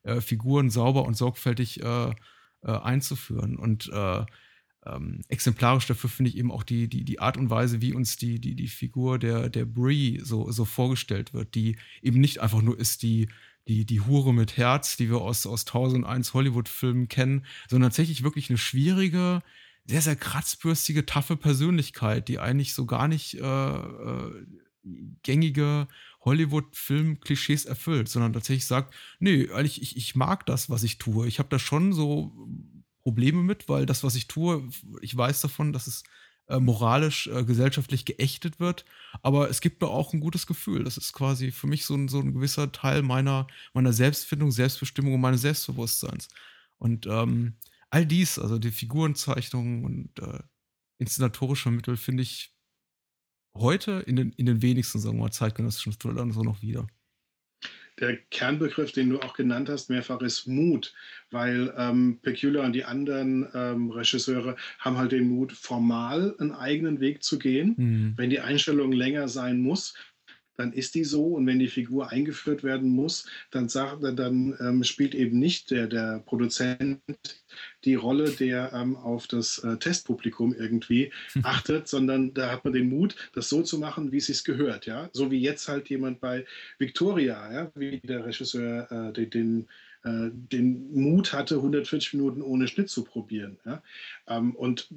äh, 0.03 0.21
Figuren 0.21 0.69
sauber 0.69 1.05
und 1.05 1.15
sorgfältig 1.15 1.81
äh, 1.81 2.09
äh, 2.09 2.13
einzuführen. 2.63 3.57
Und 3.57 3.91
ähm, 4.95 5.21
exemplarisch 5.27 5.87
dafür 5.87 6.09
finde 6.09 6.29
ich 6.29 6.37
eben 6.37 6.51
auch 6.51 6.63
die, 6.63 6.87
die, 6.87 7.03
die 7.03 7.19
Art 7.19 7.37
und 7.37 7.49
Weise, 7.49 7.81
wie 7.81 7.93
uns 7.93 8.17
die, 8.17 8.39
die, 8.39 8.55
die 8.55 8.67
Figur 8.67 9.19
der, 9.19 9.49
der 9.49 9.65
Brie 9.65 10.19
so, 10.23 10.51
so 10.51 10.65
vorgestellt 10.65 11.33
wird, 11.33 11.55
die 11.55 11.77
eben 12.01 12.19
nicht 12.19 12.39
einfach 12.39 12.61
nur 12.61 12.79
ist 12.79 13.03
die, 13.03 13.27
die, 13.67 13.85
die 13.85 14.01
Hure 14.01 14.33
mit 14.33 14.57
Herz, 14.57 14.97
die 14.97 15.09
wir 15.09 15.21
aus, 15.21 15.45
aus 15.45 15.65
1001 15.65 16.33
Hollywood-Filmen 16.33 17.07
kennen, 17.07 17.45
sondern 17.69 17.91
tatsächlich 17.91 18.23
wirklich 18.23 18.49
eine 18.49 18.57
schwierige, 18.57 19.41
sehr, 19.85 20.01
sehr 20.01 20.15
kratzbürstige, 20.15 21.05
taffe 21.05 21.37
Persönlichkeit, 21.37 22.27
die 22.27 22.39
eigentlich 22.39 22.73
so 22.73 22.85
gar 22.85 23.07
nicht 23.07 23.35
äh, 23.35 23.41
äh, 23.41 24.45
gängige 25.23 25.87
Hollywood-Film-Klischees 26.21 27.65
erfüllt, 27.65 28.09
sondern 28.09 28.33
tatsächlich 28.33 28.65
sagt, 28.65 28.93
nee, 29.19 29.49
eigentlich, 29.51 29.81
ich, 29.81 29.97
ich 29.97 30.15
mag 30.15 30.45
das, 30.45 30.69
was 30.69 30.83
ich 30.83 30.97
tue. 30.97 31.27
Ich 31.27 31.39
habe 31.39 31.49
da 31.49 31.59
schon 31.59 31.93
so 31.93 32.33
Probleme 33.03 33.43
mit, 33.43 33.69
weil 33.69 33.85
das, 33.85 34.03
was 34.03 34.15
ich 34.15 34.27
tue, 34.27 34.67
ich 35.01 35.15
weiß 35.15 35.41
davon, 35.41 35.73
dass 35.73 35.87
es 35.87 36.03
äh, 36.47 36.59
moralisch, 36.59 37.27
äh, 37.27 37.43
gesellschaftlich 37.43 38.05
geächtet 38.05 38.59
wird, 38.59 38.85
aber 39.21 39.49
es 39.49 39.61
gibt 39.61 39.81
mir 39.81 39.87
auch 39.87 40.13
ein 40.13 40.19
gutes 40.19 40.47
Gefühl. 40.47 40.83
Das 40.83 40.97
ist 40.97 41.13
quasi 41.13 41.51
für 41.51 41.67
mich 41.67 41.85
so 41.85 41.95
ein, 41.95 42.07
so 42.07 42.19
ein 42.19 42.33
gewisser 42.33 42.71
Teil 42.71 43.03
meiner, 43.03 43.47
meiner 43.73 43.93
Selbstfindung, 43.93 44.51
Selbstbestimmung 44.51 45.13
und 45.13 45.21
meines 45.21 45.41
Selbstbewusstseins. 45.41 46.27
Und 46.77 47.05
ähm, 47.07 47.57
all 47.89 48.05
dies, 48.05 48.39
also 48.39 48.57
die 48.59 48.71
Figurenzeichnungen 48.71 49.85
und 49.85 50.19
äh, 50.19 50.39
inszenatorische 50.97 51.71
Mittel, 51.71 51.97
finde 51.97 52.23
ich 52.23 52.55
heute 53.55 54.03
in 54.07 54.15
den, 54.15 54.31
in 54.33 54.45
den 54.45 54.61
wenigsten, 54.61 54.99
sagen 54.99 55.17
wir 55.17 55.23
mal, 55.25 55.31
zeitgenössischen 55.31 55.97
Thrillern 55.99 56.31
so 56.31 56.43
noch 56.43 56.61
wieder. 56.61 56.87
Der 57.99 58.17
Kernbegriff, 58.31 58.91
den 58.91 59.09
du 59.09 59.19
auch 59.19 59.33
genannt 59.33 59.69
hast, 59.69 59.89
mehrfach 59.89 60.21
ist 60.21 60.47
Mut, 60.47 60.93
weil 61.31 61.73
ähm, 61.77 62.19
Peculiar 62.21 62.65
und 62.65 62.73
die 62.73 62.85
anderen 62.85 63.47
ähm, 63.53 63.91
Regisseure 63.91 64.55
haben 64.79 64.97
halt 64.97 65.11
den 65.11 65.27
Mut, 65.27 65.51
formal 65.51 66.35
einen 66.39 66.51
eigenen 66.51 66.99
Weg 66.99 67.23
zu 67.23 67.39
gehen. 67.39 67.75
Mhm. 67.77 68.13
Wenn 68.15 68.29
die 68.29 68.39
Einstellung 68.39 68.91
länger 68.91 69.27
sein 69.27 69.59
muss, 69.59 69.93
dann 70.59 70.73
ist 70.73 70.93
die 70.93 71.05
so. 71.05 71.23
Und 71.35 71.47
wenn 71.47 71.59
die 71.59 71.69
Figur 71.69 72.09
eingeführt 72.09 72.63
werden 72.63 72.89
muss, 72.89 73.25
dann, 73.49 73.69
sagt, 73.69 74.03
dann 74.03 74.57
ähm, 74.59 74.83
spielt 74.83 75.15
eben 75.15 75.39
nicht 75.39 75.71
der, 75.71 75.87
der 75.87 76.19
Produzent 76.25 76.99
die 77.85 77.95
Rolle, 77.95 78.29
der 78.31 78.73
ähm, 78.73 78.97
auf 78.97 79.27
das 79.27 79.59
äh, 79.59 79.77
Testpublikum 79.77 80.53
irgendwie 80.53 81.11
achtet, 81.43 81.87
sondern 81.87 82.33
da 82.33 82.51
hat 82.51 82.65
man 82.65 82.73
den 82.73 82.89
Mut, 82.89 83.15
das 83.33 83.47
so 83.47 83.63
zu 83.63 83.79
machen, 83.79 84.11
wie 84.11 84.17
es 84.17 84.25
sich 84.25 84.43
gehört. 84.43 84.85
Ja? 84.85 85.09
So 85.13 85.31
wie 85.31 85.39
jetzt 85.39 85.69
halt 85.69 85.89
jemand 85.89 86.19
bei 86.19 86.45
Victoria, 86.77 87.51
ja? 87.53 87.71
wie 87.75 87.99
der 88.01 88.25
Regisseur 88.25 88.91
äh, 88.91 89.13
den, 89.13 89.29
den 89.29 89.67
äh, 90.03 90.29
den 90.31 90.93
Mut 90.93 91.33
hatte, 91.33 91.55
140 91.55 92.13
Minuten 92.13 92.41
ohne 92.41 92.67
Schnitt 92.67 92.89
zu 92.89 93.05
probieren. 93.05 93.57
Ja? 93.65 93.81
Ähm, 94.27 94.55
und 94.55 94.89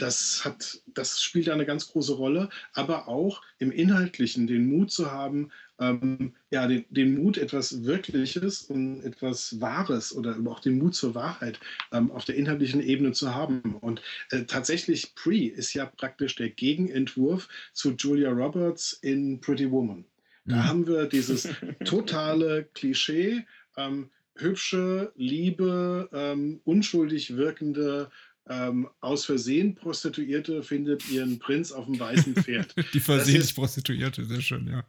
das, 0.00 0.44
hat, 0.44 0.80
das 0.94 1.20
spielt 1.20 1.48
eine 1.48 1.66
ganz 1.66 1.88
große 1.88 2.14
Rolle, 2.14 2.48
aber 2.72 3.08
auch 3.08 3.42
im 3.58 3.70
Inhaltlichen 3.70 4.46
den 4.46 4.66
Mut 4.66 4.90
zu 4.90 5.10
haben, 5.10 5.50
ähm, 5.78 6.34
ja, 6.50 6.66
den, 6.66 6.84
den, 6.90 7.22
Mut, 7.22 7.38
etwas 7.38 7.84
Wirkliches 7.84 8.62
und 8.64 9.02
etwas 9.02 9.60
Wahres 9.60 10.14
oder 10.14 10.36
auch 10.46 10.60
den 10.60 10.78
Mut 10.78 10.94
zur 10.94 11.14
Wahrheit 11.14 11.58
ähm, 11.92 12.10
auf 12.10 12.24
der 12.24 12.36
inhaltlichen 12.36 12.82
Ebene 12.82 13.12
zu 13.12 13.34
haben. 13.34 13.76
Und 13.80 14.02
äh, 14.30 14.44
tatsächlich, 14.44 15.14
Pre 15.14 15.46
ist 15.46 15.74
ja 15.74 15.86
praktisch 15.86 16.36
der 16.36 16.50
Gegenentwurf 16.50 17.48
zu 17.72 17.92
Julia 17.92 18.30
Roberts 18.30 18.92
in 18.92 19.40
Pretty 19.40 19.70
Woman. 19.70 20.04
Da 20.44 20.56
mhm. 20.56 20.64
haben 20.66 20.86
wir 20.86 21.06
dieses 21.06 21.48
totale 21.84 22.68
Klischee, 22.74 23.46
ähm, 23.76 24.10
hübsche, 24.36 25.12
liebe, 25.16 26.08
ähm, 26.12 26.60
unschuldig 26.64 27.36
wirkende 27.36 28.10
ähm, 28.50 28.88
aus 29.00 29.24
Versehen 29.24 29.76
Prostituierte 29.76 30.64
findet 30.64 31.08
ihren 31.08 31.38
Prinz 31.38 31.70
auf 31.70 31.86
dem 31.86 32.00
weißen 32.00 32.34
Pferd. 32.34 32.74
die 32.92 32.98
versehentlich 32.98 33.54
Prostituierte, 33.54 34.24
sehr 34.24 34.40
schön, 34.40 34.66
ja. 34.66 34.84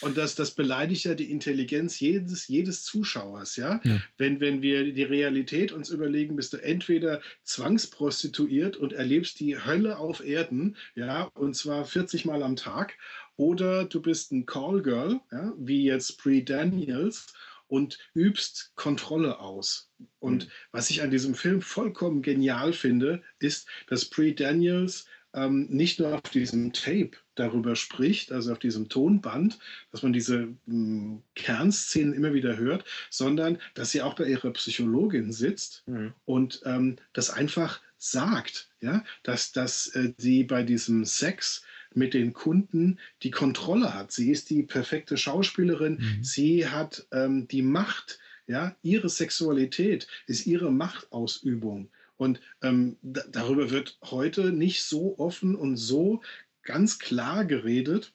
Und 0.00 0.16
das, 0.18 0.34
das 0.34 0.50
beleidigt 0.50 1.04
ja 1.04 1.14
die 1.14 1.30
Intelligenz 1.30 2.00
jedes, 2.00 2.48
jedes 2.48 2.82
Zuschauers, 2.82 3.54
ja? 3.54 3.80
ja? 3.84 4.00
Wenn, 4.18 4.40
wenn 4.40 4.60
wir 4.62 4.92
die 4.92 5.04
Realität 5.04 5.70
uns 5.70 5.90
überlegen, 5.90 6.34
bist 6.34 6.52
du 6.52 6.56
entweder 6.56 7.22
zwangsprostituiert 7.44 8.76
und 8.76 8.92
erlebst 8.92 9.38
die 9.38 9.56
Hölle 9.56 9.96
auf 9.96 10.22
Erden, 10.24 10.76
ja, 10.96 11.30
und 11.34 11.54
zwar 11.54 11.84
40 11.84 12.24
Mal 12.24 12.42
am 12.42 12.56
Tag, 12.56 12.98
oder 13.36 13.84
du 13.84 14.02
bist 14.02 14.32
ein 14.32 14.44
Callgirl, 14.44 15.20
ja, 15.30 15.52
wie 15.56 15.84
jetzt 15.84 16.18
Pre 16.18 16.42
Daniels, 16.42 17.32
und 17.68 17.98
übst 18.14 18.72
Kontrolle 18.76 19.40
aus. 19.40 19.90
Und 20.18 20.46
mhm. 20.46 20.50
was 20.72 20.90
ich 20.90 21.02
an 21.02 21.10
diesem 21.10 21.34
Film 21.34 21.62
vollkommen 21.62 22.22
genial 22.22 22.72
finde, 22.72 23.22
ist, 23.38 23.68
dass 23.88 24.04
Pre 24.04 24.32
Daniels 24.32 25.06
ähm, 25.34 25.66
nicht 25.68 25.98
nur 25.98 26.14
auf 26.14 26.30
diesem 26.30 26.72
Tape 26.72 27.12
darüber 27.34 27.74
spricht, 27.74 28.32
also 28.32 28.52
auf 28.52 28.58
diesem 28.58 28.88
Tonband, 28.88 29.58
dass 29.90 30.02
man 30.02 30.12
diese 30.12 30.46
mh, 30.46 30.56
hm, 30.66 31.22
Kernszenen 31.34 32.14
immer 32.14 32.32
wieder 32.32 32.56
hört, 32.56 32.84
sondern 33.10 33.58
dass 33.74 33.90
sie 33.90 34.02
auch 34.02 34.14
bei 34.14 34.26
ihrer 34.26 34.52
Psychologin 34.52 35.32
sitzt 35.32 35.82
mhm. 35.86 36.14
und 36.24 36.62
ähm, 36.64 36.96
das 37.12 37.30
einfach 37.30 37.80
sagt, 37.98 38.68
ja, 38.80 39.04
dass, 39.22 39.52
dass 39.52 39.88
äh, 39.88 40.12
sie 40.18 40.44
bei 40.44 40.62
diesem 40.62 41.04
Sex 41.04 41.64
mit 41.96 42.14
den 42.14 42.32
Kunden 42.32 42.98
die 43.22 43.30
Kontrolle 43.30 43.94
hat. 43.94 44.12
Sie 44.12 44.30
ist 44.30 44.50
die 44.50 44.62
perfekte 44.62 45.16
Schauspielerin. 45.16 45.94
Mhm. 45.94 46.24
Sie 46.24 46.68
hat 46.68 47.06
ähm, 47.12 47.48
die 47.48 47.62
Macht. 47.62 48.18
Ja, 48.46 48.76
ihre 48.82 49.08
Sexualität 49.08 50.06
ist 50.26 50.46
ihre 50.46 50.70
Machtausübung. 50.70 51.88
Und 52.16 52.40
ähm, 52.62 52.96
darüber 53.02 53.70
wird 53.70 53.98
heute 54.02 54.52
nicht 54.52 54.82
so 54.82 55.18
offen 55.18 55.54
und 55.54 55.76
so 55.76 56.20
ganz 56.62 56.98
klar 56.98 57.44
geredet, 57.44 58.12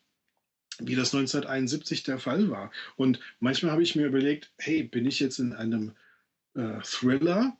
wie 0.79 0.95
das 0.95 1.13
1971 1.13 2.03
der 2.03 2.19
Fall 2.19 2.49
war. 2.49 2.71
Und 2.95 3.19
manchmal 3.39 3.71
habe 3.71 3.83
ich 3.83 3.95
mir 3.95 4.05
überlegt, 4.05 4.51
hey, 4.57 4.83
bin 4.83 5.05
ich 5.05 5.19
jetzt 5.19 5.39
in 5.39 5.53
einem 5.53 5.93
äh, 6.53 6.79
Thriller 6.83 7.57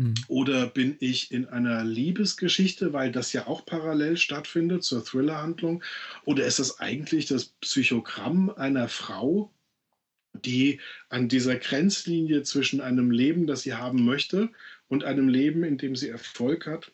Mhm. 0.00 0.14
Oder 0.28 0.66
bin 0.66 0.96
ich 0.98 1.30
in 1.30 1.46
einer 1.46 1.84
Liebesgeschichte, 1.84 2.94
weil 2.94 3.12
das 3.12 3.34
ja 3.34 3.46
auch 3.46 3.66
parallel 3.66 4.16
stattfindet 4.16 4.82
zur 4.82 5.04
Thrillerhandlung? 5.04 5.84
Oder 6.24 6.46
ist 6.46 6.58
das 6.58 6.80
eigentlich 6.80 7.26
das 7.26 7.44
Psychogramm 7.60 8.48
einer 8.48 8.88
Frau, 8.88 9.52
die 10.32 10.80
an 11.10 11.28
dieser 11.28 11.56
Grenzlinie 11.56 12.44
zwischen 12.44 12.80
einem 12.80 13.10
Leben, 13.10 13.46
das 13.46 13.60
sie 13.62 13.74
haben 13.74 14.02
möchte, 14.06 14.48
und 14.88 15.04
einem 15.04 15.28
Leben, 15.28 15.64
in 15.64 15.76
dem 15.76 15.94
sie 15.94 16.08
Erfolg 16.08 16.66
hat, 16.66 16.92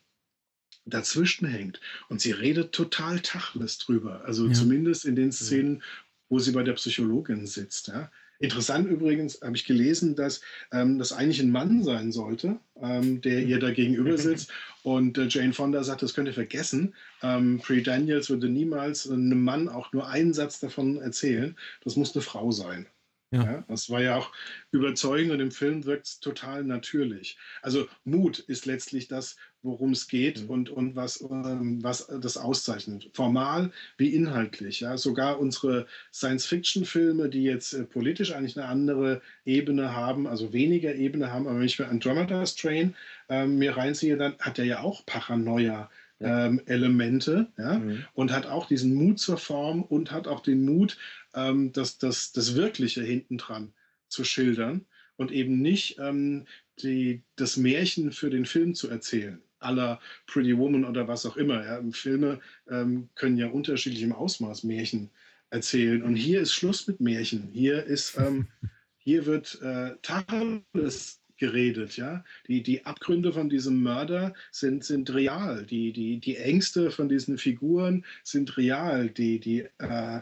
dazwischen 0.85 1.47
hängt. 1.47 1.81
Und 2.09 2.21
sie 2.21 2.33
redet 2.33 2.73
total 2.73 3.21
Tacheles 3.21 3.79
drüber. 3.79 4.25
Also 4.25 4.49
ja. 4.49 4.53
zumindest 4.53 5.05
in 5.05 5.15
den 5.15 5.31
Szenen, 5.31 5.85
wo 6.29 6.41
sie 6.41 6.51
bei 6.51 6.65
der 6.65 6.73
Psychologin 6.73 7.47
sitzt. 7.47 7.87
Ja. 7.87 8.11
Interessant 8.39 8.89
übrigens 8.89 9.41
habe 9.43 9.57
ich 9.57 9.64
gelesen, 9.64 10.14
dass 10.14 10.41
ähm, 10.72 10.99
das 10.99 11.12
eigentlich 11.12 11.41
ein 11.41 11.51
Mann 11.51 11.82
sein 11.82 12.12
sollte, 12.12 12.59
ähm, 12.80 13.20
der 13.20 13.43
ihr 13.43 13.59
da 13.59 13.70
gegenüber 13.70 14.18
sitzt. 14.18 14.53
Und 14.82 15.16
äh, 15.18 15.26
Jane 15.28 15.53
Fonda 15.53 15.82
sagt, 15.82 16.03
das 16.03 16.14
könnt 16.14 16.28
ihr 16.28 16.34
vergessen. 16.34 16.95
Ähm, 17.22 17.61
Pre 17.62 17.82
Daniels 17.82 18.28
würde 18.28 18.49
niemals 18.49 19.11
einem 19.11 19.43
Mann 19.43 19.68
auch 19.68 19.93
nur 19.93 20.09
einen 20.09 20.34
Satz 20.34 20.61
davon 20.61 20.99
erzählen. 21.01 21.57
Das 21.82 21.97
muss 21.97 22.14
eine 22.14 22.22
Frau 22.22 22.51
sein. 22.51 22.87
Ja. 23.33 23.43
ja. 23.43 23.64
das 23.68 23.91
war 23.91 24.01
ja 24.01 24.16
auch 24.16 24.31
überzeugend 24.70 25.33
und 25.33 25.41
im 25.41 25.51
Film 25.51 25.85
wirkt 25.85 26.07
es 26.07 26.20
total 26.20 26.62
natürlich. 26.64 27.37
Also 27.62 27.89
Mut 28.05 28.39
ist 28.39 28.66
letztlich 28.66 29.09
das, 29.09 29.37
worum 29.62 29.93
es 29.93 30.07
geht 30.07 30.45
mhm. 30.45 30.51
und, 30.51 30.70
und 30.70 30.97
was, 30.97 31.20
ähm, 31.20 31.83
was 31.83 32.07
das 32.07 32.37
auszeichnet. 32.37 33.11
Formal 33.14 33.72
wie 33.99 34.14
inhaltlich. 34.14 34.81
Ja. 34.81 34.97
Sogar 34.97 35.41
unsere 35.41 35.87
Science-Fiction-Filme, 36.12 37.29
die 37.29 37.43
jetzt 37.43 37.72
äh, 37.72 37.85
politisch 37.85 38.33
eigentlich 38.33 38.57
eine 38.57 38.68
andere 38.68 39.22
Ebene 39.45 39.95
haben, 39.95 40.27
also 40.27 40.53
weniger 40.53 40.95
Ebene 40.95 41.33
haben, 41.33 41.49
aber 41.49 41.59
wenn 41.59 41.66
ich 41.66 41.79
mir 41.79 41.89
Andromeda 41.89 42.47
Strain 42.47 42.95
äh, 43.29 43.47
mir 43.47 43.77
reinziehe, 43.77 44.16
dann 44.16 44.39
hat 44.39 44.59
er 44.59 44.66
ja 44.66 44.81
auch 44.81 45.05
Paranoia 45.05 45.91
ähm, 46.20 46.62
Elemente 46.66 47.49
ja, 47.59 47.79
mhm. 47.79 48.05
und 48.14 48.33
hat 48.33 48.47
auch 48.47 48.66
diesen 48.66 48.95
Mut 48.95 49.18
zur 49.18 49.37
Form 49.37 49.83
und 49.83 50.12
hat 50.12 50.27
auch 50.27 50.41
den 50.41 50.64
Mut, 50.64 50.97
ähm, 51.37 51.72
das, 51.72 51.99
das, 51.99 52.32
das 52.32 52.57
Wirkliche 52.57 53.03
hintendran 53.03 53.72
zu 54.09 54.24
schildern 54.24 54.87
und 55.16 55.30
eben 55.30 55.62
nicht 55.62 55.99
ähm, 55.99 56.47
die, 56.82 57.22
das 57.37 57.57
Märchen 57.57 58.12
für 58.12 58.30
den 58.30 58.45
Film 58.45 58.74
zu 58.74 58.89
erzählen 58.89 59.41
aller 59.59 60.01
Pretty 60.26 60.57
Woman 60.57 60.84
oder 60.84 61.09
was 61.09 61.26
auch 61.26 61.37
immer. 61.37 61.64
Ja. 61.64 61.82
Filme 61.93 62.41
ähm, 62.68 63.09
können 63.14 63.37
ja 63.37 63.49
unterschiedlichem 63.49 64.12
Ausmaß 64.12 64.64
Märchen 64.64 65.11
erzählen. 65.51 66.03
Und 66.03 66.16
hier 66.16 66.41
ist 66.41 66.53
Schluss 66.53 66.87
mit 66.87 67.01
Märchen. 67.01 67.51
Hier 67.53 67.84
ist, 67.84 68.16
ähm, 68.18 68.49
hier 68.99 69.26
wird 69.26 69.61
äh, 69.62 69.97
Tacheles 70.03 71.22
geredet, 71.39 71.99
ja. 71.99 72.24
Die, 72.49 72.62
die 72.62 72.87
Abgründe 72.87 73.32
von 73.32 73.51
diesem 73.51 73.82
Mörder 73.82 74.32
sind, 74.51 74.84
sind 74.84 75.12
real. 75.12 75.66
Die, 75.66 75.93
die, 75.93 76.18
die 76.18 76.37
Ängste 76.37 76.91
von 76.91 77.09
diesen 77.09 77.37
Figuren 77.37 78.05
sind 78.24 78.57
real. 78.57 79.11
Die, 79.11 79.39
die 79.39 79.66
äh, 79.78 80.20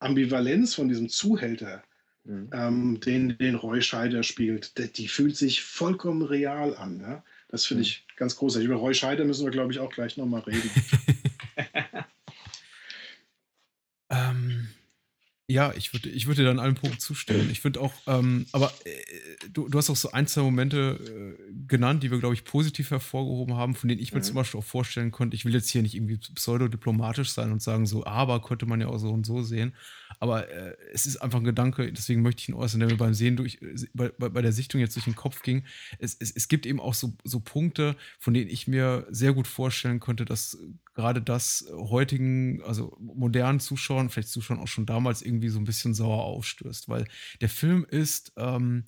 Ambivalenz 0.00 0.74
von 0.74 0.88
diesem 0.88 1.08
Zuhälter, 1.08 1.82
mhm. 2.24 2.50
ähm, 2.52 3.00
den, 3.00 3.38
den 3.38 3.54
Roy 3.54 3.80
Scheider 3.80 4.22
spielt, 4.22 4.76
die, 4.78 4.92
die, 4.92 5.08
fühlt 5.08 5.36
sich 5.36 5.62
vollkommen 5.62 6.22
real 6.22 6.76
an. 6.76 7.00
Ja? 7.00 7.24
Das 7.48 7.66
finde 7.66 7.82
mhm. 7.82 7.84
ich 7.84 8.06
ganz 8.16 8.36
großartig. 8.36 8.66
Über 8.66 8.76
Roy 8.76 8.94
Scheider 8.94 9.24
müssen 9.24 9.44
wir, 9.44 9.52
glaube 9.52 9.72
ich, 9.72 9.78
auch 9.78 9.92
gleich 9.92 10.16
nochmal 10.16 10.40
reden. 10.40 10.70
ja, 15.50 15.72
ich 15.76 15.92
würde 15.92 16.08
ich 16.08 16.26
würd 16.26 16.38
dir 16.38 16.44
dann 16.44 16.60
allen 16.60 16.76
Punkten 16.76 17.00
zustimmen. 17.00 17.50
Ich 17.50 17.60
finde 17.60 17.80
auch, 17.80 17.92
ähm, 18.06 18.46
aber 18.52 18.72
äh, 18.84 19.48
du, 19.52 19.68
du 19.68 19.78
hast 19.78 19.90
auch 19.90 19.96
so 19.96 20.12
ein, 20.12 20.26
zwei 20.26 20.42
Momente 20.42 21.36
äh, 21.38 21.52
genannt, 21.66 22.02
die 22.02 22.10
wir, 22.10 22.18
glaube 22.18 22.34
ich, 22.34 22.44
positiv 22.44 22.90
hervorgehoben 22.90 23.56
haben, 23.56 23.74
von 23.74 23.88
denen 23.88 24.00
ich 24.00 24.12
mir 24.12 24.20
mhm. 24.20 24.24
zum 24.24 24.36
Beispiel 24.36 24.60
auch 24.60 24.64
vorstellen 24.64 25.10
konnte. 25.10 25.34
Ich 25.34 25.44
will 25.44 25.52
jetzt 25.52 25.68
hier 25.68 25.82
nicht 25.82 25.94
irgendwie 25.94 26.18
pseudodiplomatisch 26.34 27.30
sein 27.30 27.50
und 27.50 27.60
sagen, 27.60 27.86
so, 27.86 28.04
aber 28.06 28.40
könnte 28.40 28.66
man 28.66 28.80
ja 28.80 28.86
auch 28.86 28.98
so 28.98 29.10
und 29.10 29.26
so 29.26 29.42
sehen. 29.42 29.74
Aber 30.20 30.50
äh, 30.50 30.76
es 30.92 31.06
ist 31.06 31.16
einfach 31.16 31.38
ein 31.38 31.44
Gedanke, 31.44 31.90
deswegen 31.92 32.20
möchte 32.20 32.42
ich 32.42 32.50
ihn 32.50 32.54
äußern, 32.54 32.78
der 32.78 32.90
mir 32.90 32.98
beim 32.98 33.14
Sehen 33.14 33.36
durch, 33.36 33.58
bei, 33.94 34.10
bei 34.10 34.42
der 34.42 34.52
Sichtung 34.52 34.78
jetzt 34.80 34.94
durch 34.94 35.06
den 35.06 35.16
Kopf 35.16 35.42
ging. 35.42 35.64
Es, 35.98 36.14
es, 36.20 36.30
es 36.30 36.48
gibt 36.48 36.66
eben 36.66 36.78
auch 36.78 36.92
so, 36.92 37.16
so 37.24 37.40
Punkte, 37.40 37.96
von 38.18 38.34
denen 38.34 38.50
ich 38.50 38.68
mir 38.68 39.06
sehr 39.10 39.32
gut 39.32 39.48
vorstellen 39.48 39.98
könnte, 39.98 40.26
dass 40.26 40.58
gerade 40.94 41.22
das 41.22 41.66
heutigen, 41.72 42.62
also 42.64 42.94
modernen 43.00 43.60
Zuschauern, 43.60 44.10
vielleicht 44.10 44.28
Zuschauern 44.28 44.60
auch 44.60 44.68
schon 44.68 44.84
damals 44.84 45.22
irgendwie 45.22 45.48
so 45.48 45.58
ein 45.58 45.64
bisschen 45.64 45.94
sauer 45.94 46.22
aufstößt, 46.24 46.90
weil 46.90 47.06
der 47.40 47.48
Film 47.48 47.86
ist, 47.88 48.34
ähm, 48.36 48.84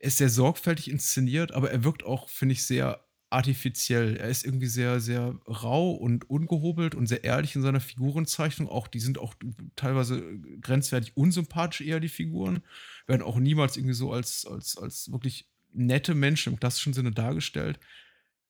ist 0.00 0.16
sehr 0.16 0.30
sorgfältig 0.30 0.90
inszeniert, 0.90 1.52
aber 1.52 1.70
er 1.70 1.84
wirkt 1.84 2.04
auch, 2.04 2.30
finde 2.30 2.54
ich, 2.54 2.64
sehr 2.64 3.05
artifiziell. 3.36 4.16
Er 4.16 4.28
ist 4.28 4.46
irgendwie 4.46 4.66
sehr, 4.66 4.98
sehr 4.98 5.38
rau 5.46 5.90
und 5.92 6.28
ungehobelt 6.30 6.94
und 6.94 7.06
sehr 7.06 7.22
ehrlich 7.22 7.54
in 7.54 7.60
seiner 7.60 7.80
Figurenzeichnung. 7.80 8.66
Auch 8.66 8.88
die 8.88 8.98
sind 8.98 9.18
auch 9.18 9.34
teilweise 9.76 10.22
grenzwertig 10.62 11.16
unsympathisch 11.18 11.82
eher 11.82 12.00
die 12.00 12.08
Figuren, 12.08 12.62
werden 13.06 13.20
auch 13.20 13.38
niemals 13.38 13.76
irgendwie 13.76 13.94
so 13.94 14.10
als, 14.10 14.46
als, 14.46 14.78
als 14.78 15.12
wirklich 15.12 15.50
nette 15.72 16.14
Menschen 16.14 16.54
im 16.54 16.58
klassischen 16.58 16.94
Sinne 16.94 17.12
dargestellt. 17.12 17.78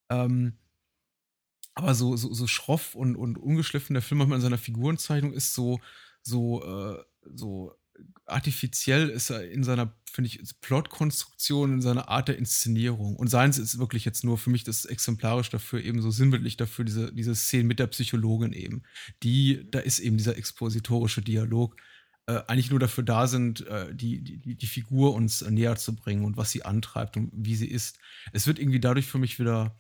Ähm, 0.09 0.57
aber 1.75 1.97
so, 1.97 2.17
so, 2.17 2.33
so 2.33 2.47
schroff 2.47 2.95
und, 2.95 3.17
und 3.17 3.39
ungeschliffen 3.39 3.95
der 3.95 4.03
Film 4.03 4.33
in 4.33 4.41
seiner 4.41 4.57
Figurenzeichnung 4.57 5.33
ist 5.33 5.53
so, 5.53 5.81
so, 6.23 6.63
äh, 6.63 7.03
so 7.35 7.77
artifiziell 8.25 9.09
ist 9.09 9.31
er 9.31 9.51
in 9.51 9.65
seiner, 9.65 9.93
finde 10.17 10.31
ich, 10.31 10.41
Plotkonstruktion, 10.63 11.75
in 11.75 11.83
seiner 11.83 12.09
Art 12.09 12.29
der 12.29 12.39
Inszenierung. 12.39 13.17
Und 13.17 13.29
seins 13.29 13.59
ist 13.59 13.79
wirklich 13.79 14.07
jetzt 14.07 14.25
nur 14.25 14.39
für 14.39 14.49
mich 14.49 14.65
das 14.65 14.87
exemplarisch 14.87 15.51
dafür, 15.51 15.85
eben 15.85 16.01
so 16.01 16.11
sinnbildlich 16.11 16.57
dafür, 16.57 16.87
diese, 16.87 17.13
diese 17.13 17.35
Szene 17.35 17.65
mit 17.65 17.79
der 17.79 17.87
Psychologin 17.89 18.55
eben. 18.55 18.83
Die, 19.23 19.71
da 19.71 19.79
ist 19.79 19.99
eben 19.99 20.17
dieser 20.17 20.39
expositorische 20.39 21.21
Dialog, 21.21 21.77
äh, 22.25 22.41
eigentlich 22.47 22.71
nur 22.71 22.81
dafür 22.81 23.05
da 23.05 23.27
sind, 23.27 23.67
äh, 23.67 23.95
die, 23.95 24.23
die, 24.23 24.55
die 24.57 24.67
Figur 24.67 25.13
uns 25.13 25.43
näher 25.43 25.77
zu 25.77 25.95
bringen 25.95 26.25
und 26.25 26.39
was 26.39 26.51
sie 26.51 26.65
antreibt 26.65 27.19
und 27.19 27.31
wie 27.35 27.55
sie 27.55 27.69
ist. 27.69 27.99
Es 28.33 28.47
wird 28.47 28.59
irgendwie 28.59 28.81
dadurch 28.81 29.07
für 29.07 29.19
mich 29.19 29.39
wieder 29.39 29.79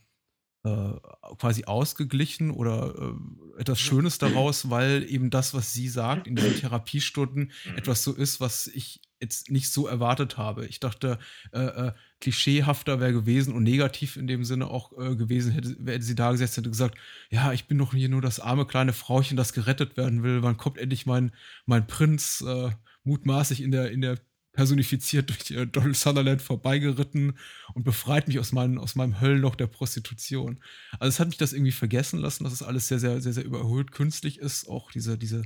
äh, 0.64 0.92
quasi 1.38 1.64
ausgeglichen 1.64 2.50
oder 2.50 2.94
äh, 2.94 3.60
etwas 3.60 3.80
Schönes 3.80 4.18
daraus, 4.18 4.68
weil 4.68 5.10
eben 5.10 5.30
das, 5.30 5.54
was 5.54 5.72
sie 5.72 5.88
sagt 5.88 6.26
in 6.26 6.36
diesen 6.36 6.56
Therapiestunden, 6.56 7.52
etwas 7.74 8.04
so 8.04 8.12
ist, 8.12 8.38
was 8.38 8.66
ich 8.66 9.00
jetzt 9.20 9.50
nicht 9.50 9.70
so 9.70 9.86
erwartet 9.86 10.36
habe. 10.36 10.66
Ich 10.66 10.80
dachte, 10.80 11.18
äh, 11.52 11.60
äh, 11.60 11.92
klischeehafter 12.20 13.00
wäre 13.00 13.12
gewesen 13.12 13.54
und 13.54 13.62
negativ 13.62 14.16
in 14.16 14.26
dem 14.26 14.44
Sinne 14.44 14.68
auch 14.68 14.92
äh, 14.98 15.16
gewesen, 15.16 15.52
hätte, 15.52 15.76
hätte 15.86 16.04
sie 16.04 16.14
da 16.14 16.32
gesetzt, 16.32 16.56
hätte 16.56 16.70
gesagt, 16.70 16.96
ja, 17.30 17.52
ich 17.52 17.66
bin 17.66 17.78
doch 17.78 17.94
hier 17.94 18.08
nur 18.08 18.22
das 18.22 18.40
arme 18.40 18.66
kleine 18.66 18.92
Frauchen, 18.92 19.36
das 19.36 19.52
gerettet 19.52 19.96
werden 19.96 20.22
will. 20.22 20.42
Wann 20.42 20.56
kommt 20.56 20.78
endlich 20.78 21.06
mein, 21.06 21.32
mein 21.64 21.86
Prinz 21.86 22.44
äh, 22.46 22.70
mutmaßlich 23.04 23.62
in 23.62 23.70
der, 23.70 23.90
in 23.90 24.00
der 24.00 24.18
personifiziert 24.56 25.28
durch 25.28 25.50
äh, 25.50 25.66
Donald 25.66 25.96
Sutherland 25.96 26.42
vorbeigeritten 26.42 27.38
und 27.74 27.84
befreit 27.84 28.26
mich 28.26 28.40
aus, 28.40 28.52
mein, 28.52 28.78
aus 28.78 28.96
meinem 28.96 29.20
Höllenloch 29.20 29.54
der 29.54 29.68
Prostitution. 29.68 30.58
Also 30.98 31.08
es 31.08 31.20
hat 31.20 31.28
mich 31.28 31.36
das 31.36 31.52
irgendwie 31.52 31.72
vergessen 31.72 32.18
lassen, 32.18 32.44
dass 32.44 32.54
es 32.54 32.62
alles 32.62 32.88
sehr, 32.88 32.98
sehr, 32.98 33.20
sehr, 33.20 33.34
sehr 33.34 33.44
überholt 33.44 33.92
künstlich 33.92 34.38
ist. 34.38 34.66
Auch 34.68 34.90
diese, 34.90 35.18
diese 35.18 35.42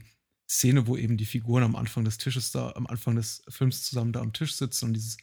Szene, 0.51 0.89
wo 0.89 0.97
eben 0.97 1.17
die 1.17 1.27
Figuren 1.27 1.63
am 1.63 1.77
Anfang 1.77 2.05
des 2.05 2.19
Tisches 2.19 2.51
da, 2.51 2.73
am 2.73 2.89
Anfang 2.89 3.15
des 3.15 3.45
Films 3.49 3.85
zusammen 3.85 4.13
da 4.13 4.21
am 4.21 4.33
Tisch 4.33 4.57
sitzen 4.57 4.87
und 4.87 4.95
dieses, 4.95 5.17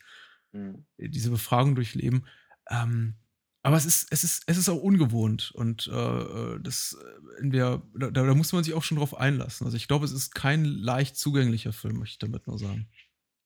mhm. 0.53 0.85
diese 0.97 1.29
Befragung 1.29 1.75
durchleben. 1.75 2.25
Ähm, 2.69 3.15
aber 3.61 3.75
es 3.75 3.85
ist, 3.85 4.07
es 4.09 4.23
ist, 4.23 4.43
es 4.45 4.57
ist 4.57 4.69
auch 4.69 4.81
ungewohnt 4.81 5.51
und 5.53 5.87
äh, 5.87 6.59
das, 6.61 6.97
äh, 6.97 7.51
wir, 7.51 7.83
da, 7.93 8.09
da 8.11 8.33
muss 8.35 8.53
man 8.53 8.63
sich 8.63 8.73
auch 8.73 8.83
schon 8.83 8.97
drauf 8.97 9.17
einlassen. 9.17 9.65
Also 9.65 9.75
ich 9.75 9.89
glaube, 9.89 10.05
es 10.05 10.13
ist 10.13 10.33
kein 10.33 10.63
leicht 10.63 11.17
zugänglicher 11.17 11.73
Film, 11.73 11.99
möchte 11.99 12.13
ich 12.13 12.19
damit 12.19 12.47
nur 12.47 12.57
sagen. 12.57 12.87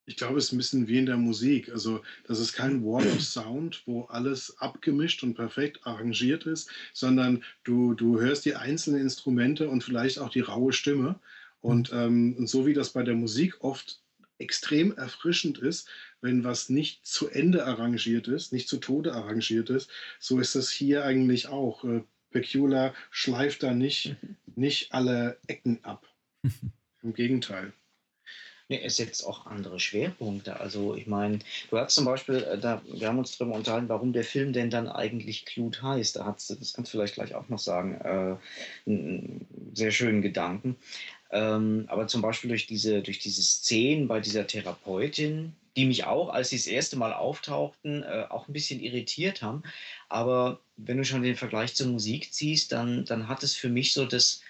Ich 0.04 0.16
glaube, 0.16 0.38
es 0.38 0.46
ist 0.46 0.52
ein 0.52 0.58
bisschen 0.58 0.86
wie 0.86 0.98
in 0.98 1.06
der 1.06 1.16
Musik. 1.16 1.70
Also, 1.70 2.02
das 2.26 2.40
ist 2.40 2.52
kein 2.52 2.84
Wall 2.84 3.06
of 3.06 3.22
Sound, 3.22 3.82
wo 3.86 4.02
alles 4.04 4.56
abgemischt 4.58 5.22
und 5.22 5.34
perfekt 5.34 5.80
arrangiert 5.84 6.44
ist, 6.44 6.68
sondern 6.92 7.42
du, 7.62 7.94
du 7.94 8.20
hörst 8.20 8.44
die 8.44 8.56
einzelnen 8.56 9.00
Instrumente 9.00 9.68
und 9.68 9.84
vielleicht 9.84 10.18
auch 10.18 10.30
die 10.30 10.40
raue 10.40 10.72
Stimme. 10.72 11.20
Und, 11.62 11.92
ähm, 11.92 12.36
und 12.36 12.48
so 12.48 12.66
wie 12.66 12.74
das 12.74 12.90
bei 12.90 13.02
der 13.02 13.14
Musik 13.14 13.62
oft 13.64 14.02
extrem 14.38 14.94
erfrischend 14.96 15.58
ist, 15.58 15.88
wenn 16.20 16.44
was 16.44 16.68
nicht 16.68 17.06
zu 17.06 17.28
Ende 17.28 17.64
arrangiert 17.64 18.28
ist, 18.28 18.52
nicht 18.52 18.68
zu 18.68 18.78
Tode 18.78 19.14
arrangiert 19.14 19.70
ist, 19.70 19.88
so 20.18 20.38
ist 20.38 20.54
das 20.54 20.70
hier 20.70 21.04
eigentlich 21.04 21.48
auch. 21.48 21.84
Äh, 21.84 22.02
Pecula 22.30 22.94
schleift 23.10 23.62
da 23.62 23.72
nicht, 23.72 24.16
mhm. 24.20 24.36
nicht 24.56 24.92
alle 24.92 25.38
Ecken 25.46 25.82
ab. 25.84 26.06
Im 27.02 27.14
Gegenteil. 27.14 27.72
Nee, 28.68 28.80
es 28.84 28.96
setzt 28.96 29.26
auch 29.26 29.44
andere 29.44 29.78
Schwerpunkte. 29.78 30.58
Also 30.58 30.94
ich 30.94 31.06
meine, 31.06 31.40
du 31.68 31.76
hast 31.76 31.94
zum 31.94 32.06
Beispiel, 32.06 32.36
äh, 32.36 32.58
da, 32.58 32.80
wir 32.86 33.06
haben 33.08 33.18
uns 33.18 33.36
darüber 33.36 33.56
unterhalten, 33.56 33.90
warum 33.90 34.12
der 34.12 34.24
Film 34.24 34.52
denn 34.52 34.70
dann 34.70 34.88
eigentlich 34.88 35.44
Clut 35.44 35.82
heißt. 35.82 36.16
Da 36.16 36.24
hat's, 36.24 36.46
das 36.46 36.72
kannst 36.72 36.92
du 36.92 36.96
vielleicht 36.96 37.14
gleich 37.14 37.34
auch 37.34 37.48
noch 37.48 37.58
sagen, 37.58 38.00
äh, 38.00 38.36
einen 38.90 39.46
sehr 39.74 39.90
schönen 39.90 40.22
Gedanken. 40.22 40.76
Ähm, 41.32 41.86
aber 41.88 42.06
zum 42.06 42.20
Beispiel 42.20 42.48
durch 42.48 42.66
diese, 42.66 43.02
durch 43.02 43.18
diese 43.18 43.42
Szenen 43.42 44.06
bei 44.06 44.20
dieser 44.20 44.46
Therapeutin, 44.46 45.54
die 45.76 45.86
mich 45.86 46.04
auch, 46.04 46.28
als 46.28 46.50
sie 46.50 46.56
das 46.56 46.66
erste 46.66 46.96
Mal 46.96 47.14
auftauchten, 47.14 48.02
äh, 48.02 48.26
auch 48.28 48.46
ein 48.46 48.52
bisschen 48.52 48.80
irritiert 48.80 49.40
haben. 49.40 49.62
Aber 50.10 50.60
wenn 50.76 50.98
du 50.98 51.04
schon 51.04 51.22
den 51.22 51.36
Vergleich 51.36 51.74
zur 51.74 51.86
Musik 51.86 52.32
ziehst, 52.34 52.72
dann, 52.72 53.06
dann 53.06 53.28
hat 53.28 53.42
es 53.42 53.54
für 53.54 53.70
mich 53.70 53.94
so 53.94 54.04
das, 54.04 54.42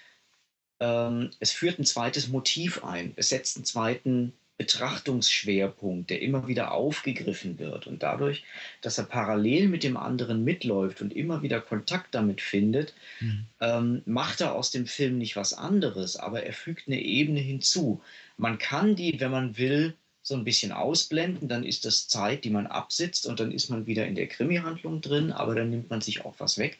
ähm, 0.81 1.31
es 1.39 1.51
führt 1.51 1.79
ein 1.79 1.85
zweites 1.85 2.27
Motiv 2.27 2.83
ein. 2.83 3.13
Es 3.15 3.29
setzt 3.29 3.55
einen 3.55 3.65
zweiten 3.65 4.33
Betrachtungsschwerpunkt, 4.57 6.09
der 6.09 6.21
immer 6.21 6.47
wieder 6.47 6.71
aufgegriffen 6.71 7.57
wird. 7.57 7.87
Und 7.87 8.03
dadurch, 8.03 8.43
dass 8.81 8.97
er 8.97 9.05
parallel 9.05 9.67
mit 9.67 9.83
dem 9.83 9.97
anderen 9.97 10.43
mitläuft 10.43 11.01
und 11.01 11.15
immer 11.15 11.41
wieder 11.41 11.59
Kontakt 11.59 12.13
damit 12.13 12.39
findet, 12.39 12.93
mhm. 13.19 13.45
ähm, 13.59 14.01
macht 14.05 14.41
er 14.41 14.53
aus 14.53 14.71
dem 14.71 14.85
Film 14.85 15.17
nicht 15.17 15.35
was 15.35 15.53
anderes, 15.53 16.17
aber 16.17 16.43
er 16.43 16.53
fügt 16.53 16.87
eine 16.87 17.01
Ebene 17.01 17.39
hinzu. 17.39 18.01
Man 18.37 18.57
kann 18.57 18.95
die, 18.95 19.19
wenn 19.19 19.31
man 19.31 19.57
will, 19.57 19.95
so 20.25 20.35
ein 20.35 20.45
bisschen 20.45 20.71
ausblenden, 20.71 21.49
dann 21.49 21.65
ist 21.65 21.83
das 21.83 22.07
Zeit, 22.07 22.45
die 22.45 22.49
man 22.49 22.65
absitzt 22.65 23.27
und 23.27 23.41
dann 23.41 23.51
ist 23.51 23.69
man 23.69 23.85
wieder 23.87 24.07
in 24.07 24.15
der 24.15 24.27
Krimi-Handlung 24.27 25.01
drin, 25.01 25.33
aber 25.33 25.53
dann 25.53 25.69
nimmt 25.69 25.89
man 25.89 25.99
sich 25.99 26.23
auch 26.23 26.35
was 26.37 26.57
weg. 26.57 26.79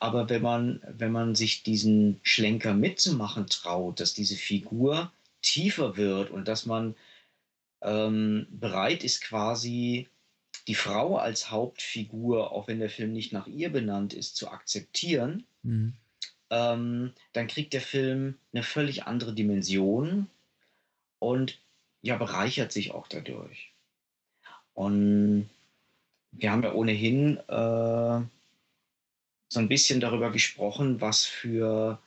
Aber 0.00 0.28
wenn 0.28 0.42
man, 0.42 0.82
wenn 0.86 1.10
man 1.10 1.34
sich 1.34 1.62
diesen 1.62 2.20
Schlenker 2.22 2.74
mitzumachen 2.74 3.46
traut, 3.46 4.00
dass 4.00 4.12
diese 4.12 4.36
Figur 4.36 5.10
tiefer 5.40 5.96
wird 5.96 6.30
und 6.30 6.46
dass 6.46 6.66
man 6.66 6.94
ähm, 7.84 8.46
bereit 8.50 9.04
ist, 9.04 9.20
quasi 9.22 10.08
die 10.66 10.74
Frau 10.74 11.16
als 11.16 11.50
Hauptfigur, 11.50 12.50
auch 12.52 12.68
wenn 12.68 12.80
der 12.80 12.90
Film 12.90 13.12
nicht 13.12 13.32
nach 13.32 13.46
ihr 13.46 13.70
benannt 13.70 14.14
ist, 14.14 14.36
zu 14.36 14.48
akzeptieren, 14.48 15.46
mhm. 15.62 15.94
ähm, 16.50 17.12
dann 17.32 17.46
kriegt 17.46 17.74
der 17.74 17.82
Film 17.82 18.38
eine 18.52 18.62
völlig 18.62 19.04
andere 19.04 19.34
Dimension 19.34 20.28
und 21.18 21.60
ja, 22.02 22.16
bereichert 22.16 22.72
sich 22.72 22.92
auch 22.92 23.08
dadurch. 23.08 23.72
Und 24.72 25.48
wir 26.32 26.50
haben 26.50 26.62
ja 26.62 26.72
ohnehin 26.72 27.36
äh, 27.48 28.20
so 29.48 29.60
ein 29.60 29.68
bisschen 29.68 30.00
darüber 30.00 30.32
gesprochen, 30.32 31.00
was 31.00 31.24
für 31.24 31.98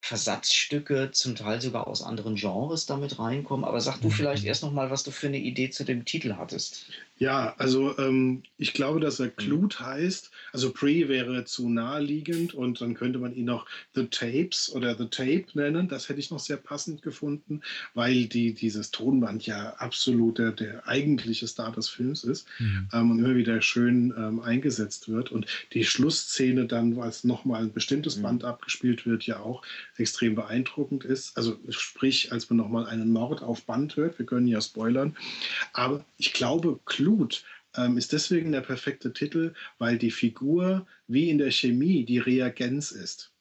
Versatzstücke, 0.00 1.10
zum 1.12 1.36
Teil 1.36 1.60
sogar 1.60 1.86
aus 1.86 2.02
anderen 2.02 2.36
Genres 2.36 2.86
damit 2.86 3.18
reinkommen. 3.18 3.64
Aber 3.64 3.80
sag 3.80 4.00
du 4.00 4.10
vielleicht 4.10 4.42
mhm. 4.42 4.48
erst 4.48 4.62
noch 4.62 4.72
mal, 4.72 4.90
was 4.90 5.02
du 5.02 5.10
für 5.10 5.26
eine 5.26 5.38
Idee 5.38 5.70
zu 5.70 5.84
dem 5.84 6.04
Titel 6.04 6.36
hattest. 6.36 6.86
Ja, 7.18 7.54
also 7.58 7.98
ähm, 7.98 8.42
ich 8.56 8.72
glaube, 8.72 9.00
dass 9.00 9.20
er. 9.20 9.28
Clute 9.38 9.80
heißt. 9.80 10.30
Also 10.52 10.72
Pre 10.72 11.08
wäre 11.08 11.44
zu 11.44 11.68
naheliegend 11.68 12.54
und 12.54 12.80
dann 12.80 12.94
könnte 12.94 13.18
man 13.18 13.34
ihn 13.34 13.46
noch 13.46 13.66
The 13.94 14.06
Tapes 14.06 14.70
oder 14.72 14.96
The 14.96 15.06
Tape 15.06 15.46
nennen. 15.54 15.88
Das 15.88 16.08
hätte 16.08 16.20
ich 16.20 16.30
noch 16.30 16.38
sehr 16.38 16.56
passend 16.56 17.02
gefunden, 17.02 17.62
weil 17.94 18.26
die, 18.26 18.54
dieses 18.54 18.90
Tonband 18.90 19.46
ja 19.46 19.74
absolut 19.74 20.38
der, 20.38 20.52
der 20.52 20.86
eigentliche 20.86 21.46
Star 21.46 21.72
des 21.72 21.88
Films 21.88 22.24
ist 22.24 22.46
mhm. 22.58 22.88
ähm, 22.92 23.10
und 23.10 23.18
immer 23.18 23.34
wieder 23.34 23.60
schön 23.62 24.14
ähm, 24.16 24.40
eingesetzt 24.40 25.08
wird. 25.08 25.32
Und 25.32 25.46
die 25.72 25.84
Schlussszene 25.84 26.66
dann, 26.66 26.98
als 27.00 27.24
nochmal 27.24 27.62
ein 27.62 27.72
bestimmtes 27.72 28.16
mhm. 28.16 28.22
Band 28.22 28.44
abgespielt 28.44 29.06
wird, 29.06 29.24
ja 29.24 29.40
auch 29.40 29.62
extrem 29.96 30.34
beeindruckend 30.34 31.04
ist. 31.04 31.36
Also 31.36 31.58
sprich, 31.68 32.32
als 32.32 32.48
man 32.50 32.56
nochmal 32.56 32.86
einen 32.86 33.10
Mord 33.12 33.42
auf 33.42 33.64
Band 33.64 33.96
hört. 33.96 34.18
Wir 34.18 34.26
können 34.26 34.46
ja 34.46 34.60
spoilern. 34.60 35.16
Aber 35.72 36.04
ich 36.16 36.32
glaube, 36.32 36.78
Clute 36.84 37.07
Blut 37.08 37.44
ähm, 37.74 37.96
ist 37.96 38.12
deswegen 38.12 38.52
der 38.52 38.60
perfekte 38.60 39.12
Titel, 39.12 39.54
weil 39.78 39.98
die 39.98 40.10
Figur 40.10 40.86
wie 41.06 41.30
in 41.30 41.38
der 41.38 41.50
Chemie 41.50 42.04
die 42.04 42.18
Reagenz 42.18 42.90
ist. 42.90 43.32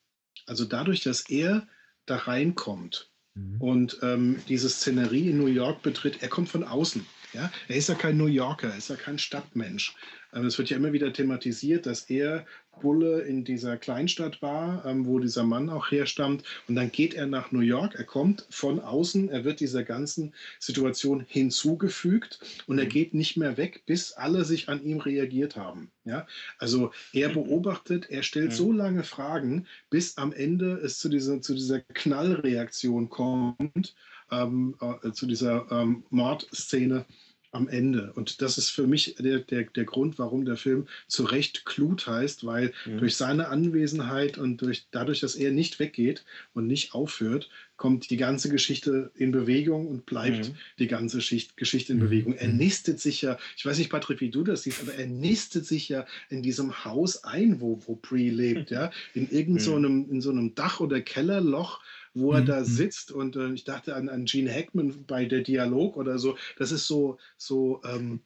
Also 0.45 0.63
dadurch, 0.63 1.01
dass 1.01 1.29
er 1.29 1.67
da 2.05 2.15
reinkommt 2.15 3.11
mhm. 3.35 3.61
und 3.61 3.99
ähm, 4.01 4.39
diese 4.47 4.69
Szenerie 4.69 5.29
in 5.31 5.37
New 5.37 5.47
York 5.47 5.81
betritt, 5.81 6.21
er 6.23 6.29
kommt 6.29 6.47
von 6.47 6.63
außen. 6.63 7.05
Ja? 7.37 7.51
Er 7.67 7.75
ist 7.75 7.89
ja 7.89 7.95
kein 7.95 8.17
New 8.17 8.25
Yorker, 8.25 8.69
er 8.69 8.77
ist 8.77 8.89
ja 8.89 8.95
kein 8.95 9.19
Stadtmensch. 9.19 9.95
Ähm, 10.33 10.45
es 10.45 10.57
wird 10.57 10.71
ja 10.71 10.77
immer 10.77 10.91
wieder 10.91 11.13
thematisiert, 11.13 11.85
dass 11.85 12.09
er 12.09 12.45
Bulle 12.81 13.21
in 13.21 13.43
dieser 13.43 13.77
Kleinstadt 13.77 14.41
war, 14.41 14.85
ähm, 14.85 15.05
wo 15.05 15.19
dieser 15.19 15.43
Mann 15.43 15.69
auch 15.69 15.91
herstammt. 15.91 16.43
Und 16.67 16.75
dann 16.75 16.91
geht 16.91 17.13
er 17.13 17.27
nach 17.27 17.51
New 17.51 17.59
York. 17.59 17.95
Er 17.95 18.03
kommt 18.03 18.45
von 18.49 18.79
außen. 18.79 19.29
Er 19.29 19.43
wird 19.43 19.59
dieser 19.59 19.83
ganzen 19.83 20.33
Situation 20.59 21.25
hinzugefügt 21.27 22.39
und 22.67 22.79
er 22.79 22.85
mhm. 22.85 22.89
geht 22.89 23.13
nicht 23.13 23.37
mehr 23.37 23.57
weg, 23.57 23.83
bis 23.85 24.13
alle 24.13 24.45
sich 24.45 24.69
an 24.69 24.83
ihm 24.83 24.99
reagiert 24.99 25.55
haben. 25.55 25.91
Ja? 26.05 26.27
Also 26.57 26.91
er 27.13 27.29
beobachtet, 27.29 28.09
er 28.09 28.23
stellt 28.23 28.53
so 28.53 28.71
lange 28.71 29.03
Fragen, 29.03 29.67
bis 29.89 30.17
am 30.17 30.33
Ende 30.33 30.73
es 30.73 30.99
zu 30.99 31.09
dieser, 31.09 31.41
zu 31.41 31.53
dieser 31.53 31.81
Knallreaktion 31.81 33.09
kommt, 33.09 33.95
ähm, 34.31 34.75
äh, 34.81 35.11
zu 35.11 35.25
dieser 35.25 35.71
ähm, 35.71 36.03
Mordszene 36.09 37.05
am 37.51 37.67
Ende. 37.67 38.11
Und 38.13 38.41
das 38.41 38.57
ist 38.57 38.69
für 38.69 38.87
mich 38.87 39.15
der, 39.19 39.39
der, 39.39 39.63
der 39.63 39.85
Grund, 39.85 40.19
warum 40.19 40.45
der 40.45 40.57
Film 40.57 40.87
zu 41.07 41.23
Recht 41.23 41.65
Klut 41.65 42.07
heißt, 42.07 42.45
weil 42.45 42.73
mhm. 42.85 42.99
durch 42.99 43.15
seine 43.15 43.47
Anwesenheit 43.47 44.37
und 44.37 44.61
durch, 44.61 44.87
dadurch, 44.91 45.19
dass 45.19 45.35
er 45.35 45.51
nicht 45.51 45.79
weggeht 45.79 46.25
und 46.53 46.67
nicht 46.67 46.93
aufhört, 46.93 47.49
kommt 47.77 48.09
die 48.09 48.17
ganze 48.17 48.49
Geschichte 48.49 49.11
in 49.15 49.31
Bewegung 49.31 49.87
und 49.87 50.05
bleibt 50.05 50.49
mhm. 50.49 50.55
die 50.79 50.87
ganze 50.87 51.21
Schicht, 51.21 51.57
Geschichte 51.57 51.93
in 51.93 51.99
mhm. 51.99 52.03
Bewegung. 52.03 52.33
Er 52.33 52.49
mhm. 52.49 52.57
nistet 52.57 52.99
sich 52.99 53.21
ja, 53.21 53.37
ich 53.55 53.65
weiß 53.65 53.77
nicht, 53.77 53.91
Patrick, 53.91 54.19
wie 54.19 54.31
du 54.31 54.43
das 54.43 54.63
siehst, 54.63 54.81
aber 54.81 54.95
er 54.95 55.07
nistet 55.07 55.65
sich 55.65 55.87
ja 55.87 56.05
in 56.29 56.41
diesem 56.41 56.83
Haus 56.83 57.23
ein, 57.23 57.61
wo, 57.61 57.79
wo 57.85 57.95
Pre 57.95 58.29
lebt, 58.29 58.71
ja, 58.71 58.91
in 59.13 59.29
irgendeinem 59.29 59.59
so 59.59 59.79
mhm. 59.79 60.11
in 60.11 60.21
so 60.21 60.31
einem 60.31 60.55
Dach- 60.55 60.79
oder 60.79 61.01
Kellerloch 61.01 61.79
wo 62.19 62.33
er 62.33 62.41
mhm. 62.41 62.45
da 62.45 62.63
sitzt 62.63 63.11
und 63.11 63.35
äh, 63.35 63.51
ich 63.53 63.63
dachte 63.63 63.95
an, 63.95 64.09
an 64.09 64.25
Gene 64.25 64.53
Hackman 64.53 65.05
bei 65.05 65.25
der 65.25 65.41
Dialog 65.41 65.97
oder 65.97 66.19
so. 66.19 66.37
Das 66.57 66.71
ist 66.71 66.87
so, 66.87 67.17
so, 67.37 67.81
ähm, 67.85 68.21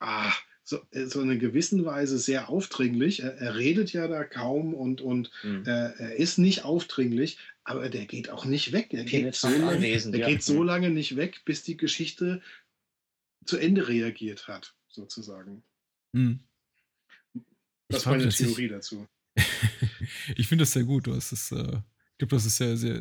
ah, 0.00 0.32
so, 0.62 0.80
äh, 0.90 1.06
so 1.06 1.20
in 1.20 1.38
gewissen 1.38 1.84
Weise 1.84 2.18
sehr 2.18 2.48
aufdringlich. 2.48 3.22
Er, 3.22 3.34
er 3.36 3.56
redet 3.56 3.92
ja 3.92 4.08
da 4.08 4.24
kaum 4.24 4.74
und, 4.74 5.00
und 5.00 5.30
mhm. 5.42 5.64
äh, 5.64 5.92
er 5.98 6.16
ist 6.16 6.38
nicht 6.38 6.64
aufdringlich, 6.64 7.38
aber 7.64 7.88
der 7.88 8.06
geht 8.06 8.30
auch 8.30 8.44
nicht 8.44 8.72
weg. 8.72 8.92
Er, 8.92 9.04
geht 9.04 9.34
so, 9.34 9.48
lange, 9.48 9.86
er 9.86 10.16
ja. 10.16 10.28
geht 10.28 10.42
so 10.42 10.60
mhm. 10.60 10.66
lange 10.66 10.90
nicht 10.90 11.16
weg, 11.16 11.42
bis 11.44 11.62
die 11.62 11.76
Geschichte 11.76 12.42
zu 13.44 13.58
Ende 13.58 13.88
reagiert 13.88 14.48
hat, 14.48 14.74
sozusagen. 14.88 15.62
Mhm. 16.12 16.40
Das 17.88 18.00
ist 18.00 18.06
meine 18.06 18.28
Theorie 18.28 18.68
dazu. 18.68 19.06
ich 20.36 20.48
finde 20.48 20.62
das 20.62 20.72
sehr 20.72 20.84
gut. 20.84 21.06
Du 21.06 21.14
hast 21.14 21.32
es 21.32 21.52
äh, 21.52 21.78
ich 22.16 22.20
glaube, 22.20 22.34
das 22.34 22.46
ist 22.46 22.56
sehr, 22.56 22.78
sehr, 22.78 22.98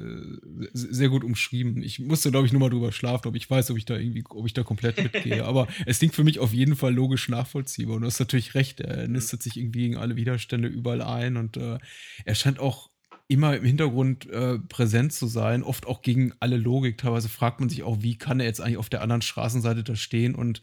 sehr 0.73 1.07
gut 1.07 1.23
umschrieben. 1.23 1.81
Ich 1.81 1.99
musste, 1.99 2.31
glaube 2.31 2.47
ich, 2.47 2.51
nur 2.51 2.59
mal 2.59 2.69
drüber 2.69 2.91
schlafen, 2.91 3.29
ob 3.29 3.35
ich 3.37 3.49
weiß, 3.49 3.71
ob 3.71 3.77
ich 3.77 3.85
da 3.85 3.95
irgendwie, 3.95 4.25
ob 4.29 4.45
ich 4.45 4.51
da 4.51 4.63
komplett 4.63 5.01
mitgehe. 5.01 5.45
Aber 5.45 5.69
es 5.85 5.99
klingt 5.99 6.13
für 6.13 6.25
mich 6.25 6.39
auf 6.39 6.51
jeden 6.51 6.75
Fall 6.75 6.93
logisch 6.93 7.29
nachvollziehbar. 7.29 7.95
Und 7.95 8.01
du 8.01 8.07
hast 8.07 8.19
natürlich 8.19 8.55
recht, 8.55 8.81
er 8.81 9.07
nistet 9.07 9.41
sich 9.41 9.55
irgendwie 9.55 9.83
gegen 9.83 9.95
alle 9.95 10.17
Widerstände 10.17 10.67
überall 10.67 11.01
ein 11.01 11.37
und 11.37 11.55
äh, 11.55 11.77
er 12.25 12.35
scheint 12.35 12.59
auch 12.59 12.89
immer 13.29 13.55
im 13.55 13.63
Hintergrund 13.63 14.29
äh, 14.29 14.59
präsent 14.59 15.13
zu 15.13 15.27
sein, 15.27 15.63
oft 15.63 15.87
auch 15.87 16.01
gegen 16.01 16.33
alle 16.41 16.57
Logik. 16.57 16.97
Teilweise 16.97 17.29
fragt 17.29 17.61
man 17.61 17.69
sich 17.69 17.83
auch, 17.83 18.01
wie 18.01 18.17
kann 18.17 18.41
er 18.41 18.47
jetzt 18.47 18.59
eigentlich 18.59 18.77
auf 18.77 18.89
der 18.89 19.01
anderen 19.01 19.21
Straßenseite 19.21 19.85
da 19.85 19.95
stehen 19.95 20.35
und 20.35 20.61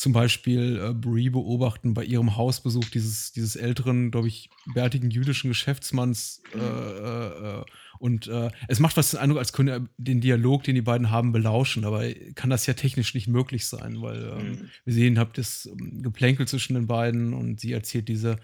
zum 0.00 0.14
Beispiel 0.14 0.80
äh, 0.82 0.94
Brie 0.94 1.28
beobachten 1.28 1.92
bei 1.92 2.02
ihrem 2.02 2.34
Hausbesuch 2.34 2.86
dieses, 2.86 3.32
dieses 3.32 3.54
älteren, 3.54 4.10
glaube 4.10 4.28
ich, 4.28 4.48
bärtigen 4.72 5.10
jüdischen 5.10 5.48
Geschäftsmanns. 5.50 6.42
Äh, 6.54 6.58
äh, 6.58 7.58
äh, 7.60 7.64
und 7.98 8.26
äh, 8.26 8.50
es 8.66 8.80
macht 8.80 8.96
was 8.96 9.10
den 9.10 9.20
Eindruck, 9.20 9.40
als 9.40 9.52
könne 9.52 9.70
er 9.72 9.86
den 9.98 10.22
Dialog, 10.22 10.64
den 10.64 10.74
die 10.74 10.80
beiden 10.80 11.10
haben, 11.10 11.32
belauschen. 11.32 11.84
Aber 11.84 12.02
kann 12.34 12.48
das 12.48 12.64
ja 12.64 12.72
technisch 12.72 13.12
nicht 13.12 13.28
möglich 13.28 13.66
sein, 13.66 14.00
weil 14.00 14.22
ähm, 14.22 14.48
mhm. 14.52 14.70
wir 14.86 14.94
sehen, 14.94 15.18
habt 15.18 15.36
das 15.36 15.66
ähm, 15.66 16.00
Geplänkel 16.02 16.48
zwischen 16.48 16.72
den 16.72 16.86
beiden 16.86 17.34
und 17.34 17.60
sie 17.60 17.72
erzählt 17.72 18.08
diese, 18.08 18.38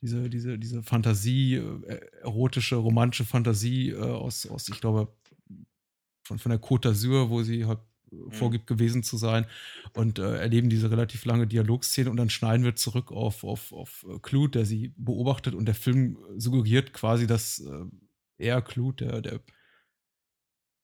diese, 0.00 0.30
diese, 0.30 0.58
diese 0.58 0.82
Fantasie, 0.82 1.56
äh, 1.56 2.00
erotische, 2.22 2.76
romantische 2.76 3.26
Fantasie 3.26 3.94
aus, 3.94 4.46
aus, 4.46 4.70
ich 4.70 4.80
glaube, 4.80 5.14
von, 6.22 6.38
von 6.38 6.48
der 6.48 6.62
Côte 6.62 6.88
d'Azur, 6.88 7.28
wo 7.28 7.42
sie 7.42 7.66
halt 7.66 7.80
Mhm. 8.14 8.32
vorgibt, 8.32 8.66
gewesen 8.66 9.02
zu 9.02 9.16
sein. 9.16 9.46
Und 9.94 10.18
äh, 10.18 10.38
erleben 10.38 10.70
diese 10.70 10.90
relativ 10.90 11.24
lange 11.24 11.46
Dialogszene 11.46 12.10
und 12.10 12.16
dann 12.16 12.30
schneiden 12.30 12.64
wir 12.64 12.76
zurück 12.76 13.12
auf, 13.12 13.44
auf, 13.44 13.72
auf 13.72 14.06
äh, 14.08 14.18
Clute, 14.20 14.58
der 14.60 14.66
sie 14.66 14.94
beobachtet 14.96 15.54
und 15.54 15.66
der 15.66 15.74
Film 15.74 16.18
suggeriert 16.36 16.92
quasi, 16.92 17.26
dass 17.26 17.60
äh, 17.60 17.84
er, 18.38 18.62
Clute, 18.62 19.06
der, 19.06 19.20
der 19.20 19.40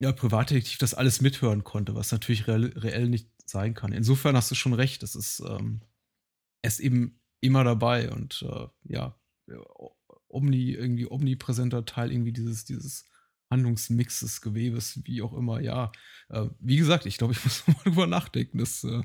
ja, 0.01 0.13
Privatdetektiv, 0.13 0.79
das 0.79 0.95
alles 0.95 1.21
mithören 1.21 1.63
konnte, 1.63 1.95
was 1.95 2.11
natürlich 2.11 2.47
reell, 2.47 2.73
reell 2.77 3.09
nicht 3.09 3.29
sein 3.45 3.75
kann. 3.75 3.93
Insofern 3.93 4.37
hast 4.37 4.51
du 4.51 4.55
schon 4.55 4.73
recht, 4.73 5.03
das 5.03 5.15
ist, 5.15 5.41
ähm, 5.47 5.83
er 6.63 6.69
ist 6.69 6.81
eben 6.81 7.21
immer 7.41 7.65
dabei 7.65 8.11
und 8.11 8.43
äh, 8.49 8.67
ja, 8.85 9.19
omni, 10.29 10.73
irgendwie 10.73 11.11
omnipräsenter 11.11 11.85
Teil 11.85 12.13
irgendwie 12.13 12.33
dieses, 12.33 12.65
dieses 12.65 13.07
Handlungsmix 13.51 14.21
des 14.21 14.41
Gewebes, 14.41 15.01
wie 15.05 15.23
auch 15.23 15.37
immer, 15.37 15.61
ja. 15.61 15.93
Äh, 16.29 16.47
wie 16.61 16.77
gesagt, 16.77 17.07
ich 17.07 17.19
glaube, 17.19 17.35
ich 17.35 17.45
muss 17.45 17.67
mal 17.67 17.77
drüber 17.83 18.07
nachdenken. 18.07 18.59
Das 18.59 18.85
äh, 18.85 19.03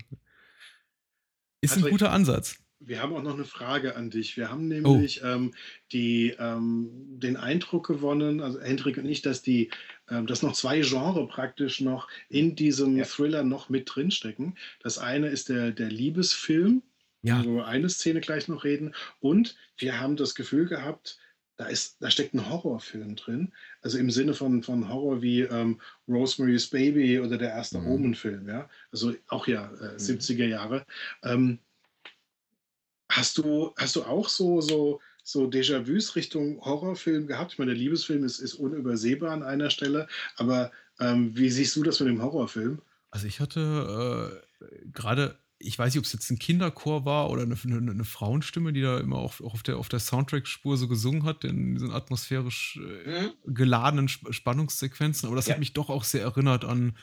ist 1.61 1.73
also 1.73 1.88
ein 1.88 1.91
guter 1.91 2.11
Ansatz. 2.11 2.59
Wir 2.80 3.01
haben 3.01 3.15
auch 3.15 3.23
noch 3.23 3.34
eine 3.34 3.45
Frage 3.45 3.95
an 3.95 4.11
dich. 4.11 4.38
Wir 4.38 4.51
haben 4.51 4.65
oh. 4.65 4.73
nämlich 4.73 5.23
oh. 5.23 5.27
ähm, 5.27 5.53
die, 5.91 6.35
ähm, 6.38 6.89
den 7.19 7.38
Eindruck 7.38 7.88
gewonnen, 7.88 8.41
also 8.41 8.61
Hendrik 8.61 8.97
und 8.97 9.05
ich, 9.05 9.22
dass, 9.22 9.41
die, 9.41 9.72
ähm, 10.09 10.27
dass 10.27 10.43
noch 10.43 10.53
zwei 10.53 10.81
Genres 10.81 11.27
praktisch 11.30 11.81
noch 11.81 12.07
in 12.30 12.55
diesem 12.55 12.97
ja. 12.97 13.05
Thriller 13.05 13.43
noch 13.43 13.69
mit 13.69 13.89
drinstecken. 13.93 14.57
Das 14.84 14.99
eine 14.99 15.27
ist 15.27 15.49
der, 15.49 15.72
der 15.72 15.89
Liebesfilm, 15.89 16.84
ja. 17.23 17.43
wo 17.43 17.55
wir 17.55 17.65
eine 17.65 17.89
Szene 17.89 18.22
gleich 18.22 18.47
noch 18.47 18.63
reden. 18.63 18.93
Und 19.19 19.55
wir 19.77 19.99
haben 19.99 20.15
das 20.15 20.35
Gefühl 20.35 20.67
gehabt, 20.67 21.17
da, 21.57 21.68
ist, 21.68 21.98
da 22.02 22.11
steckt 22.11 22.34
ein 22.34 22.49
Horrorfilm 22.49 23.15
drin. 23.15 23.52
Also 23.82 23.98
im 23.98 24.11
Sinne 24.11 24.34
von, 24.34 24.64
von 24.64 24.90
Horror 24.90 25.22
wie 25.22 25.41
ähm, 25.41 25.80
Rosemary's 26.07 26.68
Baby 26.68 27.19
oder 27.19 27.38
der 27.38 27.49
erste 27.49 27.80
mhm. 27.80 27.88
Omen-Film, 27.88 28.48
ja. 28.48 28.69
Also 28.91 29.14
auch 29.27 29.48
ja 29.48 29.72
äh, 29.82 29.94
mhm. 29.94 29.98
70er 29.98 30.45
Jahre. 30.45 30.86
Ähm, 31.23 31.60
hast, 33.10 33.38
du, 33.38 33.73
hast 33.77 33.95
du 33.95 34.03
auch 34.03 34.27
so, 34.27 34.61
so, 34.61 34.99
so 35.23 35.45
Déjà-vus 35.45 36.15
Richtung 36.15 36.60
Horrorfilm 36.61 37.27
gehabt? 37.27 37.53
Ich 37.53 37.60
meine, 37.60 37.72
der 37.72 37.80
Liebesfilm 37.80 38.23
ist, 38.23 38.40
ist 38.40 38.56
unübersehbar 38.56 39.32
an 39.32 39.44
einer 39.44 39.69
Stelle, 39.69 40.07
aber 40.36 40.72
ähm, 40.99 41.36
wie 41.36 41.49
siehst 41.49 41.76
du 41.76 41.84
das 41.84 41.99
mit 41.99 42.10
dem 42.10 42.22
Horrorfilm? 42.22 42.82
Also 43.11 43.27
ich 43.27 43.40
hatte 43.40 44.41
äh, 44.61 44.90
gerade 44.94 45.38
ich 45.65 45.77
weiß 45.77 45.93
nicht, 45.93 45.99
ob 45.99 46.05
es 46.05 46.13
jetzt 46.13 46.29
ein 46.29 46.39
Kinderchor 46.39 47.05
war 47.05 47.29
oder 47.29 47.43
eine, 47.43 47.55
eine, 47.63 47.91
eine, 47.91 48.03
Frauenstimme, 48.05 48.73
die 48.73 48.81
da 48.81 48.99
immer 48.99 49.17
auch, 49.17 49.41
auch 49.41 49.53
auf 49.53 49.63
der, 49.63 49.77
auf 49.77 49.89
der 49.89 49.99
Soundtrack-Spur 49.99 50.77
so 50.77 50.87
gesungen 50.87 51.23
hat, 51.23 51.43
in 51.43 51.73
diesen 51.73 51.91
atmosphärisch 51.91 52.79
äh, 53.05 53.23
mhm. 53.23 53.53
geladenen 53.53 54.07
Spannungssequenzen. 54.07 55.27
Aber 55.27 55.35
das 55.35 55.47
ja. 55.47 55.53
hat 55.53 55.59
mich 55.59 55.73
doch 55.73 55.89
auch 55.89 56.03
sehr 56.03 56.23
erinnert 56.23 56.65
an, 56.65 56.95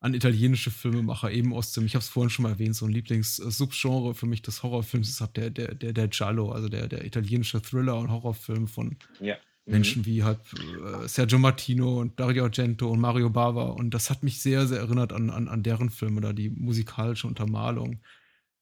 an 0.00 0.14
italienische 0.14 0.70
Filmemacher, 0.70 1.30
eben 1.30 1.52
aus 1.54 1.72
dem, 1.72 1.86
ich 1.86 1.94
habe 1.94 2.02
es 2.02 2.08
vorhin 2.08 2.30
schon 2.30 2.44
mal 2.44 2.50
erwähnt, 2.50 2.76
so 2.76 2.86
ein 2.86 2.92
Lieblings-Subgenre 2.92 4.14
für 4.14 4.26
mich 4.26 4.42
des 4.42 4.62
Horrorfilms 4.62 5.08
ist 5.08 5.20
halt 5.20 5.36
der, 5.36 5.50
der, 5.50 5.74
der, 5.74 5.92
der 5.92 6.08
Giallo, 6.08 6.52
also 6.52 6.68
der, 6.68 6.88
der 6.88 7.04
italienische 7.04 7.60
Thriller- 7.62 7.98
und 7.98 8.10
Horrorfilm 8.10 8.68
von 8.68 8.96
ja. 9.20 9.36
Menschen 9.66 10.02
mhm. 10.02 10.06
wie 10.06 10.24
halt 10.24 10.40
äh, 10.52 11.08
Sergio 11.08 11.38
Martino 11.38 12.00
und 12.00 12.20
Dario 12.20 12.44
Argento 12.44 12.90
und 12.90 13.00
Mario 13.00 13.30
Bava. 13.30 13.64
Und 13.64 13.94
das 13.94 14.10
hat 14.10 14.22
mich 14.22 14.40
sehr, 14.42 14.66
sehr 14.66 14.78
erinnert 14.78 15.12
an, 15.12 15.30
an, 15.30 15.48
an 15.48 15.62
deren 15.62 15.90
Filme, 15.90 16.20
da 16.20 16.32
die 16.32 16.50
musikalische 16.50 17.26
Untermalung. 17.26 18.00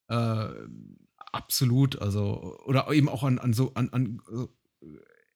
Äh, 0.08 0.46
absolut, 1.16 2.00
also, 2.00 2.58
oder 2.66 2.90
eben 2.92 3.08
auch 3.08 3.24
an, 3.24 3.38
an 3.38 3.52
so, 3.52 3.72
an, 3.74 3.88
an 3.90 4.20
äh, 4.32 4.86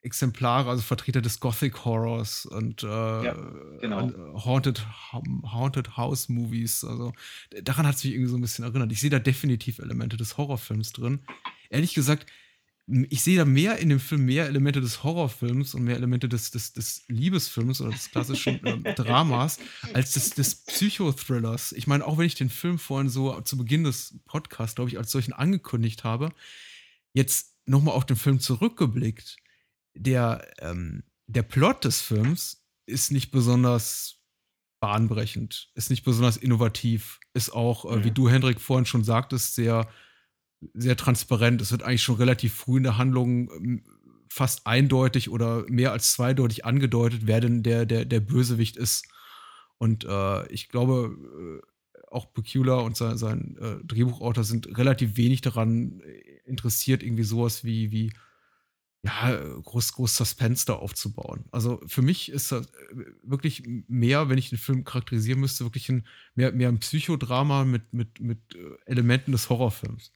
Exemplare, 0.02 0.70
also 0.70 0.82
Vertreter 0.82 1.20
des 1.20 1.40
Gothic 1.40 1.84
Horrors 1.84 2.46
und 2.46 2.84
äh, 2.84 2.86
ja, 2.86 3.34
genau. 3.80 4.12
Haunted, 4.44 4.86
Haunted 5.12 5.96
House 5.96 6.28
Movies. 6.28 6.84
Also 6.84 7.12
daran 7.62 7.88
hat 7.88 7.96
es 7.96 8.04
mich 8.04 8.12
irgendwie 8.12 8.30
so 8.30 8.36
ein 8.36 8.40
bisschen 8.40 8.64
erinnert. 8.64 8.92
Ich 8.92 9.00
sehe 9.00 9.10
da 9.10 9.18
definitiv 9.18 9.80
Elemente 9.80 10.16
des 10.16 10.38
Horrorfilms 10.38 10.92
drin. 10.92 11.20
Ehrlich 11.70 11.92
gesagt, 11.92 12.26
ich 12.88 13.22
sehe 13.22 13.36
da 13.36 13.44
mehr 13.44 13.78
in 13.78 13.88
dem 13.88 13.98
Film 13.98 14.26
mehr 14.26 14.46
Elemente 14.46 14.80
des 14.80 15.02
Horrorfilms 15.02 15.74
und 15.74 15.82
mehr 15.82 15.96
Elemente 15.96 16.28
des, 16.28 16.52
des, 16.52 16.72
des 16.72 17.02
Liebesfilms 17.08 17.80
oder 17.80 17.90
des 17.90 18.10
klassischen 18.12 18.64
äh, 18.64 18.94
Dramas 18.94 19.58
als 19.92 20.12
des, 20.12 20.30
des 20.30 20.54
Psychothrillers. 20.66 21.72
Ich 21.72 21.88
meine, 21.88 22.06
auch 22.06 22.16
wenn 22.16 22.26
ich 22.26 22.36
den 22.36 22.50
Film 22.50 22.78
vorhin 22.78 23.08
so 23.08 23.40
zu 23.40 23.56
Beginn 23.56 23.82
des 23.82 24.20
Podcasts, 24.24 24.76
glaube 24.76 24.90
ich, 24.90 24.98
als 24.98 25.10
solchen 25.10 25.32
angekündigt 25.32 26.04
habe, 26.04 26.30
jetzt 27.12 27.56
nochmal 27.66 27.96
auf 27.96 28.06
den 28.06 28.16
Film 28.16 28.38
zurückgeblickt, 28.38 29.36
der, 29.94 30.46
ähm, 30.60 31.02
der 31.26 31.42
Plot 31.42 31.84
des 31.84 32.00
Films 32.00 32.64
ist 32.86 33.10
nicht 33.10 33.32
besonders 33.32 34.20
bahnbrechend, 34.78 35.70
ist 35.74 35.90
nicht 35.90 36.04
besonders 36.04 36.36
innovativ, 36.36 37.18
ist 37.34 37.50
auch, 37.50 37.84
äh, 37.84 38.04
wie 38.04 38.10
mhm. 38.10 38.14
du, 38.14 38.28
Hendrik, 38.28 38.60
vorhin 38.60 38.86
schon 38.86 39.02
sagtest, 39.02 39.56
sehr 39.56 39.88
sehr 40.74 40.96
transparent. 40.96 41.60
Es 41.60 41.72
wird 41.72 41.82
eigentlich 41.82 42.02
schon 42.02 42.16
relativ 42.16 42.54
früh 42.54 42.78
in 42.78 42.82
der 42.82 42.98
Handlung 42.98 43.50
ähm, 43.50 43.84
fast 44.28 44.66
eindeutig 44.66 45.30
oder 45.30 45.64
mehr 45.68 45.92
als 45.92 46.12
zweideutig 46.12 46.64
angedeutet, 46.64 47.22
wer 47.24 47.40
denn 47.40 47.62
der, 47.62 47.86
der, 47.86 48.04
der 48.04 48.20
Bösewicht 48.20 48.76
ist. 48.76 49.06
Und 49.78 50.04
äh, 50.04 50.46
ich 50.48 50.68
glaube, 50.68 51.16
äh, 51.62 51.66
auch 52.10 52.32
Pecula 52.32 52.76
und 52.76 52.96
sein, 52.96 53.18
sein 53.18 53.56
äh, 53.60 53.84
Drehbuchautor 53.84 54.44
sind 54.44 54.78
relativ 54.78 55.16
wenig 55.16 55.40
daran 55.40 56.00
äh, 56.00 56.40
interessiert, 56.46 57.02
irgendwie 57.02 57.24
sowas 57.24 57.64
wie, 57.64 57.90
wie 57.90 58.12
ja, 59.02 59.38
groß, 59.62 59.92
groß 59.92 60.16
Suspense 60.16 60.66
da 60.66 60.74
aufzubauen. 60.74 61.44
Also 61.50 61.80
für 61.86 62.02
mich 62.02 62.30
ist 62.30 62.52
das 62.52 62.66
äh, 62.66 63.04
wirklich 63.22 63.64
mehr, 63.88 64.28
wenn 64.28 64.38
ich 64.38 64.50
den 64.50 64.58
Film 64.58 64.84
charakterisieren 64.84 65.40
müsste, 65.40 65.64
wirklich 65.64 65.88
ein, 65.88 66.06
mehr, 66.34 66.52
mehr 66.52 66.68
ein 66.68 66.80
Psychodrama 66.80 67.64
mit, 67.64 67.92
mit, 67.92 68.20
mit 68.20 68.38
Elementen 68.86 69.32
des 69.32 69.48
Horrorfilms. 69.50 70.12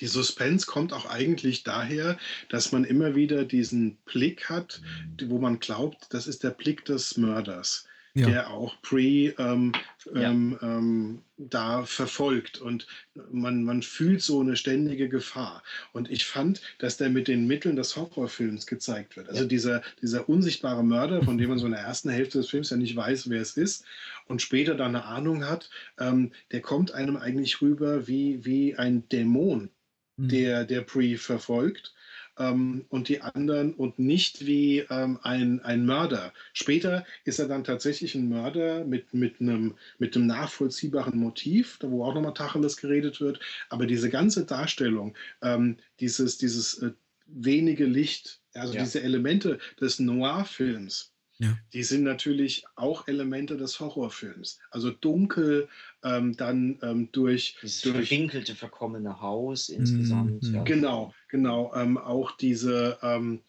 Die 0.00 0.06
Suspense 0.06 0.66
kommt 0.66 0.92
auch 0.92 1.06
eigentlich 1.06 1.62
daher, 1.62 2.18
dass 2.48 2.72
man 2.72 2.84
immer 2.84 3.14
wieder 3.14 3.44
diesen 3.44 3.96
Blick 4.06 4.48
hat, 4.48 4.80
wo 5.22 5.38
man 5.38 5.60
glaubt, 5.60 6.06
das 6.10 6.26
ist 6.26 6.42
der 6.42 6.50
Blick 6.50 6.84
des 6.86 7.16
Mörders, 7.16 7.86
ja. 8.14 8.26
der 8.26 8.50
auch 8.50 8.80
Pre 8.82 9.34
ähm, 9.38 9.72
ja. 10.14 10.30
ähm, 10.30 10.58
ähm, 10.62 11.22
da 11.36 11.84
verfolgt 11.84 12.58
und 12.58 12.86
man, 13.30 13.62
man 13.62 13.82
fühlt 13.82 14.22
so 14.22 14.40
eine 14.40 14.56
ständige 14.56 15.08
Gefahr. 15.08 15.62
Und 15.92 16.10
ich 16.10 16.24
fand, 16.24 16.60
dass 16.78 16.96
der 16.96 17.10
mit 17.10 17.28
den 17.28 17.46
Mitteln 17.46 17.76
des 17.76 17.96
Horrorfilms 17.96 18.66
gezeigt 18.66 19.16
wird. 19.16 19.28
Also 19.28 19.42
ja. 19.42 19.48
dieser, 19.48 19.82
dieser 20.02 20.28
unsichtbare 20.28 20.84
Mörder, 20.84 21.22
von 21.22 21.38
dem 21.38 21.50
man 21.50 21.58
so 21.58 21.66
in 21.66 21.72
der 21.72 21.82
ersten 21.82 22.10
Hälfte 22.10 22.38
des 22.38 22.48
Films 22.48 22.70
ja 22.70 22.76
nicht 22.76 22.96
weiß, 22.96 23.28
wer 23.30 23.40
es 23.40 23.56
ist 23.56 23.84
und 24.26 24.42
später 24.42 24.74
dann 24.74 24.96
eine 24.96 25.04
Ahnung 25.04 25.44
hat, 25.44 25.70
ähm, 25.98 26.32
der 26.52 26.62
kommt 26.62 26.92
einem 26.92 27.16
eigentlich 27.16 27.60
rüber 27.60 28.06
wie, 28.06 28.44
wie 28.44 28.76
ein 28.76 29.08
Dämon. 29.08 29.70
Der, 30.28 30.64
der 30.64 30.82
Pre 30.82 31.16
verfolgt 31.16 31.94
ähm, 32.38 32.84
und 32.88 33.08
die 33.08 33.20
anderen 33.20 33.74
und 33.74 33.98
nicht 33.98 34.46
wie 34.46 34.80
ähm, 34.90 35.18
ein, 35.22 35.60
ein 35.60 35.84
Mörder. 35.84 36.32
Später 36.52 37.06
ist 37.24 37.38
er 37.38 37.48
dann 37.48 37.64
tatsächlich 37.64 38.14
ein 38.14 38.28
Mörder 38.28 38.84
mit, 38.84 39.12
mit, 39.14 39.40
einem, 39.40 39.76
mit 39.98 40.16
einem 40.16 40.26
nachvollziehbaren 40.26 41.18
Motiv, 41.18 41.78
da 41.78 41.90
wo 41.90 42.04
auch 42.04 42.14
nochmal 42.14 42.34
Tacheles 42.34 42.76
geredet 42.76 43.20
wird. 43.20 43.40
Aber 43.68 43.86
diese 43.86 44.10
ganze 44.10 44.44
Darstellung, 44.46 45.14
ähm, 45.42 45.76
dieses, 46.00 46.38
dieses 46.38 46.78
äh, 46.78 46.92
wenige 47.26 47.84
Licht, 47.84 48.40
also 48.54 48.74
ja. 48.74 48.80
diese 48.82 49.02
Elemente 49.02 49.58
des 49.80 50.00
Noir-Films, 50.00 51.09
ja. 51.40 51.56
Die 51.72 51.82
sind 51.82 52.04
natürlich 52.04 52.64
auch 52.76 53.08
Elemente 53.08 53.56
des 53.56 53.80
Horrorfilms. 53.80 54.58
Also 54.70 54.90
dunkel, 54.90 55.68
ähm, 56.04 56.36
dann 56.36 56.78
ähm, 56.82 57.08
durch. 57.12 57.56
Dieses 57.62 57.80
durch, 57.80 58.08
verwinkelte, 58.08 58.54
verkommene 58.54 59.20
Haus 59.20 59.70
insgesamt. 59.70 60.42
Mm, 60.42 60.54
ja. 60.54 60.62
Genau, 60.64 61.14
genau. 61.28 61.72
Ähm, 61.74 61.96
auch 61.96 62.32
diese 62.32 62.98
ähm, 63.02 63.36
äh, 63.38 63.40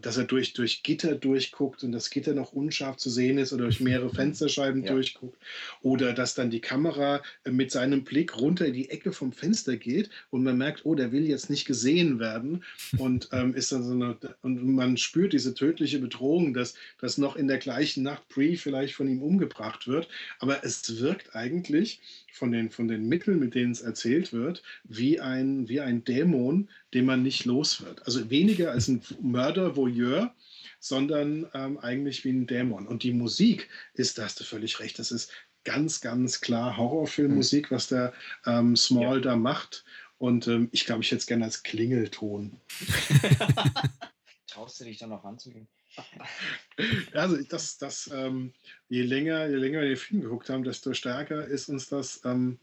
dass 0.00 0.16
er 0.16 0.24
durch, 0.24 0.52
durch 0.52 0.82
Gitter 0.82 1.14
durchguckt 1.14 1.82
und 1.82 1.92
das 1.92 2.10
Gitter 2.10 2.34
noch 2.34 2.52
unscharf 2.52 2.96
zu 2.96 3.10
sehen 3.10 3.38
ist 3.38 3.52
oder 3.52 3.64
durch 3.64 3.80
mehrere 3.80 4.10
Fensterscheiben 4.10 4.84
ja. 4.84 4.92
durchguckt. 4.92 5.38
Oder 5.82 6.12
dass 6.12 6.34
dann 6.34 6.50
die 6.50 6.60
Kamera 6.60 7.22
äh, 7.44 7.50
mit 7.50 7.70
seinem 7.70 8.04
Blick 8.04 8.38
runter 8.38 8.66
in 8.66 8.74
die 8.74 8.90
Ecke 8.90 9.12
vom 9.12 9.32
Fenster 9.32 9.76
geht 9.76 10.10
und 10.30 10.42
man 10.42 10.58
merkt, 10.58 10.84
oh, 10.84 10.94
der 10.94 11.12
will 11.12 11.26
jetzt 11.26 11.50
nicht 11.50 11.64
gesehen 11.64 12.18
werden. 12.18 12.64
Und 12.98 13.28
ähm, 13.32 13.54
ist 13.54 13.72
dann 13.72 13.82
so 13.82 13.92
eine, 13.92 14.16
und 14.42 14.74
man 14.74 14.96
spürt 14.96 15.32
diese 15.32 15.54
tödliche 15.54 15.98
Bedrohung, 15.98 16.54
dass, 16.54 16.74
dass 17.00 17.18
noch 17.18 17.36
in 17.36 17.48
der 17.48 17.58
gleichen 17.58 18.02
Nacht 18.02 18.28
Pre 18.28 18.56
vielleicht 18.56 18.94
von 18.94 19.08
ihm 19.08 19.22
umgebracht 19.22 19.86
wird. 19.88 20.08
Aber 20.38 20.64
es 20.64 21.00
wirkt 21.00 21.34
eigentlich 21.34 22.00
von 22.32 22.52
den, 22.52 22.70
von 22.70 22.88
den 22.88 23.08
Mitteln, 23.08 23.38
mit 23.38 23.54
denen 23.54 23.72
es 23.72 23.80
erzählt 23.80 24.32
wird, 24.32 24.62
wie 24.84 25.20
ein, 25.20 25.68
wie 25.68 25.80
ein 25.80 26.04
Dämon, 26.04 26.68
den 26.94 27.04
man 27.04 27.22
nicht 27.22 27.44
los 27.44 27.82
wird. 27.82 28.04
Also 28.06 28.30
weniger 28.30 28.72
als 28.72 28.88
ein 28.88 29.02
Mörder-Voyeur, 29.20 30.34
sondern 30.80 31.46
ähm, 31.54 31.78
eigentlich 31.78 32.24
wie 32.24 32.30
ein 32.30 32.46
Dämon. 32.46 32.86
Und 32.86 33.02
die 33.02 33.12
Musik 33.12 33.68
ist, 33.94 34.18
da 34.18 34.24
hast 34.24 34.40
du 34.40 34.44
völlig 34.44 34.80
recht, 34.80 34.98
das 34.98 35.10
ist 35.10 35.32
ganz, 35.64 36.00
ganz 36.00 36.40
klar 36.40 36.76
Horrorfilmmusik, 36.76 37.70
was 37.70 37.88
der 37.88 38.12
ähm, 38.46 38.76
Small 38.76 39.16
ja. 39.16 39.22
da 39.22 39.36
macht. 39.36 39.84
Und 40.18 40.48
ähm, 40.48 40.68
ich 40.72 40.84
glaube, 40.84 41.02
ich 41.02 41.10
hätte 41.10 41.20
es 41.20 41.26
gerne 41.26 41.44
als 41.44 41.62
Klingelton. 41.62 42.60
Traust 44.46 44.80
du 44.80 44.84
dich 44.84 44.98
da 44.98 45.06
noch 45.06 45.24
ranzugehen? 45.24 45.68
Also 47.12 47.36
das, 47.42 47.78
das 47.78 48.10
ähm, 48.12 48.52
je 48.88 49.02
länger, 49.02 49.48
je 49.48 49.56
länger 49.56 49.80
wir 49.80 49.88
den 49.88 49.96
Film 49.96 50.20
geguckt 50.20 50.48
haben, 50.48 50.62
desto 50.62 50.94
stärker 50.94 51.44
ist 51.44 51.68
uns 51.68 51.88
das 51.88 52.20
ähm, 52.24 52.58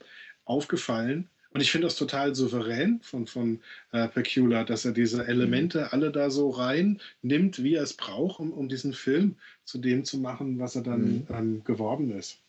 aufgefallen. 0.45 1.29
Und 1.55 1.61
ich 1.61 1.71
finde 1.71 1.87
das 1.87 1.95
total 1.95 2.35
souverän 2.35 2.99
von, 3.01 3.27
von 3.27 3.61
äh, 3.93 4.09
Pecula, 4.09 4.65
dass 4.65 4.83
er 4.83 4.91
diese 4.91 5.25
Elemente 5.25 5.83
mhm. 5.83 5.87
alle 5.91 6.11
da 6.11 6.29
so 6.29 6.49
rein 6.49 6.99
nimmt, 7.21 7.63
wie 7.63 7.75
er 7.75 7.83
es 7.83 7.93
braucht, 7.93 8.41
um, 8.41 8.51
um 8.51 8.67
diesen 8.67 8.93
Film 8.93 9.37
zu 9.63 9.77
dem 9.77 10.03
zu 10.03 10.17
machen, 10.17 10.59
was 10.59 10.75
er 10.75 10.83
dann 10.83 11.01
mhm. 11.01 11.27
ähm, 11.29 11.63
geworden 11.63 12.11
ist. 12.11 12.41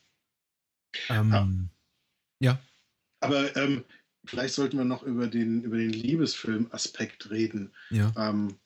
Ja. 1.08 1.48
ja. 2.40 2.58
Aber 3.20 3.54
ähm, 3.56 3.84
vielleicht 4.24 4.54
sollten 4.54 4.78
wir 4.78 4.84
noch 4.84 5.04
über 5.04 5.28
den, 5.28 5.62
über 5.62 5.76
den 5.76 5.90
Liebesfilm-Aspekt 5.90 7.30
reden. 7.30 7.72
Ja. 7.90 8.12
Ähm, 8.16 8.56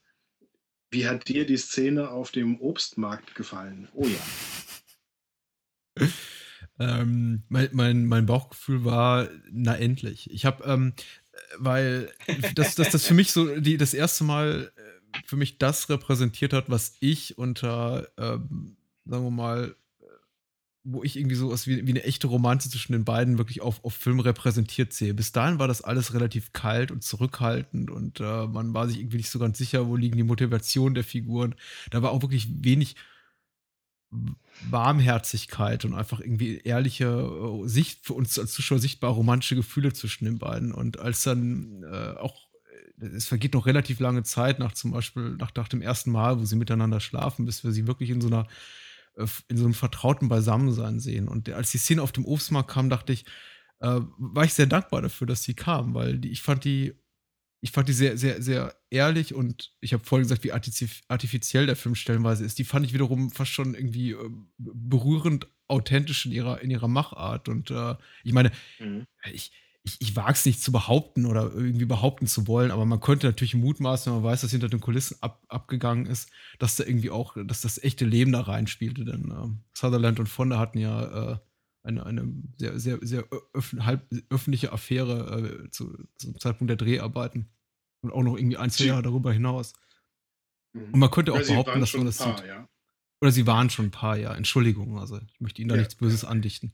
wie 0.91 1.07
hat 1.07 1.29
dir 1.29 1.47
die 1.47 1.57
Szene 1.57 2.11
auf 2.11 2.31
dem 2.33 2.61
Obstmarkt 2.61 3.35
gefallen? 3.35 3.89
Oh 3.95 4.07
ja. 4.07 4.19
ähm, 6.79 7.43
mein, 7.49 7.69
mein, 7.73 8.07
mein 8.07 8.27
Bauchgefühl 8.27 8.85
war, 8.85 9.29
na 9.51 9.77
endlich. 9.77 10.31
Ich 10.31 10.45
habe, 10.45 10.65
ähm, 10.65 10.93
weil 11.59 12.13
das, 12.55 12.75
das, 12.75 12.91
das 12.91 13.07
für 13.07 13.15
mich 13.15 13.33
so 13.33 13.61
die, 13.61 13.77
das 13.77 13.95
erste 13.95 14.25
Mal 14.25 14.73
äh, 14.77 15.21
für 15.25 15.37
mich 15.37 15.59
das 15.59 15.89
repräsentiert 15.89 16.53
hat, 16.53 16.71
was 16.71 16.97
ich 17.01 17.39
unter, 17.39 18.09
ähm, 18.17 18.77
sagen 19.05 19.25
wir 19.25 19.31
mal, 19.31 19.77
wo 20.83 21.03
ich 21.03 21.17
irgendwie 21.17 21.37
so 21.37 21.51
was 21.51 21.67
wie, 21.67 21.87
wie 21.87 21.91
eine 21.91 22.05
echte 22.05 22.27
Romanze 22.27 22.71
zwischen 22.71 22.93
den 22.93 23.05
beiden 23.05 23.39
wirklich 23.39 23.61
auf, 23.61 23.85
auf 23.85 23.95
Film 23.95 24.21
repräsentiert 24.21 24.93
sehe. 24.93 25.13
Bis 25.13 25.33
dahin 25.33 25.59
war 25.59 25.69
das 25.69 25.83
alles 25.83 26.15
relativ 26.15 26.53
kalt 26.53 26.91
und 26.91 27.05
zurückhaltend 27.05 27.91
und 27.91 28.21
äh, 28.21 28.47
man 28.47 28.73
war 28.73 28.89
sich 28.89 28.99
irgendwie 28.99 29.19
nicht 29.19 29.31
so 29.31 29.39
ganz 29.39 29.59
sicher, 29.59 29.89
wo 29.89 29.97
liegen 29.97 30.17
die 30.17 30.23
Motivationen 30.23 30.95
der 30.95 31.05
Figuren. 31.05 31.55
Da 31.91 32.03
war 32.03 32.13
auch 32.13 32.23
wirklich 32.23 32.49
wenig 32.65 32.97
Warmherzigkeit 34.69 35.85
und 35.85 35.95
einfach 35.95 36.21
irgendwie 36.21 36.59
ehrliche 36.59 37.07
äh, 37.07 37.69
Sicht 37.69 38.05
für 38.05 38.15
uns 38.15 38.39
als 38.39 38.53
Zuschauer 38.53 38.79
sichtbar 38.79 39.13
romantische 39.13 39.57
Gefühle 39.57 39.93
zwischen 39.93 40.25
den 40.25 40.39
beiden. 40.39 40.73
Und 40.73 40.99
als 40.99 41.23
dann 41.23 41.85
äh, 41.85 42.19
auch, 42.19 42.49
äh, 43.01 43.07
es 43.07 43.27
vergeht 43.27 43.55
noch 43.55 43.67
relativ 43.67 44.01
lange 44.01 44.23
Zeit 44.25 44.59
nach 44.59 44.73
zum 44.73 44.91
Beispiel, 44.91 45.37
nach, 45.37 45.55
nach 45.55 45.69
dem 45.69 45.81
ersten 45.81 46.11
Mal, 46.11 46.41
wo 46.41 46.45
sie 46.45 46.57
miteinander 46.57 47.01
schlafen, 47.01 47.47
bis 47.47 47.63
wir 47.63 47.71
sie 47.71 47.87
wirklich 47.87 48.11
in 48.11 48.21
so 48.21 48.27
einer, 48.27 48.49
in 49.49 49.57
so 49.57 49.65
einem 49.65 49.75
vertrauten 49.75 50.29
Beisammensein 50.29 51.01
sehen. 51.01 51.29
Und 51.29 51.49
als 51.51 51.71
die 51.71 51.79
Szene 51.79 52.03
auf 52.03 52.13
dem 52.13 52.25
Obstmarkt 52.25 52.71
kam, 52.71 52.91
dachte 52.91 53.13
ich, 53.13 53.25
äh, 53.81 54.01
war 54.19 54.45
ich 54.45 54.55
sehr 54.55 54.67
dankbar 54.67 55.03
dafür, 55.03 55.27
dass 55.27 55.43
sie 55.43 55.55
kam, 55.55 55.95
weil 55.95 56.19
die, 56.19 56.31
ich 56.31 56.43
fand 56.43 56.65
die 56.65 56.95
ich 57.63 57.73
fand 57.73 57.89
die 57.89 57.93
sehr, 57.93 58.17
sehr, 58.17 58.43
sehr 58.43 58.75
ehrlich 58.89 59.35
und 59.35 59.73
ich 59.81 59.93
habe 59.93 60.03
vorhin 60.03 60.25
gesagt, 60.25 60.45
wie 60.45 60.53
artifiziell 60.53 61.67
der 61.67 61.77
Film 61.77 61.95
stellenweise 61.95 62.45
ist. 62.45 62.59
Die 62.59 62.65
fand 62.65 62.87
ich 62.87 62.95
wiederum 62.95 63.31
fast 63.31 63.51
schon 63.51 63.75
irgendwie 63.75 64.13
äh, 64.13 64.31
berührend 64.57 65.47
authentisch 65.69 66.25
in 66.25 66.33
ihrer, 66.33 66.63
in 66.63 66.71
ihrer 66.71 66.89
Machart. 66.89 67.49
Und 67.49 67.71
äh, 67.71 67.97
ich 68.25 68.33
meine, 68.33 68.51
mhm. 68.79 69.05
ich, 69.31 69.53
ich, 69.83 70.01
ich 70.01 70.17
wage 70.17 70.33
es 70.33 70.47
nicht 70.47 70.63
zu 70.63 70.73
behaupten 70.73 71.27
oder 71.27 71.53
irgendwie 71.55 71.87
behaupten 71.87 72.27
zu 72.27 72.47
wollen, 72.47 72.71
aber 72.71 72.85
man 72.85 73.01
könnte 73.01 73.27
natürlich 73.27 73.55
mutmaßen, 73.55 74.13
wenn 74.13 74.21
man 74.21 74.31
weiß, 74.31 74.43
dass 74.43 74.51
hinter 74.51 74.69
den 74.69 74.81
Kulissen 74.81 75.17
ab, 75.21 75.43
abgegangen 75.49 76.07
ist, 76.07 76.31
dass 76.59 76.77
da 76.77 76.85
irgendwie 76.85 77.11
auch, 77.11 77.37
dass 77.45 77.63
das 77.63 77.83
echte 77.83 78.05
Leben 78.05 78.33
da 78.33 78.43
reinspielte. 78.43 79.05
Denn 79.05 79.31
äh, 79.31 79.49
Sutherland 79.73 80.21
und 80.21 80.29
Fonda 80.29 80.59
hatten 80.59 80.79
ja 80.79 81.33
äh, 81.33 81.39
eine, 81.83 82.05
eine 82.05 82.33
sehr, 82.57 82.79
sehr, 82.79 82.99
sehr 83.01 83.25
öf 83.55 83.75
halb 83.81 84.07
öffentliche 84.29 84.73
Affäre 84.73 85.65
äh, 85.65 85.71
zu, 85.71 85.97
zum 86.17 86.39
Zeitpunkt 86.39 86.69
der 86.69 86.77
Dreharbeiten. 86.77 87.49
Und 88.03 88.13
auch 88.13 88.23
noch 88.23 88.37
irgendwie 88.37 88.57
ein, 88.57 88.71
zwei 88.71 88.85
Jahre 88.85 89.03
darüber 89.03 89.33
hinaus. 89.33 89.75
Mhm. 90.73 90.95
Und 90.95 91.01
man 91.01 91.11
könnte 91.11 91.33
auch 91.33 91.41
behaupten, 91.41 91.81
dass 91.81 91.95
man 91.95 92.07
das 92.07 92.19
paar. 92.19 92.45
Ja. 92.47 92.69
Oder 93.23 93.33
sie 93.33 93.47
waren 93.47 93.69
schon 93.69 93.87
ein 93.87 93.91
paar, 93.91 94.17
ja. 94.17 94.35
Entschuldigung, 94.35 94.99
also 94.99 95.19
ich 95.19 95.41
möchte 95.41 95.61
Ihnen 95.61 95.69
da 95.69 95.75
ja, 95.75 95.81
nichts 95.81 95.95
Böses 95.95 96.23
ja. 96.23 96.29
andichten. 96.29 96.73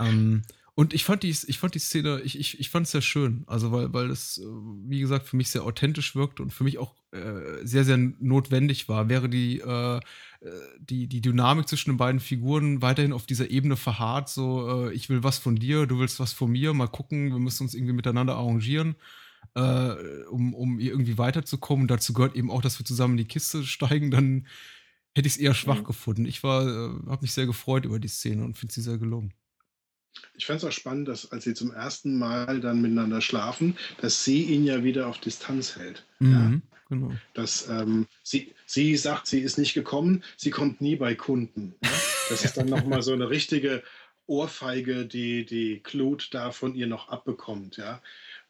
Ähm, 0.00 0.42
und 0.78 0.94
ich 0.94 1.02
fand 1.02 1.24
die, 1.24 1.30
ich 1.30 1.58
fand 1.58 1.74
die 1.74 1.80
Szene, 1.80 2.20
ich, 2.20 2.38
ich, 2.38 2.60
ich 2.60 2.70
fand 2.70 2.86
es 2.86 2.92
sehr 2.92 3.02
schön. 3.02 3.42
Also, 3.48 3.72
weil, 3.72 3.92
weil 3.92 4.10
es, 4.12 4.38
äh, 4.38 4.44
wie 4.44 5.00
gesagt, 5.00 5.26
für 5.26 5.34
mich 5.34 5.50
sehr 5.50 5.64
authentisch 5.64 6.14
wirkt 6.14 6.38
und 6.38 6.52
für 6.52 6.62
mich 6.62 6.78
auch 6.78 6.94
äh, 7.10 7.66
sehr, 7.66 7.82
sehr 7.82 7.96
notwendig 7.96 8.88
war. 8.88 9.08
Wäre 9.08 9.28
die, 9.28 9.58
äh, 9.58 9.96
äh, 9.96 10.00
die, 10.78 11.08
die 11.08 11.20
Dynamik 11.20 11.66
zwischen 11.66 11.90
den 11.90 11.96
beiden 11.96 12.20
Figuren 12.20 12.80
weiterhin 12.80 13.12
auf 13.12 13.26
dieser 13.26 13.50
Ebene 13.50 13.74
verharrt, 13.74 14.28
so, 14.28 14.86
äh, 14.86 14.92
ich 14.92 15.08
will 15.08 15.24
was 15.24 15.38
von 15.38 15.56
dir, 15.56 15.86
du 15.86 15.98
willst 15.98 16.20
was 16.20 16.32
von 16.32 16.52
mir, 16.52 16.72
mal 16.74 16.86
gucken, 16.86 17.32
wir 17.32 17.40
müssen 17.40 17.64
uns 17.64 17.74
irgendwie 17.74 17.94
miteinander 17.94 18.36
arrangieren. 18.36 18.94
Äh, 19.54 20.26
um, 20.30 20.54
um 20.54 20.78
irgendwie 20.78 21.18
weiterzukommen. 21.18 21.82
Und 21.82 21.90
dazu 21.90 22.12
gehört 22.12 22.36
eben 22.36 22.52
auch, 22.52 22.62
dass 22.62 22.78
wir 22.78 22.86
zusammen 22.86 23.14
in 23.14 23.24
die 23.24 23.24
Kiste 23.24 23.64
steigen, 23.64 24.12
dann 24.12 24.46
hätte 25.16 25.26
ich 25.26 25.34
es 25.34 25.40
eher 25.40 25.54
schwach 25.54 25.80
mhm. 25.80 25.84
gefunden. 25.84 26.24
Ich 26.24 26.44
war, 26.44 26.64
habe 27.06 27.22
mich 27.22 27.32
sehr 27.32 27.46
gefreut 27.46 27.84
über 27.84 27.98
die 27.98 28.06
Szene 28.06 28.44
und 28.44 28.56
finde 28.56 28.74
sie 28.74 28.82
sehr 28.82 28.98
gelungen. 28.98 29.34
Ich 30.36 30.46
fand 30.46 30.58
es 30.58 30.64
auch 30.64 30.72
spannend, 30.72 31.08
dass 31.08 31.30
als 31.32 31.44
sie 31.44 31.54
zum 31.54 31.72
ersten 31.72 32.18
Mal 32.18 32.60
dann 32.60 32.80
miteinander 32.80 33.20
schlafen, 33.20 33.76
dass 34.00 34.24
sie 34.24 34.42
ihn 34.44 34.64
ja 34.64 34.84
wieder 34.84 35.08
auf 35.08 35.18
Distanz 35.18 35.76
hält. 35.76 36.04
Mhm, 36.18 36.32
ja. 36.32 36.78
genau. 36.88 37.12
Dass 37.34 37.68
ähm, 37.68 38.06
sie, 38.22 38.54
sie 38.66 38.96
sagt, 38.96 39.26
sie 39.26 39.40
ist 39.40 39.58
nicht 39.58 39.74
gekommen, 39.74 40.22
sie 40.36 40.50
kommt 40.50 40.80
nie 40.80 40.96
bei 40.96 41.14
Kunden. 41.14 41.74
Ja? 41.82 41.90
Das 42.28 42.44
ist 42.44 42.56
dann 42.56 42.68
nochmal 42.68 43.02
so 43.02 43.12
eine 43.12 43.30
richtige 43.30 43.82
Ohrfeige, 44.26 45.06
die 45.06 45.46
die 45.46 45.80
Clut 45.80 46.28
da 46.32 46.50
von 46.50 46.74
ihr 46.74 46.86
noch 46.86 47.08
abbekommt. 47.08 47.76
Ja? 47.78 48.02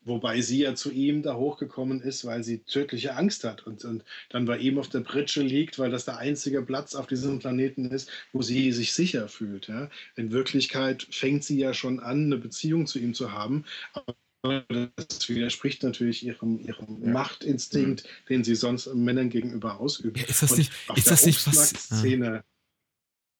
Wobei 0.04 0.40
sie 0.40 0.60
ja 0.60 0.74
zu 0.74 0.90
ihm 0.90 1.22
da 1.22 1.34
hochgekommen 1.34 2.00
ist, 2.00 2.24
weil 2.24 2.42
sie 2.42 2.60
tödliche 2.60 3.14
Angst 3.14 3.44
hat 3.44 3.66
und, 3.66 3.84
und 3.84 4.04
dann 4.30 4.46
bei 4.46 4.58
ihm 4.58 4.78
auf 4.78 4.88
der 4.88 5.00
Pritsche 5.00 5.42
liegt, 5.42 5.78
weil 5.78 5.90
das 5.90 6.04
der 6.04 6.18
einzige 6.18 6.62
Platz 6.62 6.94
auf 6.94 7.06
diesem 7.06 7.38
Planeten 7.40 7.90
ist, 7.90 8.10
wo 8.32 8.40
sie 8.40 8.72
sich 8.72 8.92
sicher 8.92 9.28
fühlt. 9.28 9.68
Ja. 9.68 9.90
In 10.16 10.32
Wirklichkeit 10.32 11.06
fängt 11.10 11.44
sie 11.44 11.58
ja 11.58 11.74
schon 11.74 12.00
an, 12.00 12.26
eine 12.26 12.38
Beziehung 12.38 12.86
zu 12.86 12.98
ihm 12.98 13.12
zu 13.12 13.32
haben. 13.32 13.64
Aber 13.92 14.66
das 14.96 15.28
widerspricht 15.28 15.82
natürlich 15.82 16.24
ihrem, 16.24 16.60
ihrem 16.60 17.02
ja. 17.02 17.12
Machtinstinkt, 17.12 18.04
mhm. 18.04 18.28
den 18.28 18.44
sie 18.44 18.54
sonst 18.54 18.86
Männern 18.94 19.30
gegenüber 19.30 19.80
ausübt. 19.80 20.18
Ja, 20.18 20.24
ist 20.26 20.42
das 20.42 20.56
nicht, 20.56 20.72
ist 20.94 21.10
das 21.10 21.26
nicht 21.26 21.46
was? 21.46 21.70
Szene, 21.70 22.44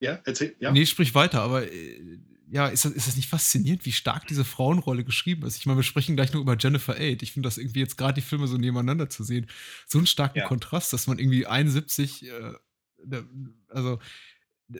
ja, 0.00 0.20
erzähl. 0.24 0.54
Ja. 0.60 0.70
Nee, 0.70 0.86
sprich 0.86 1.14
weiter, 1.14 1.42
aber 1.42 1.70
äh, 1.70 2.18
ja, 2.50 2.68
ist 2.68 2.84
das, 2.84 2.92
ist 2.92 3.08
das 3.08 3.16
nicht 3.16 3.28
faszinierend, 3.28 3.84
wie 3.84 3.92
stark 3.92 4.26
diese 4.26 4.44
Frauenrolle 4.44 5.04
geschrieben 5.04 5.46
ist? 5.46 5.58
Ich 5.58 5.66
meine, 5.66 5.78
wir 5.78 5.84
sprechen 5.84 6.16
gleich 6.16 6.32
noch 6.32 6.40
über 6.40 6.56
Jennifer 6.58 6.98
Aid. 6.98 7.22
Ich 7.22 7.32
finde 7.32 7.46
das 7.46 7.58
irgendwie 7.58 7.80
jetzt 7.80 7.98
gerade 7.98 8.14
die 8.14 8.26
Filme 8.26 8.46
so 8.46 8.56
nebeneinander 8.56 9.10
zu 9.10 9.22
sehen, 9.22 9.46
so 9.86 9.98
einen 9.98 10.06
starken 10.06 10.38
ja. 10.38 10.46
Kontrast, 10.46 10.92
dass 10.92 11.06
man 11.06 11.18
irgendwie 11.18 11.46
71, 11.46 12.26
äh, 12.26 13.22
also 13.68 13.98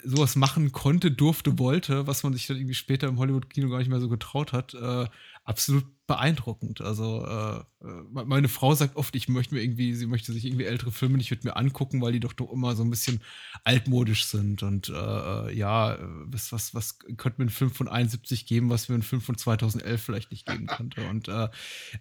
sowas 0.04 0.36
machen 0.36 0.72
konnte, 0.72 1.10
durfte, 1.10 1.58
wollte, 1.58 2.06
was 2.06 2.22
man 2.22 2.32
sich 2.32 2.46
dann 2.46 2.56
irgendwie 2.56 2.74
später 2.74 3.08
im 3.08 3.18
Hollywood-Kino 3.18 3.68
gar 3.68 3.78
nicht 3.78 3.88
mehr 3.88 4.00
so 4.00 4.08
getraut 4.08 4.52
hat, 4.52 4.74
äh, 4.74 5.06
absolut 5.44 5.84
beeindruckend. 6.08 6.80
Also 6.80 7.24
äh, 7.24 7.58
äh 7.86 8.02
meine 8.12 8.48
Frau 8.48 8.74
sagt 8.74 8.96
oft, 8.96 9.14
ich 9.14 9.28
möchte 9.28 9.54
mir 9.54 9.62
irgendwie, 9.62 9.94
sie 9.94 10.06
möchte 10.06 10.32
sich 10.32 10.46
irgendwie 10.46 10.64
ältere 10.64 10.90
Filme 10.90 11.18
nicht 11.18 11.30
mit 11.30 11.44
mir 11.44 11.56
angucken, 11.56 12.00
weil 12.00 12.12
die 12.12 12.18
doch 12.18 12.32
doch 12.32 12.50
immer 12.50 12.74
so 12.74 12.82
ein 12.82 12.90
bisschen 12.90 13.20
altmodisch 13.62 14.24
sind. 14.24 14.62
Und 14.62 14.88
äh, 14.88 14.92
äh 14.94 15.54
ja, 15.54 15.98
was, 16.24 16.50
was, 16.50 16.74
was 16.74 16.98
könnte 16.98 17.34
mir 17.42 17.46
ein 17.46 17.50
Film 17.50 17.70
von 17.70 17.88
71 17.88 18.46
geben, 18.46 18.70
was 18.70 18.88
mir 18.88 18.96
ein 18.96 19.02
Film 19.02 19.20
von 19.20 19.36
2011 19.36 20.02
vielleicht 20.02 20.30
nicht 20.30 20.46
geben 20.46 20.66
könnte. 20.66 21.06
Und 21.08 21.28
äh, 21.28 21.48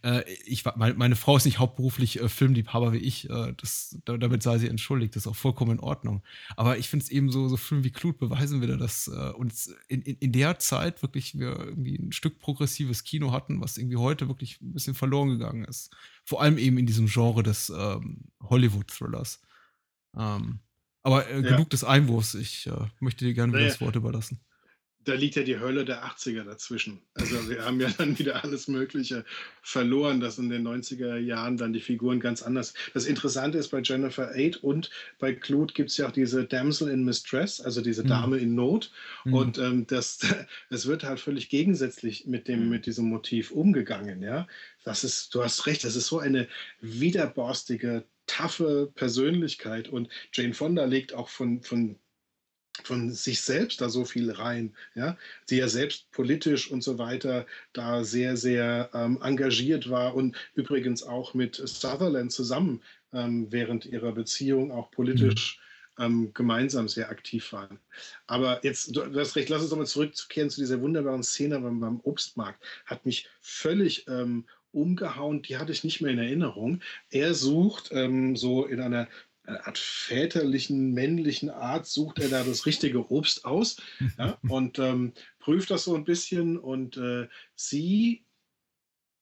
äh 0.03 0.23
ich, 0.45 0.63
meine, 0.63 0.93
meine 0.93 1.17
Frau 1.17 1.35
ist 1.35 1.45
nicht 1.45 1.59
hauptberuflich 1.59 2.21
äh, 2.21 2.29
Filmliebhaber 2.29 2.93
wie 2.93 2.99
ich. 2.99 3.29
Äh, 3.29 3.53
das, 3.57 3.99
damit 4.05 4.41
sei 4.41 4.57
sie 4.57 4.69
entschuldigt, 4.69 5.17
das 5.17 5.23
ist 5.23 5.27
auch 5.27 5.35
vollkommen 5.35 5.71
in 5.71 5.79
Ordnung. 5.81 6.23
Aber 6.55 6.77
ich 6.77 6.87
finde 6.87 7.03
es 7.03 7.11
eben 7.11 7.29
so, 7.29 7.49
so 7.49 7.57
Filme 7.57 7.83
wie 7.83 7.91
Clut 7.91 8.17
beweisen 8.19 8.61
wieder, 8.61 8.77
dass 8.77 9.09
äh, 9.09 9.31
uns 9.31 9.75
in, 9.89 10.01
in, 10.01 10.15
in 10.15 10.31
der 10.31 10.59
Zeit 10.59 11.01
wirklich 11.01 11.37
wir 11.37 11.59
irgendwie 11.59 11.97
ein 11.97 12.13
Stück 12.13 12.39
progressives 12.39 13.03
Kino 13.03 13.33
hatten, 13.33 13.59
was 13.59 13.77
irgendwie 13.77 13.96
heute 13.99 14.27
wirklich 14.27 14.61
ein 14.61 14.73
bisschen 14.73 14.95
verloren 14.95 15.29
gegangen 15.29 15.65
ist. 15.65 15.95
Vor 16.23 16.41
allem 16.41 16.57
eben 16.57 16.77
in 16.77 16.85
diesem 16.85 17.07
Genre 17.07 17.43
des 17.43 17.69
ähm, 17.69 18.25
Hollywood-Thrillers. 18.41 19.41
Ähm, 20.15 20.59
aber 21.03 21.27
äh, 21.27 21.41
ja. 21.41 21.51
genug 21.51 21.69
des 21.69 21.83
Einwurfs. 21.83 22.33
Ich 22.33 22.67
äh, 22.67 22.87
möchte 22.99 23.25
dir 23.25 23.33
gerne 23.33 23.53
naja. 23.53 23.67
das 23.67 23.81
Wort 23.81 23.95
überlassen 23.95 24.39
da 25.07 25.13
liegt 25.13 25.37
ja 25.37 25.43
die 25.43 25.59
Hölle 25.59 25.85
der 25.85 26.03
80er 26.03 26.43
dazwischen. 26.43 27.01
Also 27.13 27.49
wir 27.49 27.63
haben 27.63 27.79
ja 27.79 27.89
dann 27.97 28.19
wieder 28.19 28.43
alles 28.43 28.67
Mögliche 28.67 29.23
verloren, 29.61 30.19
dass 30.19 30.37
in 30.37 30.49
den 30.49 30.67
90er 30.67 31.15
Jahren 31.17 31.55
dann 31.55 31.71
die 31.71 31.79
Figuren 31.79 32.19
ganz 32.19 32.43
anders. 32.43 32.73
Das 32.93 33.05
Interessante 33.05 33.57
ist 33.57 33.69
bei 33.69 33.81
Jennifer 33.81 34.35
Aid 34.35 34.57
und 34.57 34.89
bei 35.19 35.33
Clute 35.33 35.73
gibt 35.73 35.91
es 35.91 35.97
ja 35.97 36.07
auch 36.07 36.11
diese 36.11 36.43
Damsel 36.43 36.89
in 36.89 37.05
Mistress, 37.05 37.61
also 37.61 37.81
diese 37.81 38.03
mhm. 38.03 38.07
Dame 38.09 38.37
in 38.37 38.53
Not. 38.53 38.91
Mhm. 39.23 39.33
Und 39.33 39.57
ähm, 39.59 39.87
das, 39.87 40.19
es 40.69 40.87
wird 40.87 41.05
halt 41.05 41.21
völlig 41.21 41.47
gegensätzlich 41.47 42.25
mit, 42.25 42.49
dem, 42.49 42.65
mhm. 42.65 42.69
mit 42.69 42.85
diesem 42.85 43.07
Motiv 43.07 43.51
umgegangen. 43.51 44.21
Ja? 44.21 44.45
Das 44.83 45.05
ist, 45.05 45.33
du 45.33 45.41
hast 45.41 45.67
recht, 45.67 45.85
das 45.85 45.95
ist 45.95 46.07
so 46.07 46.19
eine 46.19 46.49
widerborstige, 46.81 48.03
taffe 48.25 48.91
Persönlichkeit. 48.93 49.87
Und 49.87 50.09
Jane 50.33 50.53
Fonda 50.53 50.83
legt 50.83 51.13
auch 51.13 51.29
von, 51.29 51.61
von 51.61 51.97
von 52.83 53.11
sich 53.11 53.41
selbst 53.41 53.81
da 53.81 53.89
so 53.89 54.05
viel 54.05 54.31
rein, 54.31 54.75
ja, 54.95 55.17
die 55.49 55.57
ja 55.57 55.67
selbst 55.67 56.11
politisch 56.11 56.69
und 56.69 56.83
so 56.83 56.97
weiter 56.97 57.45
da 57.73 58.03
sehr, 58.03 58.37
sehr 58.37 58.89
ähm, 58.93 59.19
engagiert 59.21 59.89
war 59.89 60.15
und 60.15 60.35
übrigens 60.53 61.03
auch 61.03 61.33
mit 61.33 61.55
Sutherland 61.55 62.31
zusammen 62.31 62.81
ähm, 63.13 63.47
während 63.49 63.85
ihrer 63.85 64.11
Beziehung 64.11 64.71
auch 64.71 64.91
politisch 64.91 65.59
mhm. 65.97 66.03
ähm, 66.03 66.31
gemeinsam 66.33 66.87
sehr 66.87 67.09
aktiv 67.09 67.51
waren. 67.53 67.79
Aber 68.27 68.63
jetzt, 68.63 68.95
du 68.95 69.03
hast 69.15 69.35
recht, 69.35 69.49
lass 69.49 69.61
uns 69.61 69.71
nochmal 69.71 69.87
zurückkehren 69.87 70.49
zu 70.49 70.61
dieser 70.61 70.81
wunderbaren 70.81 71.23
Szene 71.23 71.59
beim, 71.59 71.79
beim 71.79 71.99
Obstmarkt. 72.01 72.63
Hat 72.85 73.05
mich 73.05 73.27
völlig 73.41 74.07
ähm, 74.07 74.45
umgehauen, 74.71 75.41
die 75.41 75.57
hatte 75.57 75.71
ich 75.71 75.83
nicht 75.83 76.01
mehr 76.01 76.11
in 76.11 76.19
Erinnerung. 76.19 76.81
Er 77.09 77.33
sucht 77.33 77.89
ähm, 77.91 78.35
so 78.35 78.65
in 78.65 78.81
einer 78.81 79.07
eine 79.47 79.65
Art 79.65 79.77
väterlichen, 79.77 80.93
männlichen 80.93 81.49
Art 81.49 81.87
sucht 81.87 82.19
er 82.19 82.29
da 82.29 82.43
das 82.43 82.65
richtige 82.65 83.11
Obst 83.11 83.45
aus 83.45 83.77
ja, 84.17 84.37
und 84.49 84.77
ähm, 84.79 85.13
prüft 85.39 85.71
das 85.71 85.85
so 85.85 85.95
ein 85.95 86.03
bisschen 86.03 86.57
und 86.57 86.97
äh, 86.97 87.27
sie 87.55 88.25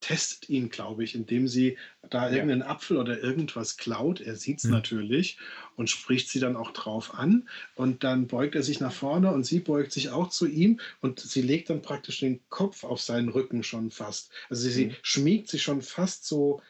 testet 0.01 0.49
ihn, 0.49 0.69
glaube 0.69 1.03
ich, 1.03 1.15
indem 1.15 1.47
sie 1.47 1.77
da 2.09 2.29
irgendeinen 2.29 2.61
ja. 2.61 2.67
Apfel 2.67 2.97
oder 2.97 3.23
irgendwas 3.23 3.77
klaut. 3.77 4.21
Er 4.21 4.35
sieht 4.35 4.59
es 4.59 4.65
mhm. 4.65 4.71
natürlich 4.71 5.39
und 5.77 5.89
spricht 5.89 6.29
sie 6.29 6.39
dann 6.39 6.55
auch 6.55 6.71
drauf 6.71 7.17
an. 7.17 7.49
Und 7.73 8.03
dann 8.03 8.27
beugt 8.27 8.53
er 8.53 8.61
sich 8.61 8.79
nach 8.79 8.93
vorne 8.93 9.31
und 9.31 9.45
sie 9.45 9.59
beugt 9.59 9.91
sich 9.91 10.09
auch 10.09 10.29
zu 10.29 10.45
ihm 10.45 10.79
und 11.01 11.19
sie 11.19 11.41
legt 11.41 11.71
dann 11.71 11.81
praktisch 11.81 12.19
den 12.19 12.39
Kopf 12.49 12.83
auf 12.83 13.01
seinen 13.01 13.29
Rücken 13.29 13.63
schon 13.63 13.89
fast. 13.89 14.31
Also 14.49 14.69
sie, 14.69 14.87
mhm. 14.87 14.95
schmiegt 15.01 15.47
sich 15.47 15.63
schon 15.63 15.81
fast 15.81 16.25
so 16.25 16.61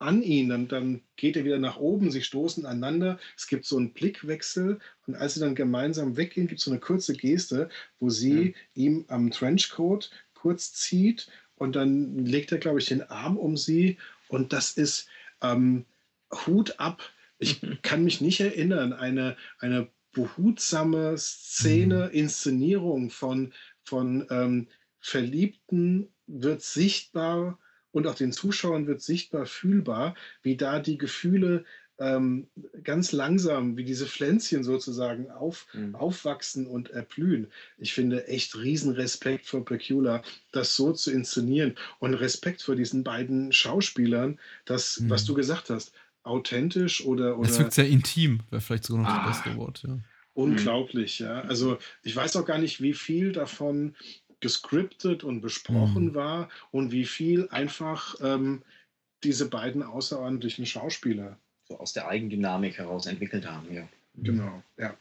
an 0.00 0.22
ihn, 0.22 0.48
dann, 0.48 0.66
dann 0.66 1.02
geht 1.16 1.36
er 1.36 1.44
wieder 1.44 1.58
nach 1.58 1.76
oben, 1.76 2.10
sie 2.10 2.22
stoßen 2.22 2.66
aneinander, 2.66 3.18
es 3.36 3.46
gibt 3.46 3.66
so 3.66 3.76
einen 3.76 3.92
Blickwechsel 3.92 4.80
und 5.06 5.14
als 5.14 5.34
sie 5.34 5.40
dann 5.40 5.54
gemeinsam 5.54 6.16
weggehen, 6.16 6.48
gibt 6.48 6.58
es 6.58 6.64
so 6.64 6.70
eine 6.70 6.80
kurze 6.80 7.14
Geste, 7.14 7.68
wo 7.98 8.08
sie 8.08 8.54
ja. 8.74 8.82
ihm 8.82 9.04
am 9.08 9.30
Trenchcoat 9.30 10.10
kurz 10.34 10.72
zieht 10.72 11.28
und 11.54 11.76
dann 11.76 12.24
legt 12.24 12.50
er, 12.50 12.58
glaube 12.58 12.78
ich, 12.78 12.86
den 12.86 13.02
Arm 13.02 13.36
um 13.36 13.56
sie 13.56 13.98
und 14.28 14.52
das 14.52 14.72
ist 14.72 15.06
ähm, 15.42 15.84
Hut 16.46 16.80
ab. 16.80 17.02
Ich 17.38 17.60
kann 17.82 18.02
mich 18.02 18.20
nicht 18.20 18.40
erinnern, 18.40 18.92
eine, 18.94 19.36
eine 19.58 19.88
behutsame 20.12 21.16
Szene, 21.18 22.06
mhm. 22.06 22.18
Inszenierung 22.18 23.10
von, 23.10 23.52
von 23.82 24.26
ähm, 24.30 24.68
Verliebten 24.98 26.08
wird 26.26 26.62
sichtbar 26.62 27.58
und 27.92 28.06
auch 28.06 28.14
den 28.14 28.32
Zuschauern 28.32 28.86
wird 28.86 29.02
sichtbar 29.02 29.46
fühlbar, 29.46 30.14
wie 30.42 30.56
da 30.56 30.80
die 30.80 30.98
Gefühle 30.98 31.64
ähm, 32.00 32.48
ganz 32.82 33.12
langsam, 33.12 33.76
wie 33.76 33.84
diese 33.84 34.06
Pflänzchen 34.06 34.64
sozusagen 34.64 35.30
auf, 35.30 35.66
mhm. 35.74 35.94
aufwachsen 35.94 36.66
und 36.66 36.90
erblühen. 36.90 37.48
Ich 37.76 37.92
finde 37.92 38.26
echt 38.26 38.56
riesen 38.56 38.92
Respekt 38.92 39.46
vor 39.46 39.64
Pecula, 39.64 40.22
das 40.50 40.74
so 40.76 40.92
zu 40.92 41.12
inszenieren 41.12 41.74
und 41.98 42.14
Respekt 42.14 42.62
vor 42.62 42.74
diesen 42.74 43.04
beiden 43.04 43.52
Schauspielern, 43.52 44.40
das, 44.64 45.00
mhm. 45.00 45.10
was 45.10 45.26
du 45.26 45.34
gesagt 45.34 45.68
hast, 45.68 45.92
authentisch 46.22 47.04
oder. 47.04 47.38
oder 47.38 47.48
das 47.48 47.58
wirkt 47.58 47.74
sehr 47.74 47.88
intim, 47.88 48.40
wäre 48.48 48.62
vielleicht 48.62 48.84
sogar 48.84 49.02
noch 49.02 49.10
ah, 49.10 49.26
das 49.26 49.42
beste 49.42 49.58
Wort. 49.58 49.82
Ja. 49.86 49.98
Unglaublich, 50.32 51.18
ja. 51.18 51.42
Also 51.42 51.78
ich 52.02 52.16
weiß 52.16 52.36
auch 52.36 52.46
gar 52.46 52.58
nicht, 52.58 52.80
wie 52.80 52.94
viel 52.94 53.32
davon 53.32 53.94
gescriptet 54.40 55.24
und 55.24 55.40
besprochen 55.40 56.06
mhm. 56.06 56.14
war 56.14 56.48
und 56.70 56.92
wie 56.92 57.04
viel 57.04 57.48
einfach 57.50 58.14
ähm, 58.22 58.62
diese 59.22 59.48
beiden 59.48 59.82
außerordentlichen 59.82 60.66
Schauspieler 60.66 61.36
so 61.68 61.78
aus 61.78 61.92
der 61.92 62.08
Eigendynamik 62.08 62.78
heraus 62.78 63.06
entwickelt 63.06 63.46
haben. 63.46 63.72
Ja. 63.72 63.88
Genau, 64.14 64.62
ja. 64.76 64.96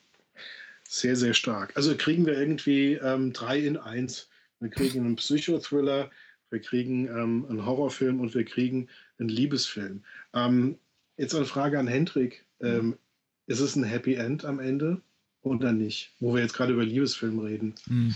Sehr, 0.88 1.16
sehr 1.16 1.34
stark. 1.34 1.76
Also 1.76 1.96
kriegen 1.96 2.26
wir 2.26 2.38
irgendwie 2.38 2.94
ähm, 2.94 3.32
drei 3.34 3.60
in 3.60 3.78
eins. 3.78 4.28
Wir 4.60 4.70
kriegen 4.70 5.06
einen 5.06 5.16
Psychothriller, 5.16 6.10
wir 6.50 6.60
kriegen 6.60 7.08
ähm, 7.08 7.46
einen 7.50 7.66
Horrorfilm 7.66 8.20
und 8.20 8.34
wir 8.34 8.44
kriegen 8.44 8.88
einen 9.20 9.30
Liebesfilm. 9.30 10.04
Ähm, 10.34 10.78
jetzt 11.18 11.36
eine 11.36 11.46
Frage 11.46 11.80
an 11.80 11.88
Hendrik. 11.88 12.44
Ähm, 12.62 12.98
ist 13.46 13.60
es 13.60 13.76
ein 13.76 13.84
Happy 13.84 14.16
End 14.16 14.46
am 14.46 14.60
Ende 14.60 15.02
oder 15.42 15.72
nicht? 15.72 16.12
Wo 16.20 16.34
wir 16.34 16.42
jetzt 16.42 16.54
gerade 16.54 16.74
über 16.74 16.84
Liebesfilm 16.84 17.40
reden. 17.40 17.76
Mhm. 17.88 18.16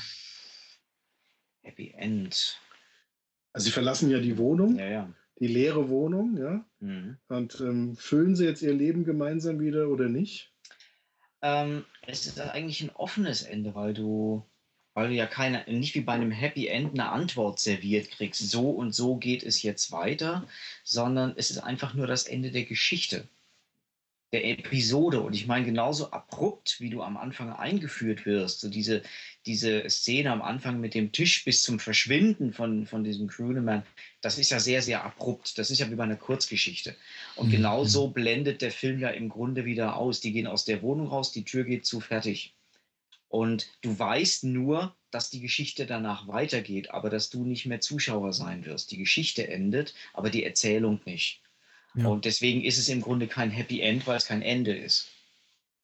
Happy 1.63 1.93
End. 1.97 2.59
Also 3.53 3.65
sie 3.65 3.71
verlassen 3.71 4.09
ja 4.09 4.19
die 4.19 4.37
Wohnung, 4.37 4.77
ja, 4.77 4.87
ja. 4.87 5.13
die 5.39 5.47
leere 5.47 5.89
Wohnung, 5.89 6.37
ja. 6.37 6.65
Mhm. 6.79 7.17
Und 7.27 7.59
ähm, 7.61 7.95
füllen 7.95 8.35
sie 8.35 8.45
jetzt 8.45 8.61
ihr 8.61 8.73
Leben 8.73 9.05
gemeinsam 9.05 9.59
wieder 9.59 9.89
oder 9.89 10.09
nicht? 10.09 10.53
Ähm, 11.41 11.85
es 12.07 12.25
ist 12.25 12.39
eigentlich 12.39 12.81
ein 12.81 12.89
offenes 12.91 13.43
Ende, 13.43 13.75
weil 13.75 13.93
du, 13.93 14.45
weil 14.93 15.09
du 15.09 15.13
ja 15.13 15.25
keine, 15.25 15.65
nicht 15.67 15.93
wie 15.95 16.01
bei 16.01 16.13
einem 16.13 16.31
Happy 16.31 16.67
End 16.67 16.93
eine 16.93 17.09
Antwort 17.09 17.59
serviert 17.59 18.09
kriegst, 18.11 18.49
so 18.49 18.71
und 18.71 18.93
so 18.93 19.17
geht 19.17 19.43
es 19.43 19.61
jetzt 19.61 19.91
weiter, 19.91 20.47
sondern 20.83 21.33
es 21.35 21.51
ist 21.51 21.59
einfach 21.59 21.93
nur 21.93 22.07
das 22.07 22.25
Ende 22.25 22.51
der 22.51 22.63
Geschichte 22.63 23.27
der 24.33 24.45
Episode. 24.45 25.21
Und 25.21 25.33
ich 25.33 25.45
meine, 25.45 25.65
genauso 25.65 26.11
abrupt, 26.11 26.77
wie 26.79 26.89
du 26.89 27.03
am 27.03 27.17
Anfang 27.17 27.53
eingeführt 27.53 28.25
wirst, 28.25 28.59
so 28.59 28.69
diese, 28.69 29.03
diese 29.45 29.87
Szene 29.89 30.31
am 30.31 30.41
Anfang 30.41 30.81
mit 30.81 30.95
dem 30.95 31.11
Tisch 31.11 31.45
bis 31.45 31.61
zum 31.61 31.79
Verschwinden 31.79 32.51
von, 32.51 32.87
von 32.87 33.03
diesem 33.03 33.27
Crewman, 33.27 33.83
das 34.21 34.39
ist 34.39 34.49
ja 34.49 34.59
sehr, 34.59 34.81
sehr 34.81 35.05
abrupt. 35.05 35.57
Das 35.59 35.69
ist 35.69 35.79
ja 35.79 35.89
wie 35.91 35.95
bei 35.95 36.03
einer 36.03 36.15
Kurzgeschichte. 36.15 36.95
Und 37.35 37.47
mhm. 37.47 37.51
genauso 37.51 38.09
blendet 38.09 38.63
der 38.63 38.71
Film 38.71 38.99
ja 38.99 39.09
im 39.09 39.29
Grunde 39.29 39.65
wieder 39.65 39.95
aus. 39.95 40.19
Die 40.19 40.33
gehen 40.33 40.47
aus 40.47 40.65
der 40.65 40.81
Wohnung 40.81 41.07
raus, 41.07 41.31
die 41.31 41.45
Tür 41.45 41.63
geht 41.63 41.85
zu, 41.85 41.99
fertig. 41.99 42.55
Und 43.29 43.67
du 43.81 43.97
weißt 43.97 44.45
nur, 44.45 44.95
dass 45.11 45.29
die 45.29 45.41
Geschichte 45.41 45.85
danach 45.85 46.27
weitergeht, 46.27 46.89
aber 46.89 47.11
dass 47.11 47.29
du 47.29 47.45
nicht 47.45 47.67
mehr 47.67 47.81
Zuschauer 47.81 48.33
sein 48.33 48.65
wirst. 48.65 48.89
Die 48.89 48.97
Geschichte 48.97 49.47
endet, 49.47 49.93
aber 50.13 50.31
die 50.31 50.43
Erzählung 50.43 51.01
nicht. 51.05 51.42
Ja. 51.95 52.07
Und 52.07 52.25
deswegen 52.25 52.63
ist 52.63 52.77
es 52.77 52.89
im 52.89 53.01
Grunde 53.01 53.27
kein 53.27 53.51
Happy 53.51 53.81
End, 53.81 54.07
weil 54.07 54.17
es 54.17 54.25
kein 54.25 54.41
Ende 54.41 54.75
ist. 54.75 55.09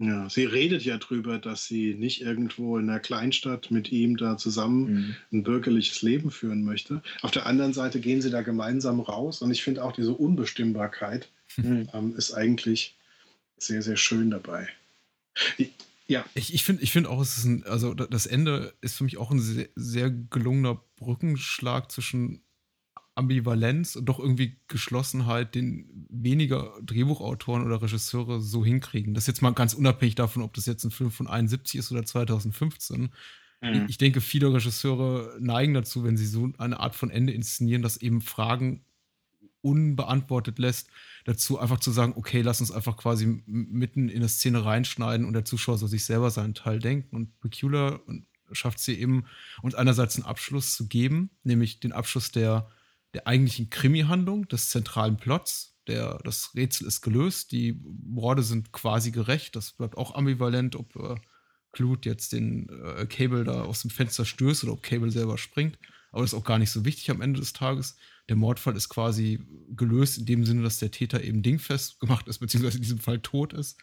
Ja, 0.01 0.29
sie 0.29 0.45
redet 0.45 0.83
ja 0.85 0.97
drüber, 0.97 1.39
dass 1.39 1.65
sie 1.65 1.93
nicht 1.93 2.21
irgendwo 2.21 2.77
in 2.77 2.89
einer 2.89 3.01
Kleinstadt 3.01 3.69
mit 3.69 3.91
ihm 3.91 4.15
da 4.15 4.37
zusammen 4.37 4.93
mhm. 4.93 5.15
ein 5.33 5.43
bürgerliches 5.43 6.01
Leben 6.01 6.31
führen 6.31 6.63
möchte. 6.63 7.03
Auf 7.21 7.31
der 7.31 7.45
anderen 7.45 7.73
Seite 7.73 7.99
gehen 7.99 8.21
sie 8.21 8.29
da 8.29 8.41
gemeinsam 8.41 9.01
raus 9.01 9.41
und 9.41 9.51
ich 9.51 9.61
finde 9.61 9.83
auch 9.83 9.91
diese 9.91 10.13
Unbestimmbarkeit 10.13 11.29
mhm. 11.57 11.89
ähm, 11.93 12.15
ist 12.15 12.31
eigentlich 12.31 12.95
sehr, 13.57 13.81
sehr 13.81 13.97
schön 13.97 14.31
dabei. 14.31 14.69
Ja. 16.07 16.25
Ich, 16.33 16.53
ich 16.53 16.63
finde 16.63 16.81
ich 16.81 16.93
find 16.93 17.05
auch, 17.05 17.21
es 17.21 17.37
ist 17.37 17.43
ein, 17.43 17.65
also 17.65 17.93
das 17.93 18.25
Ende 18.25 18.73
ist 18.79 18.95
für 18.95 19.03
mich 19.03 19.17
auch 19.17 19.31
ein 19.31 19.39
sehr, 19.39 19.67
sehr 19.75 20.09
gelungener 20.09 20.81
Brückenschlag 20.95 21.91
zwischen 21.91 22.41
Ambivalenz 23.19 23.95
und 23.95 24.05
doch 24.05 24.17
irgendwie 24.17 24.57
Geschlossenheit, 24.67 25.53
den 25.53 26.07
weniger 26.09 26.73
Drehbuchautoren 26.81 27.65
oder 27.65 27.81
Regisseure 27.81 28.41
so 28.41 28.65
hinkriegen. 28.65 29.13
Das 29.13 29.23
ist 29.23 29.27
jetzt 29.27 29.41
mal 29.41 29.51
ganz 29.51 29.73
unabhängig 29.73 30.15
davon, 30.15 30.41
ob 30.41 30.53
das 30.53 30.65
jetzt 30.65 30.83
ein 30.85 30.91
Film 30.91 31.11
von 31.11 31.27
71 31.27 31.79
ist 31.79 31.91
oder 31.91 32.05
2015. 32.05 33.09
Mhm. 33.61 33.85
Ich 33.89 33.97
denke, 33.97 34.21
viele 34.21 34.53
Regisseure 34.53 35.37
neigen 35.39 35.73
dazu, 35.73 36.03
wenn 36.03 36.17
sie 36.17 36.25
so 36.25 36.49
eine 36.57 36.79
Art 36.79 36.95
von 36.95 37.11
Ende 37.11 37.33
inszenieren, 37.33 37.81
dass 37.81 37.97
eben 37.97 38.21
Fragen 38.21 38.85
unbeantwortet 39.61 40.57
lässt, 40.57 40.89
dazu 41.25 41.59
einfach 41.59 41.81
zu 41.81 41.91
sagen, 41.91 42.13
okay, 42.15 42.41
lass 42.41 42.61
uns 42.61 42.71
einfach 42.71 42.95
quasi 42.95 43.43
mitten 43.45 44.07
in 44.07 44.17
eine 44.17 44.29
Szene 44.29 44.63
reinschneiden 44.63 45.27
und 45.27 45.33
der 45.33 45.43
Zuschauer 45.43 45.77
soll 45.77 45.89
sich 45.89 46.05
selber 46.05 46.31
seinen 46.31 46.53
Teil 46.53 46.79
denken. 46.79 47.15
Und 47.15 47.37
Peculiar 47.41 47.99
schafft 48.53 48.79
sie 48.79 48.93
eben, 48.93 49.25
uns 49.61 49.75
einerseits 49.75 50.15
einen 50.15 50.25
Abschluss 50.25 50.75
zu 50.75 50.87
geben, 50.87 51.29
nämlich 51.43 51.79
den 51.81 51.91
Abschluss 51.91 52.31
der 52.31 52.69
der 53.13 53.27
eigentlichen 53.27 53.69
Krimi-Handlung, 53.69 54.47
des 54.47 54.69
zentralen 54.69 55.17
Plots. 55.17 55.77
Der, 55.87 56.19
das 56.23 56.53
Rätsel 56.55 56.87
ist 56.87 57.01
gelöst, 57.01 57.51
die 57.51 57.81
Morde 58.03 58.43
sind 58.43 58.71
quasi 58.71 59.11
gerecht. 59.11 59.55
Das 59.55 59.71
bleibt 59.71 59.97
auch 59.97 60.13
ambivalent, 60.15 60.75
ob 60.75 60.95
äh, 60.95 61.15
Clute 61.71 62.09
jetzt 62.09 62.33
den 62.33 62.69
äh, 62.69 63.05
Cable 63.07 63.43
da 63.43 63.63
aus 63.63 63.81
dem 63.81 63.91
Fenster 63.91 64.25
stößt 64.25 64.63
oder 64.63 64.73
ob 64.73 64.83
Cable 64.83 65.11
selber 65.11 65.37
springt. 65.37 65.77
Aber 66.11 66.21
das 66.21 66.33
ist 66.33 66.39
auch 66.39 66.45
gar 66.45 66.59
nicht 66.59 66.71
so 66.71 66.85
wichtig 66.85 67.09
am 67.11 67.21
Ende 67.21 67.39
des 67.39 67.53
Tages. 67.53 67.97
Der 68.29 68.35
Mordfall 68.35 68.75
ist 68.75 68.89
quasi 68.89 69.39
gelöst 69.75 70.17
in 70.17 70.25
dem 70.25 70.45
Sinne, 70.45 70.63
dass 70.63 70.79
der 70.79 70.91
Täter 70.91 71.23
eben 71.23 71.41
dingfest 71.41 71.99
gemacht 71.99 72.27
ist, 72.27 72.39
beziehungsweise 72.39 72.77
in 72.77 72.83
diesem 72.83 72.99
Fall 72.99 73.19
tot 73.19 73.53
ist. 73.53 73.79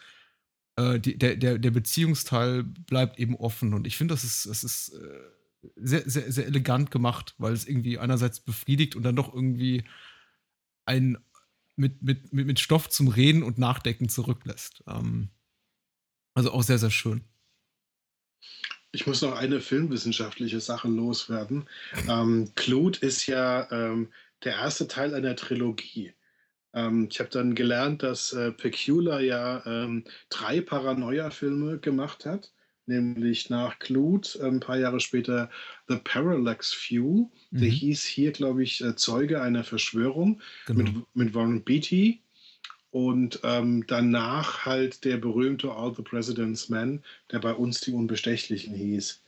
Äh, 0.76 1.00
die, 1.00 1.18
der, 1.18 1.36
der, 1.36 1.58
der 1.58 1.70
Beziehungsteil 1.70 2.62
bleibt 2.62 3.18
eben 3.18 3.36
offen. 3.36 3.74
Und 3.74 3.86
ich 3.86 3.96
finde, 3.96 4.14
das 4.14 4.24
ist, 4.24 4.46
das 4.46 4.64
ist 4.64 4.90
äh, 4.90 5.35
sehr, 5.76 6.08
sehr, 6.08 6.30
sehr 6.30 6.46
elegant 6.46 6.90
gemacht, 6.90 7.34
weil 7.38 7.52
es 7.52 7.66
irgendwie 7.66 7.98
einerseits 7.98 8.40
befriedigt 8.40 8.96
und 8.96 9.02
dann 9.02 9.16
doch 9.16 9.32
irgendwie 9.32 9.84
einen 10.84 11.18
mit, 11.76 12.02
mit, 12.02 12.32
mit, 12.32 12.46
mit 12.46 12.60
Stoff 12.60 12.88
zum 12.88 13.08
Reden 13.08 13.42
und 13.42 13.58
Nachdenken 13.58 14.08
zurücklässt. 14.08 14.82
Ähm, 14.86 15.28
also 16.34 16.52
auch 16.52 16.62
sehr, 16.62 16.78
sehr 16.78 16.90
schön. 16.90 17.24
Ich 18.92 19.06
muss 19.06 19.20
noch 19.20 19.36
eine 19.36 19.60
filmwissenschaftliche 19.60 20.60
Sache 20.60 20.88
loswerden. 20.88 21.68
Ähm, 22.08 22.50
Clute 22.54 23.04
ist 23.04 23.26
ja 23.26 23.70
ähm, 23.70 24.08
der 24.44 24.54
erste 24.54 24.88
Teil 24.88 25.14
einer 25.14 25.36
Trilogie. 25.36 26.14
Ähm, 26.72 27.08
ich 27.10 27.20
habe 27.20 27.28
dann 27.30 27.54
gelernt, 27.54 28.02
dass 28.02 28.32
äh, 28.32 28.52
Pecula 28.52 29.20
ja 29.20 29.64
ähm, 29.66 30.04
drei 30.30 30.60
Paranoia-Filme 30.60 31.78
gemacht 31.78 32.24
hat 32.24 32.52
nämlich 32.86 33.50
nach 33.50 33.78
Clute 33.78 34.44
ein 34.44 34.60
paar 34.60 34.78
Jahre 34.78 35.00
später 35.00 35.50
The 35.88 35.96
Parallax 35.96 36.74
View. 36.88 37.28
Mhm. 37.50 37.60
Der 37.60 37.68
hieß 37.68 38.04
hier, 38.04 38.32
glaube 38.32 38.62
ich, 38.62 38.82
äh, 38.82 38.96
Zeuge 38.96 39.40
einer 39.42 39.64
Verschwörung 39.64 40.40
genau. 40.66 40.82
mit, 40.82 40.94
mit 41.14 41.34
Warren 41.34 41.62
Beatty. 41.62 42.20
Und 42.90 43.40
ähm, 43.42 43.84
danach 43.86 44.64
halt 44.64 45.04
der 45.04 45.18
berühmte 45.18 45.70
All 45.70 45.94
the 45.94 46.02
President's 46.02 46.68
Men, 46.68 47.02
der 47.30 47.40
bei 47.40 47.52
uns 47.52 47.80
die 47.80 47.92
Unbestechlichen 47.92 48.74
hieß. 48.74 49.20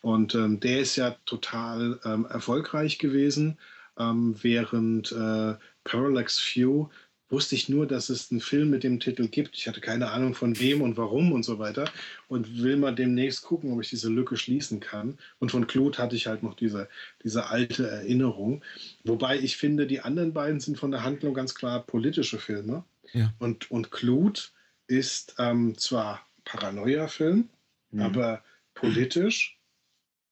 Und 0.00 0.34
ähm, 0.34 0.60
der 0.60 0.80
ist 0.80 0.96
ja 0.96 1.16
total 1.26 1.98
ähm, 2.04 2.26
erfolgreich 2.26 2.98
gewesen, 2.98 3.58
ähm, 3.98 4.36
während 4.40 5.10
äh, 5.10 5.54
Parallax 5.82 6.40
View 6.54 6.88
wusste 7.30 7.54
ich 7.54 7.68
nur, 7.68 7.86
dass 7.86 8.08
es 8.08 8.30
einen 8.30 8.40
Film 8.40 8.70
mit 8.70 8.84
dem 8.84 9.00
Titel 9.00 9.28
gibt. 9.28 9.56
Ich 9.56 9.68
hatte 9.68 9.80
keine 9.80 10.10
Ahnung 10.10 10.34
von 10.34 10.58
wem 10.58 10.80
und 10.80 10.96
warum 10.96 11.32
und 11.32 11.44
so 11.44 11.58
weiter 11.58 11.90
und 12.28 12.62
will 12.62 12.76
mal 12.76 12.94
demnächst 12.94 13.42
gucken, 13.42 13.72
ob 13.72 13.82
ich 13.82 13.90
diese 13.90 14.08
Lücke 14.08 14.36
schließen 14.36 14.80
kann. 14.80 15.18
Und 15.38 15.50
von 15.50 15.66
Claude 15.66 15.98
hatte 15.98 16.16
ich 16.16 16.26
halt 16.26 16.42
noch 16.42 16.54
diese, 16.54 16.88
diese 17.22 17.46
alte 17.46 17.88
Erinnerung. 17.88 18.62
Wobei 19.04 19.38
ich 19.38 19.56
finde, 19.56 19.86
die 19.86 20.00
anderen 20.00 20.32
beiden 20.32 20.60
sind 20.60 20.78
von 20.78 20.90
der 20.90 21.02
Handlung 21.02 21.34
ganz 21.34 21.54
klar 21.54 21.82
politische 21.82 22.38
Filme. 22.38 22.84
Ja. 23.12 23.32
Und, 23.38 23.70
und 23.70 23.90
Claude 23.90 24.40
ist 24.86 25.34
ähm, 25.38 25.76
zwar 25.76 26.26
Paranoia-Film, 26.44 27.48
mhm. 27.90 28.00
aber 28.00 28.42
politisch 28.74 29.58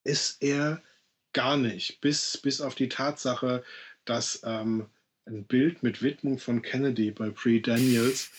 ist 0.04 0.42
er 0.42 0.82
gar 1.32 1.58
nicht. 1.58 2.00
Bis, 2.00 2.38
bis 2.38 2.62
auf 2.62 2.74
die 2.74 2.88
Tatsache, 2.88 3.62
dass 4.06 4.40
ähm, 4.44 4.86
ein 5.26 5.44
Bild 5.44 5.82
mit 5.82 6.02
Widmung 6.02 6.38
von 6.38 6.62
Kennedy 6.62 7.10
bei 7.10 7.30
Pre 7.30 7.60
Daniels 7.60 8.30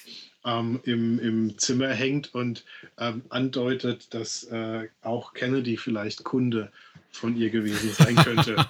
ähm, 0.46 0.80
im, 0.84 1.20
im 1.20 1.58
Zimmer 1.58 1.90
hängt 1.90 2.34
und 2.34 2.64
ähm, 2.98 3.24
andeutet, 3.30 4.14
dass 4.14 4.46
äh, 4.46 4.88
auch 5.02 5.34
Kennedy 5.34 5.78
vielleicht 5.78 6.24
Kunde 6.24 6.72
von 7.12 7.36
ihr 7.36 7.50
gewesen 7.50 7.92
sein 7.92 8.16
könnte. 8.16 8.56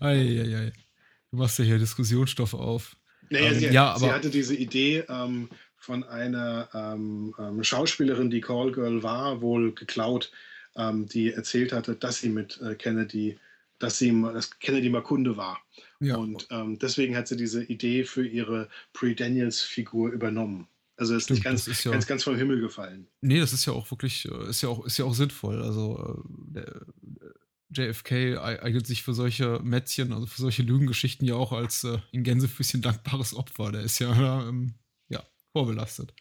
ei, 0.00 0.16
ei, 0.16 0.56
ei. 0.56 0.72
Du 1.30 1.36
machst 1.36 1.58
ja 1.58 1.64
hier 1.64 1.78
Diskussionsstoff 1.78 2.54
auf. 2.54 2.96
Naja, 3.28 3.52
ähm, 3.52 3.58
sie, 3.58 3.66
ja, 3.66 3.96
sie 3.98 4.10
hatte 4.10 4.30
diese 4.30 4.56
Idee 4.56 5.04
ähm, 5.08 5.48
von 5.76 6.02
einer 6.02 6.68
ähm, 6.74 7.32
ähm, 7.38 7.62
Schauspielerin, 7.62 8.30
die 8.30 8.40
Callgirl 8.40 9.02
war, 9.02 9.40
wohl 9.40 9.72
geklaut, 9.72 10.30
die 11.12 11.32
erzählt 11.32 11.72
hatte, 11.72 11.96
dass 11.96 12.20
sie 12.20 12.28
mit 12.28 12.60
äh, 12.62 12.76
Kennedy, 12.76 13.36
dass 13.80 13.98
sie 13.98 14.12
dass 14.22 14.56
Kennedy 14.60 14.88
mal 14.88 15.02
Kunde 15.02 15.36
war. 15.36 15.60
Ja. 16.00 16.16
Und 16.16 16.48
ähm, 16.50 16.78
deswegen 16.78 17.16
hat 17.16 17.28
sie 17.28 17.36
diese 17.36 17.62
Idee 17.62 18.04
für 18.04 18.26
ihre 18.26 18.68
Pre-Daniels-Figur 18.94 20.10
übernommen. 20.10 20.66
Also 20.96 21.14
ist 21.14 21.24
Stimmt, 21.24 21.38
nicht 21.38 21.44
ganz, 21.44 21.66
ist 21.66 21.84
ja, 21.84 21.92
ganz, 21.92 22.06
ganz 22.06 22.24
vom 22.24 22.36
Himmel 22.36 22.60
gefallen. 22.60 23.06
Nee, 23.20 23.40
das 23.40 23.52
ist 23.52 23.64
ja 23.64 23.72
auch 23.72 23.90
wirklich, 23.90 24.26
äh, 24.26 24.50
ist 24.50 24.62
ja 24.62 24.68
auch, 24.68 24.84
ist 24.84 24.98
ja 24.98 25.04
auch 25.04 25.14
sinnvoll. 25.14 25.62
Also 25.62 25.98
äh, 25.98 26.54
der, 26.54 26.86
JFK 27.72 28.36
eignet 28.38 28.86
sich 28.86 29.02
für 29.02 29.14
solche 29.14 29.60
Mätzchen, 29.62 30.12
also 30.12 30.26
für 30.26 30.40
solche 30.40 30.62
Lügengeschichten 30.62 31.26
ja 31.26 31.36
auch 31.36 31.52
als 31.52 31.84
äh, 31.84 31.98
in 32.10 32.24
Gänsefüßchen 32.24 32.82
dankbares 32.82 33.34
Opfer. 33.34 33.72
Der 33.72 33.82
ist 33.82 33.98
ja, 33.98 34.42
ähm, 34.48 34.74
ja 35.08 35.22
vorbelastet. 35.52 36.12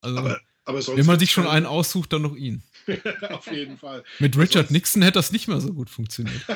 Also, 0.00 0.18
aber, 0.18 0.40
aber 0.64 0.86
wenn 0.96 1.06
man 1.06 1.18
sich 1.18 1.30
schon 1.30 1.46
einen 1.46 1.66
aussucht, 1.66 2.12
dann 2.12 2.22
noch 2.22 2.36
ihn. 2.36 2.62
Auf 3.30 3.50
jeden 3.50 3.78
Fall. 3.78 4.04
Mit 4.18 4.36
Richard 4.36 4.66
sonst... 4.66 4.70
Nixon 4.70 5.02
hätte 5.02 5.18
das 5.18 5.32
nicht 5.32 5.48
mehr 5.48 5.60
so 5.60 5.72
gut 5.72 5.90
funktioniert. 5.90 6.42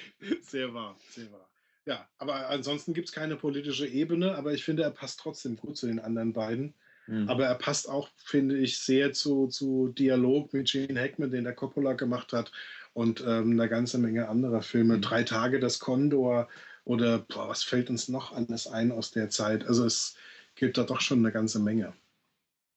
sehr 0.42 0.72
wahr, 0.74 0.96
sehr 1.10 1.30
wahr. 1.32 1.48
Ja, 1.84 2.08
aber 2.18 2.48
ansonsten 2.48 2.94
gibt 2.94 3.08
es 3.08 3.14
keine 3.14 3.36
politische 3.36 3.86
Ebene, 3.86 4.36
aber 4.36 4.52
ich 4.52 4.64
finde, 4.64 4.84
er 4.84 4.90
passt 4.90 5.18
trotzdem 5.18 5.56
gut 5.56 5.76
zu 5.76 5.86
den 5.86 5.98
anderen 5.98 6.32
beiden. 6.32 6.74
Mhm. 7.06 7.28
Aber 7.28 7.46
er 7.46 7.56
passt 7.56 7.88
auch, 7.88 8.08
finde 8.16 8.56
ich, 8.58 8.78
sehr 8.78 9.12
zu, 9.12 9.48
zu 9.48 9.88
Dialog 9.88 10.52
mit 10.52 10.70
Gene 10.70 11.00
Hackman, 11.00 11.30
den 11.30 11.44
der 11.44 11.54
Coppola 11.54 11.94
gemacht 11.94 12.32
hat 12.32 12.52
und 12.92 13.20
ähm, 13.26 13.52
eine 13.52 13.68
ganze 13.68 13.98
Menge 13.98 14.28
anderer 14.28 14.62
Filme. 14.62 14.96
Mhm. 14.96 15.02
Drei 15.02 15.24
Tage 15.24 15.58
das 15.58 15.80
Kondor 15.80 16.48
oder 16.84 17.18
boah, 17.20 17.48
was 17.48 17.64
fällt 17.64 17.90
uns 17.90 18.08
noch 18.08 18.32
alles 18.32 18.66
ein 18.66 18.92
aus 18.92 19.10
der 19.10 19.30
Zeit? 19.30 19.64
Also 19.66 19.84
es 19.84 20.16
gibt 20.54 20.78
da 20.78 20.84
doch 20.84 21.00
schon 21.00 21.18
eine 21.18 21.32
ganze 21.32 21.58
Menge. 21.58 21.92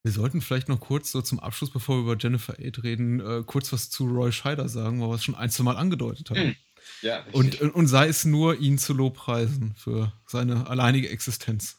Wir 0.04 0.12
sollten 0.12 0.42
vielleicht 0.42 0.70
noch 0.70 0.80
kurz 0.80 1.12
so 1.12 1.22
zum 1.22 1.40
Abschluss, 1.40 1.72
bevor 1.72 1.98
wir 1.98 2.02
über 2.02 2.18
Jennifer 2.18 2.60
Aid 2.60 2.84
reden, 2.84 3.20
äh, 3.20 3.44
kurz 3.44 3.74
was 3.74 3.90
zu 3.90 4.06
Roy 4.06 4.32
Scheider 4.32 4.70
sagen, 4.70 5.02
weil 5.02 5.10
wir 5.10 5.16
es 5.16 5.24
schon 5.24 5.34
ein, 5.34 5.50
zwei 5.50 5.64
Mal 5.64 5.78
angedeutet 5.78 6.30
haben. 6.30 6.56
Ja, 7.02 7.26
und, 7.32 7.62
und 7.62 7.88
sei 7.88 8.08
es 8.08 8.26
nur, 8.26 8.58
ihn 8.58 8.78
zu 8.78 8.94
lobpreisen 8.94 9.76
für 9.78 10.14
seine 10.28 10.68
alleinige 10.68 11.10
Existenz. 11.10 11.78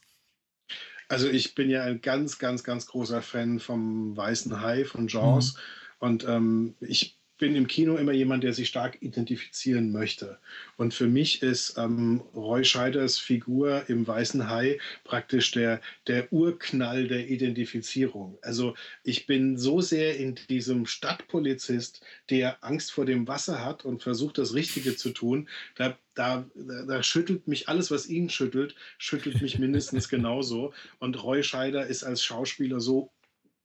Also 1.08 1.28
ich 1.28 1.54
bin 1.54 1.70
ja 1.70 1.84
ein 1.84 2.00
ganz, 2.00 2.38
ganz, 2.38 2.64
ganz 2.64 2.86
großer 2.86 3.22
Fan 3.22 3.60
vom 3.60 4.16
Weißen 4.16 4.60
Hai, 4.60 4.84
von 4.84 5.08
Jaws. 5.08 5.54
Mhm. 5.54 5.60
Und 5.98 6.24
ähm, 6.24 6.74
ich 6.80 7.15
bin 7.38 7.54
im 7.54 7.66
Kino 7.66 7.96
immer 7.96 8.12
jemand, 8.12 8.44
der 8.44 8.52
sich 8.52 8.68
stark 8.68 9.02
identifizieren 9.02 9.92
möchte. 9.92 10.38
Und 10.76 10.94
für 10.94 11.06
mich 11.06 11.42
ist 11.42 11.76
ähm, 11.76 12.22
Roy 12.34 12.64
Scheiders 12.64 13.18
Figur 13.18 13.88
im 13.88 14.06
Weißen 14.06 14.48
Hai 14.48 14.78
praktisch 15.04 15.50
der, 15.50 15.80
der 16.06 16.32
Urknall 16.32 17.08
der 17.08 17.28
Identifizierung. 17.28 18.38
Also 18.42 18.74
ich 19.04 19.26
bin 19.26 19.58
so 19.58 19.80
sehr 19.80 20.16
in 20.16 20.36
diesem 20.48 20.86
Stadtpolizist, 20.86 22.00
der 22.30 22.62
Angst 22.64 22.92
vor 22.92 23.04
dem 23.04 23.28
Wasser 23.28 23.64
hat 23.64 23.84
und 23.84 24.02
versucht, 24.02 24.38
das 24.38 24.54
Richtige 24.54 24.96
zu 24.96 25.10
tun. 25.10 25.48
Da, 25.74 25.98
da, 26.14 26.48
da 26.54 27.02
schüttelt 27.02 27.48
mich 27.48 27.68
alles, 27.68 27.90
was 27.90 28.08
ihn 28.08 28.30
schüttelt, 28.30 28.74
schüttelt 28.98 29.42
mich 29.42 29.58
mindestens 29.58 30.08
genauso. 30.08 30.72
Und 30.98 31.22
Roy 31.22 31.42
Scheider 31.42 31.86
ist 31.86 32.02
als 32.02 32.24
Schauspieler 32.24 32.80
so 32.80 33.12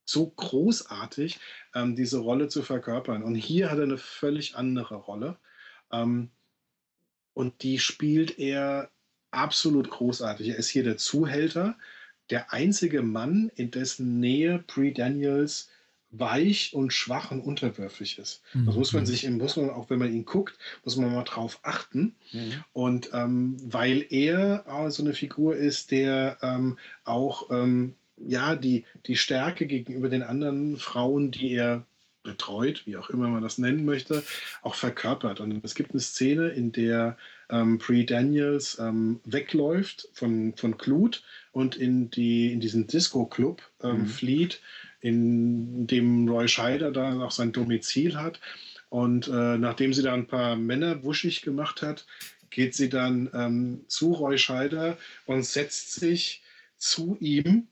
so 0.06 0.28
großartig, 0.28 1.40
ähm, 1.76 1.96
diese 1.96 2.20
Rolle 2.20 2.48
zu 2.48 2.64
verkörpern. 2.64 3.24
Und 3.24 3.36
hier 3.36 3.70
hat 3.70 3.78
er 3.78 3.86
eine 3.86 3.98
völlig 3.98 4.56
andere 4.56 4.96
Rolle. 4.96 5.38
Ähm, 5.92 6.30
und 7.34 7.64
die 7.64 7.80
spielt 7.80 8.38
er 8.40 8.90
absolut 9.32 9.90
großartig. 9.90 10.50
Er 10.50 10.58
ist 10.58 10.70
hier 10.70 10.84
der 10.84 10.98
Zuhälter, 10.98 11.78
der 12.30 12.54
einzige 12.54 13.02
Mann, 13.02 13.52
in 13.56 13.72
dessen 13.72 14.20
Nähe 14.20 14.60
Pre 14.60 14.92
Daniels 14.92 15.70
weich 16.12 16.74
und 16.74 16.92
schwach 16.92 17.32
und 17.32 17.42
unterwürfig 17.42 18.20
ist. 18.20 18.42
Mhm. 18.54 18.66
Das 18.66 18.76
muss 18.76 18.94
man 18.94 19.06
sich, 19.06 19.30
muss 19.30 19.56
man 19.56 19.70
auch 19.70 19.90
wenn 19.90 20.00
man 20.00 20.14
ihn 20.14 20.26
guckt, 20.26 20.58
muss 20.84 20.98
man 20.98 21.14
mal 21.14 21.24
drauf 21.24 21.60
achten. 21.64 22.16
Mhm. 22.34 22.64
Und 22.74 23.10
ähm, 23.14 23.58
weil 23.64 24.06
er 24.10 24.66
so 24.90 25.04
eine 25.04 25.14
Figur 25.14 25.56
ist, 25.56 25.92
der 25.92 26.38
ähm, 26.42 26.78
auch 27.06 27.50
ähm, 27.50 27.96
ja, 28.28 28.56
die, 28.56 28.86
die 29.06 29.16
Stärke 29.16 29.66
gegenüber 29.66 30.10
den 30.10 30.24
anderen 30.24 30.78
Frauen, 30.78 31.32
die 31.32 31.54
er 31.54 31.86
betreut, 32.24 32.84
wie 32.86 32.98
auch 32.98 33.10
immer 33.10 33.28
man 33.30 33.42
das 33.42 33.58
nennen 33.58 33.86
möchte, 33.86 34.24
auch 34.62 34.76
verkörpert. 34.76 35.40
Und 35.40 35.64
es 35.64 35.76
gibt 35.76 35.92
eine 35.92 36.02
Szene, 36.02 36.50
in 36.50 36.72
der 36.72 37.18
ähm, 37.50 37.80
Pre 37.80 38.06
Daniels 38.06 38.78
ähm, 38.80 39.20
wegläuft 39.26 40.08
von, 40.14 40.54
von 40.56 40.78
Clut 40.78 41.24
und 41.52 41.76
in, 41.76 42.10
die, 42.12 42.54
in 42.54 42.60
diesen 42.60 42.88
Disco-Club 42.88 43.62
ähm, 43.82 44.02
mhm. 44.02 44.08
flieht, 44.08 44.62
in 45.00 45.88
dem 45.88 46.30
Roy 46.30 46.48
Scheider 46.48 46.92
da 46.92 47.20
auch 47.22 47.32
sein 47.32 47.52
Domizil 47.52 48.18
hat. 48.18 48.40
Und 48.90 49.28
äh, 49.28 49.58
nachdem 49.58 49.94
sie 49.94 50.04
da 50.04 50.14
ein 50.14 50.28
paar 50.28 50.56
Männer 50.56 51.04
wuschig 51.04 51.42
gemacht 51.42 51.82
hat, 51.82 52.06
geht 52.50 52.76
sie 52.76 52.90
dann 52.90 53.30
ähm, 53.34 53.86
zu 53.88 54.14
Roy 54.14 54.38
Scheider 54.38 54.98
und 55.26 55.46
setzt 55.46 55.94
sich 55.94 56.44
zu 56.78 57.18
ihm 57.20 57.68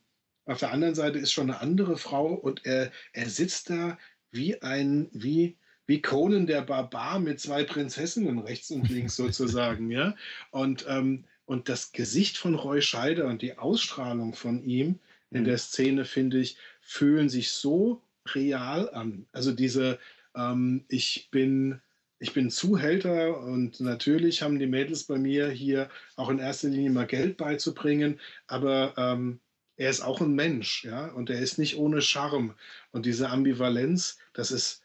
auf 0.50 0.60
der 0.60 0.72
anderen 0.72 0.96
Seite 0.96 1.20
ist 1.20 1.32
schon 1.32 1.50
eine 1.50 1.62
andere 1.62 1.98
Frau 1.98 2.34
und 2.34 2.66
er, 2.66 2.92
er 3.14 3.30
sitzt 3.30 3.70
da 3.70 3.98
wie 4.32 4.62
ein, 4.62 5.10
wie, 5.12 5.58
wie 5.86 6.02
Conan 6.02 6.48
der 6.48 6.62
Barbar 6.62 7.20
mit 7.20 7.40
zwei 7.40 7.64
Prinzessinnen 7.64 8.40
rechts 8.40 8.72
und 8.72 8.90
links 8.90 9.16
sozusagen, 9.16 9.92
ja. 9.92 10.16
Und, 10.52 10.86
ähm, 10.90 11.26
und 11.46 11.70
das 11.70 11.92
Gesicht 11.92 12.38
von 12.38 12.56
Roy 12.56 12.82
Scheider 12.82 13.28
und 13.28 13.42
die 13.42 13.58
Ausstrahlung 13.58 14.34
von 14.34 14.64
ihm 14.64 15.00
in 15.32 15.44
der 15.44 15.58
Szene, 15.58 16.06
finde 16.06 16.40
ich, 16.40 16.58
fühlen 16.82 17.30
sich 17.30 17.52
so 17.52 18.02
real 18.34 18.90
an. 18.92 19.28
Also 19.32 19.52
diese, 19.52 20.00
ähm, 20.36 20.86
ich 20.88 21.30
bin, 21.32 21.80
ich 22.20 22.34
bin 22.34 22.50
Zuhälter 22.50 23.40
und 23.40 23.80
natürlich 23.80 24.42
haben 24.42 24.60
die 24.60 24.68
Mädels 24.68 25.04
bei 25.04 25.18
mir 25.18 25.50
hier 25.50 25.90
auch 26.16 26.30
in 26.30 26.40
erster 26.40 26.70
Linie 26.70 26.90
mal 26.90 27.08
Geld 27.08 27.38
beizubringen, 27.38 28.20
aber 28.48 28.94
ähm, 28.98 29.40
er 29.80 29.90
ist 29.90 30.02
auch 30.02 30.20
ein 30.20 30.36
Mensch, 30.36 30.84
ja, 30.84 31.08
und 31.08 31.30
er 31.30 31.40
ist 31.40 31.58
nicht 31.58 31.78
ohne 31.78 32.02
Charme. 32.02 32.54
Und 32.92 33.06
diese 33.06 33.30
Ambivalenz, 33.30 34.18
das 34.34 34.52
ist 34.52 34.84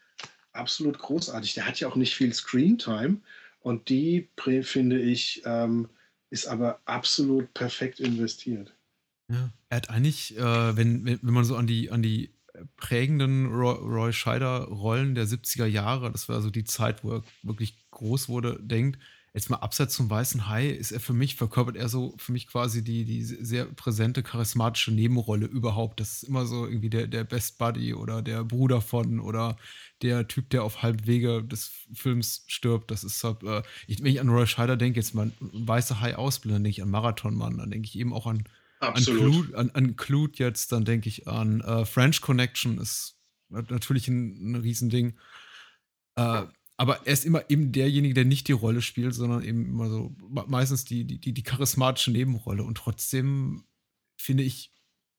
absolut 0.53 1.01
großartig. 1.01 1.55
Der 1.55 1.67
hat 1.67 1.81
ja 1.81 1.89
auch 1.89 1.97
nicht 1.97 2.15
viel 2.15 2.33
Screentime 2.33 3.21
und 3.59 3.89
die, 3.89 4.29
finde 4.63 5.01
ich, 5.01 5.43
ähm, 5.45 5.89
ist 6.31 6.47
aber 6.47 6.81
absolut 6.85 7.53
perfekt 7.55 7.99
investiert. 7.99 8.73
Ja, 9.29 9.51
er 9.69 9.77
hat 9.77 9.91
eigentlich, 9.91 10.39
äh, 10.39 10.77
wenn, 10.77 11.05
wenn 11.05 11.19
man 11.35 11.45
so 11.45 11.57
an 11.57 11.67
die, 11.67 11.91
an 11.91 12.03
die 12.03 12.33
prägenden 12.77 13.47
Roy, 13.47 13.75
Roy 13.75 14.13
Scheider-Rollen 14.13 15.17
der 15.17 15.27
70er 15.27 15.67
Jahre, 15.67 16.13
das 16.13 16.29
war 16.29 16.41
so 16.41 16.51
die 16.51 16.65
Zeit, 16.65 17.03
wo 17.03 17.15
er 17.15 17.25
wirklich 17.43 17.91
groß 17.91 18.29
wurde, 18.29 18.61
denkt, 18.63 19.01
jetzt 19.35 19.51
mal 19.51 19.57
abseits 19.57 19.95
zum 19.95 20.09
weißen 20.09 20.49
Hai, 20.49 20.69
ist 20.69 20.93
er 20.93 21.01
für 21.01 21.13
mich, 21.13 21.35
verkörpert 21.35 21.77
er 21.77 21.89
so 21.89 22.15
für 22.19 22.31
mich 22.31 22.47
quasi 22.47 22.85
die, 22.85 23.05
die 23.05 23.25
sehr 23.25 23.65
präsente, 23.65 24.23
charismatische 24.23 24.93
Nebenrolle 24.93 25.47
überhaupt. 25.47 25.99
Das 25.99 26.13
ist 26.13 26.23
immer 26.23 26.47
so 26.47 26.67
irgendwie 26.67 26.89
der, 26.89 27.09
der 27.09 27.25
Best 27.25 27.59
Buddy 27.59 27.95
oder 27.95 28.23
der 28.23 28.45
Bruder 28.45 28.81
von 28.81 29.19
oder 29.19 29.57
der 30.03 30.29
Typ, 30.29 30.51
der 30.51 30.63
auf 30.63 30.83
halb 30.83 31.09
Wege 31.09 31.43
des 31.43 31.73
Films 31.93 32.45
stirbt. 32.47 32.93
Das 32.93 33.03
ist 33.03 33.25
halt, 33.25 33.43
äh, 33.43 33.63
ich, 33.89 33.99
wenn 33.99 34.13
ich 34.13 34.21
an 34.21 34.29
Roy 34.29 34.47
Scheider 34.47 34.77
denke, 34.77 35.01
jetzt 35.01 35.17
mal 35.17 35.33
weiße 35.41 36.01
Hai 36.01 36.15
ausbilden, 36.17 36.55
dann 36.57 36.65
denke 36.65 36.79
ich 36.79 36.83
an 36.85 36.91
Marathonmann, 36.91 37.59
dann 37.59 37.73
denke 37.73 37.89
ich 37.89 37.99
eben 37.99 38.13
auch 38.13 38.29
an, 38.29 38.45
Absolut. 38.79 39.21
an, 39.21 39.31
Clute, 39.33 39.59
an, 39.59 39.71
an 39.71 39.97
Clute 39.97 40.45
jetzt, 40.45 40.71
dann 40.71 40.85
denke 40.85 41.09
ich 41.09 41.27
an 41.27 41.61
äh, 41.61 41.85
French 41.85 42.21
Connection, 42.21 42.79
ist 42.79 43.19
natürlich 43.49 44.07
ein, 44.07 44.53
ein 44.53 44.55
Riesending. 44.55 45.15
Äh, 46.15 46.45
aber 46.77 47.07
er 47.07 47.13
ist 47.13 47.25
immer 47.25 47.49
eben 47.51 47.73
derjenige, 47.73 48.15
der 48.15 48.25
nicht 48.25 48.49
die 48.49 48.53
Rolle 48.53 48.83
spielt, 48.83 49.15
sondern 49.15 49.43
eben 49.45 49.67
immer 49.67 49.89
so 49.89 50.17
meistens 50.47 50.85
die, 50.85 51.05
die, 51.05 51.33
die 51.33 51.43
charismatische 51.43 52.11
Nebenrolle. 52.11 52.65
Und 52.65 52.77
trotzdem 52.77 53.65
finde 54.17 54.43
ich 54.43 54.73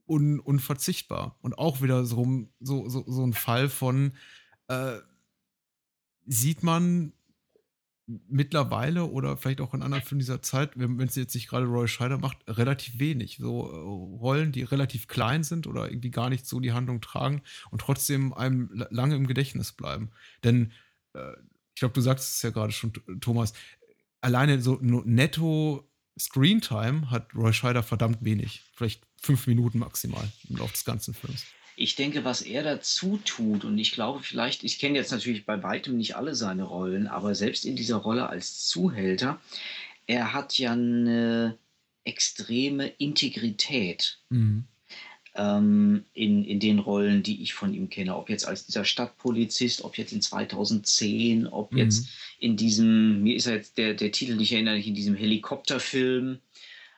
un, 0.05 0.39
unverzichtbar. 0.39 1.37
Und 1.41 1.57
auch 1.57 1.81
wieder 1.81 2.05
so, 2.05 2.47
so, 2.59 2.89
so, 2.89 3.05
so 3.07 3.25
ein 3.25 3.33
Fall 3.33 3.69
von, 3.69 4.13
äh, 4.67 4.97
sieht 6.25 6.63
man 6.63 7.13
mittlerweile 8.07 9.05
oder 9.05 9.35
vielleicht 9.35 9.61
auch 9.61 9.73
in 9.73 9.81
anderen 9.81 10.03
Filmen 10.03 10.19
dieser 10.19 10.41
Zeit, 10.41 10.71
wenn 10.75 10.99
es 10.99 11.15
jetzt 11.15 11.33
nicht 11.33 11.47
gerade 11.47 11.65
Roy 11.65 11.87
Scheider 11.87 12.19
macht, 12.19 12.37
relativ 12.47 12.99
wenig. 12.99 13.37
So 13.39 13.71
äh, 13.71 14.19
Rollen, 14.19 14.51
die 14.51 14.63
relativ 14.63 15.07
klein 15.07 15.43
sind 15.43 15.65
oder 15.67 15.89
irgendwie 15.89 16.11
gar 16.11 16.29
nicht 16.29 16.45
so 16.45 16.59
die 16.59 16.73
Handlung 16.73 17.01
tragen 17.01 17.41
und 17.71 17.81
trotzdem 17.81 18.33
einem 18.33 18.69
lange 18.89 19.15
im 19.15 19.25
Gedächtnis 19.25 19.71
bleiben. 19.71 20.11
Denn 20.43 20.71
ich 21.73 21.79
glaube, 21.79 21.93
du 21.93 22.01
sagst 22.01 22.35
es 22.35 22.41
ja 22.41 22.49
gerade 22.51 22.71
schon, 22.71 22.93
Thomas, 23.19 23.53
alleine 24.21 24.61
so 24.61 24.79
netto 24.81 25.89
Screentime 26.17 27.11
hat 27.11 27.35
Roy 27.35 27.53
Scheider 27.53 27.83
verdammt 27.83 28.23
wenig. 28.23 28.61
Vielleicht 28.73 29.03
fünf 29.21 29.47
Minuten 29.47 29.79
maximal 29.79 30.31
im 30.49 30.57
Laufe 30.57 30.71
des 30.71 30.85
ganzen 30.85 31.13
Films. 31.13 31.45
Ich 31.75 31.95
denke, 31.95 32.23
was 32.23 32.41
er 32.41 32.63
dazu 32.63 33.19
tut, 33.25 33.65
und 33.65 33.77
ich 33.77 33.91
glaube 33.91 34.23
vielleicht, 34.23 34.63
ich 34.63 34.79
kenne 34.79 34.97
jetzt 34.97 35.11
natürlich 35.11 35.45
bei 35.45 35.61
weitem 35.61 35.97
nicht 35.97 36.15
alle 36.15 36.33
seine 36.33 36.63
Rollen, 36.63 37.07
aber 37.07 37.35
selbst 37.35 37.65
in 37.65 37.75
dieser 37.75 37.97
Rolle 37.97 38.29
als 38.29 38.65
Zuhälter, 38.65 39.41
er 40.07 40.31
hat 40.31 40.57
ja 40.57 40.71
eine 40.71 41.57
extreme 42.05 42.87
Integrität. 42.87 44.19
Mhm 44.29 44.67
ähm, 45.35 46.05
in, 46.13 46.45
in 46.45 46.59
den 46.59 46.79
Rollen, 46.79 47.23
die 47.23 47.41
ich 47.41 47.53
von 47.53 47.73
ihm 47.73 47.89
kenne. 47.89 48.15
Ob 48.15 48.29
jetzt 48.29 48.47
als 48.47 48.65
dieser 48.65 48.85
Stadtpolizist, 48.85 49.83
ob 49.83 49.97
jetzt 49.97 50.13
in 50.13 50.21
2010, 50.21 51.47
ob 51.47 51.71
mhm. 51.71 51.77
jetzt 51.77 52.07
in 52.39 52.57
diesem, 52.57 53.21
mir 53.23 53.35
ist 53.35 53.47
jetzt 53.47 53.77
der, 53.77 53.93
der 53.93 54.11
Titel 54.11 54.35
nicht 54.35 54.53
erinnerlich, 54.53 54.87
in 54.87 54.95
diesem 54.95 55.15
Helikopterfilm. 55.15 56.39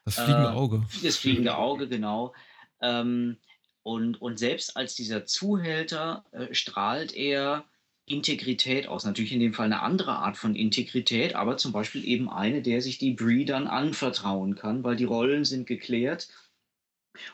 Das 0.05 0.15
fliegende 0.15 0.49
äh, 0.49 0.53
Auge. 0.53 0.85
Das 1.03 1.17
fliegende 1.17 1.57
Auge, 1.57 1.87
genau. 1.87 2.33
Ähm, 2.81 3.37
und, 3.83 4.21
und 4.21 4.37
selbst 4.37 4.77
als 4.77 4.95
dieser 4.95 5.25
Zuhälter 5.25 6.25
äh, 6.31 6.53
strahlt 6.53 7.15
er 7.15 7.65
Integrität 8.05 8.87
aus. 8.87 9.03
Natürlich 9.03 9.33
in 9.33 9.39
dem 9.39 9.53
Fall 9.53 9.65
eine 9.65 9.81
andere 9.81 10.17
Art 10.17 10.37
von 10.37 10.55
Integrität, 10.55 11.35
aber 11.35 11.57
zum 11.57 11.71
Beispiel 11.71 12.05
eben 12.05 12.29
eine, 12.29 12.61
der 12.61 12.81
sich 12.81 12.99
die 12.99 13.13
Bree 13.13 13.45
dann 13.45 13.67
anvertrauen 13.67 14.55
kann, 14.55 14.83
weil 14.83 14.95
die 14.95 15.03
Rollen 15.03 15.43
sind 15.43 15.67
geklärt 15.67 16.27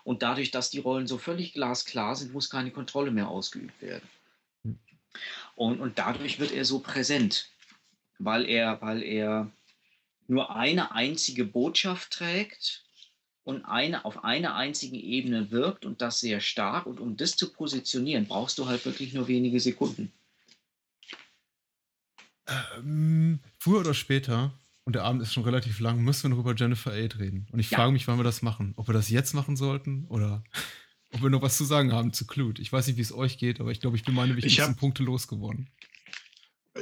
und 0.04 0.22
dadurch, 0.22 0.52
dass 0.52 0.70
die 0.70 0.80
Rollen 0.80 1.08
so 1.08 1.18
völlig 1.18 1.54
glasklar 1.54 2.16
sind, 2.16 2.34
muss 2.34 2.50
keine 2.50 2.72
Kontrolle 2.72 3.12
mehr 3.12 3.28
ausgeübt 3.28 3.82
werden. 3.82 4.08
Hm. 4.64 4.80
Und, 5.56 5.80
und 5.80 6.00
dadurch 6.00 6.40
wird 6.40 6.52
er 6.52 6.66
so 6.66 6.80
präsent, 6.80 7.50
weil 8.20 8.46
er, 8.46 8.82
weil 8.82 9.04
er 9.04 9.52
nur 10.28 10.56
eine 10.56 10.92
einzige 10.92 11.46
Botschaft 11.46 12.12
trägt 12.12 12.84
und 13.44 13.66
eine, 13.66 14.06
auf 14.06 14.24
einer 14.24 14.56
einzigen 14.56 14.96
Ebene 14.96 15.52
wirkt 15.52 15.86
und 15.86 16.02
das 16.02 16.20
sehr 16.20 16.40
stark. 16.40 16.86
Und 16.86 17.00
um 17.00 17.18
das 17.18 17.36
zu 17.36 17.52
positionieren, 17.52 18.26
brauchst 18.26 18.58
du 18.58 18.68
halt 18.68 18.86
wirklich 18.86 19.14
nur 19.14 19.28
wenige 19.28 19.60
Sekunden. 19.60 20.12
Ähm, 22.48 23.40
früher 23.60 23.82
oder 23.82 23.94
später 23.94 24.54
und 24.86 24.94
der 24.94 25.04
Abend 25.04 25.22
ist 25.22 25.34
schon 25.34 25.44
relativ 25.44 25.80
lang, 25.80 26.04
müssen 26.04 26.24
wir 26.24 26.30
noch 26.30 26.40
über 26.40 26.56
Jennifer 26.56 26.94
Aid 26.94 27.20
reden. 27.20 27.48
Und 27.52 27.60
ich 27.60 27.70
ja. 27.70 27.78
frage 27.78 27.92
mich, 27.92 28.08
wann 28.08 28.20
wir 28.20 28.24
das 28.24 28.42
machen. 28.42 28.74
Ob 28.76 28.88
wir 28.88 28.94
das 28.94 29.10
jetzt 29.10 29.34
machen 29.34 29.56
sollten 29.56 30.06
oder 30.08 30.44
ob 31.12 31.22
wir 31.22 31.30
noch 31.30 31.42
was 31.42 31.58
zu 31.58 31.64
sagen 31.64 31.94
haben 31.94 32.12
zu 32.12 32.28
Clute. 32.28 32.62
Ich 32.62 32.72
weiß 32.72 32.88
nicht, 32.88 32.98
wie 32.98 33.02
es 33.02 33.14
euch 33.14 33.38
geht, 33.38 33.60
aber 33.60 33.72
ich 33.72 33.80
glaube, 33.80 33.96
ich 33.96 34.04
bin 34.04 34.16
meine 34.16 34.36
wichtigsten 34.36 34.64
hab, 34.64 34.78
Punkte 34.78 35.04
losgeworden. 35.04 35.70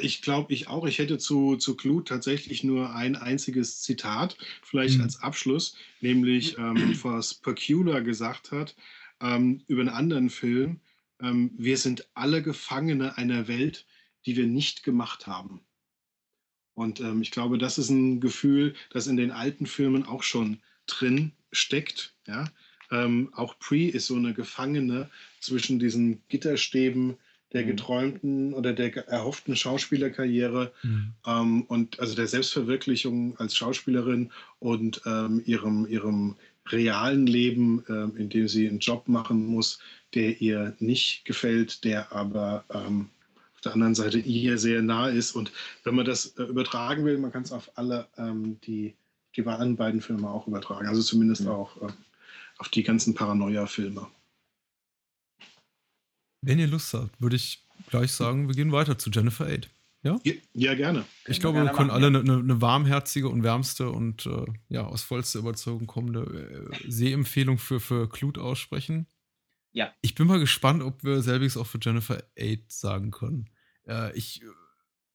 Ich 0.02 0.22
glaube, 0.22 0.54
ich 0.54 0.68
auch. 0.68 0.88
Ich 0.88 1.00
hätte 1.00 1.18
zu, 1.18 1.58
zu 1.58 1.76
Clute 1.76 2.14
tatsächlich 2.14 2.64
nur 2.64 2.96
ein 2.96 3.16
einziges 3.16 3.82
Zitat, 3.82 4.38
vielleicht 4.64 4.98
mhm. 4.98 5.04
als 5.04 5.22
Abschluss, 5.22 5.76
nämlich 6.00 6.58
ähm, 6.58 6.98
was 7.04 7.34
Percula 7.34 8.00
gesagt 8.00 8.52
hat 8.52 8.76
ähm, 9.22 9.62
über 9.68 9.82
einen 9.82 9.90
anderen 9.90 10.30
Film. 10.30 10.80
Ähm, 11.22 11.52
wir 11.58 11.78
sind 11.78 12.08
alle 12.14 12.42
Gefangene 12.42 13.18
einer 13.18 13.48
Welt, 13.48 13.86
die 14.26 14.38
wir 14.38 14.48
nicht 14.48 14.84
gemacht 14.84 15.28
haben. 15.28 15.62
Und 16.74 17.00
ähm, 17.00 17.22
ich 17.22 17.32
glaube, 17.32 17.58
das 17.58 17.78
ist 17.78 17.90
ein 17.90 18.20
Gefühl, 18.22 18.74
das 18.92 19.08
in 19.08 19.18
den 19.18 19.32
alten 19.32 19.66
Filmen 19.66 20.06
auch 20.06 20.24
schon 20.24 20.60
drin 20.88 21.32
steckt. 21.52 22.14
Ja? 22.28 22.46
Ähm, 22.92 23.30
auch 23.34 23.58
Pre 23.60 23.88
ist 23.88 24.08
so 24.08 24.16
eine 24.16 24.34
Gefangene 24.34 25.10
zwischen 25.40 25.80
diesen 25.80 26.22
Gitterstäben 26.30 27.18
der 27.54 27.64
mhm. 27.64 27.68
geträumten 27.68 28.54
oder 28.54 28.74
der 28.74 28.96
erhofften 29.08 29.56
Schauspielerkarriere 29.56 30.72
mhm. 30.84 31.14
ähm, 31.26 31.62
und 31.64 32.00
also 32.00 32.16
der 32.16 32.28
Selbstverwirklichung 32.28 33.38
als 33.38 33.56
Schauspielerin 33.56 34.32
und 34.60 35.02
ähm, 35.06 35.42
ihrem, 35.46 35.86
ihrem 35.88 36.36
realen 36.70 37.28
Leben, 37.28 37.84
ähm, 37.90 38.16
in 38.18 38.30
dem 38.30 38.48
sie 38.48 38.68
einen 38.68 38.80
Job 38.80 39.08
machen 39.08 39.46
muss, 39.46 39.80
der 40.14 40.42
ihr 40.42 40.76
nicht 40.80 41.26
gefällt, 41.26 41.84
der 41.84 42.12
aber 42.12 42.64
ähm, 42.74 43.10
der 43.66 43.74
anderen 43.74 43.96
Seite 43.96 44.20
ihr 44.20 44.58
sehr 44.58 44.82
nah 44.82 45.08
ist. 45.08 45.34
Und 45.34 45.52
wenn 45.84 45.96
man 45.96 46.06
das 46.06 46.28
äh, 46.38 46.44
übertragen 46.44 47.06
will, 47.06 47.18
man 47.18 47.32
kann 47.32 47.44
es 47.44 47.52
auf 47.52 47.72
alle 47.76 48.08
ähm, 48.18 48.60
die, 48.62 48.96
die 49.36 49.46
anderen 49.46 49.76
beiden 49.76 50.02
Filme 50.02 50.30
auch 50.30 50.48
übertragen. 50.48 50.88
Also 50.88 51.02
zumindest 51.02 51.42
mhm. 51.42 51.50
auch 51.50 51.82
äh, 51.82 51.88
auf 52.58 52.70
die 52.70 52.84
ganzen 52.84 53.14
Paranoia-Filme. 53.14 54.08
Wenn 56.42 56.60
ihr 56.60 56.68
Lust 56.68 56.94
habt, 56.94 57.22
würde 57.22 57.36
ich 57.36 57.64
gleich 57.90 58.12
sagen, 58.12 58.48
wir 58.48 58.56
gehen 58.56 58.72
weiter 58.72 58.98
zu 58.98 59.10
Jennifer 59.12 59.48
Aid. 59.48 59.70
Ja? 60.04 60.20
Ja, 60.24 60.34
ja 60.54 60.74
gerne. 60.74 61.06
Ich 61.28 61.40
glaube, 61.40 61.64
wir 61.64 61.72
können 61.72 61.92
alle 61.92 62.08
eine, 62.08 62.20
eine, 62.20 62.62
warmherzige 62.62 63.30
und 63.30 63.44
wärmste 63.44 63.90
und 63.92 64.26
äh, 64.26 64.46
ja, 64.70 64.86
aus 64.86 65.04
vollster 65.04 65.40
Überzeugung 65.40 65.86
kommende 65.86 66.70
äh, 66.72 66.92
Sehempfehlung 66.92 67.60
für, 67.60 67.80
für 67.80 68.10
Clute 68.10 68.42
aussprechen. 68.42 69.06
Ja. 69.74 69.94
Ich 70.02 70.16
bin 70.16 70.28
mal 70.28 70.40
gespannt, 70.40 70.84
ob 70.84 71.04
wir 71.04 71.22
selbiges 71.22 71.58
auch 71.58 71.68
für 71.68 71.80
Jennifer 71.82 72.24
Aid 72.36 72.72
sagen 72.72 73.12
können. 73.12 73.50
Äh, 73.88 74.16
ich 74.18 74.42
äh, 74.42 74.46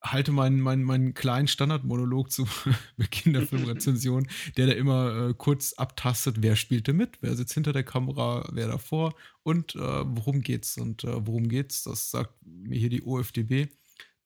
halte 0.02 0.32
meinen, 0.32 0.60
meinen, 0.60 0.82
meinen 0.82 1.14
kleinen 1.14 1.48
Standardmonolog 1.48 2.30
zu 2.30 2.46
Beginn 2.96 3.34
der 3.34 3.42
Filmrezension, 3.46 4.28
der 4.56 4.68
da 4.68 4.72
immer 4.72 5.28
äh, 5.28 5.34
kurz 5.34 5.74
abtastet, 5.74 6.36
wer 6.40 6.56
spielte 6.56 6.92
mit, 6.92 7.18
wer 7.20 7.36
sitzt 7.36 7.54
hinter 7.54 7.72
der 7.72 7.84
Kamera, 7.84 8.48
wer 8.52 8.68
davor 8.68 9.14
und 9.42 9.74
äh, 9.74 9.78
worum 9.78 10.40
geht's. 10.40 10.78
Und 10.78 11.04
äh, 11.04 11.26
worum 11.26 11.48
geht's, 11.48 11.84
das 11.84 12.10
sagt 12.10 12.34
mir 12.44 12.78
hier 12.78 12.90
die 12.90 13.02
OFDB 13.02 13.68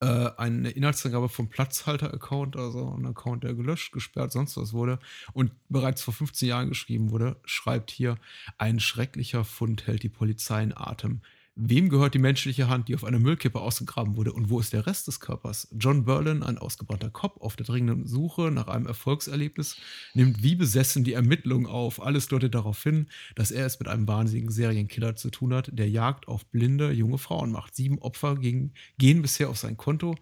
äh, 0.00 0.30
eine 0.36 0.70
Inhaltsangabe 0.70 1.28
vom 1.28 1.48
Platzhalter-Account, 1.48 2.56
also 2.56 2.94
ein 2.96 3.06
Account, 3.06 3.44
der 3.44 3.54
gelöscht, 3.54 3.92
gesperrt, 3.92 4.32
sonst 4.32 4.56
was 4.56 4.72
wurde 4.72 4.98
und 5.32 5.52
bereits 5.68 6.02
vor 6.02 6.14
15 6.14 6.48
Jahren 6.48 6.68
geschrieben 6.68 7.10
wurde, 7.10 7.36
schreibt 7.44 7.90
hier, 7.90 8.16
ein 8.58 8.80
schrecklicher 8.80 9.44
Fund 9.44 9.86
hält 9.86 10.02
die 10.02 10.08
Polizei 10.08 10.62
in 10.62 10.76
Atem. 10.76 11.20
Wem 11.62 11.90
gehört 11.90 12.14
die 12.14 12.18
menschliche 12.18 12.70
Hand, 12.70 12.88
die 12.88 12.94
auf 12.94 13.04
einer 13.04 13.18
Müllkippe 13.18 13.60
ausgegraben 13.60 14.16
wurde 14.16 14.32
und 14.32 14.48
wo 14.48 14.60
ist 14.60 14.72
der 14.72 14.86
Rest 14.86 15.08
des 15.08 15.20
Körpers? 15.20 15.68
John 15.78 16.06
Berlin, 16.06 16.42
ein 16.42 16.56
ausgebrannter 16.56 17.10
Kopf 17.10 17.38
auf 17.38 17.54
der 17.54 17.66
dringenden 17.66 18.06
Suche 18.06 18.50
nach 18.50 18.68
einem 18.68 18.86
Erfolgserlebnis, 18.86 19.76
nimmt 20.14 20.42
wie 20.42 20.54
besessen 20.54 21.04
die 21.04 21.12
Ermittlungen 21.12 21.66
auf. 21.66 22.00
Alles 22.00 22.28
deutet 22.28 22.54
darauf 22.54 22.82
hin, 22.82 23.08
dass 23.34 23.50
er 23.50 23.66
es 23.66 23.78
mit 23.78 23.88
einem 23.88 24.08
wahnsinnigen 24.08 24.50
Serienkiller 24.50 25.16
zu 25.16 25.28
tun 25.28 25.52
hat, 25.52 25.68
der 25.74 25.90
Jagd 25.90 26.28
auf 26.28 26.46
blinde 26.46 26.92
junge 26.92 27.18
Frauen 27.18 27.52
macht. 27.52 27.76
Sieben 27.76 27.98
Opfer 27.98 28.36
gegen, 28.36 28.72
gehen 28.96 29.20
bisher 29.20 29.50
auf 29.50 29.58
sein 29.58 29.76
Konto. 29.76 30.14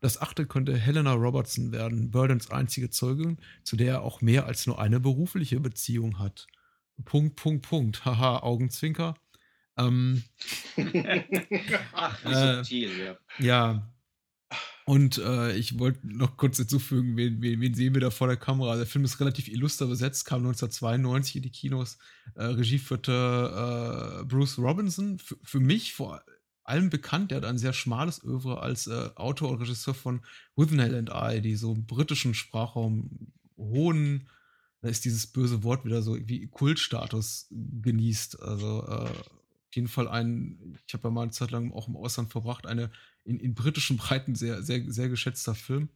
Das 0.00 0.18
achte 0.22 0.46
könnte 0.46 0.78
Helena 0.78 1.12
Robertson 1.12 1.72
werden, 1.72 2.10
Burdens 2.10 2.50
einzige 2.50 2.88
Zeugin, 2.88 3.36
zu 3.64 3.76
der 3.76 3.92
er 3.92 4.02
auch 4.02 4.22
mehr 4.22 4.46
als 4.46 4.66
nur 4.66 4.80
eine 4.80 4.98
berufliche 4.98 5.60
Beziehung 5.60 6.18
hat. 6.18 6.46
Punkt, 7.04 7.36
Punkt, 7.36 7.68
Punkt. 7.68 8.04
Haha, 8.06 8.38
Augenzwinker. 8.38 9.14
Ähm, 9.78 10.22
Ach, 11.92 12.24
wie 12.24 12.32
äh, 12.32 12.56
subtil, 12.56 12.90
ja. 12.98 13.16
Ja. 13.38 13.92
Und 14.84 15.18
äh, 15.18 15.56
ich 15.56 15.80
wollte 15.80 16.06
noch 16.06 16.36
kurz 16.36 16.58
hinzufügen, 16.58 17.16
wen, 17.16 17.42
wen, 17.42 17.60
wen, 17.60 17.74
sehen 17.74 17.94
wir 17.94 18.00
da 18.00 18.10
vor 18.10 18.28
der 18.28 18.36
Kamera? 18.36 18.76
Der 18.76 18.86
Film 18.86 19.04
ist 19.04 19.18
relativ 19.18 19.48
illuster 19.48 19.86
besetzt, 19.86 20.24
kam 20.24 20.46
1992 20.46 21.36
in 21.36 21.42
die 21.42 21.50
Kinos. 21.50 21.98
Äh, 22.36 22.44
Regie 22.44 22.78
führte 22.78 24.20
äh, 24.20 24.24
Bruce 24.24 24.58
Robinson. 24.58 25.16
F 25.16 25.36
für 25.42 25.58
mich 25.58 25.92
vor 25.92 26.22
allem 26.62 26.88
bekannt, 26.88 27.32
der 27.32 27.38
hat 27.38 27.44
ein 27.44 27.58
sehr 27.58 27.72
schmales 27.72 28.22
Övre 28.22 28.60
als 28.60 28.86
äh, 28.86 29.10
Autor 29.16 29.50
und 29.50 29.60
Regisseur 29.60 29.94
von 29.94 30.24
Withnell 30.54 30.94
and 30.94 31.10
I, 31.12 31.40
die 31.40 31.56
so 31.56 31.74
im 31.74 31.86
britischen 31.86 32.34
Sprachraum 32.34 33.32
hohen, 33.56 34.28
da 34.82 34.88
ist 34.88 35.04
dieses 35.04 35.26
böse 35.26 35.64
Wort 35.64 35.84
wieder 35.84 36.02
so 36.02 36.16
wie 36.16 36.46
Kultstatus 36.46 37.48
genießt. 37.50 38.40
Also 38.40 38.86
äh, 38.86 39.10
jeden 39.76 39.88
Fall 39.88 40.08
ein, 40.08 40.78
ich 40.86 40.94
habe 40.94 41.08
ja 41.08 41.10
mal 41.10 41.22
eine 41.22 41.30
Zeit 41.30 41.50
lang 41.50 41.72
auch 41.72 41.88
im 41.88 41.96
Ausland 41.96 42.30
verbracht, 42.30 42.66
eine 42.66 42.90
in, 43.24 43.38
in 43.38 43.54
britischen 43.54 43.96
Breiten 43.96 44.34
sehr, 44.34 44.62
sehr, 44.62 44.90
sehr 44.90 45.08
geschätzter 45.08 45.54
Film. 45.54 45.88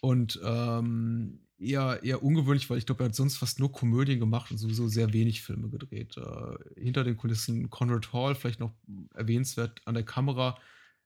Und 0.00 0.38
ähm, 0.44 1.40
eher, 1.58 2.02
eher 2.02 2.22
ungewöhnlich, 2.22 2.68
weil 2.70 2.78
ich 2.78 2.86
glaube, 2.86 3.04
er 3.04 3.06
hat 3.06 3.14
sonst 3.14 3.36
fast 3.36 3.58
nur 3.58 3.72
Komödien 3.72 4.20
gemacht 4.20 4.50
und 4.50 4.58
sowieso 4.58 4.88
sehr 4.88 5.12
wenig 5.12 5.42
Filme 5.42 5.68
gedreht. 5.68 6.16
Äh, 6.16 6.80
hinter 6.80 7.04
den 7.04 7.16
Kulissen 7.16 7.70
Conrad 7.70 8.12
Hall, 8.12 8.34
vielleicht 8.34 8.60
noch 8.60 8.74
erwähnenswert 9.14 9.80
an 9.84 9.94
der 9.94 10.04
Kamera, 10.04 10.58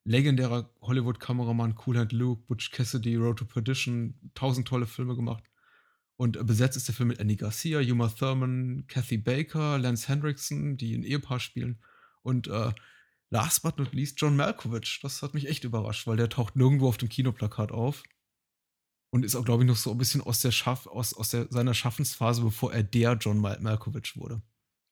legendärer 0.04 0.70
Hollywood-Kameramann, 0.82 1.76
Cool 1.86 1.98
Hand 1.98 2.12
Luke, 2.12 2.42
Butch 2.46 2.70
Cassidy, 2.70 3.16
Road 3.16 3.38
to 3.38 3.44
Perdition, 3.44 4.14
tausend 4.34 4.68
tolle 4.68 4.86
Filme 4.86 5.16
gemacht. 5.16 5.44
Und 6.16 6.44
besetzt 6.46 6.76
ist 6.76 6.88
der 6.88 6.94
Film 6.94 7.08
mit 7.08 7.18
Andy 7.18 7.36
Garcia, 7.36 7.80
Uma 7.80 8.08
Thurman, 8.08 8.84
Kathy 8.86 9.18
Baker, 9.18 9.78
Lance 9.78 10.08
Hendrickson, 10.08 10.76
die 10.76 10.94
ein 10.94 11.02
Ehepaar 11.02 11.40
spielen. 11.40 11.78
Und 12.22 12.48
äh, 12.48 12.72
last 13.30 13.62
but 13.62 13.78
not 13.78 13.92
least 13.92 14.20
John 14.20 14.36
Malkovich. 14.36 15.00
Das 15.02 15.22
hat 15.22 15.34
mich 15.34 15.48
echt 15.48 15.64
überrascht, 15.64 16.06
weil 16.06 16.16
der 16.16 16.28
taucht 16.28 16.56
nirgendwo 16.56 16.88
auf 16.88 16.98
dem 16.98 17.08
Kinoplakat 17.08 17.72
auf. 17.72 18.02
Und 19.10 19.24
ist 19.24 19.36
auch, 19.36 19.44
glaube 19.44 19.62
ich, 19.62 19.68
noch 19.68 19.76
so 19.76 19.90
ein 19.90 19.98
bisschen 19.98 20.22
aus, 20.22 20.40
der 20.40 20.52
Schaff, 20.52 20.86
aus, 20.86 21.12
aus 21.12 21.30
der, 21.30 21.46
seiner 21.50 21.74
Schaffensphase, 21.74 22.42
bevor 22.42 22.72
er 22.72 22.82
der 22.82 23.12
John 23.20 23.38
Mal 23.38 23.60
Malkovich 23.60 24.16
wurde. 24.16 24.40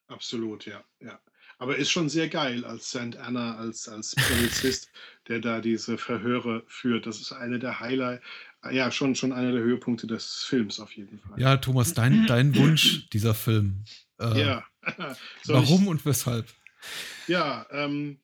Absolut, 0.08 0.66
ja, 0.66 0.84
ja. 1.00 1.18
Aber 1.58 1.76
ist 1.76 1.90
schon 1.90 2.08
sehr 2.08 2.28
geil 2.28 2.64
als 2.64 2.88
St. 2.88 3.16
Anna, 3.16 3.56
als, 3.56 3.88
als 3.88 4.14
Polizist, 4.28 4.90
der 5.28 5.40
da 5.40 5.60
diese 5.60 5.96
Verhöre 5.96 6.64
führt. 6.66 7.06
Das 7.06 7.20
ist 7.20 7.32
eine 7.32 7.58
der 7.58 7.80
Highlight, 7.80 8.22
ja, 8.70 8.90
schon, 8.90 9.14
schon 9.14 9.32
einer 9.32 9.52
der 9.52 9.62
Höhepunkte 9.62 10.06
des 10.06 10.44
Films 10.44 10.80
auf 10.80 10.92
jeden 10.92 11.18
Fall. 11.18 11.40
Ja, 11.40 11.56
Thomas, 11.56 11.94
dein, 11.94 12.26
dein 12.26 12.54
Wunsch, 12.56 13.08
dieser 13.10 13.34
Film. 13.34 13.84
Äh, 14.20 14.40
ja. 14.40 14.64
warum 15.46 15.82
ich, 15.82 15.88
und 15.88 16.04
weshalb? 16.04 16.46
Ja, 17.30 17.64
ähm, 17.70 18.18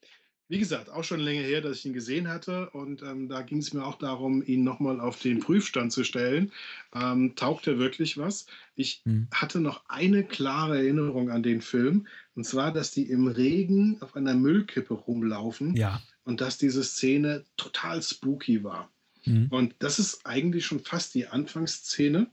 wie 0.48 0.58
gesagt, 0.58 0.90
auch 0.90 1.04
schon 1.04 1.20
länger 1.20 1.42
her, 1.42 1.60
dass 1.60 1.78
ich 1.78 1.86
ihn 1.86 1.92
gesehen 1.92 2.26
hatte. 2.26 2.70
Und 2.70 3.02
ähm, 3.02 3.28
da 3.28 3.42
ging 3.42 3.58
es 3.58 3.72
mir 3.72 3.84
auch 3.84 3.98
darum, 3.98 4.42
ihn 4.44 4.64
nochmal 4.64 5.00
auf 5.00 5.20
den 5.20 5.38
Prüfstand 5.38 5.92
zu 5.92 6.02
stellen. 6.02 6.50
Ähm, 6.92 7.36
taugt 7.36 7.68
er 7.68 7.78
wirklich 7.78 8.18
was? 8.18 8.46
Ich 8.74 9.02
hm. 9.04 9.28
hatte 9.32 9.60
noch 9.60 9.84
eine 9.88 10.24
klare 10.24 10.78
Erinnerung 10.78 11.30
an 11.30 11.44
den 11.44 11.60
Film. 11.60 12.08
Und 12.34 12.44
zwar, 12.44 12.72
dass 12.72 12.90
die 12.90 13.08
im 13.08 13.28
Regen 13.28 13.96
auf 14.00 14.16
einer 14.16 14.34
Müllkippe 14.34 14.94
rumlaufen. 14.94 15.76
Ja. 15.76 16.02
Und 16.24 16.40
dass 16.40 16.58
diese 16.58 16.82
Szene 16.82 17.44
total 17.56 18.02
spooky 18.02 18.64
war. 18.64 18.90
Hm. 19.22 19.46
Und 19.50 19.76
das 19.78 20.00
ist 20.00 20.26
eigentlich 20.26 20.66
schon 20.66 20.80
fast 20.80 21.14
die 21.14 21.28
Anfangsszene. 21.28 22.28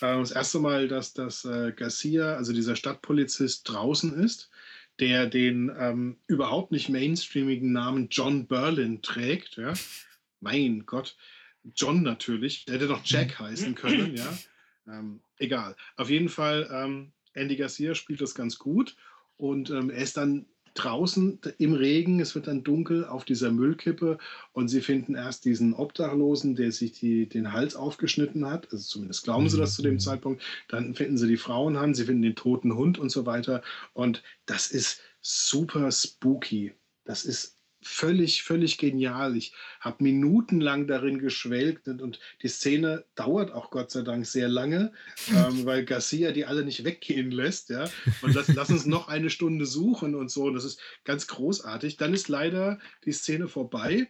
Äh, 0.00 0.16
das 0.18 0.30
erste 0.30 0.60
Mal, 0.60 0.88
dass 0.88 1.12
das 1.12 1.44
äh, 1.44 1.72
Garcia, 1.76 2.36
also 2.36 2.54
dieser 2.54 2.74
Stadtpolizist, 2.74 3.68
draußen 3.68 4.14
ist 4.14 4.49
der 5.00 5.26
den 5.26 5.72
ähm, 5.78 6.18
überhaupt 6.26 6.72
nicht 6.72 6.88
mainstreamigen 6.88 7.72
Namen 7.72 8.08
John 8.10 8.46
Berlin 8.46 9.02
trägt. 9.02 9.56
Ja? 9.56 9.72
Mein 10.40 10.86
Gott, 10.86 11.16
John 11.74 12.02
natürlich. 12.02 12.64
Der 12.66 12.76
hätte 12.76 12.88
doch 12.88 13.02
Jack 13.04 13.40
mhm. 13.40 13.44
heißen 13.44 13.74
können, 13.74 14.16
ja. 14.16 14.38
Ähm, 14.86 15.20
egal. 15.38 15.76
Auf 15.96 16.10
jeden 16.10 16.28
Fall, 16.28 16.68
ähm, 16.72 17.12
Andy 17.34 17.56
Garcia 17.56 17.94
spielt 17.94 18.20
das 18.20 18.34
ganz 18.34 18.58
gut 18.58 18.96
und 19.36 19.70
ähm, 19.70 19.90
er 19.90 20.02
ist 20.02 20.16
dann 20.16 20.46
draußen 20.74 21.38
im 21.58 21.74
Regen, 21.74 22.20
es 22.20 22.34
wird 22.34 22.46
dann 22.46 22.62
dunkel 22.62 23.04
auf 23.04 23.24
dieser 23.24 23.50
Müllkippe 23.50 24.18
und 24.52 24.68
sie 24.68 24.80
finden 24.80 25.14
erst 25.14 25.44
diesen 25.44 25.74
Obdachlosen, 25.74 26.54
der 26.54 26.72
sich 26.72 26.92
die, 26.92 27.28
den 27.28 27.52
Hals 27.52 27.76
aufgeschnitten 27.76 28.46
hat, 28.46 28.72
also 28.72 28.84
zumindest 28.84 29.24
glauben 29.24 29.48
sie 29.48 29.58
das 29.58 29.74
zu 29.74 29.82
dem 29.82 29.94
mhm. 29.94 30.00
Zeitpunkt, 30.00 30.42
dann 30.68 30.94
finden 30.94 31.18
sie 31.18 31.28
die 31.28 31.36
Frauenhand, 31.36 31.96
sie 31.96 32.04
finden 32.04 32.22
den 32.22 32.36
toten 32.36 32.74
Hund 32.74 32.98
und 32.98 33.10
so 33.10 33.26
weiter 33.26 33.62
und 33.92 34.22
das 34.46 34.70
ist 34.70 35.00
super 35.20 35.90
spooky. 35.92 36.72
Das 37.04 37.24
ist 37.24 37.59
völlig, 37.82 38.42
völlig 38.42 38.78
genial. 38.78 39.36
Ich 39.36 39.52
habe 39.80 40.04
minutenlang 40.04 40.86
darin 40.86 41.18
geschwelgt 41.18 41.88
und, 41.88 42.02
und, 42.02 42.20
die 42.42 42.48
Szene 42.48 43.04
dauert 43.14 43.52
auch 43.52 43.70
Gott 43.70 43.90
sei 43.90 44.02
Dank 44.02 44.26
sehr 44.26 44.48
lange, 44.48 44.92
ähm, 45.34 45.64
weil 45.64 45.84
Garcia 45.84 46.32
die 46.32 46.44
alle 46.44 46.64
nicht 46.64 46.84
weggehen 46.84 47.30
lässt. 47.30 47.70
Ja? 47.70 47.88
Und 48.22 48.34
lass, 48.34 48.48
lass 48.48 48.70
uns 48.70 48.86
noch 48.86 49.08
eine 49.08 49.30
Stunde 49.30 49.66
suchen 49.66 50.14
und 50.14 50.30
so. 50.30 50.44
Und 50.44 50.54
das 50.54 50.64
ist 50.64 50.80
ganz 51.04 51.26
großartig. 51.26 51.96
Dann 51.96 52.14
ist 52.14 52.28
leider 52.28 52.78
die 53.04 53.12
Szene 53.12 53.48
vorbei 53.48 54.08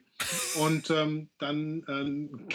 und 0.57 0.91
ähm, 0.91 1.29
dann 1.39 1.85
ähm, 1.89 2.49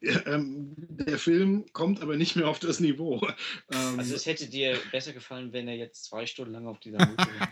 ähm, 0.26 0.74
der 0.76 1.18
Film 1.18 1.66
kommt 1.72 2.02
aber 2.02 2.16
nicht 2.16 2.36
mehr 2.36 2.48
auf 2.48 2.58
das 2.58 2.80
Niveau. 2.80 3.20
Ähm, 3.72 3.98
also 3.98 4.14
es 4.14 4.26
hätte 4.26 4.48
dir 4.48 4.78
besser 4.92 5.12
gefallen, 5.12 5.52
wenn 5.52 5.68
er 5.68 5.76
jetzt 5.76 6.04
zwei 6.04 6.26
Stunden 6.26 6.52
lang 6.52 6.66
auf 6.66 6.78
dieser 6.78 6.98
Mütze 6.98 7.26
wäre. 7.26 7.48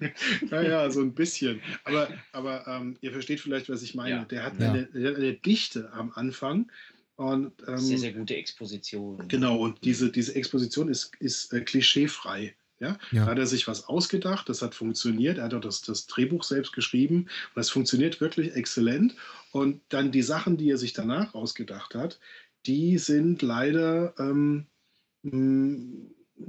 naja, 0.50 0.90
so 0.90 1.00
ein 1.00 1.14
bisschen. 1.14 1.60
Aber, 1.84 2.08
aber 2.32 2.66
ähm, 2.66 2.96
ihr 3.00 3.12
versteht 3.12 3.40
vielleicht, 3.40 3.68
was 3.68 3.82
ich 3.82 3.94
meine. 3.94 4.16
Ja. 4.16 4.24
Der, 4.24 4.42
hat 4.44 4.60
ja. 4.60 4.72
eine, 4.72 4.86
der, 4.86 5.10
hat 5.10 5.16
eine, 5.16 5.34
Dichte 5.34 5.92
am 5.92 6.12
Anfang. 6.14 6.70
Und, 7.16 7.52
ähm, 7.66 7.78
sehr, 7.78 7.98
sehr 7.98 8.12
gute 8.12 8.36
Exposition. 8.36 9.26
Genau, 9.26 9.58
und 9.58 9.84
diese, 9.84 10.10
diese 10.12 10.34
Exposition 10.36 10.88
ist, 10.88 11.12
ist 11.18 11.52
äh, 11.52 11.60
klischeefrei. 11.60 12.54
Ja? 12.80 12.96
ja? 13.10 13.24
Da 13.24 13.32
hat 13.32 13.38
er 13.38 13.46
sich 13.46 13.66
was 13.66 13.88
ausgedacht, 13.88 14.48
das 14.48 14.62
hat 14.62 14.74
funktioniert. 14.74 15.38
Er 15.38 15.44
hat 15.44 15.54
auch 15.54 15.60
das, 15.60 15.82
das 15.82 16.06
Drehbuch 16.06 16.44
selbst 16.44 16.72
geschrieben 16.72 17.22
und 17.22 17.56
das 17.56 17.70
funktioniert 17.70 18.20
wirklich 18.20 18.54
exzellent. 18.54 19.16
Und 19.50 19.80
dann 19.88 20.12
die 20.12 20.22
Sachen, 20.22 20.56
die 20.56 20.70
er 20.70 20.78
sich 20.78 20.92
danach 20.92 21.34
ausgedacht 21.34 21.94
hat, 21.96 22.20
die 22.66 22.98
sind 22.98 23.42
leider 23.42 24.14
ähm, 24.18 24.66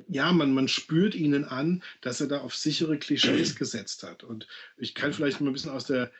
ja, 0.07 0.31
man, 0.31 0.53
man 0.53 0.67
spürt 0.67 1.15
ihnen 1.15 1.45
an, 1.45 1.83
dass 2.01 2.21
er 2.21 2.27
da 2.27 2.39
auf 2.39 2.55
sichere 2.55 2.97
Klischees 2.97 3.55
gesetzt 3.55 4.03
hat. 4.03 4.23
Und 4.23 4.47
ich 4.77 4.95
kann 4.95 5.13
vielleicht 5.13 5.41
mal 5.41 5.49
ein 5.49 5.53
bisschen 5.53 5.71
aus 5.71 5.85
der 5.85 6.11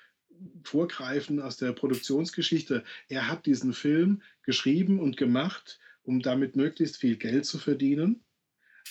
vorgreifen, 0.64 1.42
aus 1.42 1.58
der 1.58 1.74
Produktionsgeschichte. 1.74 2.84
Er 3.08 3.28
hat 3.28 3.46
diesen 3.46 3.74
Film 3.74 4.22
geschrieben 4.44 5.00
und 5.00 5.18
gemacht, 5.18 5.80
um 6.04 6.22
damit 6.22 6.56
möglichst 6.56 6.98
viel 6.98 7.18
Geld 7.18 7.46
zu 7.46 7.58
verdienen. 7.58 8.24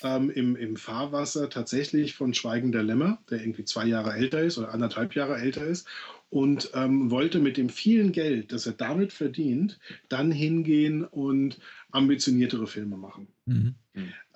Ähm, 0.03 0.31
im, 0.31 0.55
im 0.55 0.77
Fahrwasser 0.77 1.51
tatsächlich 1.51 2.15
von 2.15 2.33
Schweigender 2.33 2.83
Lämmer, 2.85 3.21
der 3.31 3.41
irgendwie 3.41 3.65
zwei 3.65 3.87
Jahre 3.87 4.13
älter 4.13 4.43
ist 4.43 4.59
oder 4.59 4.73
anderthalb 4.73 5.15
Jahre 5.17 5.39
älter 5.39 5.65
ist 5.65 5.89
und 6.31 6.71
ähm, 6.75 7.11
wollte 7.11 7.39
mit 7.39 7.57
dem 7.57 7.69
vielen 7.69 8.13
Geld, 8.13 8.53
das 8.53 8.67
er 8.67 8.75
damit 8.75 9.13
verdient, 9.13 9.79
dann 10.09 10.31
hingehen 10.31 11.05
und 11.05 11.59
ambitioniertere 11.91 12.67
Filme 12.67 12.97
machen. 12.97 13.29
Mhm. 13.47 13.75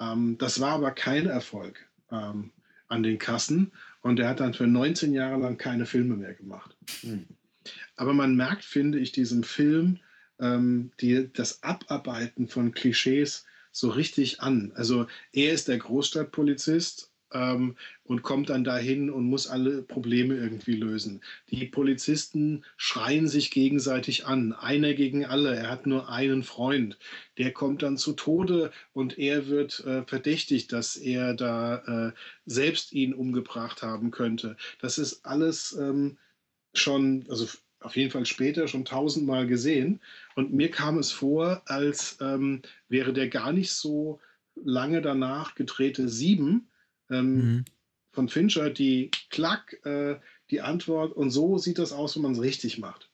Ähm, 0.01 0.39
das 0.39 0.61
war 0.61 0.73
aber 0.73 0.93
kein 0.93 1.27
Erfolg 1.27 1.87
ähm, 2.11 2.51
an 2.89 3.03
den 3.03 3.19
Kassen 3.19 3.73
und 4.01 4.19
er 4.21 4.31
hat 4.31 4.41
dann 4.41 4.55
für 4.55 4.67
19 4.67 5.13
Jahre 5.13 5.41
lang 5.41 5.59
keine 5.59 5.87
Filme 5.87 6.17
mehr 6.17 6.35
gemacht. 6.35 6.77
Mhm. 7.03 7.27
Aber 7.97 8.15
man 8.15 8.37
merkt, 8.37 8.65
finde 8.65 8.99
ich, 8.99 9.13
diesem 9.13 9.43
Film 9.43 9.99
ähm, 10.41 10.91
die, 11.01 11.31
das 11.33 11.63
Abarbeiten 11.63 12.49
von 12.49 12.73
Klischees 12.73 13.45
so 13.71 13.89
richtig 13.89 14.41
an. 14.41 14.73
Also 14.75 15.07
er 15.33 15.53
ist 15.53 15.69
der 15.69 15.79
Großstadtpolizist 15.79 17.12
ähm, 17.35 17.77
und 18.05 18.23
kommt 18.23 18.51
dann 18.51 18.65
dahin 18.65 19.11
und 19.11 19.25
muss 19.25 19.47
alle 19.47 19.83
Probleme 19.83 20.35
irgendwie 20.35 20.75
lösen. 20.75 21.21
Die 21.51 21.67
Polizisten 21.67 22.65
schreien 22.77 23.29
sich 23.29 23.51
gegenseitig 23.51 24.27
an, 24.27 24.53
einer 24.53 24.95
gegen 24.95 25.25
alle. 25.25 25.55
Er 25.55 25.71
hat 25.71 25.87
nur 25.87 26.09
einen 26.09 26.43
Freund. 26.43 26.99
Der 27.39 27.53
kommt 27.53 27.83
dann 27.83 27.97
zu 27.97 28.13
Tode 28.13 28.73
und 28.93 29.19
er 29.19 29.49
wird 29.49 29.85
äh, 29.85 30.03
verdächtigt, 30.05 30.73
dass 30.73 30.97
er 30.97 31.35
da 31.35 32.09
äh, 32.09 32.13
selbst 32.47 32.93
ihn 32.93 33.15
umgebracht 33.15 33.83
haben 33.83 34.11
könnte. 34.11 34.57
Das 34.81 34.99
ist 34.99 35.25
alles 35.25 35.77
ähm, 35.81 36.19
schon, 36.75 37.25
also 37.29 37.47
auf 37.81 37.97
jeden 37.97 38.11
Fall 38.11 38.27
später 38.27 38.69
schon 38.69 38.85
tausendmal 38.85 39.47
gesehen. 39.47 40.01
Und 40.35 40.53
mir 40.53 40.71
kam 40.71 40.99
es 40.99 41.13
vor, 41.13 41.63
als 41.67 42.19
ähm, 42.21 42.63
wäre 42.89 43.13
der 43.13 43.29
gar 43.29 43.53
nicht 43.53 43.73
so 43.73 44.21
lange 44.55 45.03
danach 45.03 45.55
gedrehte 45.55 46.09
Sieben 46.09 46.69
ähm, 47.13 47.35
mhm. 47.35 47.65
von 48.13 48.29
Fincher, 48.29 48.71
die 48.71 49.11
Klack, 49.31 49.79
äh, 49.85 50.17
die 50.51 50.61
Antwort 50.61 51.13
und 51.13 51.31
so 51.31 51.59
sieht 51.59 51.79
das 51.79 51.93
aus, 51.93 52.17
wenn 52.17 52.23
man 52.23 52.33
es 52.33 52.41
richtig 52.41 52.79
macht. 52.79 53.09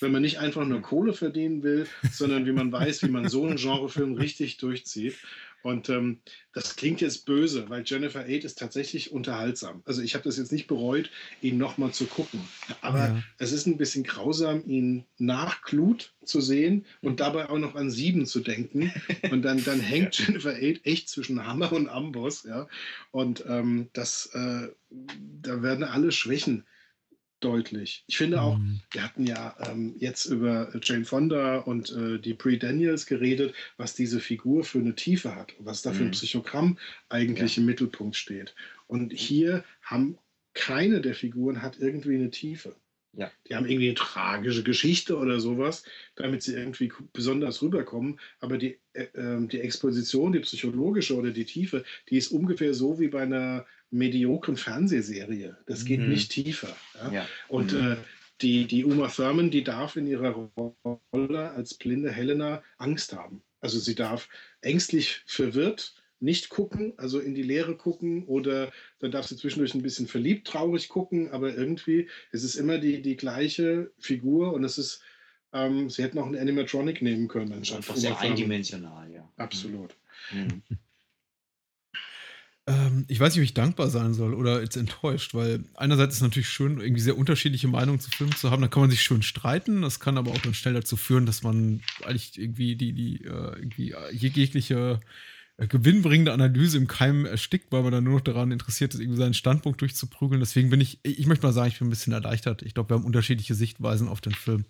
Wenn 0.00 0.12
man 0.12 0.22
nicht 0.22 0.38
einfach 0.38 0.64
nur 0.64 0.82
Kohle 0.82 1.12
verdienen 1.12 1.62
will, 1.62 1.86
sondern 2.12 2.46
wie 2.46 2.52
man 2.52 2.70
weiß, 2.70 3.02
wie 3.02 3.08
man 3.08 3.28
so 3.28 3.44
einen 3.44 3.56
Genrefilm 3.56 4.14
richtig 4.14 4.58
durchzieht. 4.58 5.16
Und 5.64 5.88
ähm, 5.88 6.20
das 6.52 6.76
klingt 6.76 7.00
jetzt 7.00 7.24
böse, 7.24 7.70
weil 7.70 7.84
Jennifer 7.86 8.26
Aid 8.26 8.44
ist 8.44 8.58
tatsächlich 8.58 9.12
unterhaltsam. 9.12 9.82
Also 9.86 10.02
ich 10.02 10.14
habe 10.14 10.24
das 10.24 10.36
jetzt 10.36 10.52
nicht 10.52 10.66
bereut, 10.66 11.10
ihn 11.40 11.56
nochmal 11.56 11.90
zu 11.92 12.04
gucken. 12.04 12.38
Aber 12.82 12.98
ja. 12.98 13.22
es 13.38 13.50
ist 13.50 13.66
ein 13.66 13.78
bisschen 13.78 14.04
grausam, 14.04 14.62
ihn 14.66 15.06
nach 15.16 15.62
Glut 15.62 16.12
zu 16.22 16.42
sehen 16.42 16.84
und 17.00 17.20
dabei 17.20 17.48
auch 17.48 17.56
noch 17.56 17.76
an 17.76 17.90
Sieben 17.90 18.26
zu 18.26 18.40
denken. 18.40 18.92
Und 19.30 19.40
dann, 19.40 19.64
dann 19.64 19.80
hängt. 19.80 20.18
Jennifer 20.18 20.54
Aid 20.54 20.84
echt 20.84 21.08
zwischen 21.08 21.46
Hammer 21.46 21.72
und 21.72 21.88
Amboss. 21.88 22.42
Ja? 22.42 22.68
Und 23.10 23.42
ähm, 23.48 23.88
das, 23.94 24.26
äh, 24.34 24.68
da 24.90 25.62
werden 25.62 25.84
alle 25.84 26.12
Schwächen 26.12 26.66
deutlich. 27.44 28.04
Ich 28.06 28.16
finde 28.16 28.40
auch, 28.40 28.58
mhm. 28.58 28.80
wir 28.90 29.02
hatten 29.02 29.26
ja 29.26 29.54
ähm, 29.60 29.94
jetzt 29.98 30.26
über 30.26 30.72
Jane 30.82 31.04
Fonda 31.04 31.58
und 31.58 31.92
äh, 31.92 32.18
die 32.18 32.34
Pre 32.34 32.56
Daniels 32.56 33.06
geredet, 33.06 33.54
was 33.76 33.94
diese 33.94 34.20
Figur 34.20 34.64
für 34.64 34.78
eine 34.78 34.94
Tiefe 34.94 35.34
hat 35.34 35.58
und 35.58 35.66
was 35.66 35.82
da 35.82 35.92
für 35.92 36.02
ein 36.02 36.08
mhm. 36.08 36.12
Psychogramm 36.12 36.78
eigentlich 37.08 37.56
ja. 37.56 37.60
im 37.60 37.66
Mittelpunkt 37.66 38.16
steht. 38.16 38.54
Und 38.86 39.12
hier 39.12 39.64
haben 39.82 40.18
keine 40.54 41.00
der 41.00 41.14
Figuren 41.14 41.62
hat 41.62 41.78
irgendwie 41.78 42.14
eine 42.14 42.30
Tiefe. 42.30 42.76
Ja. 43.16 43.30
Die 43.48 43.54
haben 43.54 43.66
irgendwie 43.66 43.88
eine 43.88 43.94
tragische 43.94 44.62
Geschichte 44.62 45.16
oder 45.16 45.40
sowas, 45.40 45.84
damit 46.16 46.42
sie 46.42 46.54
irgendwie 46.54 46.92
besonders 47.12 47.62
rüberkommen. 47.62 48.18
Aber 48.40 48.58
die, 48.58 48.78
äh, 48.92 49.06
ähm, 49.14 49.48
die 49.48 49.60
Exposition, 49.60 50.32
die 50.32 50.40
psychologische 50.40 51.16
oder 51.16 51.30
die 51.30 51.44
Tiefe, 51.44 51.84
die 52.08 52.16
ist 52.16 52.28
ungefähr 52.28 52.74
so 52.74 52.98
wie 52.98 53.08
bei 53.08 53.22
einer 53.22 53.66
mediokren 53.90 54.56
Fernsehserie. 54.56 55.56
Das 55.66 55.84
geht 55.84 56.00
mhm. 56.00 56.10
nicht 56.10 56.32
tiefer. 56.32 56.76
Ja? 56.96 57.12
Ja. 57.12 57.28
Und 57.48 57.72
mhm. 57.72 57.92
äh, 57.92 57.96
die, 58.40 58.66
die 58.66 58.84
Uma 58.84 59.08
Thurman, 59.08 59.50
die 59.50 59.62
darf 59.62 59.96
in 59.96 60.06
ihrer 60.06 60.50
Rolle 61.12 61.50
als 61.50 61.74
blinde 61.74 62.10
Helena 62.10 62.62
Angst 62.78 63.12
haben. 63.12 63.42
Also 63.60 63.78
sie 63.78 63.94
darf 63.94 64.28
ängstlich 64.60 65.22
verwirrt 65.26 65.94
nicht 66.20 66.48
gucken, 66.48 66.94
also 66.96 67.18
in 67.18 67.34
die 67.34 67.42
Leere 67.42 67.76
gucken 67.76 68.24
oder 68.24 68.72
dann 68.98 69.10
darf 69.10 69.26
sie 69.26 69.36
zwischendurch 69.36 69.74
ein 69.74 69.82
bisschen 69.82 70.06
verliebt 70.06 70.46
traurig 70.46 70.88
gucken, 70.88 71.30
aber 71.30 71.54
irgendwie 71.54 72.08
es 72.32 72.44
ist 72.44 72.54
immer 72.54 72.78
die, 72.78 73.02
die 73.02 73.16
gleiche 73.16 73.92
Figur 73.98 74.52
und 74.52 74.64
es 74.64 74.78
ist, 74.78 75.02
ähm, 75.52 75.90
sie 75.90 76.02
hätten 76.02 76.18
auch 76.18 76.26
einen 76.26 76.38
Animatronic 76.38 77.02
nehmen 77.02 77.28
können. 77.28 77.52
Anstatt 77.52 77.84
sehr 77.96 78.18
eindimensional, 78.18 79.10
ja. 79.10 79.28
Absolut. 79.36 79.94
Mhm. 80.32 80.62
Ähm, 82.66 83.04
ich 83.08 83.20
weiß 83.20 83.34
nicht, 83.34 83.42
ob 83.42 83.44
ich 83.44 83.54
dankbar 83.54 83.90
sein 83.90 84.14
soll 84.14 84.32
oder 84.32 84.62
jetzt 84.62 84.76
enttäuscht, 84.76 85.34
weil 85.34 85.64
einerseits 85.74 86.14
ist 86.14 86.20
es 86.20 86.22
natürlich 86.22 86.48
schön, 86.48 86.80
irgendwie 86.80 87.02
sehr 87.02 87.18
unterschiedliche 87.18 87.68
Meinungen 87.68 88.00
zu 88.00 88.10
Filmen 88.10 88.34
zu 88.34 88.50
haben. 88.50 88.62
Da 88.62 88.68
kann 88.68 88.80
man 88.80 88.90
sich 88.90 89.02
schön 89.02 89.22
streiten. 89.22 89.82
Das 89.82 90.00
kann 90.00 90.16
aber 90.16 90.30
auch 90.30 90.38
dann 90.38 90.54
schnell 90.54 90.72
dazu 90.72 90.96
führen, 90.96 91.26
dass 91.26 91.42
man 91.42 91.82
eigentlich 92.04 92.38
irgendwie 92.38 92.76
die, 92.76 92.94
die 92.94 93.24
äh, 93.24 93.58
irgendwie 93.58 93.90
äh, 93.92 94.12
jegliche 94.12 95.00
äh, 95.02 95.06
gewinnbringende 95.56 96.32
Analyse 96.32 96.76
im 96.76 96.88
Keim 96.88 97.26
erstickt, 97.26 97.70
weil 97.70 97.82
man 97.82 97.92
dann 97.92 98.04
nur 98.04 98.14
noch 98.14 98.20
daran 98.20 98.50
interessiert 98.50 98.94
ist, 98.94 99.00
irgendwie 99.00 99.18
seinen 99.18 99.34
Standpunkt 99.34 99.80
durchzuprügeln. 99.80 100.40
Deswegen 100.40 100.70
bin 100.70 100.80
ich, 100.80 100.98
ich 101.04 101.26
möchte 101.26 101.46
mal 101.46 101.52
sagen, 101.52 101.68
ich 101.68 101.78
bin 101.78 101.86
ein 101.86 101.90
bisschen 101.90 102.12
erleichtert. 102.12 102.62
Ich 102.62 102.74
glaube, 102.74 102.90
wir 102.90 102.96
haben 102.96 103.04
unterschiedliche 103.04 103.54
Sichtweisen 103.54 104.08
auf 104.08 104.20
den 104.20 104.34
Film. 104.34 104.64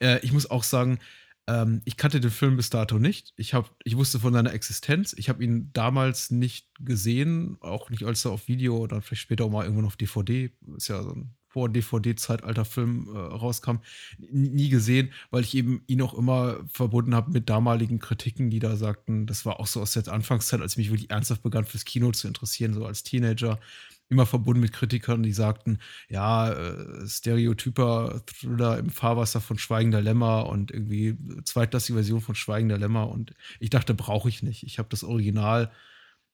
Äh, 0.00 0.18
ich 0.24 0.32
muss 0.32 0.50
auch 0.50 0.64
sagen, 0.64 0.98
ähm, 1.46 1.82
ich 1.84 1.96
kannte 1.96 2.20
den 2.20 2.30
Film 2.30 2.56
bis 2.56 2.70
dato 2.70 2.98
nicht. 2.98 3.32
Ich, 3.36 3.54
hab, 3.54 3.70
ich 3.84 3.96
wusste 3.96 4.18
von 4.18 4.32
seiner 4.32 4.52
Existenz. 4.52 5.14
Ich 5.16 5.28
habe 5.28 5.44
ihn 5.44 5.70
damals 5.72 6.32
nicht 6.32 6.68
gesehen, 6.80 7.56
auch 7.60 7.90
nicht 7.90 8.04
als 8.04 8.24
er 8.24 8.32
auf 8.32 8.48
Video 8.48 8.78
oder 8.78 9.02
vielleicht 9.02 9.22
später 9.22 9.44
auch 9.44 9.50
mal 9.50 9.64
irgendwann 9.64 9.86
auf 9.86 9.96
DVD, 9.96 10.50
ist 10.76 10.88
ja 10.88 11.02
so 11.02 11.10
ein 11.10 11.34
vor 11.54 11.68
DVD-Zeitalter 11.68 12.64
Film 12.64 13.08
äh, 13.14 13.16
rauskam, 13.16 13.76
nie 14.18 14.68
gesehen, 14.68 15.12
weil 15.30 15.42
ich 15.42 15.54
eben 15.54 15.84
ihn 15.86 16.02
auch 16.02 16.14
immer 16.14 16.58
verbunden 16.66 17.14
habe 17.14 17.30
mit 17.30 17.48
damaligen 17.48 18.00
Kritiken, 18.00 18.50
die 18.50 18.58
da 18.58 18.74
sagten, 18.74 19.26
das 19.26 19.46
war 19.46 19.60
auch 19.60 19.68
so 19.68 19.80
aus 19.80 19.92
der 19.92 20.08
Anfangszeit, 20.08 20.60
als 20.60 20.72
ich 20.72 20.78
mich 20.78 20.90
wirklich 20.90 21.10
ernsthaft 21.10 21.44
begann 21.44 21.64
fürs 21.64 21.84
Kino 21.84 22.10
zu 22.10 22.26
interessieren, 22.26 22.74
so 22.74 22.84
als 22.84 23.04
Teenager, 23.04 23.60
immer 24.08 24.26
verbunden 24.26 24.60
mit 24.60 24.72
Kritikern, 24.72 25.22
die 25.22 25.32
sagten, 25.32 25.78
ja, 26.08 26.52
äh, 26.52 27.06
stereotyper 27.06 28.22
Thriller 28.26 28.78
im 28.78 28.90
Fahrwasser 28.90 29.40
von 29.40 29.56
Schweigender 29.56 30.02
Lämmer 30.02 30.46
und 30.46 30.72
irgendwie 30.72 31.16
zweitklassige 31.44 31.94
Version 31.94 32.20
von 32.20 32.34
Schweigender 32.34 32.78
Lämmer 32.78 33.08
und 33.08 33.32
ich 33.60 33.70
dachte, 33.70 33.94
brauche 33.94 34.28
ich 34.28 34.42
nicht. 34.42 34.64
Ich 34.64 34.80
habe 34.80 34.88
das 34.90 35.04
Original, 35.04 35.70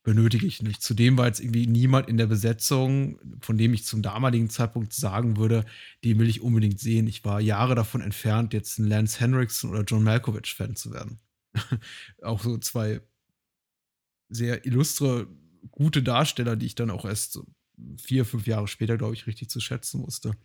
benötige 0.02 0.46
ich 0.46 0.62
nicht. 0.62 0.82
Zudem 0.82 1.18
war 1.18 1.26
jetzt 1.26 1.40
irgendwie 1.40 1.66
niemand 1.66 2.08
in 2.08 2.16
der 2.16 2.26
Besetzung, 2.26 3.18
von 3.40 3.58
dem 3.58 3.74
ich 3.74 3.84
zum 3.84 4.02
damaligen 4.02 4.48
Zeitpunkt 4.48 4.92
sagen 4.92 5.36
würde, 5.36 5.64
den 6.04 6.18
will 6.18 6.28
ich 6.28 6.40
unbedingt 6.40 6.80
sehen. 6.80 7.06
Ich 7.06 7.24
war 7.24 7.40
Jahre 7.40 7.74
davon 7.74 8.00
entfernt, 8.00 8.54
jetzt 8.54 8.78
ein 8.78 8.86
Lance 8.86 9.20
Henriksen 9.20 9.70
oder 9.70 9.82
John 9.82 10.04
Malkovich-Fan 10.04 10.76
zu 10.76 10.92
werden. 10.92 11.20
Auch 12.22 12.42
so 12.42 12.56
zwei 12.58 13.00
sehr 14.28 14.64
illustre, 14.64 15.26
gute 15.70 16.02
Darsteller, 16.02 16.56
die 16.56 16.66
ich 16.66 16.74
dann 16.76 16.90
auch 16.90 17.04
erst 17.04 17.32
so 17.32 17.44
vier, 17.98 18.24
fünf 18.24 18.46
Jahre 18.46 18.68
später, 18.68 18.96
glaube 18.96 19.14
ich, 19.14 19.26
richtig 19.26 19.50
zu 19.50 19.60
schätzen 19.60 20.02
wusste. 20.02 20.36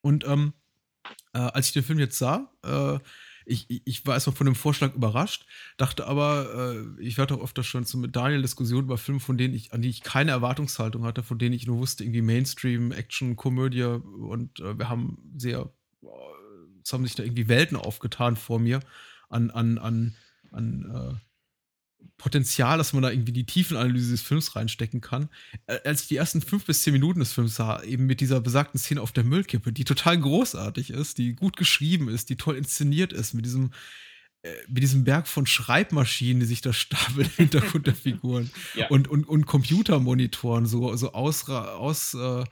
Und 0.00 0.26
ähm, 0.26 0.52
äh, 1.32 1.38
als 1.38 1.68
ich 1.68 1.72
den 1.72 1.84
Film 1.84 1.98
jetzt 1.98 2.18
sah, 2.18 2.52
äh, 2.64 2.98
ich, 3.48 3.82
ich 3.84 4.06
war 4.06 4.14
erstmal 4.14 4.36
von 4.36 4.44
dem 4.44 4.54
Vorschlag 4.54 4.94
überrascht, 4.94 5.46
dachte 5.78 6.06
aber, 6.06 6.74
äh, 6.98 7.02
ich 7.02 7.16
werde 7.16 7.34
auch 7.34 7.42
öfter 7.42 7.62
schon 7.62 7.86
zu 7.86 7.96
mit 7.98 8.14
Daniel 8.14 8.42
Diskussionen 8.42 8.84
über 8.84 8.98
Filme, 8.98 9.20
von 9.20 9.38
denen 9.38 9.54
ich, 9.54 9.72
an 9.72 9.82
die 9.82 9.88
ich 9.88 10.02
keine 10.02 10.32
Erwartungshaltung 10.32 11.04
hatte, 11.04 11.22
von 11.22 11.38
denen 11.38 11.54
ich 11.54 11.66
nur 11.66 11.78
wusste, 11.78 12.04
irgendwie 12.04 12.22
Mainstream, 12.22 12.92
Action, 12.92 13.36
Komödie 13.36 13.84
und 13.84 14.60
äh, 14.60 14.78
wir 14.78 14.88
haben 14.88 15.18
sehr, 15.36 15.72
es 16.84 16.92
haben 16.92 17.04
sich 17.04 17.14
da 17.14 17.22
irgendwie 17.22 17.48
Welten 17.48 17.76
aufgetan 17.76 18.36
vor 18.36 18.58
mir 18.58 18.80
an, 19.30 19.50
an, 19.50 19.78
an, 19.78 20.14
an 20.52 20.84
äh, 20.84 21.27
Potenzial, 22.16 22.78
dass 22.78 22.92
man 22.92 23.02
da 23.02 23.10
irgendwie 23.10 23.32
die 23.32 23.46
Tiefenanalyse 23.46 24.10
des 24.12 24.22
Films 24.22 24.56
reinstecken 24.56 25.00
kann. 25.00 25.28
Äh, 25.66 25.78
als 25.84 26.02
ich 26.02 26.08
die 26.08 26.16
ersten 26.16 26.40
fünf 26.42 26.64
bis 26.64 26.82
zehn 26.82 26.92
Minuten 26.92 27.20
des 27.20 27.32
Films 27.32 27.56
sah, 27.56 27.82
eben 27.82 28.06
mit 28.06 28.20
dieser 28.20 28.40
besagten 28.40 28.78
Szene 28.78 29.02
auf 29.02 29.12
der 29.12 29.24
Müllkippe, 29.24 29.72
die 29.72 29.84
total 29.84 30.18
großartig 30.18 30.90
ist, 30.90 31.18
die 31.18 31.34
gut 31.34 31.56
geschrieben 31.56 32.08
ist, 32.08 32.30
die 32.30 32.36
toll 32.36 32.56
inszeniert 32.56 33.12
ist, 33.12 33.34
mit 33.34 33.44
diesem, 33.44 33.70
äh, 34.42 34.52
mit 34.68 34.82
diesem 34.82 35.04
Berg 35.04 35.28
von 35.28 35.46
Schreibmaschinen, 35.46 36.40
die 36.40 36.46
sich 36.46 36.60
da 36.60 36.72
stapeln 36.74 37.26
im 37.26 37.36
Hintergrund 37.36 37.86
der 37.86 37.94
Figuren 37.94 38.50
ja. 38.74 38.88
und, 38.88 39.08
und, 39.08 39.28
und 39.28 39.46
Computermonitoren, 39.46 40.66
so, 40.66 40.96
so 40.96 41.12
aus, 41.12 41.48
aus 41.48 42.14
äh, 42.14 42.44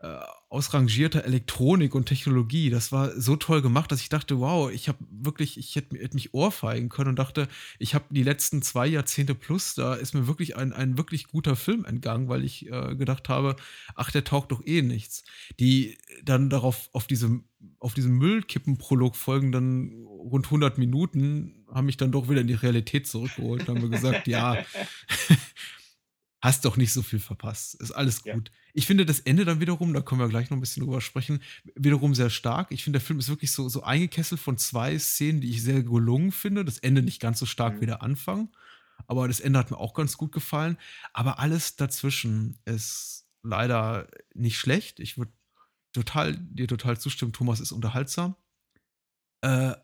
äh, 0.00 0.18
ausrangierter 0.48 1.24
Elektronik 1.24 1.94
und 1.94 2.06
Technologie. 2.06 2.70
Das 2.70 2.92
war 2.92 3.20
so 3.20 3.36
toll 3.36 3.62
gemacht, 3.62 3.90
dass 3.90 4.00
ich 4.00 4.08
dachte, 4.08 4.38
wow, 4.38 4.70
ich 4.70 4.88
habe 4.88 4.98
wirklich, 5.10 5.58
ich 5.58 5.74
hätte, 5.74 5.98
hätte, 5.98 6.14
mich 6.14 6.32
ohrfeigen 6.32 6.88
können 6.88 7.10
und 7.10 7.18
dachte, 7.18 7.48
ich 7.78 7.94
habe 7.94 8.04
die 8.10 8.22
letzten 8.22 8.62
zwei 8.62 8.86
Jahrzehnte 8.86 9.34
plus, 9.34 9.74
da 9.74 9.94
ist 9.94 10.14
mir 10.14 10.26
wirklich 10.26 10.56
ein, 10.56 10.72
ein 10.72 10.96
wirklich 10.96 11.26
guter 11.26 11.56
Film 11.56 11.84
entgangen, 11.84 12.28
weil 12.28 12.44
ich 12.44 12.70
äh, 12.70 12.94
gedacht 12.94 13.28
habe, 13.28 13.56
ach, 13.96 14.10
der 14.10 14.24
taugt 14.24 14.52
doch 14.52 14.64
eh 14.64 14.82
nichts. 14.82 15.24
Die 15.58 15.98
dann 16.24 16.48
darauf, 16.48 16.88
auf 16.92 17.06
diesem, 17.06 17.44
auf 17.80 17.92
diesem 17.94 18.16
Müllkippenprolog 18.18 19.16
folgenden 19.16 20.06
rund 20.06 20.46
100 20.46 20.78
Minuten 20.78 21.64
haben 21.72 21.86
mich 21.86 21.96
dann 21.96 22.12
doch 22.12 22.28
wieder 22.28 22.40
in 22.40 22.46
die 22.46 22.54
Realität 22.54 23.06
zurückgeholt 23.06 23.62
und 23.62 23.68
haben 23.68 23.82
mir 23.82 23.90
gesagt, 23.90 24.26
ja, 24.26 24.56
hast 26.40 26.64
doch 26.64 26.76
nicht 26.76 26.92
so 26.92 27.02
viel 27.02 27.18
verpasst. 27.18 27.74
Ist 27.74 27.90
alles 27.90 28.22
gut. 28.22 28.48
Ja. 28.48 28.54
Ich 28.72 28.86
finde 28.86 29.04
das 29.04 29.20
Ende 29.20 29.44
dann 29.44 29.60
wiederum, 29.60 29.92
da 29.92 30.00
können 30.00 30.20
wir 30.20 30.28
gleich 30.28 30.50
noch 30.50 30.56
ein 30.56 30.60
bisschen 30.60 30.84
drüber 30.84 31.00
sprechen, 31.00 31.42
wiederum 31.74 32.14
sehr 32.14 32.30
stark. 32.30 32.70
Ich 32.70 32.84
finde, 32.84 32.98
der 32.98 33.06
Film 33.06 33.18
ist 33.18 33.28
wirklich 33.28 33.50
so, 33.50 33.68
so 33.68 33.82
eingekesselt 33.82 34.40
von 34.40 34.56
zwei 34.56 34.98
Szenen, 34.98 35.40
die 35.40 35.50
ich 35.50 35.62
sehr 35.62 35.82
gelungen 35.82 36.30
finde. 36.30 36.64
Das 36.64 36.78
Ende 36.78 37.02
nicht 37.02 37.20
ganz 37.20 37.40
so 37.40 37.46
stark 37.46 37.76
mhm. 37.76 37.80
wie 37.80 37.86
der 37.86 38.02
Anfang, 38.02 38.50
aber 39.06 39.26
das 39.26 39.40
Ende 39.40 39.58
hat 39.58 39.70
mir 39.70 39.78
auch 39.78 39.94
ganz 39.94 40.16
gut 40.16 40.32
gefallen. 40.32 40.78
Aber 41.12 41.38
alles 41.40 41.76
dazwischen 41.76 42.58
ist 42.64 43.26
leider 43.42 44.08
nicht 44.34 44.58
schlecht. 44.58 45.00
Ich 45.00 45.18
würde 45.18 45.32
total, 45.92 46.36
dir 46.36 46.68
total 46.68 46.98
zustimmen, 46.98 47.32
Thomas 47.32 47.60
ist 47.60 47.72
unterhaltsam. 47.72 48.36
Äh, 49.40 49.74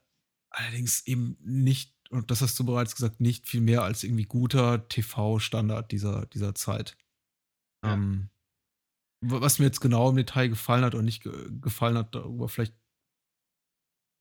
allerdings 0.50 1.06
eben 1.06 1.36
nicht 1.40 1.93
und 2.14 2.30
das 2.30 2.40
hast 2.42 2.58
du 2.58 2.64
bereits 2.64 2.94
gesagt, 2.94 3.20
nicht 3.20 3.48
viel 3.48 3.60
mehr 3.60 3.82
als 3.82 4.04
irgendwie 4.04 4.24
guter 4.24 4.88
TV-Standard 4.88 5.90
dieser, 5.90 6.26
dieser 6.26 6.54
Zeit. 6.54 6.96
Ja. 7.84 7.94
Ähm, 7.94 8.30
was 9.20 9.58
mir 9.58 9.64
jetzt 9.64 9.80
genau 9.80 10.10
im 10.10 10.16
Detail 10.16 10.48
gefallen 10.48 10.84
hat 10.84 10.94
oder 10.94 11.02
nicht 11.02 11.22
ge 11.22 11.32
gefallen 11.60 11.98
hat, 11.98 12.14
darüber 12.14 12.48
vielleicht 12.48 12.74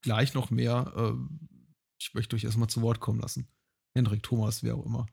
gleich 0.02 0.34
noch 0.34 0.50
mehr. 0.50 0.94
Äh, 0.96 1.14
ich 2.00 2.14
möchte 2.14 2.36
euch 2.36 2.44
erstmal 2.44 2.70
zu 2.70 2.82
Wort 2.82 3.00
kommen 3.00 3.20
lassen. 3.20 3.48
Hendrik, 3.94 4.24
Thomas, 4.24 4.64
wer 4.64 4.76
auch 4.76 4.86
immer. 4.86 5.06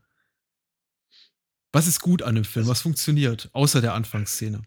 Was 1.72 1.86
ist 1.86 2.00
gut 2.00 2.22
an 2.22 2.34
dem 2.34 2.44
Film? 2.44 2.66
Was 2.66 2.80
funktioniert, 2.80 3.50
außer 3.52 3.80
der 3.80 3.94
Anfangsszene? 3.94 4.62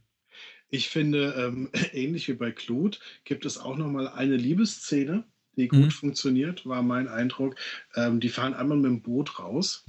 Ich 0.69 0.89
finde, 0.89 1.33
ähm, 1.33 1.71
ähnlich 1.93 2.27
wie 2.27 2.33
bei 2.33 2.51
Claude, 2.51 2.99
gibt 3.23 3.45
es 3.45 3.57
auch 3.57 3.75
noch 3.75 3.89
mal 3.89 4.07
eine 4.07 4.35
Liebesszene, 4.35 5.25
die 5.55 5.67
gut 5.67 5.85
mhm. 5.85 5.91
funktioniert, 5.91 6.65
war 6.65 6.81
mein 6.81 7.07
Eindruck. 7.07 7.55
Ähm, 7.95 8.19
die 8.19 8.29
fahren 8.29 8.53
einmal 8.53 8.77
mit 8.77 8.85
dem 8.85 9.01
Boot 9.01 9.39
raus 9.39 9.85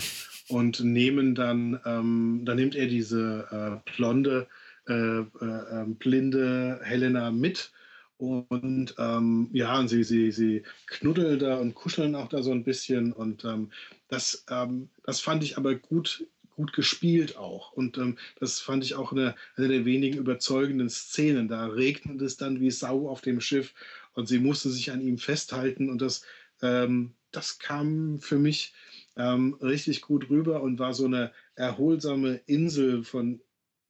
und 0.48 0.80
nehmen 0.80 1.34
dann, 1.34 1.80
ähm, 1.84 2.42
dann 2.44 2.56
nimmt 2.56 2.74
er 2.74 2.86
diese 2.86 3.82
äh, 3.84 3.90
blonde, 3.96 4.46
äh, 4.88 4.92
äh, 4.92 5.24
ähm, 5.40 5.96
blinde 5.96 6.80
Helena 6.82 7.30
mit. 7.30 7.72
Und 8.16 8.94
ähm, 8.98 9.48
ja, 9.52 9.78
und 9.78 9.88
sie, 9.88 10.04
sie, 10.04 10.30
sie 10.30 10.62
knuddeln 10.86 11.38
da 11.38 11.56
und 11.56 11.74
kuscheln 11.74 12.14
auch 12.14 12.28
da 12.28 12.42
so 12.42 12.52
ein 12.52 12.64
bisschen. 12.64 13.12
Und 13.12 13.44
ähm, 13.44 13.70
das, 14.08 14.44
ähm, 14.50 14.88
das 15.04 15.20
fand 15.20 15.42
ich 15.42 15.56
aber 15.56 15.74
gut, 15.74 16.26
gut 16.54 16.72
gespielt 16.72 17.36
auch. 17.36 17.72
Und 17.72 17.98
ähm, 17.98 18.16
das 18.38 18.60
fand 18.60 18.84
ich 18.84 18.94
auch 18.94 19.12
eine, 19.12 19.34
eine 19.56 19.68
der 19.68 19.84
wenigen 19.84 20.18
überzeugenden 20.18 20.88
Szenen. 20.90 21.48
Da 21.48 21.66
regnet 21.66 22.22
es 22.22 22.36
dann 22.36 22.60
wie 22.60 22.70
Sau 22.70 23.08
auf 23.08 23.20
dem 23.20 23.40
Schiff 23.40 23.74
und 24.14 24.26
sie 24.26 24.38
musste 24.38 24.70
sich 24.70 24.90
an 24.90 25.00
ihm 25.00 25.18
festhalten 25.18 25.90
und 25.90 26.00
das, 26.00 26.24
ähm, 26.62 27.14
das 27.30 27.58
kam 27.58 28.18
für 28.20 28.38
mich 28.38 28.72
ähm, 29.16 29.54
richtig 29.60 30.00
gut 30.00 30.30
rüber 30.30 30.62
und 30.62 30.78
war 30.78 30.94
so 30.94 31.04
eine 31.04 31.32
erholsame 31.54 32.40
Insel 32.46 33.04
von 33.04 33.40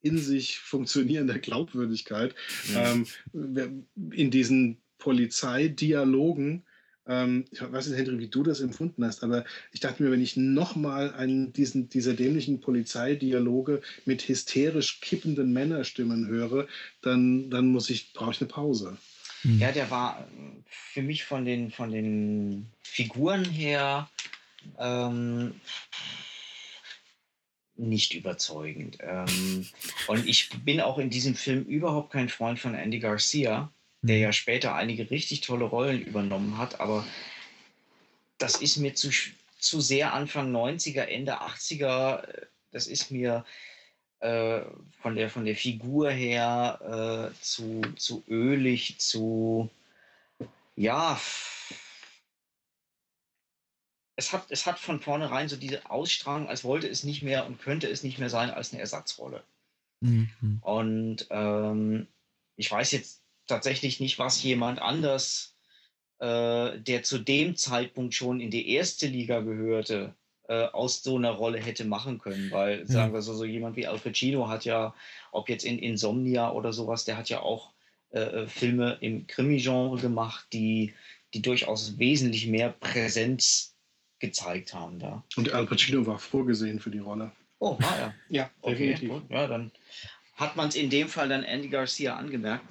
in 0.01 0.19
sich 0.19 0.59
funktionierender 0.59 1.39
Glaubwürdigkeit 1.39 2.35
ähm, 2.75 3.07
in 4.11 4.29
diesen 4.29 4.77
Polizeidialogen. 4.99 6.63
Ähm, 7.07 7.45
ich 7.49 7.59
weiß 7.59 7.87
nicht, 7.87 7.97
Hendrik, 7.97 8.19
wie 8.19 8.27
du 8.27 8.43
das 8.43 8.59
empfunden 8.59 9.03
hast, 9.03 9.23
aber 9.23 9.45
ich 9.71 9.79
dachte 9.79 10.03
mir, 10.03 10.11
wenn 10.11 10.21
ich 10.21 10.37
nochmal 10.37 11.11
einen 11.13 11.53
diesen, 11.53 11.89
dieser 11.89 12.13
dämlichen 12.13 12.61
Polizeidialoge 12.61 13.81
mit 14.05 14.27
hysterisch 14.27 15.01
kippenden 15.01 15.51
Männerstimmen 15.53 16.27
höre, 16.27 16.67
dann, 17.01 17.49
dann 17.49 17.67
muss 17.67 17.89
ich, 17.89 18.13
brauche 18.13 18.31
ich 18.31 18.41
eine 18.41 18.47
Pause. 18.47 18.97
Mhm. 19.45 19.59
Ja, 19.59 19.71
der 19.71 19.91
war 19.91 20.27
für 20.67 21.03
mich 21.03 21.23
von 21.23 21.45
den, 21.45 21.71
von 21.71 21.91
den 21.91 22.67
Figuren 22.81 23.45
her 23.45 24.09
ähm, 24.79 25.59
nicht 27.75 28.13
überzeugend. 28.13 28.97
Ähm, 29.01 29.67
und 30.07 30.27
ich 30.27 30.49
bin 30.63 30.81
auch 30.81 30.97
in 30.97 31.11
diesem 31.11 31.35
Film 31.35 31.63
überhaupt 31.63 32.11
kein 32.11 32.29
Freund 32.29 32.59
von 32.59 32.73
Andy 32.73 32.99
Garcia, 32.99 33.71
der 34.01 34.15
mhm. 34.15 34.21
ja 34.23 34.33
später 34.33 34.73
einige 34.73 35.11
richtig 35.11 35.41
tolle 35.41 35.65
Rollen 35.65 36.01
übernommen 36.01 36.57
hat, 36.57 36.79
aber 36.79 37.05
das 38.39 38.55
ist 38.55 38.77
mir 38.77 38.95
zu, 38.95 39.11
zu 39.59 39.79
sehr 39.79 40.13
Anfang 40.13 40.53
90er, 40.53 41.03
Ende 41.03 41.41
80er, 41.41 42.23
äh, 42.23 42.45
das 42.71 42.87
ist 42.87 43.11
mir 43.11 43.45
äh, 44.25 44.65
von, 45.01 45.15
der, 45.15 45.29
von 45.29 45.45
der 45.45 45.55
Figur 45.55 46.09
her 46.09 47.31
äh, 47.31 47.41
zu, 47.41 47.81
zu 47.95 48.23
ölig, 48.27 48.99
zu 48.99 49.69
ja, 50.75 51.19
es 54.15 54.33
hat, 54.33 54.45
es 54.49 54.65
hat 54.65 54.79
von 54.79 54.99
vornherein 54.99 55.49
so 55.49 55.57
diese 55.57 55.89
Ausstrahlung, 55.89 56.47
als 56.47 56.63
wollte 56.63 56.87
es 56.87 57.03
nicht 57.03 57.21
mehr 57.21 57.45
und 57.45 57.61
könnte 57.61 57.87
es 57.87 58.03
nicht 58.03 58.17
mehr 58.17 58.29
sein 58.29 58.49
als 58.49 58.71
eine 58.71 58.81
Ersatzrolle. 58.81 59.43
Mhm. 60.01 60.59
Und 60.61 61.27
ähm, 61.29 62.07
ich 62.55 62.71
weiß 62.71 62.91
jetzt 62.91 63.21
tatsächlich 63.47 63.99
nicht, 63.99 64.17
was 64.19 64.41
jemand 64.41 64.79
anders, 64.79 65.55
äh, 66.19 66.79
der 66.79 67.03
zu 67.03 67.19
dem 67.19 67.55
Zeitpunkt 67.55 68.13
schon 68.13 68.39
in 68.39 68.51
die 68.51 68.69
erste 68.69 69.07
Liga 69.07 69.41
gehörte, 69.41 70.15
äh, 70.47 70.65
aus 70.65 71.03
so 71.03 71.15
einer 71.17 71.31
Rolle 71.31 71.59
hätte 71.59 71.85
machen 71.85 72.19
können. 72.19 72.51
Weil, 72.51 72.79
ja. 72.79 72.85
sagen 72.85 73.13
wir 73.13 73.21
so, 73.21 73.33
so 73.33 73.45
jemand 73.45 73.75
wie 73.75 73.87
Al 73.87 73.99
Pacino 73.99 74.47
hat 74.47 74.65
ja, 74.65 74.93
ob 75.31 75.49
jetzt 75.49 75.65
in 75.65 75.79
Insomnia 75.79 76.51
oder 76.51 76.73
sowas, 76.73 77.05
der 77.05 77.17
hat 77.17 77.29
ja 77.29 77.41
auch 77.41 77.71
äh, 78.11 78.19
äh, 78.19 78.47
Filme 78.47 78.97
im 79.01 79.27
Krimi-Genre 79.27 79.99
gemacht, 79.99 80.47
die, 80.53 80.93
die 81.33 81.41
durchaus 81.41 81.97
wesentlich 81.97 82.47
mehr 82.47 82.69
Präsenz 82.69 83.75
gezeigt 84.19 84.73
haben 84.73 84.99
da. 84.99 85.23
Und 85.35 85.53
Al 85.53 85.65
Pacino 85.65 86.05
war 86.05 86.19
vorgesehen 86.19 86.79
für 86.79 86.91
die 86.91 86.99
Rolle. 86.99 87.31
Oh, 87.59 87.77
war 87.79 87.99
er? 87.99 88.13
ja, 88.29 88.49
okay, 88.61 88.89
definitiv. 88.89 89.09
Gut. 89.09 89.23
Ja, 89.29 89.47
dann 89.47 89.71
hat 90.35 90.55
man 90.55 90.69
es 90.69 90.75
in 90.75 90.89
dem 90.89 91.07
Fall 91.07 91.29
dann 91.29 91.43
Andy 91.43 91.69
Garcia 91.69 92.15
angemerkt. 92.15 92.65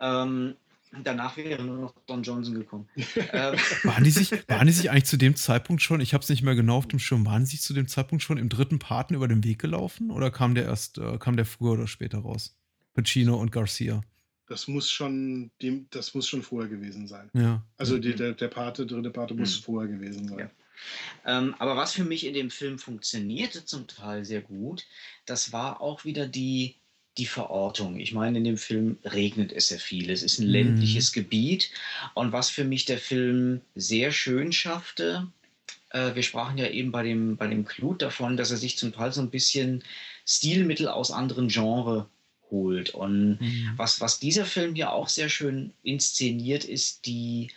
Ähm, 0.00 0.56
danach 1.04 1.36
wäre 1.36 1.62
nur 1.62 1.78
noch 1.78 1.94
Don 2.06 2.22
Johnson 2.22 2.54
gekommen. 2.54 2.88
ähm. 2.96 3.54
waren, 3.84 4.04
die 4.04 4.10
sich, 4.10 4.30
waren 4.48 4.66
die 4.66 4.72
sich 4.72 4.90
eigentlich 4.90 5.04
zu 5.04 5.16
dem 5.16 5.36
Zeitpunkt 5.36 5.82
schon, 5.82 6.00
ich 6.00 6.14
habe 6.14 6.22
es 6.22 6.28
nicht 6.28 6.42
mehr 6.42 6.54
genau 6.54 6.76
auf 6.76 6.88
dem 6.88 6.98
Schirm, 6.98 7.26
waren 7.26 7.44
die 7.44 7.50
sich 7.50 7.62
zu 7.62 7.74
dem 7.74 7.88
Zeitpunkt 7.88 8.22
schon 8.22 8.38
im 8.38 8.48
dritten 8.48 8.78
Paten 8.78 9.14
über 9.14 9.28
den 9.28 9.44
Weg 9.44 9.58
gelaufen 9.58 10.10
oder 10.10 10.30
kam 10.30 10.54
der 10.54 10.64
erst, 10.64 10.98
äh, 10.98 11.18
kam 11.18 11.36
der 11.36 11.46
früher 11.46 11.72
oder 11.72 11.86
später 11.86 12.18
raus? 12.18 12.56
Pacino 12.94 13.36
und 13.36 13.52
Garcia. 13.52 14.02
Das 14.48 14.68
muss 14.68 14.90
schon, 14.90 15.50
das 15.90 16.14
muss 16.14 16.28
schon 16.28 16.42
vorher 16.42 16.70
gewesen 16.70 17.08
sein. 17.08 17.30
Ja. 17.34 17.64
Also 17.76 17.98
die, 17.98 18.14
der, 18.14 18.32
der 18.32 18.48
Pate, 18.48 18.86
dritte 18.86 19.10
Pate 19.10 19.34
muss 19.34 19.58
mhm. 19.58 19.64
vorher 19.64 19.92
gewesen 19.92 20.28
sein. 20.28 20.38
Ja. 20.38 20.50
Ähm, 21.24 21.54
aber 21.58 21.76
was 21.76 21.94
für 21.94 22.04
mich 22.04 22.24
in 22.26 22.34
dem 22.34 22.50
Film 22.50 22.78
funktionierte 22.78 23.64
zum 23.64 23.86
Teil 23.86 24.24
sehr 24.24 24.42
gut, 24.42 24.86
das 25.24 25.52
war 25.52 25.80
auch 25.80 26.04
wieder 26.04 26.28
die, 26.28 26.76
die 27.18 27.26
Verortung. 27.26 27.98
Ich 27.98 28.12
meine, 28.12 28.38
in 28.38 28.44
dem 28.44 28.58
Film 28.58 28.98
regnet 29.04 29.52
es 29.52 29.68
sehr 29.68 29.78
viel. 29.78 30.10
Es 30.10 30.22
ist 30.22 30.38
ein 30.38 30.46
ländliches 30.46 31.10
mhm. 31.10 31.20
Gebiet. 31.20 31.70
Und 32.14 32.32
was 32.32 32.50
für 32.50 32.64
mich 32.64 32.84
der 32.84 32.98
Film 32.98 33.62
sehr 33.74 34.12
schön 34.12 34.52
schaffte, 34.52 35.26
äh, 35.90 36.14
wir 36.14 36.22
sprachen 36.22 36.58
ja 36.58 36.68
eben 36.68 36.92
bei 36.92 37.02
dem, 37.02 37.36
bei 37.36 37.46
dem 37.46 37.64
Clut 37.64 38.02
davon, 38.02 38.36
dass 38.36 38.50
er 38.50 38.58
sich 38.58 38.76
zum 38.76 38.92
Teil 38.92 39.12
so 39.12 39.22
ein 39.22 39.30
bisschen 39.30 39.82
Stilmittel 40.26 40.88
aus 40.88 41.10
anderen 41.10 41.48
Genres 41.48 42.04
holt. 42.50 42.90
Und 42.90 43.38
mhm. 43.40 43.70
was, 43.76 44.00
was 44.00 44.18
dieser 44.18 44.44
Film 44.44 44.74
hier 44.74 44.92
auch 44.92 45.08
sehr 45.08 45.28
schön 45.28 45.72
inszeniert, 45.82 46.64
ist 46.64 47.06
die 47.06 47.48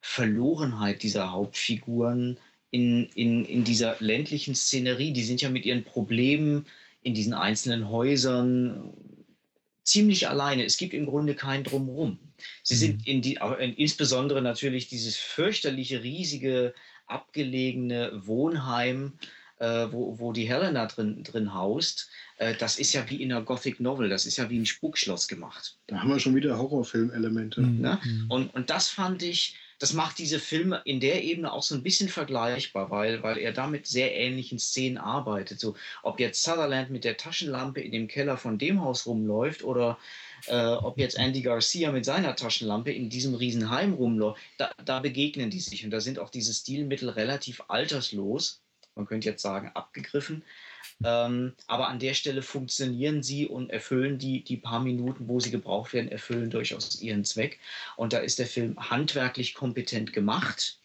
Verlorenheit 0.00 1.02
dieser 1.02 1.32
Hauptfiguren 1.32 2.38
in, 2.70 3.06
in, 3.14 3.44
in 3.44 3.64
dieser 3.64 3.96
ländlichen 4.00 4.54
Szenerie. 4.54 5.12
Die 5.12 5.24
sind 5.24 5.40
ja 5.40 5.48
mit 5.48 5.64
ihren 5.64 5.84
Problemen 5.84 6.66
in 7.06 7.14
diesen 7.14 7.34
einzelnen 7.34 7.88
Häusern 7.88 8.92
ziemlich 9.84 10.28
alleine. 10.28 10.64
Es 10.64 10.76
gibt 10.76 10.92
im 10.92 11.06
Grunde 11.06 11.36
kein 11.36 11.62
Drumherum. 11.62 12.18
Sie 12.64 12.74
mhm. 12.74 12.78
sind 12.78 13.06
in 13.06 13.22
die, 13.22 13.38
insbesondere 13.76 14.42
natürlich 14.42 14.88
dieses 14.88 15.16
fürchterliche, 15.16 16.02
riesige, 16.02 16.74
abgelegene 17.06 18.10
Wohnheim, 18.26 19.12
äh, 19.58 19.86
wo, 19.92 20.18
wo 20.18 20.32
die 20.32 20.48
Helena 20.48 20.86
drin, 20.86 21.22
drin 21.22 21.54
haust. 21.54 22.10
Äh, 22.38 22.56
das 22.56 22.76
ist 22.76 22.92
ja 22.92 23.08
wie 23.08 23.22
in 23.22 23.32
einer 23.32 23.42
Gothic 23.42 23.78
Novel, 23.78 24.08
das 24.08 24.26
ist 24.26 24.36
ja 24.36 24.50
wie 24.50 24.58
ein 24.58 24.66
Spukschloss 24.66 25.28
gemacht. 25.28 25.78
Da 25.86 26.00
haben 26.00 26.10
wir 26.10 26.18
schon 26.18 26.34
wieder 26.34 26.58
Horrorfilm-Elemente. 26.58 27.60
Mhm. 27.60 27.80
Ne? 27.82 28.00
Mhm. 28.02 28.26
Und, 28.28 28.54
und 28.54 28.68
das 28.68 28.88
fand 28.88 29.22
ich 29.22 29.54
das 29.78 29.92
macht 29.92 30.18
diese 30.18 30.40
Filme 30.40 30.80
in 30.84 31.00
der 31.00 31.22
Ebene 31.22 31.52
auch 31.52 31.62
so 31.62 31.74
ein 31.74 31.82
bisschen 31.82 32.08
vergleichbar, 32.08 32.90
weil, 32.90 33.22
weil 33.22 33.38
er 33.38 33.52
damit 33.52 33.86
sehr 33.86 34.14
ähnlichen 34.14 34.58
Szenen 34.58 34.96
arbeitet. 34.96 35.60
So, 35.60 35.76
ob 36.02 36.18
jetzt 36.18 36.42
Sutherland 36.42 36.90
mit 36.90 37.04
der 37.04 37.16
Taschenlampe 37.16 37.80
in 37.80 37.92
dem 37.92 38.08
Keller 38.08 38.38
von 38.38 38.58
dem 38.58 38.82
Haus 38.82 39.06
rumläuft 39.06 39.62
oder 39.62 39.98
äh, 40.46 40.56
ob 40.56 40.98
jetzt 40.98 41.18
Andy 41.18 41.42
Garcia 41.42 41.92
mit 41.92 42.04
seiner 42.04 42.36
Taschenlampe 42.36 42.92
in 42.92 43.10
diesem 43.10 43.34
Riesenheim 43.34 43.92
rumläuft, 43.94 44.40
da, 44.56 44.70
da 44.84 45.00
begegnen 45.00 45.50
die 45.50 45.60
sich 45.60 45.84
und 45.84 45.90
da 45.90 46.00
sind 46.00 46.18
auch 46.18 46.30
diese 46.30 46.54
Stilmittel 46.54 47.10
relativ 47.10 47.62
alterslos. 47.68 48.62
Man 48.94 49.06
könnte 49.06 49.28
jetzt 49.28 49.42
sagen, 49.42 49.70
abgegriffen. 49.74 50.42
Ähm, 51.04 51.52
aber 51.66 51.88
an 51.88 51.98
der 51.98 52.14
Stelle 52.14 52.42
funktionieren 52.42 53.22
sie 53.22 53.46
und 53.46 53.70
erfüllen 53.70 54.18
die, 54.18 54.42
die 54.42 54.56
paar 54.56 54.80
Minuten, 54.80 55.28
wo 55.28 55.40
sie 55.40 55.50
gebraucht 55.50 55.92
werden, 55.92 56.10
erfüllen 56.10 56.50
durchaus 56.50 57.00
ihren 57.02 57.24
Zweck. 57.24 57.58
Und 57.96 58.12
da 58.12 58.18
ist 58.18 58.38
der 58.38 58.46
Film 58.46 58.76
handwerklich 58.78 59.54
kompetent 59.54 60.12
gemacht. 60.12 60.78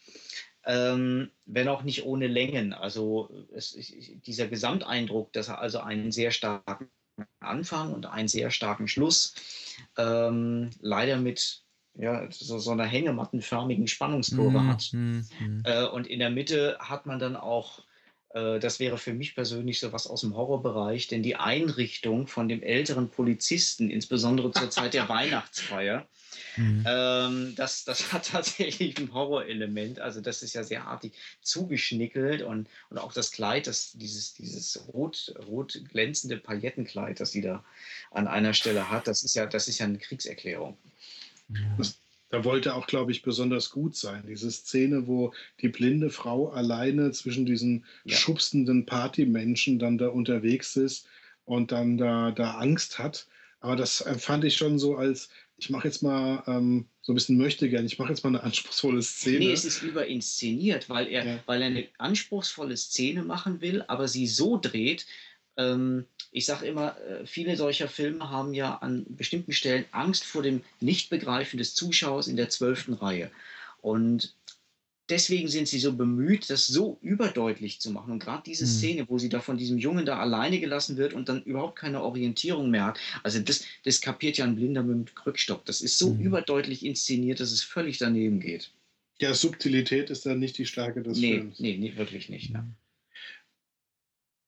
Ähm, 0.65 1.31
wenn 1.45 1.67
auch 1.67 1.83
nicht 1.83 2.05
ohne 2.05 2.27
Längen. 2.27 2.73
Also 2.73 3.47
es, 3.53 3.75
dieser 4.25 4.47
Gesamteindruck, 4.47 5.33
dass 5.33 5.47
er 5.47 5.59
also 5.59 5.79
einen 5.79 6.11
sehr 6.11 6.31
starken 6.31 6.89
Anfang 7.39 7.93
und 7.93 8.05
einen 8.05 8.27
sehr 8.27 8.51
starken 8.51 8.87
Schluss, 8.87 9.33
ähm, 9.97 10.69
leider 10.79 11.17
mit 11.17 11.63
ja, 11.95 12.27
so, 12.31 12.59
so 12.59 12.71
einer 12.71 12.85
hängemattenförmigen 12.85 13.87
Spannungskurve 13.87 14.59
mm, 14.59 14.67
hat. 14.67 14.89
Mm, 14.93 15.19
mm. 15.39 15.63
Äh, 15.65 15.85
und 15.87 16.07
in 16.07 16.19
der 16.19 16.29
Mitte 16.29 16.77
hat 16.79 17.05
man 17.05 17.19
dann 17.19 17.35
auch 17.35 17.83
das 18.33 18.79
wäre 18.79 18.97
für 18.97 19.13
mich 19.13 19.35
persönlich 19.35 19.79
so 19.79 19.91
was 19.91 20.07
aus 20.07 20.21
dem 20.21 20.35
Horrorbereich, 20.35 21.07
denn 21.07 21.21
die 21.21 21.35
Einrichtung 21.35 22.27
von 22.27 22.47
dem 22.47 22.63
älteren 22.63 23.09
Polizisten, 23.09 23.89
insbesondere 23.89 24.51
zur 24.51 24.69
Zeit 24.71 24.93
der 24.93 25.09
Weihnachtsfeier, 25.09 26.07
mhm. 26.55 26.85
ähm, 26.87 27.53
das, 27.55 27.83
das 27.83 28.13
hat 28.13 28.27
tatsächlich 28.31 28.97
ein 28.97 29.13
Horrorelement. 29.13 29.99
Also 29.99 30.21
das 30.21 30.43
ist 30.43 30.53
ja 30.53 30.63
sehr 30.63 30.85
artig 30.85 31.13
zugeschnickelt 31.41 32.41
und, 32.41 32.69
und 32.89 32.97
auch 32.97 33.11
das 33.11 33.31
Kleid, 33.31 33.67
das, 33.67 33.91
dieses, 33.93 34.33
dieses 34.33 34.87
rot, 34.87 35.33
rot 35.47 35.81
glänzende 35.91 36.37
Paillettenkleid, 36.37 37.19
das 37.19 37.31
sie 37.31 37.41
da 37.41 37.65
an 38.11 38.27
einer 38.27 38.53
Stelle 38.53 38.89
hat, 38.89 39.07
das 39.07 39.23
ist 39.23 39.35
ja, 39.35 39.45
das 39.45 39.67
ist 39.67 39.79
ja 39.79 39.85
eine 39.85 39.97
Kriegserklärung. 39.97 40.77
Das, 41.77 41.97
da 42.31 42.45
wollte 42.45 42.75
auch, 42.75 42.87
glaube 42.87 43.11
ich, 43.11 43.21
besonders 43.21 43.69
gut 43.69 43.95
sein. 43.95 44.23
Diese 44.27 44.49
Szene, 44.49 45.05
wo 45.05 45.33
die 45.59 45.67
blinde 45.67 46.09
Frau 46.09 46.49
alleine 46.49 47.11
zwischen 47.11 47.45
diesen 47.45 47.85
ja. 48.05 48.15
schubsenden 48.15 48.85
Partymenschen 48.85 49.79
dann 49.79 49.97
da 49.97 50.07
unterwegs 50.07 50.77
ist 50.77 51.07
und 51.43 51.71
dann 51.71 51.97
da, 51.97 52.31
da 52.31 52.51
Angst 52.55 52.99
hat. 52.99 53.27
Aber 53.59 53.75
das 53.75 54.01
empfand 54.01 54.45
ich 54.45 54.55
schon 54.55 54.79
so 54.79 54.95
als, 54.95 55.29
ich 55.57 55.69
mache 55.69 55.87
jetzt 55.87 56.01
mal 56.01 56.43
ähm, 56.47 56.87
so 57.01 57.11
ein 57.11 57.15
bisschen 57.15 57.37
möchte 57.37 57.69
gern, 57.69 57.85
ich 57.85 57.99
mache 57.99 58.09
jetzt 58.09 58.23
mal 58.23 58.29
eine 58.29 58.43
anspruchsvolle 58.43 59.01
Szene. 59.01 59.39
Nee, 59.39 59.51
es 59.51 59.65
ist 59.65 59.83
überinszeniert, 59.83 60.89
weil 60.89 61.07
er, 61.07 61.25
ja. 61.25 61.39
weil 61.45 61.61
er 61.61 61.67
eine 61.67 61.87
anspruchsvolle 61.97 62.77
Szene 62.77 63.23
machen 63.23 63.59
will, 63.59 63.83
aber 63.87 64.07
sie 64.07 64.25
so 64.25 64.57
dreht, 64.57 65.05
ähm, 65.57 66.05
ich 66.31 66.45
sage 66.45 66.65
immer, 66.65 66.97
äh, 67.01 67.25
viele 67.25 67.57
solcher 67.57 67.87
Filme 67.87 68.29
haben 68.29 68.53
ja 68.53 68.75
an 68.75 69.05
bestimmten 69.09 69.51
Stellen 69.51 69.85
Angst 69.91 70.23
vor 70.23 70.41
dem 70.41 70.61
Nichtbegreifen 70.79 71.57
des 71.57 71.75
Zuschauers 71.75 72.27
in 72.27 72.37
der 72.37 72.49
zwölften 72.49 72.93
Reihe. 72.93 73.29
Und 73.81 74.33
deswegen 75.09 75.49
sind 75.49 75.67
sie 75.67 75.79
so 75.79 75.93
bemüht, 75.93 76.49
das 76.49 76.67
so 76.67 76.97
überdeutlich 77.01 77.81
zu 77.81 77.91
machen. 77.91 78.13
Und 78.13 78.19
gerade 78.19 78.43
diese 78.45 78.65
mhm. 78.65 78.69
Szene, 78.69 79.05
wo 79.09 79.17
sie 79.17 79.29
da 79.29 79.41
von 79.41 79.57
diesem 79.57 79.77
Jungen 79.77 80.05
da 80.05 80.19
alleine 80.19 80.59
gelassen 80.59 80.97
wird 80.97 81.13
und 81.13 81.27
dann 81.27 81.43
überhaupt 81.43 81.77
keine 81.77 82.01
Orientierung 82.01 82.71
mehr 82.71 82.85
hat, 82.85 82.99
also 83.23 83.39
das, 83.39 83.65
das 83.83 83.99
kapiert 83.99 84.37
ja 84.37 84.45
ein 84.45 84.55
Blinder 84.55 84.83
mit 84.83 85.09
dem 85.09 85.15
Krückstock. 85.15 85.65
Das 85.65 85.81
ist 85.81 85.97
so 85.99 86.13
mhm. 86.13 86.21
überdeutlich 86.21 86.85
inszeniert, 86.85 87.41
dass 87.41 87.51
es 87.51 87.61
völlig 87.61 87.97
daneben 87.97 88.39
geht. 88.39 88.71
Ja, 89.19 89.33
Subtilität 89.33 90.09
ist 90.09 90.25
dann 90.25 90.39
nicht 90.39 90.57
die 90.57 90.65
Stärke 90.65 91.03
des 91.03 91.17
nee, 91.17 91.33
Films. 91.35 91.59
Nee, 91.59 91.77
nee, 91.77 91.95
wirklich 91.95 92.29
nicht. 92.29 92.51
Ne? 92.51 92.65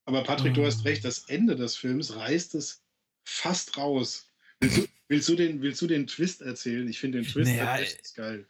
Aber 0.05 0.23
Patrick, 0.23 0.53
du 0.53 0.65
hast 0.65 0.81
ah. 0.81 0.83
recht, 0.83 1.05
das 1.05 1.29
Ende 1.29 1.55
des 1.55 1.75
Films 1.75 2.15
reißt 2.15 2.55
es 2.55 2.83
fast 3.25 3.77
raus. 3.77 4.31
Willst 4.59 4.77
du, 4.77 4.87
willst 5.07 5.29
du, 5.29 5.35
den, 5.35 5.61
willst 5.61 5.81
du 5.81 5.87
den 5.87 6.07
Twist 6.07 6.41
erzählen? 6.41 6.87
Ich 6.87 6.99
finde 6.99 7.19
den 7.19 7.27
Twist 7.27 7.51
naja, 7.51 7.77
echt 7.77 8.15
geil. 8.15 8.47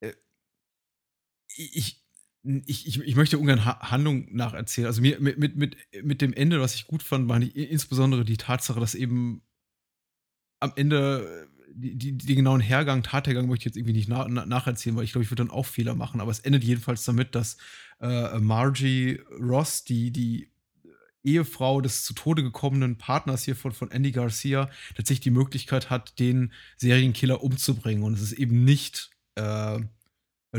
Äh, 0.00 0.12
ich, 1.56 2.02
ich, 2.42 2.86
ich, 2.86 3.00
ich 3.00 3.16
möchte 3.16 3.38
ungern 3.38 3.64
Handlung 3.64 4.34
nacherzählen. 4.34 4.86
Also 4.86 5.00
mir, 5.00 5.20
mit, 5.20 5.38
mit, 5.38 5.56
mit, 5.56 5.76
mit 6.02 6.20
dem 6.22 6.32
Ende, 6.32 6.60
was 6.60 6.74
ich 6.74 6.86
gut 6.86 7.02
fand, 7.02 7.28
war 7.28 7.40
insbesondere 7.40 8.24
die 8.24 8.36
Tatsache, 8.36 8.80
dass 8.80 8.94
eben 8.94 9.42
am 10.60 10.72
Ende 10.76 11.48
die, 11.72 11.96
die, 11.96 12.16
den 12.16 12.36
genauen 12.36 12.60
Hergang, 12.60 13.02
Tathergang 13.02 13.46
möchte 13.46 13.62
ich 13.62 13.66
jetzt 13.66 13.76
irgendwie 13.76 13.92
nicht 13.92 14.08
na, 14.08 14.26
na, 14.28 14.46
nacherzählen, 14.46 14.96
weil 14.96 15.04
ich 15.04 15.12
glaube, 15.12 15.24
ich 15.24 15.30
würde 15.30 15.44
dann 15.44 15.50
auch 15.50 15.66
Fehler 15.66 15.94
machen. 15.94 16.20
Aber 16.20 16.30
es 16.30 16.40
endet 16.40 16.64
jedenfalls 16.64 17.04
damit, 17.04 17.34
dass 17.34 17.58
äh, 18.00 18.38
Margie 18.38 19.20
Ross, 19.38 19.84
die, 19.84 20.10
die 20.10 20.50
Ehefrau 21.22 21.80
des 21.80 22.04
zu 22.04 22.14
Tode 22.14 22.42
gekommenen 22.42 22.96
Partners 22.96 23.44
hier 23.44 23.56
von, 23.56 23.72
von 23.72 23.90
Andy 23.90 24.10
Garcia, 24.10 24.70
tatsächlich 24.96 25.20
die 25.20 25.30
Möglichkeit 25.30 25.90
hat, 25.90 26.18
den 26.18 26.52
Serienkiller 26.76 27.42
umzubringen. 27.42 28.02
Und 28.02 28.14
es 28.14 28.22
ist 28.22 28.32
eben 28.32 28.64
nicht 28.64 29.10
äh, 29.34 29.80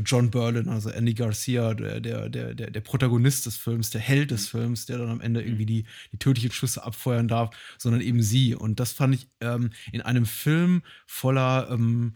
John 0.05 0.31
Berlin, 0.31 0.69
also 0.69 0.89
Andy 0.89 1.13
Garcia, 1.13 1.73
der, 1.73 1.99
der, 1.99 2.29
der, 2.29 2.53
der 2.53 2.81
Protagonist 2.81 3.45
des 3.45 3.57
Films, 3.57 3.89
der 3.89 3.99
Held 3.99 4.31
des 4.31 4.47
Films, 4.47 4.85
der 4.85 4.99
dann 4.99 5.09
am 5.09 5.21
Ende 5.21 5.41
irgendwie 5.41 5.65
die, 5.65 5.85
die 6.13 6.17
tödlichen 6.17 6.51
Schüsse 6.51 6.83
abfeuern 6.83 7.27
darf, 7.27 7.55
sondern 7.77 8.01
eben 8.01 8.21
sie. 8.21 8.55
Und 8.55 8.79
das 8.79 8.93
fand 8.93 9.15
ich 9.15 9.27
ähm, 9.41 9.71
in 9.91 10.01
einem 10.01 10.25
Film 10.25 10.83
voller 11.07 11.69
ähm, 11.71 12.15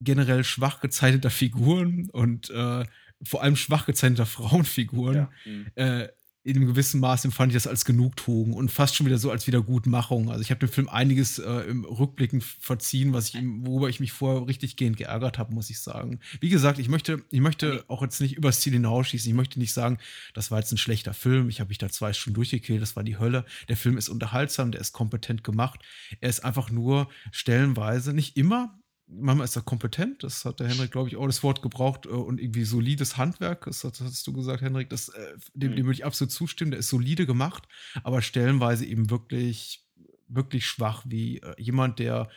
generell 0.00 0.44
schwach 0.44 0.80
gezeichneter 0.80 1.30
Figuren 1.30 2.10
und 2.10 2.50
äh, 2.50 2.84
vor 3.24 3.42
allem 3.42 3.56
schwach 3.56 3.86
gezeichnete 3.86 4.26
Frauenfiguren, 4.26 5.14
ja. 5.14 5.30
mhm. 5.44 5.66
äh, 5.74 6.08
in 6.44 6.56
einem 6.56 6.66
gewissen 6.66 6.98
Maß 6.98 7.24
empfand 7.24 7.52
ich 7.52 7.54
das 7.54 7.68
als 7.68 7.84
Genugtuung 7.84 8.52
und 8.52 8.70
fast 8.70 8.96
schon 8.96 9.06
wieder 9.06 9.18
so 9.18 9.30
als 9.30 9.46
Wiedergutmachung. 9.46 10.28
Also 10.28 10.42
ich 10.42 10.50
habe 10.50 10.58
dem 10.58 10.68
Film 10.68 10.88
einiges 10.88 11.38
äh, 11.38 11.50
im 11.68 11.84
Rückblicken 11.84 12.40
verziehen, 12.40 13.12
was 13.12 13.28
ich 13.28 13.40
worüber 13.60 13.88
ich 13.88 14.00
mich 14.00 14.10
vorher 14.10 14.48
richtig 14.48 14.76
gehend 14.76 14.96
geärgert 14.96 15.38
habe, 15.38 15.54
muss 15.54 15.70
ich 15.70 15.78
sagen. 15.78 16.18
Wie 16.40 16.48
gesagt, 16.48 16.80
ich 16.80 16.88
möchte, 16.88 17.22
ich 17.30 17.40
möchte 17.40 17.84
auch 17.86 18.02
jetzt 18.02 18.20
nicht 18.20 18.36
übers 18.36 18.60
Ziel 18.60 18.72
hinausschießen. 18.72 19.30
Ich 19.30 19.36
möchte 19.36 19.60
nicht 19.60 19.72
sagen, 19.72 19.98
das 20.34 20.50
war 20.50 20.58
jetzt 20.58 20.72
ein 20.72 20.78
schlechter 20.78 21.14
Film. 21.14 21.48
Ich 21.48 21.60
habe 21.60 21.68
mich 21.68 21.78
da 21.78 21.88
zwei 21.88 22.12
Stunden 22.12 22.34
durchgekillt, 22.34 22.82
das 22.82 22.96
war 22.96 23.04
die 23.04 23.18
Hölle. 23.18 23.44
Der 23.68 23.76
Film 23.76 23.96
ist 23.96 24.08
unterhaltsam, 24.08 24.72
der 24.72 24.80
ist 24.80 24.92
kompetent 24.92 25.44
gemacht. 25.44 25.80
Er 26.20 26.28
ist 26.28 26.44
einfach 26.44 26.70
nur 26.70 27.08
stellenweise, 27.30 28.12
nicht 28.14 28.36
immer, 28.36 28.81
manchmal 29.14 29.44
ist 29.44 29.56
er 29.56 29.62
kompetent, 29.62 30.22
das 30.22 30.44
hat 30.44 30.60
der 30.60 30.68
Henrik, 30.68 30.90
glaube 30.90 31.08
ich, 31.08 31.16
auch 31.16 31.26
das 31.26 31.42
Wort 31.42 31.62
gebraucht, 31.62 32.06
äh, 32.06 32.10
und 32.10 32.40
irgendwie 32.40 32.64
solides 32.64 33.16
Handwerk, 33.16 33.64
das 33.66 33.84
hast 33.84 34.26
du 34.26 34.32
gesagt, 34.32 34.62
Henrik, 34.62 34.90
das, 34.90 35.08
äh, 35.10 35.36
dem, 35.54 35.76
dem 35.76 35.86
würde 35.86 35.98
ich 35.98 36.04
absolut 36.04 36.32
zustimmen, 36.32 36.70
der 36.70 36.80
ist 36.80 36.88
solide 36.88 37.26
gemacht, 37.26 37.68
aber 38.02 38.22
stellenweise 38.22 38.86
eben 38.86 39.10
wirklich, 39.10 39.84
wirklich 40.28 40.66
schwach, 40.66 41.04
wie 41.06 41.38
äh, 41.38 41.54
jemand, 41.58 41.98
der 41.98 42.30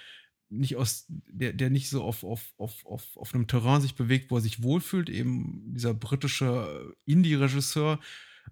nicht 0.50 0.76
aus, 0.76 1.06
der, 1.08 1.54
der 1.54 1.70
nicht 1.70 1.90
so 1.90 2.04
auf, 2.04 2.24
auf, 2.24 2.54
auf, 2.58 2.86
auf, 2.86 3.18
auf 3.18 3.34
einem 3.34 3.48
Terrain 3.48 3.82
sich 3.82 3.96
bewegt, 3.96 4.30
wo 4.30 4.38
er 4.38 4.42
sich 4.42 4.62
wohlfühlt, 4.62 5.10
eben 5.10 5.74
dieser 5.74 5.94
britische 5.94 6.94
Indie-Regisseur, 7.06 8.00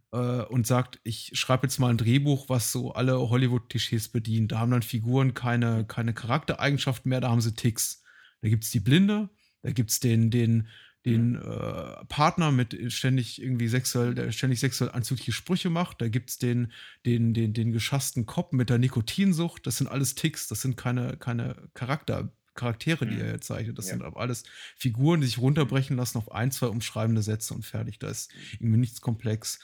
und 0.09 0.65
sagt, 0.65 0.99
ich 1.03 1.31
schreibe 1.33 1.67
jetzt 1.67 1.79
mal 1.79 1.89
ein 1.89 1.97
Drehbuch, 1.97 2.49
was 2.49 2.71
so 2.71 2.93
alle 2.93 3.29
Hollywood-Klischees 3.29 4.09
bedient. 4.09 4.51
Da 4.51 4.59
haben 4.59 4.71
dann 4.71 4.81
Figuren 4.81 5.35
keine, 5.35 5.85
keine 5.85 6.13
Charaktereigenschaften 6.13 7.09
mehr, 7.09 7.21
da 7.21 7.29
haben 7.29 7.41
sie 7.41 7.53
Ticks. 7.53 8.02
Da 8.43 8.49
gibt 8.49 8.65
es 8.65 8.71
die 8.71 8.81
Blinde, 8.81 9.29
da 9.61 9.71
gibt 9.71 9.89
es 9.89 10.01
den, 10.01 10.29
den, 10.29 10.67
den 11.05 11.35
äh, 11.35 12.05
Partner 12.09 12.51
mit 12.51 12.91
ständig 12.91 13.41
irgendwie 13.41 13.69
sexuell, 13.69 14.13
der 14.13 14.33
ständig 14.33 14.59
sexuell 14.59 14.91
anzügliche 14.91 15.31
Sprüche 15.31 15.69
macht. 15.69 16.01
Da 16.01 16.09
gibt 16.09 16.29
es 16.29 16.39
den, 16.39 16.73
den, 17.05 17.33
den, 17.33 17.53
den 17.53 17.71
geschassten 17.71 18.25
Kopf 18.25 18.51
mit 18.51 18.69
der 18.69 18.79
Nikotinsucht. 18.79 19.65
Das 19.65 19.77
sind 19.77 19.87
alles 19.87 20.15
Ticks, 20.15 20.49
das 20.49 20.61
sind 20.61 20.75
keine, 20.75 21.15
keine 21.15 21.69
Charakter, 21.73 22.33
Charaktere, 22.53 23.07
die 23.07 23.17
er 23.17 23.31
jetzt 23.31 23.47
zeichnet. 23.47 23.77
Das 23.77 23.87
ja. 23.87 23.93
sind 23.93 24.03
aber 24.03 24.19
alles 24.19 24.43
Figuren, 24.75 25.21
die 25.21 25.27
sich 25.27 25.37
runterbrechen 25.37 25.95
lassen 25.95 26.17
auf 26.17 26.31
ein, 26.33 26.51
zwei 26.51 26.67
umschreibende 26.67 27.23
Sätze 27.23 27.53
und 27.53 27.65
fertig. 27.65 27.97
Da 27.97 28.09
ist 28.09 28.29
irgendwie 28.59 28.77
nichts 28.77 28.99
komplex. 28.99 29.59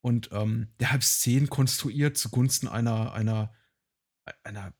Und 0.00 0.30
ähm, 0.32 0.72
der 0.80 0.90
hat 0.92 1.04
Szenen 1.04 1.48
konstruiert 1.48 2.18
zugunsten 2.18 2.66
einer, 2.66 3.12
einer, 3.14 3.54
einer 4.42 4.74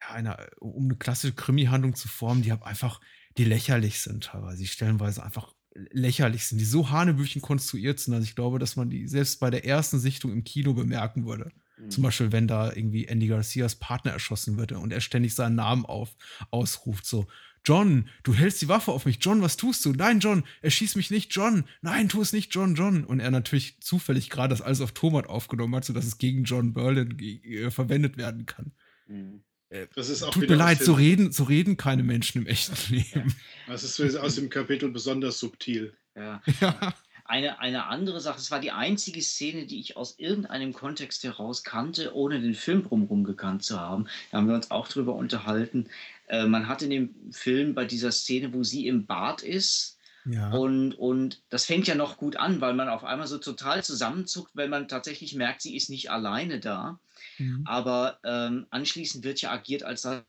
einer, 0.00 0.38
um 0.60 0.84
eine 0.84 0.96
klassische 0.96 1.34
Krimi-Handlung 1.34 1.94
zu 1.94 2.08
formen, 2.08 2.42
die 2.42 2.52
einfach, 2.52 3.00
die 3.38 3.44
lächerlich 3.44 4.00
sind 4.00 4.24
teilweise, 4.24 4.58
die 4.58 4.66
stellenweise 4.66 5.22
einfach 5.22 5.54
lächerlich 5.90 6.46
sind, 6.46 6.58
die 6.58 6.64
so 6.64 6.90
hanebüchen 6.90 7.42
konstruiert 7.42 8.00
sind, 8.00 8.14
dass 8.14 8.24
ich 8.24 8.34
glaube, 8.34 8.58
dass 8.58 8.76
man 8.76 8.90
die 8.90 9.08
selbst 9.08 9.40
bei 9.40 9.50
der 9.50 9.64
ersten 9.66 9.98
Sichtung 9.98 10.32
im 10.32 10.44
Kino 10.44 10.72
bemerken 10.74 11.26
würde. 11.26 11.52
Mhm. 11.76 11.90
Zum 11.90 12.02
Beispiel, 12.02 12.32
wenn 12.32 12.48
da 12.48 12.72
irgendwie 12.72 13.06
Andy 13.06 13.26
Garcias 13.26 13.74
Partner 13.74 14.12
erschossen 14.12 14.56
wird 14.56 14.72
und 14.72 14.92
er 14.92 15.00
ständig 15.00 15.34
seinen 15.34 15.56
Namen 15.56 15.84
auf, 15.84 16.16
ausruft, 16.50 17.04
so, 17.06 17.26
John, 17.64 18.08
du 18.22 18.32
hältst 18.32 18.62
die 18.62 18.68
Waffe 18.68 18.92
auf 18.92 19.06
mich. 19.06 19.18
John, 19.20 19.42
was 19.42 19.56
tust 19.56 19.84
du? 19.84 19.92
Nein, 19.92 20.20
John, 20.20 20.44
er 20.62 20.70
schießt 20.70 20.94
mich 20.94 21.10
nicht. 21.10 21.34
John, 21.34 21.64
nein, 21.82 22.08
tu 22.08 22.22
es 22.22 22.32
nicht, 22.32 22.54
John, 22.54 22.76
John. 22.76 23.04
Und 23.04 23.18
er 23.18 23.32
natürlich 23.32 23.80
zufällig 23.80 24.30
gerade 24.30 24.50
das 24.50 24.62
alles 24.62 24.80
auf 24.80 24.92
Tomat 24.92 25.26
aufgenommen 25.26 25.74
hat, 25.74 25.84
sodass 25.84 26.06
es 26.06 26.18
gegen 26.18 26.44
John 26.44 26.74
Berlin 26.74 27.18
äh, 27.18 27.72
verwendet 27.72 28.16
werden 28.16 28.46
kann. 28.46 28.70
Mhm. 29.08 29.42
Äh, 29.68 29.86
das 29.94 30.08
ist 30.08 30.22
auch 30.22 30.32
Tut 30.32 30.48
mir 30.48 30.56
leid, 30.56 30.80
so 30.80 30.94
reden, 30.94 31.32
so 31.32 31.44
reden 31.44 31.76
keine 31.76 32.02
Menschen 32.02 32.42
im 32.42 32.46
echten 32.46 32.94
Leben. 32.94 33.34
Das 33.66 33.82
ist 33.82 34.16
aus 34.16 34.36
dem 34.36 34.50
Kapitel 34.50 34.90
besonders 34.90 35.38
subtil. 35.38 35.94
Ja. 36.14 36.40
ja. 36.60 36.94
Eine, 37.24 37.58
eine 37.58 37.86
andere 37.86 38.20
Sache, 38.20 38.38
es 38.38 38.52
war 38.52 38.60
die 38.60 38.70
einzige 38.70 39.20
Szene, 39.20 39.66
die 39.66 39.80
ich 39.80 39.96
aus 39.96 40.16
irgendeinem 40.18 40.72
Kontext 40.72 41.24
heraus 41.24 41.64
kannte, 41.64 42.14
ohne 42.14 42.40
den 42.40 42.54
Film 42.54 42.84
drumherum 42.84 43.24
gekannt 43.24 43.64
zu 43.64 43.80
haben. 43.80 44.06
Da 44.30 44.38
haben 44.38 44.46
wir 44.46 44.54
uns 44.54 44.70
auch 44.70 44.86
drüber 44.86 45.16
unterhalten. 45.16 45.88
Äh, 46.28 46.46
man 46.46 46.68
hat 46.68 46.82
in 46.82 46.90
dem 46.90 47.14
Film 47.32 47.74
bei 47.74 47.84
dieser 47.84 48.12
Szene, 48.12 48.54
wo 48.54 48.62
sie 48.62 48.86
im 48.86 49.06
Bad 49.06 49.42
ist, 49.42 49.96
ja. 50.28 50.50
Und, 50.50 50.94
und 50.94 51.40
das 51.50 51.66
fängt 51.66 51.86
ja 51.86 51.94
noch 51.94 52.16
gut 52.16 52.36
an, 52.36 52.60
weil 52.60 52.74
man 52.74 52.88
auf 52.88 53.04
einmal 53.04 53.28
so 53.28 53.38
total 53.38 53.84
zusammenzuckt, 53.84 54.50
wenn 54.54 54.70
man 54.70 54.88
tatsächlich 54.88 55.34
merkt, 55.34 55.62
sie 55.62 55.76
ist 55.76 55.88
nicht 55.88 56.10
alleine 56.10 56.58
da. 56.58 56.98
Mhm. 57.38 57.62
Aber 57.66 58.18
ähm, 58.24 58.66
anschließend 58.70 59.24
wird 59.24 59.40
ja 59.40 59.50
agiert, 59.52 59.82
als 59.82 60.02
sei 60.02 60.22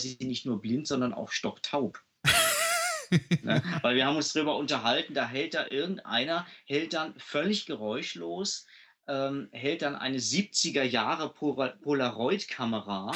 sie 0.00 0.18
nicht 0.20 0.46
nur 0.46 0.60
blind, 0.60 0.86
sondern 0.86 1.14
auch 1.14 1.30
stocktaub. 1.30 2.02
ne? 3.42 3.62
Weil 3.82 3.96
wir 3.96 4.06
haben 4.06 4.16
uns 4.16 4.32
darüber 4.32 4.56
unterhalten, 4.56 5.14
da 5.14 5.28
hält 5.28 5.54
da 5.54 5.66
irgendeiner, 5.68 6.46
hält 6.66 6.92
dann 6.92 7.14
völlig 7.18 7.66
geräuschlos, 7.66 8.66
ähm, 9.08 9.48
hält 9.52 9.82
dann 9.82 9.96
eine 9.96 10.18
70er 10.18 10.82
Jahre 10.82 11.32
Polaroid-Kamera, 11.32 13.12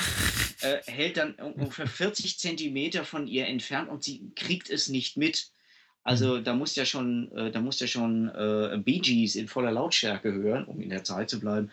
äh, 0.61 0.83
hält 0.87 1.17
dann 1.17 1.35
ungefähr 1.35 1.87
40 1.87 2.39
Zentimeter 2.39 3.05
von 3.05 3.27
ihr 3.27 3.47
entfernt 3.47 3.89
und 3.89 4.03
sie 4.03 4.33
kriegt 4.35 4.71
es 4.71 4.89
nicht 4.89 5.17
mit. 5.17 5.53
Also 6.05 6.37
mhm. 6.37 6.45
da 6.45 6.55
muss 6.55 6.77
ja 6.77 6.85
schon, 6.85 7.33
äh, 7.33 7.51
da 7.51 7.61
muss 7.61 7.81
ja 7.81 7.87
schon 7.87 8.29
äh, 8.29 8.79
Bee 8.85 8.99
Gees 8.99 9.37
in 9.37 9.49
voller 9.49 9.73
Lautstärke 9.73 10.33
hören, 10.33 10.65
um 10.65 10.81
in 10.81 10.91
der 10.91 11.03
Zeit 11.03 11.31
zu 11.31 11.41
bleiben, 11.41 11.71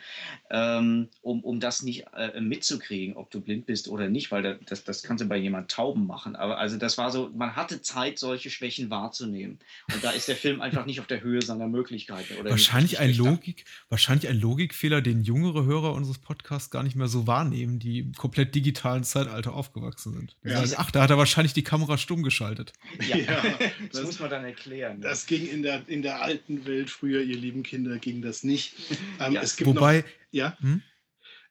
ähm, 0.50 1.10
um, 1.22 1.44
um 1.44 1.60
das 1.60 1.84
nicht 1.84 2.06
äh, 2.16 2.40
mitzukriegen, 2.40 3.18
ob 3.18 3.30
du 3.30 3.42
blind 3.42 3.66
bist 3.66 3.90
oder 3.90 4.08
nicht, 4.08 4.32
weil 4.32 4.58
das, 4.66 4.86
das 4.86 5.04
kannst 5.04 5.22
du 5.22 5.28
bei 5.28 5.36
jemand 5.36 5.70
Tauben 5.70 6.08
machen. 6.08 6.38
Aber 6.38 6.58
also 6.58 6.78
das 6.78 6.98
war 6.98 7.12
so, 7.12 7.30
man 7.36 7.58
hatte 7.58 7.82
Zeit, 7.82 8.20
solche 8.20 8.50
Schwächen 8.50 8.90
wahrzunehmen. 8.90 9.60
Und 9.94 10.02
da 10.02 10.12
ist 10.12 10.30
der 10.30 10.38
Film 10.38 10.62
einfach 10.62 10.86
nicht 10.86 11.02
auf 11.02 11.08
der 11.08 11.22
Höhe 11.22 11.42
seiner 11.42 11.68
Möglichkeiten. 11.68 12.34
wahrscheinlich 12.46 13.00
ein 13.00 13.14
Logik, 13.14 13.66
wahrscheinlich 13.90 14.30
ein 14.30 14.40
Logikfehler, 14.40 15.02
den 15.02 15.24
jüngere 15.24 15.66
Hörer 15.66 15.94
unseres 15.94 16.20
Podcasts 16.20 16.70
gar 16.70 16.84
nicht 16.84 16.96
mehr 16.96 17.10
so 17.10 17.28
wahrnehmen, 17.28 17.80
die 17.80 18.00
im 18.00 18.14
komplett 18.14 18.56
digitalen 18.56 19.04
Zeitalter 19.04 19.54
aufgewachsen 19.54 20.14
sind. 20.14 20.38
Ja. 20.44 20.66
Sagen, 20.66 20.82
ach, 20.82 20.92
da 20.92 21.02
hat 21.02 21.10
er 21.10 21.18
wahrscheinlich 21.18 21.54
die 21.54 21.64
Kamera 21.64 21.98
stumm 21.98 22.24
geschaltet. 22.24 22.72
Ja, 23.10 23.18
ja 23.18 23.44
das, 23.92 24.21
man 24.22 24.30
dann 24.30 24.46
erklären. 24.46 25.00
Ne? 25.00 25.04
Das 25.04 25.26
ging 25.26 25.48
in 25.48 25.64
der, 25.64 25.84
in 25.88 26.02
der 26.02 26.22
alten 26.22 26.66
Welt 26.66 26.90
früher, 26.90 27.22
ihr 27.22 27.38
lieben 27.38 27.64
Kinder, 27.64 27.98
ging 27.98 28.22
das 28.22 28.44
nicht. 28.44 28.76
Ähm, 29.20 29.34
ja. 29.34 29.42
es 29.42 29.56
gibt 29.56 29.68
Wobei, 29.68 29.98
noch, 29.98 30.06
ja. 30.32 30.58
Hm? 30.62 30.82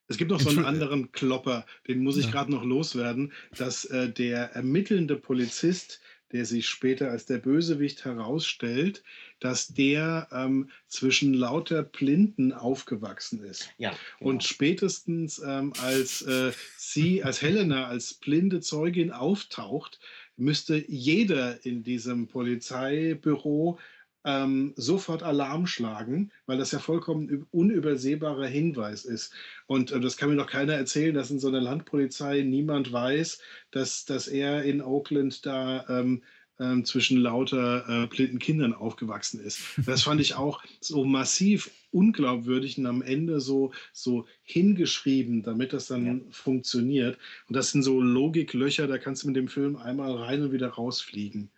Es 0.09 0.17
gibt 0.17 0.33
noch 0.33 0.41
so 0.41 0.49
einen 0.49 0.65
anderen 0.65 1.13
Klopper, 1.13 1.65
den 1.87 2.03
muss 2.03 2.17
ich 2.17 2.25
ja. 2.25 2.31
gerade 2.33 2.51
noch 2.51 2.65
loswerden, 2.65 3.33
dass 3.57 3.85
äh, 3.85 4.11
der 4.11 4.53
ermittelnde 4.55 5.15
Polizist, 5.15 6.01
der 6.33 6.47
sich 6.47 6.69
später 6.69 7.13
als 7.13 7.27
der 7.27 7.39
Bösewicht 7.39 8.05
herausstellt, 8.05 9.05
dass 9.39 9.69
der 9.69 10.27
ähm, 10.33 10.69
zwischen 10.89 11.33
lauter 11.33 11.85
Blinden 11.85 12.53
aufgewachsen 12.53 13.45
ist. 13.45 13.71
Ja, 13.79 13.91
genau. 14.19 14.31
Und 14.31 14.43
spätestens 14.43 15.41
ähm, 15.45 15.73
als 15.81 16.23
äh, 16.23 16.51
sie, 16.77 17.23
als 17.23 17.41
Helena, 17.41 17.87
als 17.87 18.15
blinde 18.15 18.61
Zeugin 18.61 19.13
auftaucht, 19.13 20.01
müsste 20.41 20.83
jeder 20.89 21.65
in 21.65 21.83
diesem 21.83 22.27
Polizeibüro 22.27 23.79
ähm, 24.25 24.75
sofort 24.77 25.23
Alarm 25.23 25.67
schlagen, 25.67 26.31
weil 26.47 26.59
das 26.59 26.73
ja 26.73 26.79
vollkommen 26.79 27.47
unübersehbarer 27.51 28.47
Hinweis 28.47 29.05
ist. 29.05 29.33
Und 29.67 29.93
äh, 29.93 30.01
das 30.01 30.17
kann 30.17 30.29
mir 30.29 30.35
noch 30.35 30.51
keiner 30.51 30.75
erzählen, 30.75 31.15
dass 31.15 31.31
in 31.31 31.39
so 31.39 31.49
einer 31.49 31.61
Landpolizei 31.61 32.43
niemand 32.43 32.93
weiß, 32.93 33.41
dass, 33.71 34.05
dass 34.05 34.29
er 34.29 34.63
in 34.65 34.83
Oakland 34.83 35.47
da 35.47 35.87
ähm, 35.89 36.23
ähm, 36.59 36.85
zwischen 36.85 37.19
lauter 37.19 37.89
äh, 37.89 38.07
blinden 38.07 38.39
Kindern 38.39 38.75
aufgewachsen 38.75 39.41
ist. 39.41 39.61
Das 39.87 40.03
fand 40.03 40.21
ich 40.21 40.35
auch 40.35 40.63
so 40.81 41.05
massiv 41.05 41.71
unglaubwürdig 41.91 42.79
und 42.79 42.87
am 42.87 43.03
Ende 43.03 43.41
so, 43.41 43.73
so 43.93 44.27
hingeschrieben, 44.43 45.43
damit 45.43 45.73
das 45.73 45.87
dann 45.87 46.07
ja. 46.07 46.21
funktioniert. 46.31 47.19
Und 47.49 47.57
das 47.57 47.71
sind 47.71 47.83
so 47.83 48.01
Logiklöcher, 48.01 48.87
da 48.87 48.99
kannst 48.99 49.23
du 49.23 49.29
mit 49.29 49.37
dem 49.37 49.49
Film 49.49 49.77
einmal 49.77 50.15
rein 50.15 50.43
und 50.43 50.53
wieder 50.53 50.69
rausfliegen. 50.69 51.51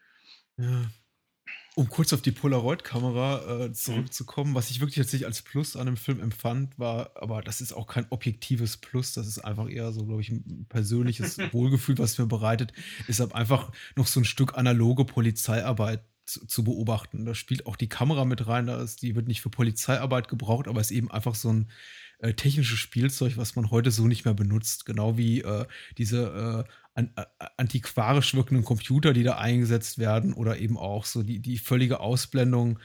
Ja 0.59 0.91
um 1.75 1.89
kurz 1.89 2.13
auf 2.13 2.21
die 2.21 2.33
Polaroid-Kamera 2.33 3.65
äh, 3.65 3.73
zurückzukommen, 3.73 4.55
was 4.55 4.71
ich 4.71 4.81
wirklich 4.81 4.97
jetzt 4.97 5.13
nicht 5.13 5.25
als 5.25 5.41
Plus 5.41 5.77
an 5.77 5.87
dem 5.87 5.97
Film 5.97 6.21
empfand, 6.21 6.79
war, 6.79 7.13
aber 7.15 7.41
das 7.41 7.61
ist 7.61 7.73
auch 7.73 7.87
kein 7.87 8.07
objektives 8.11 8.77
Plus, 8.77 9.15
das 9.15 9.27
ist 9.27 9.39
einfach 9.39 9.69
eher 9.71 9.93
so, 9.93 10.05
glaube 10.05 10.21
ich, 10.21 10.31
ein 10.31 10.67
persönliches 10.69 11.39
Wohlgefühl, 11.53 11.97
was 11.99 12.19
mir 12.19 12.27
bereitet, 12.27 12.73
ist 13.09 13.21
einfach 13.35 13.73
noch 13.97 14.07
so 14.07 14.21
ein 14.21 14.25
Stück 14.25 14.57
analoge 14.57 15.05
Polizeiarbeit 15.05 16.05
zu, 16.25 16.47
zu, 16.47 16.65
beobachten. 16.65 17.25
Da 17.25 17.35
spielt 17.35 17.67
auch 17.67 17.77
die 17.77 17.89
Kamera 17.89 18.25
mit 18.25 18.47
rein, 18.47 18.67
da 18.67 18.81
ist, 18.83 19.03
die 19.03 19.15
wird 19.15 19.29
nicht 19.29 19.41
für 19.41 19.51
Polizeiarbeit 19.51 20.29
gebraucht, 20.29 20.69
aber 20.69 20.81
ist 20.81 20.91
eben 20.91 21.11
einfach 21.11 21.35
so 21.35 21.53
ein 21.53 21.71
äh, 22.19 22.35
technisches 22.35 22.79
Spielzeug, 22.79 23.37
was 23.37 23.57
man 23.57 23.71
heute 23.71 23.91
so 23.91 24.07
nicht 24.07 24.25
mehr 24.25 24.35
benutzt. 24.35 24.87
Genau 24.87 25.17
wie 25.17 25.41
äh, 25.41 25.67
diese 25.99 26.67
äh, 26.67 26.73
an, 26.95 27.13
antiquarisch 27.57 28.35
wirkenden 28.35 28.65
Computer, 28.65 29.13
die 29.13 29.25
da 29.25 29.39
eingesetzt 29.39 29.99
werden, 29.99 30.33
oder 30.33 30.59
eben 30.59 30.79
auch 30.79 31.05
so 31.05 31.23
die, 31.23 31.41
die 31.41 31.59
völlige 31.59 32.01
Ausblendung 32.01 32.79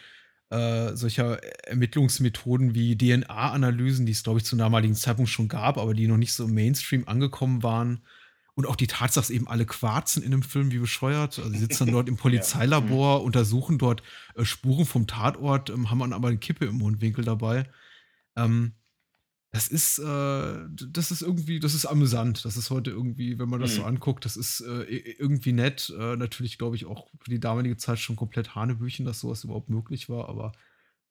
äh, 0.49 0.95
solcher 0.95 1.43
Ermittlungsmethoden 1.67 2.73
wie 2.73 2.97
DNA-Analysen, 2.97 4.05
die 4.05 4.13
es, 4.13 4.23
glaube 4.23 4.39
ich, 4.39 4.45
zum 4.45 4.59
damaligen 4.59 4.95
Zeitpunkt 4.95 5.29
schon 5.29 5.49
gab, 5.49 5.77
aber 5.77 5.93
die 5.93 6.07
noch 6.07 6.17
nicht 6.17 6.33
so 6.33 6.45
im 6.45 6.53
Mainstream 6.53 7.07
angekommen 7.07 7.63
waren. 7.63 8.01
Und 8.57 8.65
auch 8.65 8.75
die 8.75 8.87
Tatsache, 8.87 9.21
dass 9.21 9.29
eben 9.29 9.47
alle 9.47 9.67
quarzen 9.67 10.23
in 10.23 10.31
dem 10.31 10.41
Film 10.41 10.71
wie 10.71 10.79
bescheuert. 10.79 11.37
Also 11.37 11.51
sie 11.51 11.59
sitzen 11.59 11.85
dann 11.85 11.93
dort 11.93 12.09
im 12.09 12.17
Polizeilabor, 12.17 13.19
ja. 13.19 13.23
untersuchen 13.23 13.77
dort 13.77 14.01
äh, 14.33 14.45
Spuren 14.45 14.87
vom 14.87 15.05
Tatort, 15.05 15.69
ähm, 15.69 15.91
haben 15.91 15.99
dann 15.99 16.11
aber 16.11 16.29
eine 16.29 16.39
Kippe 16.39 16.65
im 16.65 16.79
Mundwinkel 16.79 17.23
dabei. 17.23 17.69
Ähm, 18.35 18.73
das 19.51 19.67
ist, 19.67 19.99
äh, 19.99 20.65
das 20.89 21.11
ist 21.11 21.21
irgendwie, 21.21 21.59
das 21.59 21.75
ist 21.75 21.85
amüsant. 21.85 22.45
Das 22.45 22.57
ist 22.57 22.71
heute 22.71 22.89
irgendwie, 22.89 23.37
wenn 23.37 23.47
man 23.47 23.59
das 23.59 23.73
mhm. 23.73 23.75
so 23.75 23.83
anguckt, 23.83 24.25
das 24.25 24.35
ist 24.35 24.61
äh, 24.61 24.81
irgendwie 24.81 25.53
nett. 25.53 25.93
Äh, 25.95 26.15
natürlich, 26.15 26.57
glaube 26.57 26.77
ich, 26.77 26.87
auch 26.87 27.11
für 27.21 27.29
die 27.29 27.39
damalige 27.39 27.77
Zeit 27.77 27.99
schon 27.99 28.15
komplett 28.15 28.55
Hanebüchen, 28.55 29.05
dass 29.05 29.19
sowas 29.19 29.43
überhaupt 29.43 29.69
möglich 29.69 30.09
war, 30.09 30.29
aber 30.29 30.51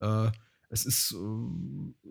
äh, 0.00 0.32
es 0.68 0.84
ist, 0.84 1.12
äh, 1.12 2.08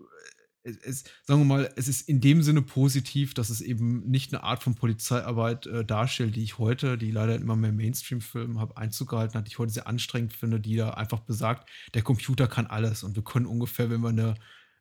es, 0.65 0.77
es, 0.77 1.03
sagen 1.23 1.41
wir 1.41 1.45
mal, 1.45 1.71
es 1.75 1.87
ist 1.87 2.09
in 2.09 2.19
dem 2.21 2.41
Sinne 2.41 2.61
positiv, 2.61 3.33
dass 3.33 3.49
es 3.49 3.61
eben 3.61 4.09
nicht 4.09 4.33
eine 4.33 4.43
Art 4.43 4.63
von 4.63 4.75
Polizeiarbeit 4.75 5.67
äh, 5.67 5.85
darstellt, 5.85 6.35
die 6.35 6.43
ich 6.43 6.57
heute, 6.57 6.97
die 6.97 7.11
leider 7.11 7.35
immer 7.35 7.55
mehr 7.55 7.71
Mainstream-Filmen 7.71 8.59
habe, 8.59 8.75
Einzug 8.77 9.09
gehalten 9.09 9.35
hat, 9.35 9.47
die 9.47 9.51
ich 9.51 9.59
heute 9.59 9.71
sehr 9.71 9.87
anstrengend 9.87 10.33
finde, 10.33 10.59
die 10.59 10.75
da 10.75 10.91
einfach 10.91 11.19
besagt, 11.19 11.69
der 11.93 12.01
Computer 12.01 12.47
kann 12.47 12.65
alles 12.65 13.03
und 13.03 13.15
wir 13.15 13.23
können 13.23 13.45
ungefähr, 13.45 13.89
wenn 13.89 14.01
wir 14.01 14.09
eine 14.09 14.35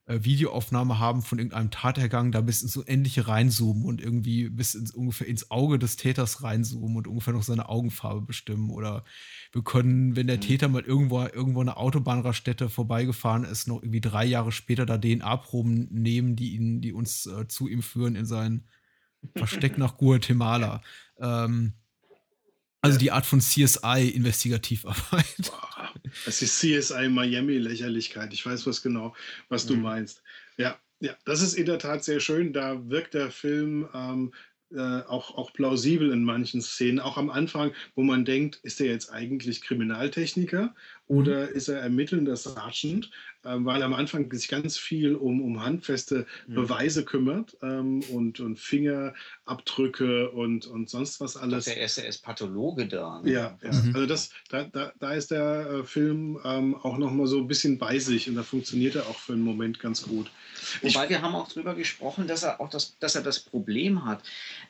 äh, 0.07 0.23
Videoaufnahme 0.23 0.99
haben 0.99 1.23
von 1.23 1.39
irgendeinem 1.39 1.71
Tatergang, 1.71 2.31
da 2.31 2.43
bis 2.43 2.61
ins 2.63 2.77
Unendliche 2.77 3.27
reinzoomen 3.27 3.85
und 3.85 4.03
irgendwie 4.03 4.51
bis 4.51 4.75
ins, 4.75 4.91
ungefähr 4.91 5.27
ins 5.27 5.51
Auge 5.51 5.79
des 5.79 5.97
Täters 5.97 6.43
reinzoomen 6.43 6.99
und 6.99 7.09
ungefähr 7.09 7.33
noch 7.33 7.43
seine 7.43 7.71
Augenfarbe 7.71 8.21
bestimmen. 8.21 8.69
Oder 8.71 9.05
wir 9.53 9.63
können, 9.63 10.15
wenn 10.15 10.27
der 10.27 10.37
mhm. 10.37 10.43
Täter 10.43 10.69
mal 10.69 10.83
irgendwo, 10.83 11.23
irgendwo 11.23 11.63
eine 11.63 11.79
Autobahnraststätte 11.79 12.69
vorbeigefahren 12.69 13.45
ist, 13.45 13.67
noch 13.67 13.83
irgendwie 13.83 14.03
drei 14.03 14.27
Jahre 14.27 14.53
später 14.53 14.85
da 14.85 14.99
DNA-Proben 14.99 15.89
nehmen, 15.91 16.37
die 16.37 16.55
ihn, 16.55 16.83
die 16.83 16.93
uns 16.93 17.25
äh, 17.27 17.49
zu 17.49 17.67
ihm 17.69 17.83
führen 17.83 18.15
in 18.15 18.27
sein 18.27 18.65
Versteck 19.35 19.79
nach 19.79 19.97
Guatemala. 19.97 20.83
Ähm, 21.21 21.75
also 22.81 22.99
die 22.99 23.13
Art 23.13 23.25
von 23.25 23.41
CSI-Investigativarbeit. 23.41 25.53
Das 26.25 26.43
ist 26.43 26.59
CSI 26.59 27.09
Miami-Lächerlichkeit. 27.09 28.33
Ich 28.33 28.45
weiß 28.45 28.67
was 28.67 28.83
genau, 28.83 29.15
was 29.49 29.67
du 29.67 29.77
mhm. 29.77 29.83
meinst. 29.83 30.23
Ja, 30.57 30.79
ja, 31.01 31.17
das 31.25 31.43
ist 31.43 31.55
in 31.55 31.67
der 31.67 31.79
Tat 31.79 32.05
sehr 32.05 32.21
schön. 32.21 32.53
Da 32.53 32.89
wirkt 32.89 33.15
der 33.15 33.31
Film 33.31 33.89
ähm, 33.95 34.33
äh, 34.71 35.03
auch, 35.03 35.37
auch 35.37 35.53
plausibel 35.53 36.11
in 36.11 36.25
manchen 36.25 36.61
Szenen. 36.61 37.01
Auch 37.01 37.17
am 37.17 37.31
Anfang, 37.31 37.73
wo 37.95 38.03
man 38.03 38.25
denkt, 38.25 38.57
ist 38.63 38.81
er 38.81 38.87
jetzt 38.87 39.11
eigentlich 39.11 39.63
Kriminaltechniker 39.63 40.75
oder 41.07 41.49
mhm. 41.49 41.55
ist 41.55 41.69
er 41.69 41.81
ermittelnder 41.81 42.37
Sergeant? 42.37 43.11
Ähm, 43.45 43.65
weil 43.65 43.81
er 43.81 43.87
am 43.87 43.95
Anfang 43.95 44.31
sich 44.33 44.49
ganz 44.49 44.79
viel 44.79 45.15
um, 45.15 45.43
um 45.43 45.63
handfeste 45.63 46.27
mhm. 46.47 46.55
Beweise 46.55 47.05
kümmert 47.05 47.57
ähm, 47.63 48.01
und, 48.11 48.41
und 48.41 48.59
Fingerabdrücke 48.59 50.31
und, 50.31 50.67
und 50.67 50.89
sonst 50.89 51.21
was 51.21 51.37
alles. 51.37 51.67
Der 51.67 51.77
erste 51.77 52.03
ist 52.03 52.23
Pathologe 52.23 52.87
da. 52.87 53.21
Ne? 53.23 53.33
Ja, 53.33 53.59
ja. 53.63 53.73
Mhm. 53.73 53.95
also 53.95 54.07
das, 54.07 54.31
da, 54.49 54.65
da, 54.65 54.93
da 54.99 55.13
ist 55.13 55.31
der 55.31 55.67
äh, 55.67 55.85
Film 55.85 56.39
ähm, 56.45 56.75
auch 56.75 56.99
nochmal 56.99 57.27
so 57.27 57.39
ein 57.39 57.47
bisschen 57.47 57.79
bei 57.79 57.99
sich 57.99 58.29
und 58.29 58.37
da 58.37 58.43
funktioniert 58.43 58.95
er 58.95 59.07
auch 59.09 59.19
für 59.19 59.33
einen 59.33 59.43
Moment 59.43 59.79
ganz 59.79 60.03
gut. 60.03 60.31
Wobei 60.83 61.05
ich, 61.05 61.11
wir 61.11 61.23
haben 61.23 61.35
auch 61.35 61.49
darüber 61.49 61.75
gesprochen, 61.75 62.27
dass 62.27 62.43
er 62.43 62.61
auch 62.61 62.71
das, 62.71 62.97
dass 62.99 63.15
er 63.15 63.23
das 63.23 63.41
Problem 63.41 64.05
hat, 64.05 64.23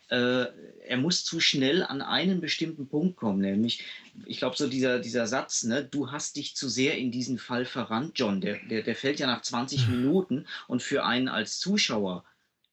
äh, 0.08 0.46
er 0.86 0.96
muss 0.98 1.24
zu 1.24 1.40
schnell 1.40 1.82
an 1.82 2.02
einen 2.02 2.40
bestimmten 2.40 2.88
Punkt 2.88 3.16
kommen, 3.16 3.40
nämlich, 3.40 3.84
ich 4.26 4.38
glaube, 4.38 4.56
so 4.56 4.68
dieser, 4.68 4.98
dieser 4.98 5.26
Satz, 5.26 5.64
ne, 5.64 5.84
du 5.84 6.10
hast 6.10 6.36
dich 6.36 6.54
zu 6.54 6.68
sehr 6.68 6.98
in 6.98 7.10
diesen 7.10 7.38
Fall 7.38 7.64
verrannt, 7.64 8.12
John, 8.16 8.40
der, 8.40 8.58
der, 8.68 8.82
der 8.82 8.96
fällt 8.96 9.18
ja 9.20 9.26
nach 9.26 9.42
20 9.42 9.86
mhm. 9.86 9.96
Minuten 9.96 10.46
und 10.66 10.82
für 10.82 11.04
einen 11.04 11.28
als 11.28 11.58
Zuschauer 11.58 12.24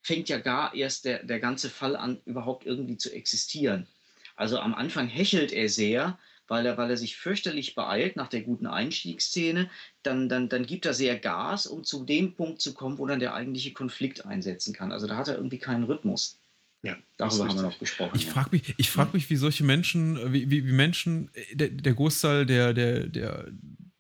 fängt 0.01 0.29
ja 0.29 0.39
gar 0.39 0.73
erst 0.73 1.05
der, 1.05 1.23
der 1.23 1.39
ganze 1.39 1.69
Fall 1.69 1.95
an, 1.95 2.19
überhaupt 2.25 2.65
irgendwie 2.65 2.97
zu 2.97 3.11
existieren. 3.11 3.87
Also 4.35 4.59
am 4.59 4.73
Anfang 4.73 5.07
hechelt 5.07 5.51
er 5.51 5.69
sehr, 5.69 6.17
weil 6.47 6.65
er, 6.65 6.77
weil 6.77 6.89
er 6.89 6.97
sich 6.97 7.15
fürchterlich 7.15 7.75
beeilt 7.75 8.15
nach 8.15 8.27
der 8.27 8.41
guten 8.41 8.67
Einstiegsszene. 8.67 9.69
Dann, 10.03 10.27
dann, 10.27 10.49
dann 10.49 10.65
gibt 10.65 10.85
er 10.85 10.93
sehr 10.93 11.17
Gas, 11.17 11.67
um 11.67 11.83
zu 11.83 12.03
dem 12.03 12.33
Punkt 12.33 12.59
zu 12.59 12.73
kommen, 12.73 12.97
wo 12.97 13.05
dann 13.05 13.19
der 13.19 13.33
eigentliche 13.33 13.71
Konflikt 13.73 14.25
einsetzen 14.25 14.73
kann. 14.73 14.91
Also 14.91 15.07
da 15.07 15.15
hat 15.15 15.27
er 15.27 15.35
irgendwie 15.35 15.59
keinen 15.59 15.83
Rhythmus. 15.83 16.39
Ja, 16.83 16.97
darüber 17.17 17.47
haben 17.47 17.55
wir 17.55 17.61
noch 17.61 17.79
gesprochen. 17.79 18.15
Ich 18.15 18.25
frage 18.25 18.49
mich, 18.51 18.73
ich 18.77 18.89
frag 18.89 19.13
mich, 19.13 19.29
wie 19.29 19.35
solche 19.35 19.63
Menschen, 19.63 20.33
wie, 20.33 20.49
wie, 20.49 20.65
wie 20.65 20.71
Menschen, 20.71 21.29
der, 21.53 21.69
der 21.69 21.93
Großteil 21.93 22.45
der, 22.45 22.73
der, 22.73 23.07
der 23.07 23.51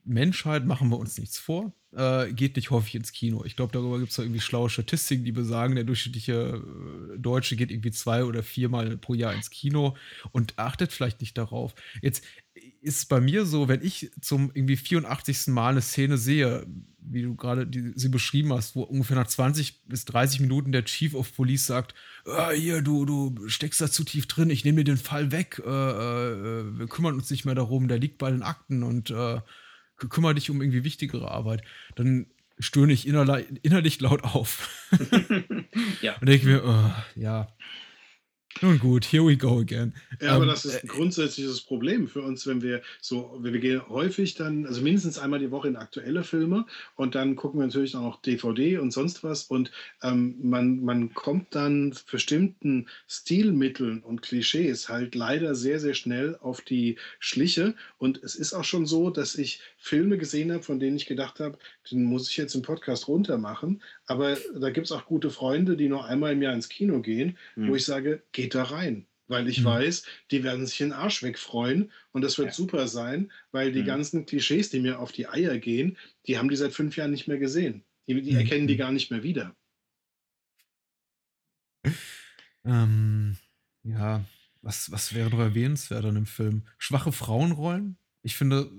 Menschheit, 0.03 0.65
machen 0.65 0.89
wir 0.89 0.97
uns 0.97 1.19
nichts 1.19 1.37
vor, 1.37 1.71
äh, 1.95 2.31
geht 2.31 2.55
nicht 2.55 2.71
häufig 2.71 2.95
ins 2.95 3.11
Kino. 3.11 3.43
Ich 3.45 3.55
glaube, 3.55 3.73
darüber 3.73 3.99
gibt 3.99 4.11
es 4.11 4.17
irgendwie 4.17 4.39
schlaue 4.39 4.69
Statistiken, 4.69 5.25
die 5.25 5.31
besagen, 5.31 5.75
der 5.75 5.83
durchschnittliche 5.83 6.61
äh, 7.13 7.17
Deutsche 7.17 7.55
geht 7.55 7.71
irgendwie 7.71 7.91
zwei 7.91 8.23
oder 8.23 8.43
viermal 8.43 8.97
pro 8.97 9.13
Jahr 9.13 9.33
ins 9.33 9.49
Kino 9.49 9.95
und 10.31 10.57
achtet 10.57 10.93
vielleicht 10.93 11.21
nicht 11.21 11.37
darauf. 11.37 11.75
Jetzt 12.01 12.23
ist 12.81 12.97
es 12.97 13.05
bei 13.05 13.21
mir 13.21 13.45
so, 13.45 13.67
wenn 13.67 13.83
ich 13.83 14.11
zum 14.21 14.51
irgendwie 14.53 14.77
84. 14.77 15.47
Mal 15.47 15.69
eine 15.69 15.81
Szene 15.81 16.17
sehe, 16.17 16.65
wie 16.99 17.23
du 17.23 17.35
gerade 17.35 17.69
sie 17.95 18.09
beschrieben 18.09 18.53
hast, 18.53 18.75
wo 18.75 18.83
ungefähr 18.83 19.15
nach 19.15 19.27
20 19.27 19.83
bis 19.85 20.05
30 20.05 20.39
Minuten 20.41 20.71
der 20.71 20.85
Chief 20.85 21.13
of 21.13 21.35
Police 21.35 21.65
sagt, 21.65 21.95
ah, 22.25 22.51
hier, 22.51 22.81
du, 22.81 23.05
du 23.05 23.47
steckst 23.47 23.81
da 23.81 23.89
zu 23.89 24.03
tief 24.03 24.27
drin, 24.27 24.49
ich 24.49 24.63
nehme 24.65 24.83
dir 24.83 24.93
den 24.93 24.97
Fall 24.97 25.31
weg, 25.31 25.61
äh, 25.65 25.69
äh, 25.69 26.77
wir 26.77 26.87
kümmern 26.87 27.15
uns 27.15 27.29
nicht 27.29 27.45
mehr 27.45 27.55
darum, 27.55 27.87
der 27.87 27.99
liegt 27.99 28.17
bei 28.17 28.31
den 28.31 28.43
Akten 28.43 28.83
und 28.83 29.09
äh, 29.09 29.41
kümmere 30.09 30.35
dich 30.35 30.49
um 30.49 30.61
irgendwie 30.61 30.83
wichtigere 30.83 31.31
Arbeit, 31.31 31.63
dann 31.95 32.27
stöhne 32.59 32.93
ich 32.93 33.07
innerlich, 33.07 33.99
laut 33.99 34.23
auf. 34.23 34.69
ja. 36.01 36.15
Und 36.19 36.29
denke 36.29 36.45
mir, 36.45 36.63
oh, 36.63 37.19
ja, 37.19 37.47
nun 38.61 38.79
gut, 38.79 39.05
here 39.05 39.25
we 39.25 39.37
go 39.37 39.59
again. 39.59 39.93
Ja, 40.21 40.35
aber 40.35 40.43
ähm, 40.43 40.49
das 40.49 40.65
ist 40.65 40.83
ein 40.83 40.87
grundsätzliches 40.87 41.61
Problem 41.61 42.07
für 42.07 42.21
uns, 42.21 42.45
wenn 42.45 42.61
wir 42.61 42.81
so, 42.99 43.39
wir 43.41 43.57
gehen 43.59 43.81
häufig 43.89 44.35
dann, 44.35 44.65
also 44.65 44.81
mindestens 44.81 45.17
einmal 45.17 45.39
die 45.39 45.51
Woche 45.51 45.67
in 45.67 45.75
aktuelle 45.75 46.23
Filme 46.23 46.65
und 46.95 47.15
dann 47.15 47.35
gucken 47.35 47.59
wir 47.59 47.65
natürlich 47.65 47.95
auch 47.95 48.01
noch 48.01 48.21
DVD 48.21 48.77
und 48.77 48.91
sonst 48.91 49.23
was 49.23 49.43
und 49.43 49.71
ähm, 50.03 50.35
man, 50.41 50.83
man 50.83 51.13
kommt 51.13 51.55
dann 51.55 51.95
bestimmten 52.11 52.87
Stilmitteln 53.07 54.01
und 54.01 54.21
Klischees 54.21 54.89
halt 54.89 55.15
leider 55.15 55.55
sehr, 55.55 55.79
sehr 55.79 55.93
schnell 55.93 56.37
auf 56.41 56.61
die 56.61 56.97
Schliche 57.19 57.75
und 57.97 58.21
es 58.23 58.35
ist 58.35 58.53
auch 58.53 58.65
schon 58.65 58.85
so, 58.85 59.09
dass 59.09 59.35
ich 59.35 59.61
Filme 59.77 60.17
gesehen 60.17 60.51
habe, 60.51 60.63
von 60.63 60.79
denen 60.79 60.97
ich 60.97 61.05
gedacht 61.05 61.39
habe, 61.39 61.57
den 61.89 62.03
muss 62.03 62.29
ich 62.29 62.37
jetzt 62.37 62.55
im 62.55 62.61
Podcast 62.61 63.07
runter 63.07 63.37
machen, 63.37 63.81
aber 64.05 64.37
da 64.59 64.69
gibt 64.69 64.85
es 64.85 64.91
auch 64.91 65.05
gute 65.05 65.29
Freunde, 65.29 65.75
die 65.75 65.89
nur 65.89 66.05
einmal 66.05 66.33
im 66.33 66.41
Jahr 66.41 66.53
ins 66.53 66.69
Kino 66.69 67.01
gehen, 67.01 67.37
mhm. 67.55 67.69
wo 67.69 67.75
ich 67.75 67.85
sage, 67.85 68.23
geht 68.31 68.55
da 68.55 68.63
rein. 68.63 69.07
Weil 69.27 69.47
ich 69.47 69.61
mhm. 69.61 69.65
weiß, 69.65 70.05
die 70.29 70.43
werden 70.43 70.65
sich 70.65 70.77
den 70.79 70.91
Arsch 70.91 71.23
wegfreuen 71.23 71.91
und 72.11 72.21
das 72.21 72.37
wird 72.37 72.49
ja. 72.49 72.53
super 72.53 72.87
sein, 72.87 73.31
weil 73.51 73.71
die 73.71 73.81
mhm. 73.81 73.87
ganzen 73.87 74.25
Klischees, 74.25 74.69
die 74.69 74.81
mir 74.81 74.99
auf 74.99 75.13
die 75.13 75.27
Eier 75.27 75.57
gehen, 75.57 75.97
die 76.27 76.37
haben 76.37 76.49
die 76.49 76.57
seit 76.57 76.73
fünf 76.73 76.97
Jahren 76.97 77.11
nicht 77.11 77.27
mehr 77.27 77.37
gesehen. 77.37 77.83
Die, 78.07 78.21
die 78.21 78.33
erkennen 78.33 78.67
die 78.67 78.73
mhm. 78.73 78.79
gar 78.79 78.91
nicht 78.91 79.09
mehr 79.09 79.23
wieder. 79.23 79.55
Ähm, 82.65 83.37
ja, 83.83 84.25
was, 84.61 84.91
was 84.91 85.15
wäre 85.15 85.29
noch 85.29 85.39
erwähnenswert 85.39 86.05
an 86.05 86.15
dem 86.15 86.25
Film? 86.25 86.63
Schwache 86.77 87.11
Frauenrollen? 87.11 87.97
Ich 88.23 88.35
finde, 88.35 88.69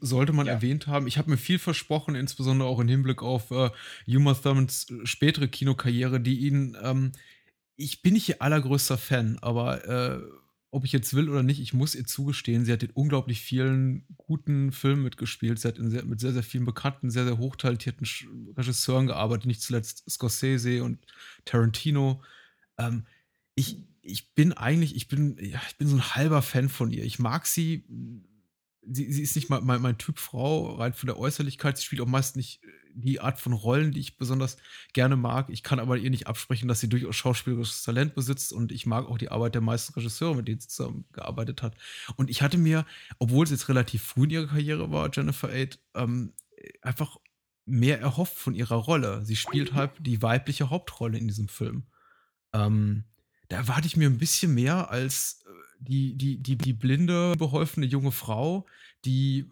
sollte 0.00 0.32
man 0.32 0.46
ja. 0.46 0.54
erwähnt 0.54 0.86
haben. 0.86 1.06
Ich 1.06 1.16
habe 1.16 1.30
mir 1.30 1.38
viel 1.38 1.58
versprochen, 1.58 2.14
insbesondere 2.14 2.68
auch 2.68 2.80
im 2.80 2.88
Hinblick 2.88 3.22
auf 3.22 3.50
äh, 3.50 3.70
Uma 4.06 4.34
Thurmans 4.34 4.86
spätere 5.04 5.48
Kinokarriere, 5.48 6.20
die 6.20 6.40
ihn, 6.40 6.76
ähm, 6.82 7.12
ich 7.76 8.02
bin 8.02 8.12
nicht 8.12 8.28
ihr 8.28 8.42
allergrößter 8.42 8.98
Fan, 8.98 9.38
aber 9.40 9.84
äh, 9.86 10.20
ob 10.72 10.84
ich 10.84 10.92
jetzt 10.92 11.14
will 11.14 11.28
oder 11.28 11.42
nicht, 11.42 11.60
ich 11.60 11.74
muss 11.74 11.94
ihr 11.94 12.06
zugestehen, 12.06 12.64
sie 12.64 12.72
hat 12.72 12.82
in 12.82 12.90
unglaublich 12.90 13.40
vielen 13.40 14.04
guten 14.16 14.70
Filmen 14.70 15.02
mitgespielt. 15.02 15.58
Sie 15.58 15.66
hat 15.66 15.78
sehr, 15.78 16.04
mit 16.04 16.20
sehr, 16.20 16.32
sehr 16.32 16.44
vielen 16.44 16.64
bekannten, 16.64 17.10
sehr, 17.10 17.24
sehr 17.24 17.38
hochtalentierten 17.38 18.06
Regisseuren 18.56 19.08
gearbeitet, 19.08 19.46
nicht 19.46 19.62
zuletzt 19.62 20.08
Scorsese 20.08 20.84
und 20.84 20.98
Tarantino. 21.44 22.22
Ähm, 22.78 23.04
ich, 23.56 23.78
ich 24.02 24.32
bin 24.34 24.52
eigentlich, 24.52 24.94
ich 24.94 25.08
bin, 25.08 25.36
ja, 25.40 25.60
ich 25.68 25.76
bin 25.76 25.88
so 25.88 25.96
ein 25.96 26.14
halber 26.14 26.42
Fan 26.42 26.68
von 26.68 26.92
ihr. 26.92 27.04
Ich 27.04 27.18
mag 27.18 27.46
sie 27.46 27.84
sie, 28.82 29.12
sie 29.12 29.22
ist 29.22 29.36
nicht 29.36 29.50
mal 29.50 29.60
mein, 29.60 29.82
mein, 29.82 29.98
Typ 29.98 30.18
Frau, 30.18 30.74
rein 30.74 30.92
von 30.92 31.06
der 31.06 31.18
Äußerlichkeit. 31.18 31.78
Sie 31.78 31.84
spielt 31.84 32.00
auch 32.00 32.06
meist 32.06 32.36
nicht 32.36 32.62
äh, 32.64 32.68
die 32.94 33.20
Art 33.20 33.38
von 33.38 33.52
Rollen, 33.52 33.92
die 33.92 34.00
ich 34.00 34.16
besonders 34.16 34.56
gerne 34.92 35.16
mag. 35.16 35.48
Ich 35.50 35.62
kann 35.62 35.78
aber 35.78 35.96
ihr 35.96 36.10
nicht 36.10 36.26
absprechen, 36.26 36.68
dass 36.68 36.80
sie 36.80 36.88
durchaus 36.88 37.16
schauspielerisches 37.16 37.82
Talent 37.82 38.14
besitzt 38.14 38.52
und 38.52 38.72
ich 38.72 38.86
mag 38.86 39.06
auch 39.06 39.18
die 39.18 39.30
Arbeit 39.30 39.54
der 39.54 39.62
meisten 39.62 39.94
Regisseure, 39.94 40.36
mit 40.36 40.48
denen 40.48 40.60
sie 40.60 40.68
zusammengearbeitet 40.68 41.62
hat. 41.62 41.76
Und 42.16 42.30
ich 42.30 42.42
hatte 42.42 42.58
mir, 42.58 42.84
obwohl 43.18 43.44
es 43.44 43.50
jetzt 43.50 43.68
relativ 43.68 44.02
früh 44.02 44.24
in 44.24 44.30
ihrer 44.30 44.46
Karriere 44.46 44.90
war, 44.90 45.10
Jennifer 45.12 45.50
Aid, 45.50 45.78
ähm, 45.94 46.32
einfach 46.82 47.18
mehr 47.64 48.00
erhofft 48.00 48.36
von 48.36 48.54
ihrer 48.54 48.76
Rolle. 48.76 49.24
Sie 49.24 49.36
spielt 49.36 49.74
halt 49.74 49.92
die 50.00 50.22
weibliche 50.22 50.70
Hauptrolle 50.70 51.18
in 51.18 51.28
diesem 51.28 51.48
Film. 51.48 51.84
Ähm, 52.52 53.04
da 53.50 53.56
erwarte 53.56 53.86
ich 53.86 53.96
mir 53.96 54.08
ein 54.08 54.18
bisschen 54.18 54.54
mehr 54.54 54.90
als 54.90 55.44
äh, 55.44 55.50
die, 55.80 56.16
die, 56.16 56.42
die, 56.42 56.56
die 56.56 56.72
blinde, 56.72 57.34
beholfene 57.36 57.84
junge 57.84 58.12
Frau, 58.12 58.64
die 59.04 59.50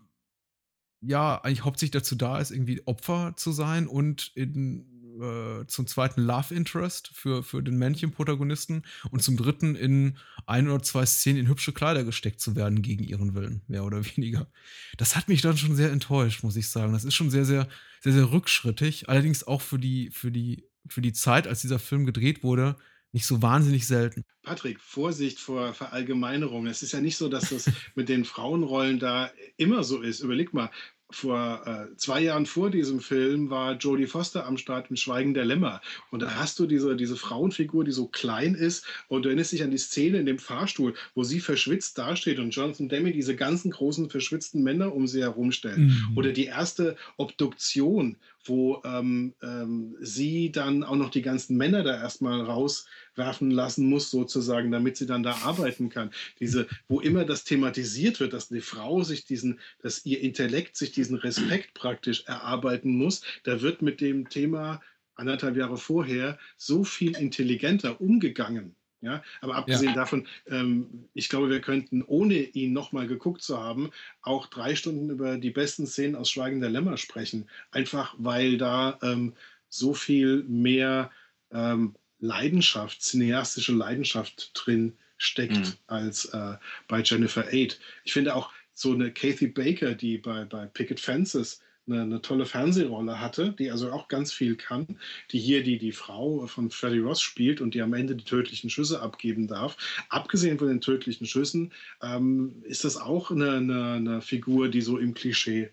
ja 1.01 1.41
eigentlich 1.43 1.65
hauptsächlich 1.65 2.01
dazu 2.01 2.15
da 2.15 2.39
ist, 2.39 2.51
irgendwie 2.51 2.81
Opfer 2.87 3.35
zu 3.37 3.53
sein 3.53 3.87
und 3.87 4.33
in 4.35 4.87
äh, 5.21 5.67
zum 5.67 5.89
zweiten 5.89 6.23
Love 6.23 6.55
Interest 6.55 7.11
für, 7.13 7.43
für 7.43 7.61
den 7.61 7.77
Männchen-Protagonisten 7.77 8.85
und 9.11 9.21
zum 9.21 9.37
dritten 9.37 9.75
in 9.75 10.17
ein 10.47 10.69
oder 10.69 10.83
zwei 10.83 11.05
Szenen 11.05 11.41
in 11.41 11.49
hübsche 11.49 11.73
Kleider 11.73 12.05
gesteckt 12.05 12.41
zu 12.41 12.55
werden 12.55 12.83
gegen 12.83 13.03
ihren 13.03 13.35
Willen, 13.35 13.63
mehr 13.67 13.85
oder 13.85 14.05
weniger. 14.17 14.49
Das 14.97 15.17
hat 15.17 15.27
mich 15.27 15.43
dann 15.43 15.57
schon 15.57 15.75
sehr 15.75 15.91
enttäuscht, 15.91 16.45
muss 16.45 16.57
ich 16.57 16.69
sagen. 16.69 16.93
Das 16.93 17.05
ist 17.05 17.15
schon 17.15 17.31
sehr, 17.31 17.45
sehr, 17.45 17.69
sehr, 18.01 18.13
sehr 18.13 18.31
rückschrittig. 18.31 19.09
Allerdings 19.09 19.45
auch 19.45 19.61
für 19.61 19.81
die, 19.81 20.11
für 20.11 20.31
die, 20.31 20.69
für 20.87 21.01
die 21.01 21.13
Zeit, 21.13 21.49
als 21.49 21.63
dieser 21.63 21.81
Film 21.81 22.07
gedreht 22.07 22.45
wurde, 22.45 22.77
nicht 23.13 23.27
so 23.27 23.41
wahnsinnig 23.43 23.87
selten. 23.87 24.25
Patrick, 24.43 24.81
Vorsicht 24.81 25.39
vor 25.39 25.73
Verallgemeinerung. 25.73 26.67
Es 26.67 26.83
ist 26.83 26.93
ja 26.93 27.01
nicht 27.01 27.17
so, 27.17 27.29
dass 27.29 27.51
das 27.51 27.71
mit 27.95 28.09
den 28.09 28.25
Frauenrollen 28.25 28.99
da 28.99 29.31
immer 29.57 29.83
so 29.83 30.01
ist. 30.01 30.21
Überleg 30.21 30.53
mal, 30.53 30.71
vor 31.11 31.63
äh, 31.67 31.97
zwei 31.97 32.21
Jahren 32.21 32.45
vor 32.45 32.71
diesem 32.71 33.01
Film 33.01 33.49
war 33.49 33.77
Jodie 33.77 34.07
Foster 34.07 34.45
am 34.45 34.59
Start 34.59 34.91
im 34.91 34.97
Schweigen 34.97 35.33
der 35.33 35.47
Lämmer. 35.47 35.81
Und 36.11 36.21
da 36.21 36.35
hast 36.35 36.59
du 36.59 36.67
diese, 36.67 36.97
diese 36.97 37.17
Frauenfigur, 37.17 37.85
die 37.85 37.93
so 37.93 38.07
klein 38.09 38.55
ist. 38.55 38.85
Und 39.09 39.23
du 39.23 39.31
erinnerst 39.31 39.53
dich 39.53 39.63
an 39.63 39.71
die 39.71 39.79
Szene 39.79 40.19
in 40.19 40.27
dem 40.27 40.39
Fahrstuhl, 40.39 40.95
wo 41.15 41.25
sie 41.25 41.41
verschwitzt 41.41 41.97
dasteht 41.97 42.39
und 42.39 42.51
Jonathan 42.51 42.91
Demme 42.91 43.13
diese 43.13 43.35
ganzen 43.37 43.71
großen 43.71 44.11
verschwitzten 44.11 44.63
Männer 44.63 44.95
um 44.95 45.07
sie 45.07 45.23
herumstellt. 45.23 45.79
Mhm. 45.79 46.13
Oder 46.15 46.33
die 46.33 46.45
erste 46.45 46.97
Obduktion, 47.17 48.19
wo 48.45 48.83
ähm, 48.85 49.35
ähm, 49.43 49.97
sie 50.01 50.51
dann 50.53 50.83
auch 50.85 50.97
noch 50.97 51.11
die 51.11 51.23
ganzen 51.23 51.57
Männer 51.57 51.83
da 51.83 52.01
erstmal 52.01 52.41
rauswerfen 52.41 53.51
lassen 53.51 53.89
muss, 53.89 54.11
sozusagen, 54.11 54.71
damit 54.71 54.97
sie 54.97 55.07
dann 55.07 55.23
da 55.23 55.33
arbeiten 55.43 55.89
kann. 55.89 56.11
Diese, 56.41 56.67
wo 56.89 57.01
immer 57.01 57.25
das 57.25 57.45
thematisiert 57.45 58.21
wird, 58.21 58.33
dass 58.33 58.49
die 58.49 58.61
Frau 58.61 59.03
sich 59.03 59.25
diesen, 59.25 59.61
dass 59.83 60.05
ihr 60.05 60.21
Intellekt 60.21 60.77
sich 60.77 60.93
diesen 60.93 61.17
Respekt 61.17 61.75
praktisch 61.75 62.25
erarbeiten 62.27 62.97
muss, 62.97 63.23
da 63.45 63.61
wird 63.61 63.83
mit 63.83 64.01
dem 64.01 64.29
Thema 64.29 64.81
anderthalb 65.15 65.57
Jahre 65.57 65.77
vorher 65.77 66.39
so 66.57 66.85
viel 66.85 67.17
intelligenter 67.17 68.01
umgegangen. 68.01 68.77
Ja, 69.01 69.23
aber 69.41 69.55
abgesehen 69.55 69.91
ja. 69.91 69.95
davon, 69.95 70.27
ähm, 70.49 71.09
ich 71.15 71.29
glaube, 71.29 71.51
wir 71.51 71.61
könnten, 71.61 72.03
ohne 72.03 72.35
ihn 72.35 72.73
nochmal 72.73 73.07
geguckt 73.07 73.43
zu 73.43 73.59
haben, 73.59 73.91
auch 74.23 74.47
drei 74.47 74.75
Stunden 74.75 75.11
über 75.11 75.39
die 75.39 75.51
besten 75.51 75.87
Szenen 75.87 76.17
aus 76.17 76.31
Schweigen 76.31 76.61
der 76.61 76.71
Lämmer 76.71 76.97
sprechen. 76.97 77.49
Einfach 77.71 78.15
weil 78.19 78.59
da 78.59 78.99
ähm, 79.03 79.35
so 79.69 79.95
viel 79.95 80.43
mehr 80.45 81.13
ähm, 81.53 81.95
Leidenschaft, 82.19 83.01
cineastische 83.01 83.73
Leidenschaft 83.73 84.51
drin 84.55 84.95
steckt 85.17 85.57
mhm. 85.57 85.73
als 85.87 86.25
äh, 86.27 86.57
bei 86.89 87.03
Jennifer 87.03 87.53
Aid. 87.53 87.79
Ich 88.03 88.13
finde 88.13 88.35
auch 88.35 88.53
so 88.73 88.93
eine 88.93 89.13
Kathy 89.13 89.47
Baker, 89.47 89.95
die 89.95 90.19
bei, 90.19 90.45
bei 90.45 90.67
Picket 90.67 90.99
Fences 90.99 91.61
eine, 91.89 92.03
eine, 92.03 92.23
tolle 92.23 92.47
Fernsehrolle 92.47 93.21
hatte, 93.21 93.53
die 93.59 93.71
also 93.71 93.91
auch 93.93 94.09
ganz 94.09 94.33
viel 94.33 94.57
kann, 94.57 94.99
die 95.31 95.39
hier 95.39 95.63
die, 95.63 95.79
die 95.79 95.93
Frau 95.93 96.47
von 96.47 96.71
Freddie 96.71 97.01
Ross 97.01 97.21
spielt 97.21 97.61
und 97.61 97.75
die 97.75 97.83
am 97.83 97.95
Ende 97.95 98.17
die 98.17 98.25
tödlichen 98.25 98.71
Schüsse 98.71 99.01
abgeben 99.01 99.47
darf. 99.47 99.77
Abgesehen 100.09 100.59
von 100.59 100.69
den 100.69 100.81
tödlichen 100.81 101.27
Schüssen 101.27 101.73
ähm, 102.03 102.63
ist 102.65 102.85
das 102.85 102.97
auch 102.97 103.31
eine, 103.31 103.53
eine, 103.53 103.93
eine, 103.95 104.21
Figur, 104.21 104.69
die 104.69 104.83
so 104.83 104.99
im 104.99 105.15
Klischee 105.15 105.71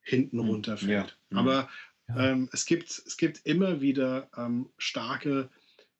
hinten 0.00 0.40
hm, 0.40 0.48
runterfällt. 0.48 1.16
Ja. 1.30 1.38
Aber. 1.38 1.68
Ähm, 2.16 2.48
es, 2.52 2.64
gibt, 2.64 2.88
es 2.88 3.18
gibt 3.18 3.44
immer 3.44 3.82
wieder 3.82 4.30
ähm, 4.34 4.70
starke 4.78 5.50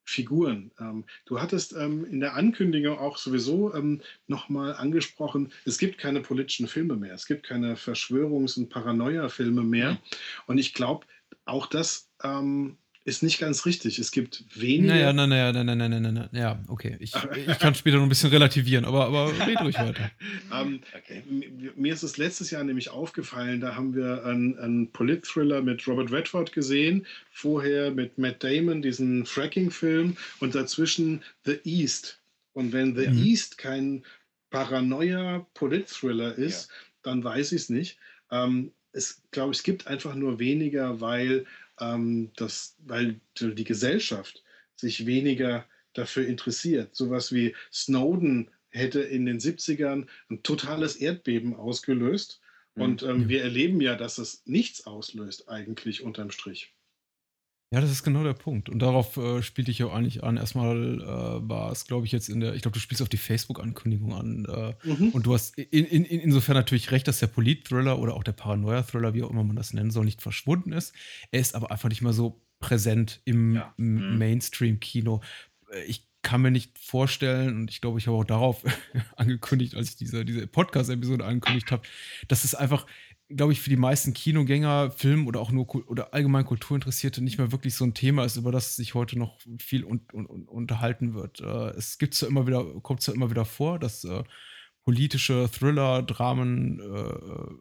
Figuren. 0.09 0.71
Ähm, 0.81 1.05
du 1.27 1.39
hattest 1.39 1.75
ähm, 1.75 2.07
in 2.07 2.21
der 2.21 2.35
Ankündigung 2.35 2.99
auch 2.99 3.19
sowieso 3.19 3.75
ähm, 3.75 4.01
nochmal 4.27 4.75
angesprochen, 4.75 5.53
es 5.67 5.77
gibt 5.77 5.99
keine 5.99 6.23
politischen 6.23 6.67
Filme 6.67 6.97
mehr, 6.97 7.13
es 7.13 7.27
gibt 7.27 7.47
keine 7.47 7.77
Verschwörungs- 7.77 8.57
und 8.59 8.71
Paranoia-Filme 8.71 9.63
mehr. 9.63 9.99
Und 10.47 10.57
ich 10.57 10.73
glaube, 10.73 11.07
auch 11.45 11.67
das 11.67 12.09
ähm, 12.25 12.79
ist 13.09 13.23
nicht 13.23 13.41
ganz 13.41 13.65
richtig. 13.65 13.99
Es 13.99 14.13
gibt 14.13 14.45
wenige. 14.55 14.89
Naja, 14.89 15.13
nein, 15.13 15.31
naja, 15.31 15.53
nein, 15.53 15.67
nein, 15.67 15.79
nein, 15.79 16.03
nein, 16.03 16.15
nein. 16.15 16.29
Ja, 16.33 16.63
okay. 16.69 16.97
Ich, 17.01 17.13
ich 17.15 17.59
kann 17.59 17.75
später 17.75 17.97
noch 17.97 18.03
ein 18.05 18.09
bisschen 18.09 18.31
relativieren, 18.31 18.85
aber, 18.85 19.07
aber 19.07 19.33
red 19.47 19.61
ruhig 19.63 19.77
weiter. 19.77 20.11
um, 20.51 20.59
ähm, 20.75 20.81
okay. 20.97 21.23
Mir 21.75 21.95
ist 21.95 22.03
es 22.03 22.19
letztes 22.19 22.51
Jahr 22.51 22.63
nämlich 22.63 22.91
aufgefallen, 22.91 23.61
da 23.61 23.75
haben 23.75 23.95
wir 23.95 24.25
einen, 24.27 24.59
einen 24.59 24.93
Polit-Thriller 24.93 25.63
mit 25.63 25.87
Robert 25.89 26.13
Redford 26.13 26.53
gesehen, 26.53 27.07
vorher 27.33 27.91
mit 27.91 28.19
Matt 28.19 28.45
Damon 28.45 28.83
diesen 28.83 29.25
Fracking-Film 29.25 30.17
und 30.41 30.55
dazwischen 30.55 31.23
The 31.45 31.59
East. 31.65 32.21
Und 32.53 32.73
wenn 32.73 32.95
The 32.95 33.09
mhm. 33.09 33.25
East 33.25 33.57
kein 33.57 34.05
Paranoia-Polit-Thriller 34.51 36.35
ist, 36.37 36.69
ja. 36.69 36.75
dann 37.05 37.25
weiß 37.25 37.53
ich 37.53 37.63
es 37.63 37.69
nicht. 37.71 37.99
Um, 38.31 38.71
es 38.93 39.23
glaube 39.31 39.53
es 39.53 39.63
gibt 39.63 39.87
einfach 39.87 40.15
nur 40.15 40.39
weniger, 40.39 41.01
weil 41.01 41.47
ähm, 41.81 42.31
dass, 42.37 42.77
weil 42.85 43.21
die 43.41 43.65
Gesellschaft 43.65 44.43
sich 44.77 45.07
weniger 45.07 45.67
dafür 45.93 46.27
interessiert. 46.27 46.95
Sowas 46.95 47.33
wie 47.33 47.55
Snowden 47.73 48.51
hätte 48.71 49.01
in 49.01 49.27
den 49.27 49.39
70ern 49.39 50.07
ein 50.31 50.43
totales 50.43 50.97
Erdbeben 50.97 51.55
ausgelöst. 51.55 52.41
Mhm. 52.75 52.83
Und 52.83 53.03
ähm, 53.03 53.29
wir 53.29 53.43
erleben 53.43 53.81
ja, 53.81 53.97
dass 53.97 54.19
es 54.19 54.43
nichts 54.47 54.87
auslöst, 54.87 55.49
eigentlich 55.49 56.03
unterm 56.03 56.31
Strich. 56.31 56.73
Ja, 57.71 57.83
das 57.83 57.91
ist 57.91 58.03
genau 58.03 58.25
der 58.25 58.33
Punkt. 58.33 58.71
Und 58.71 58.79
darauf 58.79 59.19
äh, 59.19 59.43
spielte 59.43 59.71
ich 59.71 59.79
ja 59.79 59.89
eigentlich 59.89 60.25
an. 60.25 60.39
Erstmal 60.39 61.03
äh, 61.03 61.49
war 61.49 61.71
es, 61.71 61.85
glaube 61.85 62.07
ich, 62.07 62.13
jetzt 62.13 62.31
in 62.31 62.41
der, 62.41 62.55
ich 62.55 62.63
glaube, 62.63 62.75
du 62.75 62.81
spielst 62.81 63.03
auf 63.03 63.11
die 63.11 63.19
Facebook-Ankündigung 63.19 64.15
an. 64.15 64.47
Äh, 64.47 64.89
mhm. 64.89 65.11
Und 65.11 65.27
du 65.27 65.35
hast 65.35 65.59
in, 65.59 65.85
in, 65.85 66.05
insofern 66.07 66.55
natürlich 66.55 66.91
recht, 66.93 67.07
dass 67.07 67.19
der 67.19 67.27
Polit-Thriller 67.27 67.99
oder 67.99 68.15
auch 68.15 68.25
der 68.25 68.33
Paranoia-Thriller, 68.33 69.13
wie 69.13 69.23
auch 69.23 69.31
immer 69.31 69.45
man 69.45 69.57
das 69.57 69.75
nennen 69.75 69.91
soll, 69.91 70.07
nicht 70.07 70.23
verschwunden 70.23 70.73
ist. 70.73 70.95
Er 71.31 71.41
ist 71.41 71.55
aber 71.55 71.71
einfach 71.71 71.91
nicht 71.91 72.01
mehr 72.01 72.15
so 72.15 72.41
präsent 72.59 73.21
im, 73.27 73.57
ja. 73.57 73.75
mhm. 73.77 74.17
Mainstream-Kino. 74.17 75.21
Äh, 75.71 75.85
ich 75.85 76.09
kann 76.23 76.41
mir 76.43 76.51
nicht 76.51 76.79
vorstellen, 76.79 77.55
und 77.55 77.71
ich 77.71 77.81
glaube, 77.81 77.99
ich 77.99 78.07
habe 78.07 78.17
auch 78.17 78.25
darauf 78.25 78.65
angekündigt, 79.17 79.75
als 79.75 79.91
ich 79.91 79.97
diese, 79.97 80.25
diese 80.25 80.47
Podcast-Episode 80.47 81.25
angekündigt 81.25 81.71
habe, 81.71 81.83
dass 82.29 82.45
es 82.45 82.55
einfach 82.55 82.87
glaube 83.29 83.53
ich, 83.53 83.61
für 83.61 83.71
die 83.71 83.77
meisten 83.77 84.15
Kinogänger, 84.15 84.91
Film 84.91 85.27
oder 85.27 85.41
auch 85.41 85.51
nur 85.51 85.69
oder 85.91 86.15
allgemein 86.15 86.47
Kulturinteressierte 86.47 87.23
nicht 87.23 87.39
mehr 87.39 87.53
wirklich 87.53 87.75
so 87.75 87.85
ein 87.85 87.95
Thema 87.95 88.25
ist, 88.25 88.37
über 88.37 88.53
das 88.53 88.77
sich 88.77 88.95
heute 88.95 89.19
noch 89.19 89.39
viel 89.59 89.85
un, 89.85 90.01
un, 90.13 90.27
un, 90.27 90.49
unterhalten 90.49 91.15
wird. 91.15 91.41
Äh, 91.41 91.71
es 91.77 91.99
gibt 91.99 92.15
zwar 92.15 92.29
immer 92.31 92.47
wieder, 92.47 92.65
kommt 92.81 93.03
zwar 93.03 93.15
immer 93.15 93.31
wieder 93.31 93.45
vor, 93.45 93.79
dass 93.79 94.05
äh, 94.05 94.25
politische 94.85 95.51
Thriller, 95.53 96.03
Dramen 96.03 96.81
äh, 96.81 97.53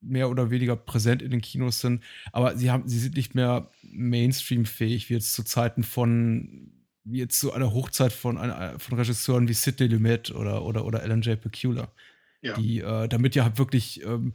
mehr 0.00 0.30
oder 0.30 0.50
weniger 0.50 0.76
präsent 0.76 1.22
in 1.22 1.30
den 1.30 1.40
Kinos 1.40 1.80
sind, 1.80 2.02
aber 2.32 2.56
sie 2.56 2.70
haben, 2.70 2.88
sie 2.88 2.98
sind 2.98 3.16
nicht 3.16 3.34
mehr 3.34 3.70
Mainstream-fähig, 3.82 5.08
wie 5.08 5.14
jetzt 5.14 5.32
zu 5.32 5.44
Zeiten 5.44 5.84
von 5.84 6.72
wie 7.08 7.18
jetzt 7.18 7.38
zu 7.38 7.52
einer 7.52 7.72
Hochzeit 7.72 8.12
von, 8.12 8.36
von 8.36 8.98
Regisseuren 8.98 9.46
wie 9.46 9.52
Sidney 9.52 9.86
Lumet 9.86 10.32
oder, 10.32 10.64
oder, 10.64 10.84
oder 10.84 11.02
Alan 11.02 11.22
J. 11.22 11.40
Peculiar 11.40 11.92
ja. 12.46 12.54
die 12.54 12.80
äh, 12.80 13.08
damit 13.08 13.34
ja 13.34 13.58
wirklich 13.58 14.02
ähm, 14.04 14.34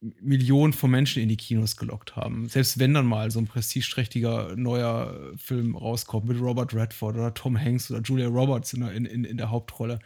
Millionen 0.00 0.72
von 0.72 0.90
Menschen 0.90 1.22
in 1.22 1.28
die 1.28 1.36
Kinos 1.36 1.76
gelockt 1.76 2.16
haben. 2.16 2.48
Selbst 2.48 2.78
wenn 2.78 2.94
dann 2.94 3.06
mal 3.06 3.30
so 3.30 3.38
ein 3.38 3.46
prestigeträchtiger 3.46 4.56
neuer 4.56 5.32
Film 5.36 5.76
rauskommt 5.76 6.26
mit 6.26 6.40
Robert 6.40 6.74
Redford 6.74 7.16
oder 7.16 7.34
Tom 7.34 7.58
Hanks 7.58 7.90
oder 7.90 8.00
Julia 8.00 8.28
Roberts 8.28 8.72
in 8.72 8.82
in, 8.82 9.24
in 9.24 9.36
der 9.36 9.50
Hauptrolle, 9.50 10.00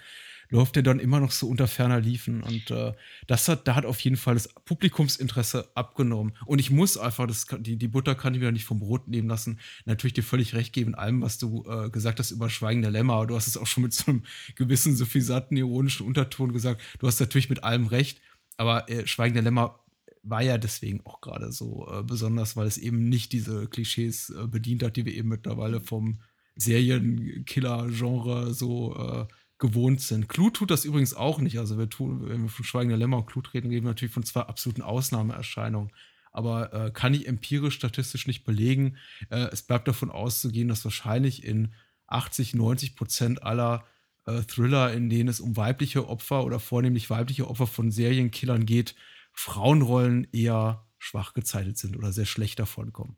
läuft 0.50 0.76
er 0.76 0.82
dann 0.82 1.00
immer 1.00 1.20
noch 1.20 1.30
so 1.30 1.48
unter 1.48 1.66
ferner 1.66 2.00
Liefen. 2.00 2.42
Und 2.42 2.70
äh, 2.70 2.92
das 3.26 3.48
hat, 3.48 3.66
da 3.66 3.74
hat 3.74 3.86
auf 3.86 4.00
jeden 4.00 4.16
Fall 4.16 4.34
das 4.34 4.48
Publikumsinteresse 4.48 5.68
abgenommen. 5.74 6.34
Und 6.46 6.58
ich 6.58 6.70
muss 6.70 6.96
einfach, 6.96 7.26
das, 7.26 7.46
die, 7.60 7.76
die 7.76 7.88
Butter 7.88 8.14
kann 8.14 8.34
ich 8.34 8.40
wieder 8.40 8.52
nicht 8.52 8.64
vom 8.64 8.80
Brot 8.80 9.08
nehmen 9.08 9.28
lassen, 9.28 9.58
natürlich 9.84 10.14
dir 10.14 10.22
völlig 10.22 10.54
recht 10.54 10.72
geben 10.72 10.90
in 10.90 10.94
allem, 10.94 11.22
was 11.22 11.38
du 11.38 11.64
äh, 11.68 11.90
gesagt 11.90 12.18
hast 12.18 12.30
über 12.30 12.50
Schweigen 12.50 12.82
der 12.82 12.90
Lämmer. 12.90 13.26
Du 13.26 13.34
hast 13.34 13.46
es 13.46 13.56
auch 13.56 13.66
schon 13.66 13.84
mit 13.84 13.92
so 13.92 14.10
einem 14.10 14.22
gewissen 14.54 14.96
suffisanten, 14.96 15.56
ironischen 15.56 16.06
Unterton 16.06 16.52
gesagt. 16.52 16.82
Du 16.98 17.06
hast 17.06 17.20
natürlich 17.20 17.48
mit 17.48 17.64
allem 17.64 17.86
recht. 17.86 18.20
Aber 18.56 18.88
äh, 18.88 19.06
Schweigen 19.06 19.34
der 19.34 19.42
Lämmer 19.42 19.80
war 20.22 20.42
ja 20.42 20.58
deswegen 20.58 21.00
auch 21.04 21.20
gerade 21.20 21.52
so 21.52 21.86
äh, 21.90 22.02
besonders, 22.02 22.56
weil 22.56 22.66
es 22.66 22.78
eben 22.78 23.08
nicht 23.08 23.32
diese 23.32 23.66
Klischees 23.66 24.30
äh, 24.30 24.46
bedient 24.46 24.82
hat, 24.82 24.96
die 24.96 25.04
wir 25.04 25.14
eben 25.14 25.28
mittlerweile 25.28 25.80
vom 25.80 26.20
Serienkiller-Genre 26.56 28.54
so 28.54 28.96
äh, 28.96 29.26
gewohnt 29.59 30.01
sind. 30.01 30.28
Clue 30.28 30.52
tut 30.52 30.70
das 30.70 30.85
übrigens 30.85 31.14
auch 31.14 31.39
nicht. 31.39 31.59
Also 31.59 31.78
wir 31.78 31.89
tun, 31.89 32.28
wenn 32.28 32.43
wir 32.43 32.48
von 32.48 32.64
Schweigen 32.64 32.89
der 32.89 32.98
Lämmer 32.98 33.18
und 33.18 33.26
Clue 33.26 33.43
reden, 33.52 33.70
reden 33.70 33.85
wir 33.85 33.90
natürlich 33.90 34.14
von 34.14 34.24
zwei 34.24 34.43
absoluten 34.43 34.82
Ausnahmeerscheinungen. 34.82 35.93
Aber 36.32 36.72
äh, 36.72 36.90
kann 36.90 37.14
ich 37.14 37.28
empirisch 37.28 37.74
statistisch 37.74 38.26
nicht 38.26 38.44
belegen. 38.44 38.97
Äh, 39.31 39.48
es 39.52 39.62
bleibt 39.62 39.86
davon 39.86 40.10
auszugehen, 40.10 40.68
dass 40.68 40.85
wahrscheinlich 40.85 41.44
in 41.44 41.72
80, 42.09 42.55
90 42.55 42.97
Prozent 42.97 43.43
aller 43.44 43.86
äh, 44.26 44.43
Thriller, 44.43 44.93
in 44.93 45.09
denen 45.09 45.28
es 45.28 45.40
um 45.40 45.56
weibliche 45.56 46.09
Opfer 46.09 46.44
oder 46.44 46.59
vornehmlich 46.59 47.09
weibliche 47.09 47.48
Opfer 47.48 47.68
von 47.68 47.90
Serienkillern 47.93 48.66
geht, 48.66 48.97
Frauenrollen 49.32 50.26
eher 50.32 50.86
schwach 50.98 51.35
gezeichnet 51.35 51.78
sind 51.78 51.97
oder 51.97 52.12
sehr 52.12 52.26
schlecht 52.26 52.59
davon 52.59 52.93
kommen. 52.93 53.16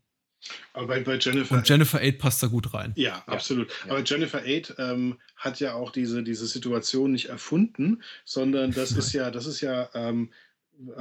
Aber 0.73 0.87
bei, 0.87 1.01
bei 1.01 1.17
Jennifer. 1.17 1.55
Und 1.55 1.69
Jennifer 1.69 2.01
Aid 2.01 2.19
passt 2.19 2.43
da 2.43 2.47
gut 2.47 2.73
rein. 2.75 2.93
Ja, 2.97 3.23
absolut. 3.27 3.71
Ja. 3.85 3.93
Aber 3.93 4.03
Jennifer 4.05 4.45
Aid 4.45 4.75
ähm, 4.79 5.19
hat 5.37 5.61
ja 5.61 5.75
auch 5.75 5.91
diese, 5.91 6.23
diese 6.23 6.47
Situation 6.47 7.13
nicht 7.13 7.27
erfunden, 7.27 8.03
sondern 8.25 8.73
das 8.73 8.93
ist 8.93 9.13
ja, 9.13 9.31
das 9.31 9.47
ist 9.47 9.61
ja 9.61 9.89
ähm, 9.95 10.31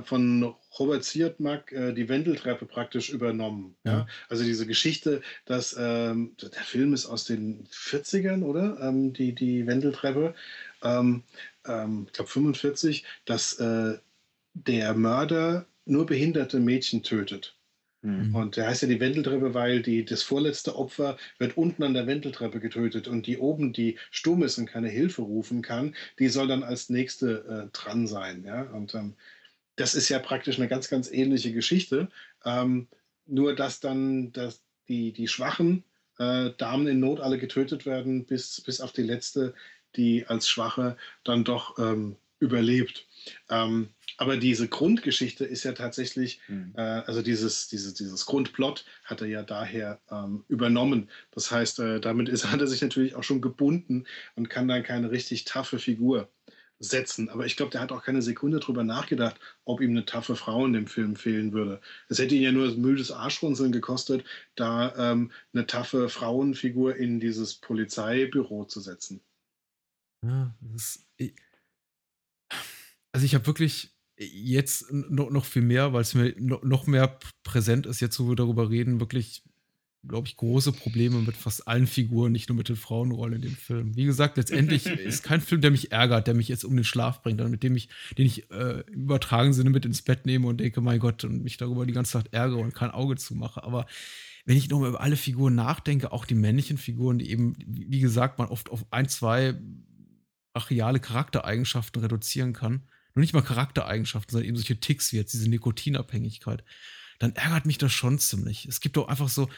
von 0.03 0.55
Robert 0.80 1.03
Siodmak 1.03 1.72
äh, 1.72 1.93
die 1.93 2.07
Wendeltreppe 2.07 2.65
praktisch 2.65 3.09
übernommen. 3.09 3.76
Ja. 3.84 3.91
ja. 3.91 4.07
Also 4.30 4.43
diese 4.43 4.65
Geschichte, 4.65 5.22
dass 5.45 5.76
ähm, 5.77 6.35
der 6.41 6.63
Film 6.63 6.93
ist 6.93 7.05
aus 7.05 7.26
den 7.26 7.67
40ern, 7.67 8.43
oder? 8.43 8.80
Ähm, 8.81 9.13
die, 9.13 9.34
die 9.34 9.67
Wendeltreppe. 9.67 10.34
Ähm, 10.81 11.23
ähm 11.65 12.03
ich 12.07 12.13
glaube 12.13 12.30
45, 12.30 13.03
dass 13.26 13.53
äh, 13.59 13.97
der 14.53 14.93
Mörder 14.93 15.65
nur 15.85 16.05
behinderte 16.05 16.59
Mädchen 16.59 17.03
tötet. 17.03 17.55
Mhm. 18.06 18.36
Und 18.36 18.56
der 18.56 18.68
heißt 18.68 18.84
ja 18.84 18.88
die 18.88 18.99
Wendeltreppe, 18.99 19.53
weil 19.56 19.82
die, 19.82 20.06
das 20.06 20.22
vorletzte 20.22 20.76
Opfer 20.76 21.18
wird 21.40 21.57
unten 21.57 21.82
an 21.82 21.95
der 21.95 22.06
Wendeltreppe 22.06 22.60
getötet 22.60 23.07
und 23.07 23.26
die 23.26 23.40
oben, 23.40 23.73
die 23.73 23.98
stumm 24.11 24.44
ist 24.44 24.60
und 24.60 24.68
keine 24.68 24.90
Hilfe 24.90 25.23
rufen 25.23 25.64
kann, 25.64 25.95
die 26.19 26.30
soll 26.30 26.48
dann 26.48 26.64
als 26.64 26.90
nächste 26.90 27.68
äh, 27.68 27.77
dran 27.77 28.06
sein. 28.06 28.44
Ja? 28.45 28.61
Und 28.61 28.94
ähm, 28.94 29.15
das 29.76 29.95
ist 29.95 30.10
ja 30.10 30.19
praktisch 30.19 30.57
eine 30.57 30.68
ganz, 30.68 30.88
ganz 30.88 31.11
ähnliche 31.11 31.52
Geschichte. 31.52 32.10
Ähm, 32.45 32.88
nur, 33.26 33.56
dass 33.56 33.80
dann 33.80 34.32
dass 34.34 34.61
die, 34.88 35.11
die 35.11 35.27
schwachen 35.27 35.84
äh, 36.19 36.52
Damen 36.57 36.86
in 36.86 36.99
Not 36.99 37.19
alle 37.19 37.40
getötet 37.40 37.88
werden, 37.88 38.26
bis, 38.26 38.61
bis 38.61 38.82
auf 38.82 38.91
die 38.91 39.02
letzte, 39.02 39.56
die 39.95 40.27
als 40.27 40.48
Schwache 40.48 40.95
dann 41.23 41.44
doch 41.44 41.80
ähm, 41.80 42.18
überlebt. 42.40 43.07
Ähm, 43.49 43.90
aber 44.18 44.38
diese 44.38 44.68
Grundgeschichte 44.68 45.46
ist 45.46 45.64
ja 45.64 45.74
tatsächlich, 45.74 46.40
mhm. 46.48 46.74
äh, 46.76 46.82
also 46.82 47.22
dieses, 47.22 47.68
dieses, 47.68 47.94
dieses 47.94 48.26
Grundplot 48.26 48.86
hat 49.04 49.22
er 49.22 49.28
ja 49.28 49.44
daher 49.44 50.00
ähm, 50.10 50.44
übernommen. 50.48 51.10
Das 51.32 51.52
heißt, 51.52 51.80
äh, 51.80 52.00
damit 52.00 52.30
ist, 52.30 52.46
hat 52.52 52.62
er 52.62 52.68
sich 52.68 52.82
natürlich 52.82 53.16
auch 53.16 53.24
schon 53.24 53.42
gebunden 53.42 54.06
und 54.36 54.50
kann 54.50 54.68
dann 54.68 54.84
keine 54.84 55.12
richtig 55.12 55.46
taffe 55.46 55.80
Figur 55.80 56.30
setzen. 56.80 57.30
Aber 57.30 57.46
ich 57.46 57.56
glaube, 57.56 57.72
der 57.72 57.82
hat 57.82 57.92
auch 57.92 58.04
keine 58.04 58.22
Sekunde 58.22 58.60
drüber 58.60 58.84
nachgedacht, 58.84 59.40
ob 59.64 59.82
ihm 59.82 59.92
eine 59.92 60.06
taffe 60.06 60.36
Frau 60.36 60.66
in 60.66 60.74
dem 60.74 60.88
Film 60.88 61.16
fehlen 61.16 61.54
würde. 61.54 61.82
Es 62.10 62.20
hätte 62.20 62.36
ihn 62.36 62.42
ja 62.42 62.52
nur 62.52 62.70
müdes 62.76 63.12
Arschrunzeln 63.12 63.72
gekostet, 63.72 64.26
da 64.56 64.94
ähm, 65.12 65.32
eine 65.54 65.68
taffe 65.68 66.10
Frauenfigur 66.10 66.96
in 66.96 67.20
dieses 67.20 67.56
Polizeibüro 67.56 68.66
zu 68.66 68.82
setzen. 68.82 69.22
Ja, 70.22 70.54
das 70.60 71.06
ist, 71.18 71.36
also 73.16 73.26
ich 73.26 73.34
habe 73.34 73.48
wirklich 73.48 73.94
jetzt 74.18 74.92
noch, 74.92 75.46
viel 75.46 75.62
mehr, 75.62 75.94
weil 75.94 76.02
es 76.02 76.14
mir 76.14 76.34
noch 76.38 76.88
mehr 76.88 77.20
präsent 77.44 77.86
ist, 77.86 78.00
jetzt 78.00 78.20
wo 78.20 78.30
wir 78.30 78.36
darüber 78.36 78.70
reden, 78.70 79.00
wirklich, 79.00 79.44
glaube 80.08 80.28
ich, 80.28 80.38
große 80.38 80.72
Probleme 80.72 81.20
mit 81.20 81.36
fast 81.36 81.68
allen 81.68 81.88
Figuren, 81.88 82.32
nicht 82.32 82.48
nur 82.48 82.58
mit 82.58 82.70
den 82.70 82.76
Frauenrollen 82.78 83.36
in 83.36 83.42
dem 83.42 83.56
Film. 83.56 83.96
Wie 83.96 84.06
gesagt, 84.06 84.38
letztendlich 84.38 84.86
ist 84.86 85.24
kein 85.24 85.42
Film, 85.42 85.62
der 85.62 85.72
mich 85.72 85.92
ärgert, 85.92 86.28
der 86.28 86.34
mich 86.34 86.48
jetzt 86.48 86.64
um 86.64 86.76
den 86.76 86.86
Schlaf 86.86 87.22
bringt, 87.24 87.44
mit 87.50 87.64
dem 87.64 87.76
ich, 87.76 87.90
den 88.18 88.26
ich 88.26 88.50
äh, 88.52 88.84
im 88.88 89.04
übertragenen 89.04 89.54
Sinne 89.54 89.70
mit 89.70 89.86
ins 89.86 90.02
Bett 90.02 90.26
nehme 90.26 90.48
und 90.48 90.60
denke, 90.60 90.80
mein 90.80 91.00
Gott, 91.00 91.24
und 91.26 91.44
mich 91.44 91.58
darüber 91.58 91.86
die 91.86 91.94
ganze 91.94 92.14
Zeit 92.14 92.32
ärgere 92.32 92.60
und 92.60 92.74
kein 92.74 92.92
Auge 92.92 93.18
zumache. 93.18 93.64
Aber 93.64 93.86
wenn 94.46 94.58
ich 94.58 94.70
nochmal 94.70 94.90
über 94.90 95.02
alle 95.02 95.18
Figuren 95.18 95.56
nachdenke, 95.56 96.12
auch 96.14 96.26
die 96.26 96.36
männlichen 96.36 96.78
Figuren, 96.78 97.18
die 97.18 97.32
eben, 97.32 97.56
wie 97.66 98.00
gesagt, 98.00 98.38
man 98.38 98.48
oft 98.48 98.70
auf 98.70 98.86
ein, 98.92 99.10
zwei 99.10 99.56
brachiale 100.54 101.02
Charaktereigenschaften 101.02 102.02
reduzieren 102.02 102.54
kann, 102.54 102.84
nur 103.16 103.22
nicht 103.22 103.34
mal 103.34 103.42
Charaktereigenschaften, 103.42 104.32
sondern 104.32 104.48
eben 104.48 104.58
solche 104.58 104.80
Ticks 104.80 105.12
wie 105.12 105.18
jetzt 105.18 105.34
diese 105.34 105.50
Nikotinabhängigkeit, 105.50 106.64
dann 107.20 107.34
ärgert 107.36 107.66
mich 107.66 107.78
das 107.78 107.94
schon 107.94 108.20
ziemlich. 108.20 108.66
Es 108.66 108.82
gibt 108.82 108.98
doch 108.98 109.08
einfach 109.08 109.30
so, 109.30 109.50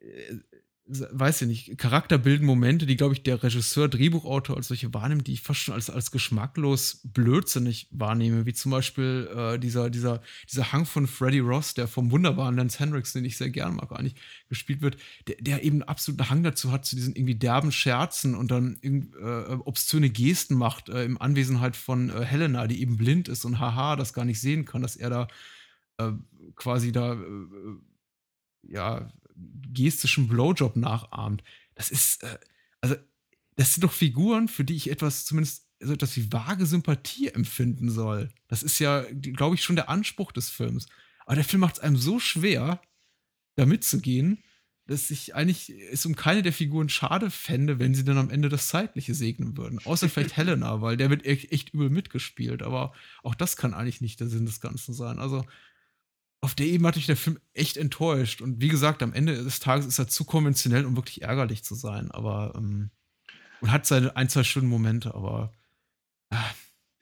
äh, 0.00 0.36
weiß 0.86 1.42
ich 1.42 1.48
nicht, 1.48 1.78
charakterbildende 1.78 2.46
Momente, 2.46 2.84
die, 2.84 2.96
glaube 2.96 3.14
ich, 3.14 3.22
der 3.22 3.42
Regisseur, 3.42 3.88
Drehbuchautor 3.88 4.58
als 4.58 4.68
solche 4.68 4.92
wahrnimmt, 4.92 5.26
die 5.26 5.32
ich 5.32 5.40
fast 5.40 5.60
schon 5.60 5.74
als, 5.74 5.88
als 5.88 6.10
geschmacklos 6.10 7.00
blödsinnig 7.04 7.88
wahrnehme, 7.90 8.44
wie 8.44 8.52
zum 8.52 8.70
Beispiel 8.70 9.30
äh, 9.34 9.58
dieser, 9.58 9.88
dieser, 9.88 10.20
dieser 10.50 10.72
Hang 10.72 10.84
von 10.84 11.06
Freddie 11.06 11.38
Ross, 11.38 11.72
der 11.72 11.88
vom 11.88 12.10
wunderbaren 12.10 12.56
Lance 12.56 12.78
Hendricks, 12.78 13.14
den 13.14 13.24
ich 13.24 13.38
sehr 13.38 13.48
gern 13.48 13.76
mag, 13.76 13.92
eigentlich 13.92 14.16
gespielt 14.50 14.82
wird, 14.82 14.98
der, 15.26 15.36
der 15.40 15.64
eben 15.64 15.82
absoluten 15.82 16.28
Hang 16.28 16.42
dazu 16.42 16.70
hat, 16.70 16.84
zu 16.84 16.96
diesen 16.96 17.16
irgendwie 17.16 17.36
derben 17.36 17.72
Scherzen 17.72 18.34
und 18.34 18.50
dann 18.50 18.78
äh, 18.82 19.54
obszöne 19.64 20.10
Gesten 20.10 20.54
macht 20.54 20.90
äh, 20.90 21.04
im 21.04 21.20
Anwesenheit 21.20 21.76
von 21.76 22.10
äh, 22.10 22.24
Helena, 22.26 22.66
die 22.66 22.82
eben 22.82 22.98
blind 22.98 23.28
ist 23.28 23.46
und 23.46 23.58
haha, 23.58 23.96
das 23.96 24.12
gar 24.12 24.26
nicht 24.26 24.40
sehen 24.40 24.66
kann, 24.66 24.82
dass 24.82 24.96
er 24.96 25.08
da 25.08 25.28
äh, 25.96 26.12
quasi 26.56 26.92
da 26.92 27.14
äh, 27.14 27.26
ja 28.68 29.10
gestischen 29.72 30.28
Blowjob 30.28 30.76
nachahmt. 30.76 31.42
Das 31.74 31.90
ist, 31.90 32.22
äh, 32.22 32.38
also, 32.80 32.96
das 33.56 33.74
sind 33.74 33.84
doch 33.84 33.92
Figuren, 33.92 34.48
für 34.48 34.64
die 34.64 34.76
ich 34.76 34.90
etwas, 34.90 35.24
zumindest 35.24 35.66
so 35.80 35.92
etwas 35.92 36.16
wie 36.16 36.32
vage 36.32 36.66
Sympathie 36.66 37.28
empfinden 37.28 37.90
soll. 37.90 38.30
Das 38.48 38.62
ist 38.62 38.78
ja, 38.78 39.04
glaube 39.10 39.54
ich, 39.54 39.62
schon 39.62 39.76
der 39.76 39.88
Anspruch 39.88 40.32
des 40.32 40.50
Films. 40.50 40.86
Aber 41.26 41.36
der 41.36 41.44
Film 41.44 41.60
macht 41.60 41.76
es 41.76 41.80
einem 41.80 41.96
so 41.96 42.18
schwer, 42.18 42.80
da 43.56 43.66
mitzugehen, 43.66 44.42
dass 44.86 45.10
ich 45.10 45.34
eigentlich 45.34 45.70
es 45.90 46.04
um 46.04 46.14
keine 46.14 46.42
der 46.42 46.52
Figuren 46.52 46.88
schade 46.88 47.30
fände, 47.30 47.78
wenn 47.78 47.94
sie 47.94 48.04
dann 48.04 48.18
am 48.18 48.30
Ende 48.30 48.48
das 48.48 48.68
Zeitliche 48.68 49.14
segnen 49.14 49.56
würden. 49.56 49.78
Außer 49.84 50.08
vielleicht 50.08 50.36
Helena, 50.36 50.82
weil 50.82 50.96
der 50.96 51.10
wird 51.10 51.24
echt 51.24 51.72
übel 51.72 51.88
mitgespielt. 51.88 52.62
Aber 52.62 52.92
auch 53.22 53.34
das 53.34 53.56
kann 53.56 53.72
eigentlich 53.72 54.00
nicht 54.00 54.20
der 54.20 54.28
Sinn 54.28 54.46
des 54.46 54.60
Ganzen 54.60 54.92
sein. 54.92 55.18
Also, 55.18 55.46
auf 56.44 56.54
der 56.54 56.66
Ebene 56.66 56.88
hat 56.88 56.96
mich 56.96 57.06
der 57.06 57.16
Film 57.16 57.38
echt 57.54 57.78
enttäuscht. 57.78 58.42
Und 58.42 58.60
wie 58.60 58.68
gesagt, 58.68 59.02
am 59.02 59.14
Ende 59.14 59.42
des 59.42 59.60
Tages 59.60 59.86
ist 59.86 59.98
er 59.98 60.08
zu 60.08 60.24
konventionell, 60.24 60.84
um 60.84 60.94
wirklich 60.94 61.22
ärgerlich 61.22 61.64
zu 61.64 61.74
sein. 61.74 62.10
Aber 62.10 62.52
ähm, 62.54 62.90
und 63.62 63.72
hat 63.72 63.86
seine 63.86 64.14
ein, 64.14 64.28
zwei 64.28 64.44
schönen 64.44 64.68
Momente, 64.68 65.14
aber. 65.14 65.52
Äh, 66.30 66.36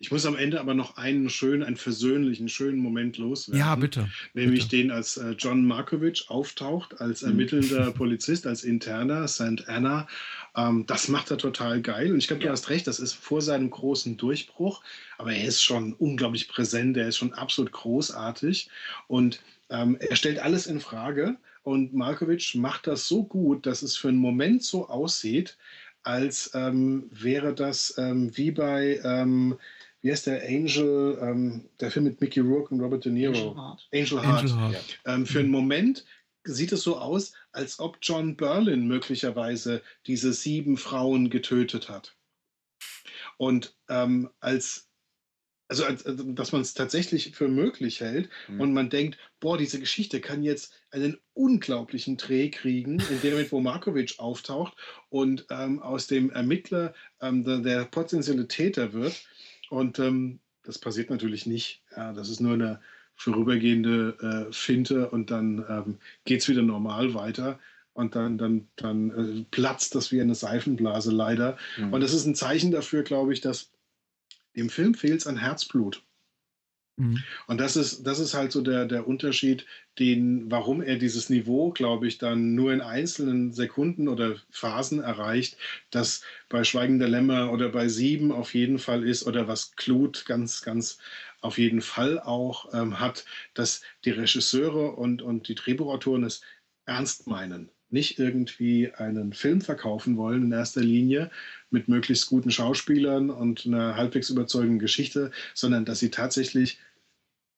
ich 0.02 0.10
muss 0.10 0.26
am 0.26 0.34
Ende 0.34 0.58
aber 0.58 0.74
noch 0.74 0.96
einen 0.96 1.30
schönen, 1.30 1.62
einen 1.62 1.76
versöhnlichen, 1.76 2.48
schönen 2.48 2.78
Moment 2.78 3.18
loswerden. 3.18 3.60
Ja, 3.60 3.76
bitte. 3.76 4.10
Nämlich 4.34 4.64
bitte. 4.64 4.76
den, 4.76 4.90
als 4.90 5.16
äh, 5.16 5.36
John 5.38 5.64
Markovic 5.64 6.24
auftaucht, 6.26 7.00
als 7.00 7.22
ermittelnder 7.22 7.86
mhm. 7.86 7.94
Polizist, 7.94 8.48
als 8.48 8.64
Interner, 8.64 9.28
St. 9.28 9.68
Anna. 9.68 10.08
Ähm, 10.56 10.86
das 10.88 11.06
macht 11.06 11.30
er 11.30 11.38
total 11.38 11.80
geil. 11.80 12.10
Und 12.10 12.18
ich 12.18 12.26
glaube, 12.26 12.42
ja. 12.42 12.48
du 12.48 12.52
hast 12.52 12.68
recht, 12.68 12.88
das 12.88 12.98
ist 12.98 13.12
vor 13.12 13.42
seinem 13.42 13.70
großen 13.70 14.16
Durchbruch. 14.16 14.82
Aber 15.18 15.32
er 15.32 15.44
ist 15.44 15.62
schon 15.62 15.92
unglaublich 15.92 16.48
präsent, 16.48 16.96
er 16.96 17.06
ist 17.06 17.18
schon 17.18 17.32
absolut 17.32 17.70
großartig. 17.70 18.70
Und 19.06 19.40
ähm, 19.70 19.96
er 20.00 20.16
stellt 20.16 20.40
alles 20.40 20.66
in 20.66 20.80
Frage. 20.80 21.36
Und 21.62 21.94
Markovic 21.94 22.56
macht 22.56 22.88
das 22.88 23.06
so 23.06 23.22
gut, 23.22 23.66
dass 23.66 23.82
es 23.82 23.96
für 23.96 24.08
einen 24.08 24.18
Moment 24.18 24.64
so 24.64 24.88
aussieht, 24.88 25.56
als 26.02 26.50
ähm, 26.54 27.04
wäre 27.12 27.54
das 27.54 27.94
ähm, 27.98 28.36
wie 28.36 28.50
bei 28.50 29.00
ähm, 29.04 29.56
wie 30.02 30.10
heißt 30.10 30.26
der 30.26 30.42
Angel, 30.42 31.18
ähm, 31.22 31.68
der 31.80 31.90
Film 31.90 32.04
mit 32.04 32.20
Mickey 32.20 32.40
Rourke 32.40 32.74
und 32.74 32.80
Robert 32.80 33.04
De 33.04 33.12
Niro? 33.12 33.32
Angel 33.32 33.56
Heart. 33.56 33.88
Angel 33.92 34.22
Heart. 34.22 34.40
Angel 34.40 34.56
Heart. 34.58 34.98
Ja. 35.06 35.14
Ähm, 35.14 35.26
für 35.26 35.38
einen 35.38 35.50
Moment 35.50 36.04
sieht 36.44 36.72
es 36.72 36.82
so 36.82 36.98
aus, 36.98 37.32
als 37.52 37.78
ob 37.78 37.98
John 38.02 38.36
Berlin 38.36 38.86
möglicherweise 38.86 39.80
diese 40.06 40.32
sieben 40.32 40.76
Frauen 40.76 41.30
getötet 41.30 41.88
hat. 41.88 42.16
Und 43.36 43.76
ähm, 43.88 44.28
als 44.40 44.88
also, 45.72 45.84
also, 45.84 46.32
dass 46.32 46.52
man 46.52 46.60
es 46.60 46.74
tatsächlich 46.74 47.34
für 47.34 47.48
möglich 47.48 48.00
hält 48.00 48.28
mhm. 48.48 48.60
und 48.60 48.74
man 48.74 48.90
denkt, 48.90 49.16
boah, 49.40 49.56
diese 49.56 49.80
Geschichte 49.80 50.20
kann 50.20 50.42
jetzt 50.42 50.74
einen 50.90 51.18
unglaublichen 51.32 52.18
Dreh 52.18 52.50
kriegen, 52.50 53.00
in 53.10 53.20
dem 53.22 53.30
Moment, 53.30 53.52
wo 53.52 53.60
Markovic 53.60 54.18
auftaucht 54.18 54.74
und 55.08 55.46
ähm, 55.48 55.80
aus 55.80 56.08
dem 56.08 56.30
Ermittler 56.30 56.92
ähm, 57.22 57.44
der, 57.44 57.60
der 57.60 57.84
potenzielle 57.86 58.48
Täter 58.48 58.92
wird. 58.92 59.24
Und 59.72 59.98
ähm, 60.00 60.38
das 60.64 60.78
passiert 60.78 61.08
natürlich 61.08 61.46
nicht. 61.46 61.82
Ja, 61.96 62.12
das 62.12 62.28
ist 62.28 62.40
nur 62.40 62.52
eine 62.52 62.78
vorübergehende 63.16 64.46
äh, 64.50 64.52
Finte 64.52 65.08
und 65.08 65.30
dann 65.30 65.64
ähm, 65.66 65.98
geht 66.26 66.42
es 66.42 66.48
wieder 66.48 66.60
normal 66.60 67.14
weiter 67.14 67.58
und 67.94 68.14
dann, 68.14 68.36
dann, 68.36 68.68
dann 68.76 69.10
äh, 69.10 69.44
platzt 69.50 69.94
das 69.94 70.12
wie 70.12 70.20
eine 70.20 70.34
Seifenblase 70.34 71.10
leider. 71.10 71.56
Mhm. 71.78 71.94
Und 71.94 72.02
das 72.02 72.12
ist 72.12 72.26
ein 72.26 72.34
Zeichen 72.34 72.70
dafür, 72.70 73.02
glaube 73.02 73.32
ich, 73.32 73.40
dass 73.40 73.70
dem 74.56 74.68
Film 74.68 74.92
fehlt 74.92 75.20
es 75.20 75.26
an 75.26 75.38
Herzblut. 75.38 76.02
Mhm. 76.96 77.22
Und 77.46 77.58
das 77.58 77.76
ist, 77.76 78.04
das 78.04 78.18
ist 78.18 78.34
halt 78.34 78.52
so 78.52 78.60
der, 78.60 78.86
der 78.86 79.06
Unterschied, 79.06 79.66
den, 79.98 80.50
warum 80.50 80.82
er 80.82 80.96
dieses 80.96 81.30
Niveau, 81.30 81.70
glaube 81.70 82.06
ich, 82.06 82.18
dann 82.18 82.54
nur 82.54 82.72
in 82.72 82.80
einzelnen 82.80 83.52
Sekunden 83.52 84.08
oder 84.08 84.36
Phasen 84.50 85.00
erreicht, 85.00 85.56
das 85.90 86.22
bei 86.48 86.64
Schweigender 86.64 87.08
Lämmer 87.08 87.52
oder 87.52 87.70
bei 87.70 87.88
Sieben 87.88 88.32
auf 88.32 88.54
jeden 88.54 88.78
Fall 88.78 89.04
ist 89.04 89.26
oder 89.26 89.48
was 89.48 89.74
Klut 89.76 90.24
ganz, 90.26 90.62
ganz 90.62 90.98
auf 91.40 91.58
jeden 91.58 91.82
Fall 91.82 92.20
auch 92.20 92.72
ähm, 92.74 93.00
hat, 93.00 93.24
dass 93.54 93.82
die 94.04 94.10
Regisseure 94.10 94.92
und, 94.92 95.22
und 95.22 95.48
die 95.48 95.54
Drehbuchautoren 95.54 96.24
es 96.24 96.42
ernst 96.86 97.26
meinen 97.26 97.70
nicht 97.92 98.18
irgendwie 98.18 98.92
einen 98.92 99.32
Film 99.32 99.60
verkaufen 99.60 100.16
wollen 100.16 100.44
in 100.44 100.52
erster 100.52 100.80
Linie 100.80 101.30
mit 101.70 101.88
möglichst 101.88 102.26
guten 102.28 102.50
Schauspielern 102.50 103.30
und 103.30 103.66
einer 103.66 103.96
halbwegs 103.96 104.30
überzeugenden 104.30 104.78
Geschichte, 104.78 105.30
sondern 105.54 105.84
dass 105.84 105.98
sie 105.98 106.10
tatsächlich 106.10 106.78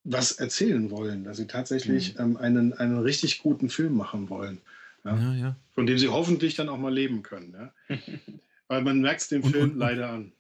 was 0.05 0.32
erzählen 0.32 0.90
wollen, 0.90 1.24
dass 1.24 1.39
sie 1.39 1.47
tatsächlich 1.47 2.15
mhm. 2.15 2.20
ähm, 2.20 2.36
einen, 2.36 2.73
einen 2.74 2.98
richtig 2.98 3.39
guten 3.39 3.70
Film 3.70 3.97
machen 3.97 4.28
wollen. 4.28 4.61
Ja? 5.05 5.16
Ja, 5.16 5.35
ja. 5.35 5.56
Von 5.73 5.86
dem 5.86 5.98
sie 5.98 6.09
hoffentlich 6.09 6.55
dann 6.55 6.69
auch 6.69 6.78
mal 6.78 6.93
leben 6.93 7.23
können. 7.23 7.70
Weil 8.69 8.82
man 8.82 9.01
merkt 9.01 9.23
es 9.23 9.28
dem 9.28 9.43
Film 9.43 9.73
und, 9.73 9.78
leider 9.78 10.11
an. 10.11 10.32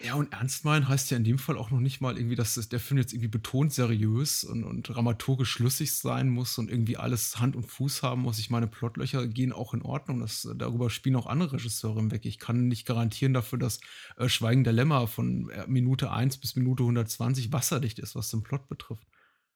Ja, 0.00 0.14
und 0.14 0.32
ernst 0.32 0.64
meinen 0.64 0.86
heißt 0.86 1.10
ja 1.10 1.16
in 1.16 1.24
dem 1.24 1.38
Fall 1.38 1.58
auch 1.58 1.72
noch 1.72 1.80
nicht 1.80 2.00
mal 2.00 2.16
irgendwie, 2.16 2.36
dass 2.36 2.54
das, 2.54 2.68
der 2.68 2.78
Film 2.78 2.98
jetzt 2.98 3.12
irgendwie 3.12 3.28
betont 3.28 3.72
seriös 3.72 4.44
und, 4.44 4.62
und 4.62 4.82
dramaturgisch 4.82 5.50
schlüssig 5.50 5.92
sein 5.92 6.28
muss 6.28 6.56
und 6.56 6.70
irgendwie 6.70 6.96
alles 6.96 7.40
Hand 7.40 7.56
und 7.56 7.64
Fuß 7.64 8.04
haben 8.04 8.22
muss. 8.22 8.38
Ich 8.38 8.48
meine, 8.48 8.68
Plotlöcher 8.68 9.26
gehen 9.26 9.52
auch 9.52 9.74
in 9.74 9.82
Ordnung. 9.82 10.20
Das, 10.20 10.48
darüber 10.56 10.88
spielen 10.88 11.16
auch 11.16 11.26
andere 11.26 11.54
Regisseure 11.54 11.98
hinweg. 11.98 12.26
Ich 12.26 12.38
kann 12.38 12.68
nicht 12.68 12.86
garantieren 12.86 13.34
dafür, 13.34 13.58
dass 13.58 13.80
äh, 14.16 14.28
Schweigen 14.28 14.62
der 14.62 14.72
Lämmer 14.72 15.08
von 15.08 15.50
äh, 15.50 15.66
Minute 15.66 16.12
1 16.12 16.38
bis 16.38 16.54
Minute 16.54 16.84
120 16.84 17.52
wasserdicht 17.52 17.98
ist, 17.98 18.14
was 18.14 18.30
den 18.30 18.44
Plot 18.44 18.68
betrifft. 18.68 19.08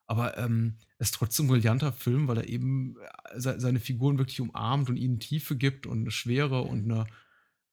Aber 0.06 0.36
ähm, 0.38 0.78
es 0.98 1.10
ist 1.10 1.14
trotzdem 1.14 1.46
ein 1.46 1.50
brillanter 1.50 1.92
Film, 1.92 2.26
weil 2.26 2.38
er 2.38 2.48
eben 2.48 2.96
äh, 3.30 3.38
seine 3.38 3.78
Figuren 3.78 4.18
wirklich 4.18 4.40
umarmt 4.40 4.90
und 4.90 4.96
ihnen 4.96 5.20
Tiefe 5.20 5.56
gibt 5.56 5.86
und 5.86 6.00
eine 6.00 6.10
Schwere 6.10 6.62
und 6.62 6.90
eine 6.90 7.06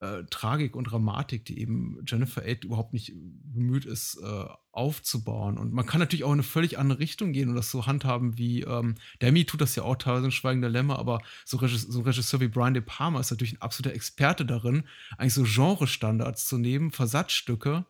äh, 0.00 0.24
Tragik 0.30 0.76
und 0.76 0.84
Dramatik, 0.84 1.44
die 1.44 1.60
eben 1.60 1.98
Jennifer 2.06 2.42
Aid 2.44 2.64
überhaupt 2.64 2.92
nicht 2.92 3.12
bemüht 3.14 3.84
ist, 3.84 4.18
äh, 4.22 4.44
aufzubauen. 4.72 5.58
Und 5.58 5.72
man 5.72 5.84
kann 5.84 6.00
natürlich 6.00 6.24
auch 6.24 6.30
in 6.30 6.34
eine 6.34 6.42
völlig 6.42 6.78
andere 6.78 6.98
Richtung 6.98 7.32
gehen 7.32 7.50
und 7.50 7.54
das 7.54 7.70
so 7.70 7.86
handhaben 7.86 8.38
wie, 8.38 8.62
ähm, 8.62 8.94
Demi 9.20 9.44
tut 9.44 9.60
das 9.60 9.76
ja 9.76 9.82
auch 9.82 9.96
teilweise 9.96 10.26
in 10.26 10.32
Schweigen 10.32 10.62
der 10.62 10.70
Lämmer, 10.70 10.98
aber 10.98 11.20
so, 11.44 11.58
Regis 11.58 11.82
so 11.82 11.98
ein 11.98 12.04
Regisseur 12.04 12.40
wie 12.40 12.48
Brian 12.48 12.74
De 12.74 12.82
Palma 12.82 13.20
ist 13.20 13.30
natürlich 13.30 13.54
ein 13.54 13.62
absoluter 13.62 13.94
Experte 13.94 14.46
darin, 14.46 14.84
eigentlich 15.18 15.34
so 15.34 15.44
Genre-Standards 15.44 16.46
zu 16.46 16.56
nehmen, 16.56 16.92
Versatzstücke 16.92 17.84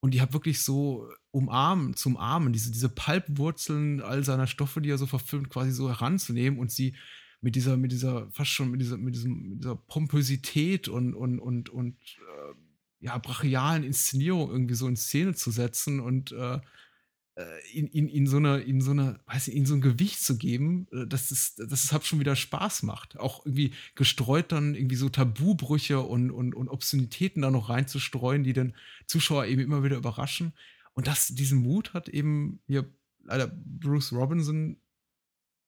und 0.00 0.14
die 0.14 0.20
hat 0.20 0.32
wirklich 0.32 0.62
so 0.62 1.08
umarmen, 1.30 1.94
zum 1.94 2.16
Armen, 2.16 2.52
diese, 2.52 2.70
diese 2.70 2.88
Palpwurzeln 2.88 4.00
all 4.00 4.24
seiner 4.24 4.46
Stoffe, 4.46 4.80
die 4.80 4.90
er 4.90 4.98
so 4.98 5.06
verfilmt, 5.06 5.50
quasi 5.50 5.72
so 5.72 5.88
heranzunehmen 5.88 6.58
und 6.58 6.70
sie 6.70 6.94
mit 7.40 7.56
dieser, 7.56 7.76
mit 7.76 7.92
dieser, 7.92 8.30
fast 8.32 8.50
schon 8.50 8.70
mit 8.70 8.80
dieser, 8.80 8.98
mit 8.98 9.14
diesem, 9.14 9.48
mit 9.50 9.58
dieser 9.60 9.76
Pompösität 9.76 10.88
und, 10.88 11.14
und, 11.14 11.38
und, 11.38 11.68
und 11.70 11.96
äh, 12.18 12.54
ja, 13.00 13.16
brachialen 13.18 13.82
Inszenierung 13.82 14.50
irgendwie 14.50 14.74
so 14.74 14.86
in 14.86 14.96
Szene 14.96 15.34
zu 15.34 15.50
setzen 15.50 16.00
und 16.00 16.32
äh, 16.32 16.60
ihn, 17.72 17.86
ihn, 17.88 18.08
ihn 18.08 18.26
so 18.26 18.36
eine, 18.36 18.62
ihn 18.62 18.80
so 18.80 18.90
eine, 18.90 19.20
weiß 19.26 19.48
ich, 19.48 19.54
ihn 19.54 19.66
so 19.66 19.74
ein 19.74 19.80
Gewicht 19.80 20.22
zu 20.22 20.36
geben, 20.36 20.86
äh, 20.92 21.06
dass 21.06 21.30
es, 21.30 21.54
dass 21.54 21.84
es 21.84 21.92
halt 21.92 22.04
schon 22.04 22.20
wieder 22.20 22.36
Spaß 22.36 22.82
macht. 22.82 23.18
Auch 23.18 23.46
irgendwie 23.46 23.72
gestreut 23.94 24.52
dann 24.52 24.74
irgendwie 24.74 24.96
so 24.96 25.08
Tabubrüche 25.08 26.00
und, 26.00 26.30
und, 26.30 26.54
und 26.54 26.68
Obszönitäten 26.68 27.42
da 27.42 27.50
noch 27.50 27.68
reinzustreuen, 27.68 28.44
die 28.44 28.52
den 28.52 28.74
Zuschauer 29.06 29.46
eben 29.46 29.62
immer 29.62 29.82
wieder 29.82 29.96
überraschen. 29.96 30.52
Und 30.92 31.06
das, 31.06 31.28
diesen 31.28 31.62
Mut 31.62 31.94
hat 31.94 32.08
eben 32.08 32.60
hier 32.66 32.92
leider 33.24 33.46
Bruce 33.46 34.12
Robinson, 34.12 34.76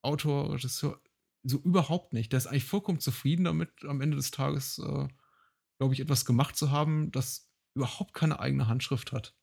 Autor, 0.03 0.53
Regisseur, 0.53 1.01
so 1.43 1.59
überhaupt 1.59 2.12
nicht. 2.12 2.32
Der 2.32 2.39
ist 2.39 2.47
eigentlich 2.47 2.64
vollkommen 2.64 3.01
zufrieden 3.01 3.44
damit, 3.44 3.70
am 3.85 4.01
Ende 4.01 4.16
des 4.16 4.31
Tages, 4.31 4.78
äh, 4.78 5.09
glaube 5.78 5.94
ich, 5.94 6.01
etwas 6.01 6.24
gemacht 6.24 6.56
zu 6.56 6.70
haben, 6.70 7.10
das 7.10 7.48
überhaupt 7.74 8.14
keine 8.14 8.40
eigene 8.40 8.69
Handschrift 8.69 9.12
hat. 9.12 9.35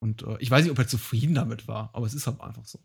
Und 0.00 0.22
äh, 0.22 0.36
ich 0.40 0.50
weiß 0.50 0.64
nicht, 0.64 0.72
ob 0.72 0.78
er 0.78 0.88
zufrieden 0.88 1.34
damit 1.34 1.68
war, 1.68 1.90
aber 1.94 2.06
es 2.06 2.14
ist 2.14 2.26
halt 2.26 2.40
einfach 2.40 2.66
so. 2.66 2.84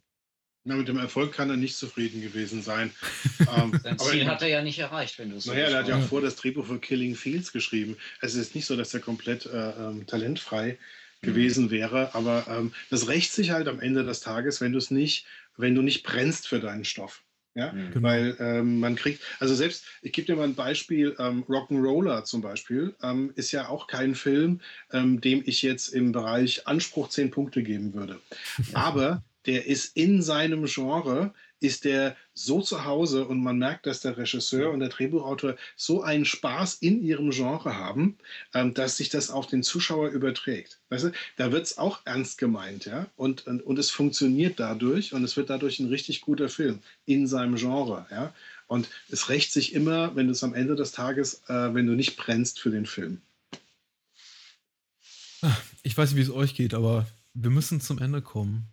Na, 0.66 0.76
mit 0.76 0.88
dem 0.88 0.98
Erfolg 0.98 1.34
kann 1.34 1.50
er 1.50 1.58
nicht 1.58 1.76
zufrieden 1.76 2.22
gewesen 2.22 2.62
sein. 2.62 2.92
ähm, 3.58 3.80
Sein 3.82 3.98
Ziel 3.98 4.28
hat 4.28 4.42
er 4.42 4.50
ja 4.50 4.62
nicht 4.62 4.80
erreicht, 4.80 5.18
wenn 5.18 5.30
du 5.30 5.38
es 5.38 5.46
so 5.46 5.54
Naja, 5.54 5.68
er 5.68 5.80
hat 5.80 5.88
ja 5.88 5.98
auch 5.98 6.08
vor 6.08 6.22
das 6.22 6.36
Drehbuch 6.36 6.66
für 6.66 6.80
Killing 6.80 7.16
Fields 7.16 7.52
geschrieben. 7.52 7.98
Es 8.22 8.36
ist 8.36 8.56
nicht 8.56 8.66
so, 8.66 8.76
dass 8.76 8.94
er 8.94 9.00
komplett 9.00 9.46
äh, 9.46 9.72
ähm, 9.72 10.06
talentfrei 10.06 10.78
mhm. 11.22 11.26
gewesen 11.26 11.72
wäre, 11.72 12.14
aber 12.14 12.46
ähm, 12.50 12.74
das 12.90 13.08
rächt 13.08 13.32
sich 13.32 13.52
halt 13.52 13.68
am 13.68 13.80
Ende 13.80 14.04
des 14.04 14.20
Tages, 14.20 14.60
wenn 14.60 14.74
du 14.74 14.78
es 14.78 14.92
nicht, 14.92 15.26
wenn 15.58 15.76
du 15.76 15.82
nicht 15.82 16.04
brennst 16.04 16.48
für 16.48 16.60
deinen 16.60 16.86
Stoff. 16.86 17.24
Ja, 17.60 17.74
mhm. 17.74 17.92
genau. 17.92 18.08
weil 18.08 18.38
ähm, 18.40 18.80
man 18.80 18.96
kriegt, 18.96 19.22
also 19.40 19.54
selbst, 19.54 19.84
ich 20.02 20.14
gebe 20.14 20.28
dir 20.28 20.38
mal 20.38 20.46
ein 20.46 20.56
Beispiel, 20.56 21.14
ähm, 21.20 21.44
Rock'n'Roller 21.50 22.24
zum 22.24 22.42
Beispiel, 22.42 22.96
ähm, 23.04 23.34
ist 23.36 23.52
ja 23.52 23.68
auch 23.68 23.88
kein 23.88 24.16
Film, 24.16 24.62
ähm, 24.94 25.20
dem 25.20 25.44
ich 25.46 25.62
jetzt 25.62 25.90
im 25.90 26.14
Bereich 26.14 26.68
Anspruch 26.68 27.10
10 27.10 27.32
Punkte 27.32 27.62
geben 27.62 27.94
würde. 27.94 28.22
Aber 28.74 29.24
der 29.46 29.66
ist 29.66 29.98
in 29.98 30.22
seinem 30.22 30.66
Genre 30.66 31.34
ist 31.60 31.86
der 31.86 32.16
so 32.34 32.62
zu 32.62 32.86
Hause 32.86 33.26
und 33.26 33.42
man 33.44 33.58
merkt, 33.58 33.86
dass 33.86 34.02
der 34.02 34.18
Regisseur 34.18 34.72
und 34.72 34.80
der 34.80 34.90
Drehbuchautor 34.90 35.56
so 35.76 36.02
einen 36.02 36.26
Spaß 36.26 36.76
in 36.76 37.04
ihrem 37.04 37.32
Genre 37.32 37.78
haben, 37.78 38.18
ähm, 38.54 38.74
dass 38.74 38.98
sich 38.98 39.10
das 39.10 39.30
auf 39.30 39.48
den 39.48 39.64
Zuschauer 39.64 40.10
überträgt. 40.10 40.80
Weißt 40.90 41.06
du, 41.06 41.12
da 41.36 41.52
wird 41.52 41.66
es 41.66 41.78
auch 41.78 42.00
ernst 42.06 42.38
gemeint, 42.38 42.86
ja, 42.86 43.08
und, 43.16 43.46
und, 43.48 43.62
und 43.62 43.80
es 43.80 43.90
funktioniert 43.90 44.60
dadurch 44.60 45.14
und 45.14 45.24
es 45.24 45.36
wird 45.38 45.50
dadurch 45.50 45.80
ein 45.80 45.90
richtig 45.90 46.22
guter 46.22 46.50
Film 46.50 46.80
in 47.06 47.28
seinem 47.28 47.56
Genre, 47.56 48.06
ja. 48.12 48.34
Und 48.68 48.88
es 49.10 49.30
rächt 49.30 49.52
sich 49.52 49.74
immer, 49.74 50.16
wenn 50.16 50.28
du 50.28 50.32
es 50.32 50.44
am 50.44 50.54
Ende 50.54 50.76
des 50.76 50.92
Tages, 50.92 51.42
äh, 51.48 51.74
wenn 51.74 51.88
du 51.88 51.94
nicht 51.94 52.18
brennst 52.18 52.60
für 52.60 52.70
den 52.70 52.86
Film. 52.86 53.20
Ich 55.82 55.98
weiß 55.98 56.12
nicht, 56.12 56.18
wie 56.18 56.30
es 56.30 56.30
euch 56.30 56.54
geht, 56.54 56.74
aber 56.74 57.08
wir 57.34 57.50
müssen 57.50 57.82
zum 57.82 58.00
Ende 58.00 58.22
kommen. 58.22 58.68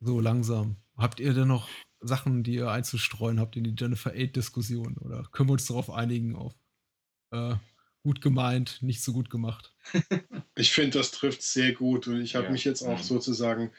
So 0.00 0.20
langsam. 0.20 0.76
Habt 0.96 1.20
ihr 1.20 1.34
denn 1.34 1.48
noch 1.48 1.68
Sachen, 2.02 2.42
die 2.42 2.54
ihr 2.54 2.70
einzustreuen 2.70 3.40
habt 3.40 3.56
in 3.56 3.64
die 3.64 3.74
Jennifer 3.78 4.12
Aid-Diskussion? 4.12 4.98
Oder 4.98 5.24
können 5.32 5.48
wir 5.48 5.54
uns 5.54 5.66
darauf 5.66 5.90
einigen, 5.90 6.36
auf 6.36 6.54
äh, 7.32 7.54
gut 8.02 8.20
gemeint, 8.20 8.82
nicht 8.82 9.02
so 9.02 9.12
gut 9.12 9.30
gemacht? 9.30 9.74
Ich 10.54 10.72
finde, 10.72 10.98
das 10.98 11.12
trifft 11.12 11.42
sehr 11.42 11.72
gut 11.72 12.06
und 12.06 12.20
ich 12.20 12.34
habe 12.34 12.44
ja. 12.44 12.52
mich 12.52 12.64
jetzt 12.64 12.82
auch 12.82 12.98
sozusagen 12.98 13.72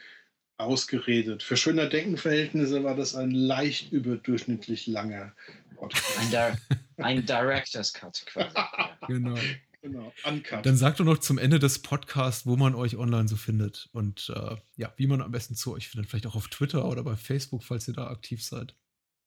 ausgeredet. 0.56 1.44
Für 1.44 1.56
schöner 1.56 1.86
Denkenverhältnisse 1.86 2.82
war 2.82 2.96
das 2.96 3.14
ein 3.14 3.30
leicht 3.30 3.92
überdurchschnittlich 3.92 4.88
langer 4.88 5.32
Podcast. 5.76 6.18
Ein, 6.18 6.30
Di 6.30 7.02
ein 7.02 7.26
Director's 7.26 7.92
Cut 7.92 8.24
quasi. 8.26 8.56
genau. 9.06 9.38
Genau, 9.84 10.14
uncut. 10.26 10.64
Dann 10.64 10.76
sagt 10.78 10.98
doch 10.98 11.04
noch 11.04 11.18
zum 11.18 11.36
Ende 11.36 11.58
des 11.58 11.80
Podcasts, 11.80 12.46
wo 12.46 12.56
man 12.56 12.74
euch 12.74 12.96
online 12.96 13.28
so 13.28 13.36
findet 13.36 13.90
und 13.92 14.32
äh, 14.34 14.56
ja, 14.76 14.90
wie 14.96 15.06
man 15.06 15.20
am 15.20 15.30
besten 15.30 15.56
zu 15.56 15.74
euch 15.74 15.88
findet. 15.88 16.08
Vielleicht 16.08 16.26
auch 16.26 16.36
auf 16.36 16.48
Twitter 16.48 16.88
oder 16.88 17.02
bei 17.02 17.16
Facebook, 17.16 17.62
falls 17.62 17.86
ihr 17.86 17.92
da 17.92 18.06
aktiv 18.06 18.42
seid. 18.42 18.74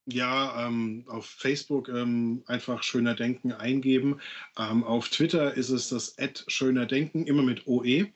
Ja, 0.08 0.66
ähm, 0.66 1.04
auf 1.06 1.28
Facebook 1.28 1.90
ähm, 1.90 2.42
einfach 2.48 2.82
Schöner 2.82 3.14
Denken 3.14 3.52
eingeben. 3.52 4.20
Ähm, 4.58 4.84
auf 4.84 5.10
Twitter 5.10 5.54
ist 5.54 5.70
es 5.70 5.90
das 5.90 6.18
Ad 6.18 6.42
Schöner 6.48 6.88
Denken, 6.88 7.28
immer 7.28 7.44
mit 7.44 7.68
OE. 7.68 8.08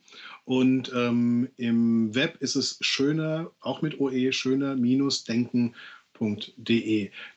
Und 0.43 0.91
ähm, 0.95 1.47
im 1.57 2.15
Web 2.15 2.37
ist 2.39 2.55
es 2.55 2.79
schöner, 2.81 3.51
auch 3.59 3.83
mit 3.83 3.99
OE, 3.99 4.31
schöner-denken.com. 4.31 5.75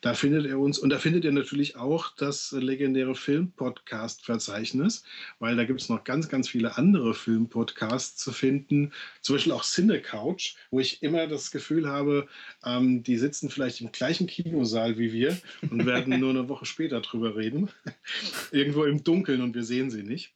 Da 0.02 0.14
findet 0.14 0.44
ihr 0.44 0.58
uns 0.58 0.78
und 0.78 0.90
da 0.90 0.98
findet 0.98 1.24
ihr 1.24 1.32
natürlich 1.32 1.76
auch 1.76 2.14
das 2.16 2.52
legendäre 2.52 3.14
Filmpodcast-Verzeichnis, 3.14 5.04
weil 5.38 5.56
da 5.56 5.64
gibt 5.64 5.80
es 5.80 5.88
noch 5.88 6.04
ganz, 6.04 6.28
ganz 6.28 6.50
viele 6.50 6.76
andere 6.76 7.14
Filmpodcasts 7.14 8.16
zu 8.16 8.32
finden. 8.32 8.92
Zum 9.22 9.36
Beispiel 9.36 9.52
auch 9.52 9.64
Cinecouch, 9.64 10.56
wo 10.70 10.80
ich 10.80 11.02
immer 11.02 11.26
das 11.26 11.50
Gefühl 11.50 11.88
habe, 11.88 12.28
ähm, 12.64 13.02
die 13.02 13.16
sitzen 13.16 13.48
vielleicht 13.48 13.80
im 13.80 13.90
gleichen 13.90 14.26
Kinosaal 14.26 14.98
wie 14.98 15.12
wir 15.12 15.38
und 15.70 15.86
werden 15.86 16.20
nur 16.20 16.30
eine 16.30 16.50
Woche 16.50 16.66
später 16.66 17.00
drüber 17.00 17.36
reden. 17.36 17.70
Irgendwo 18.52 18.84
im 18.84 19.02
Dunkeln 19.02 19.40
und 19.40 19.54
wir 19.54 19.64
sehen 19.64 19.90
sie 19.90 20.02
nicht 20.02 20.34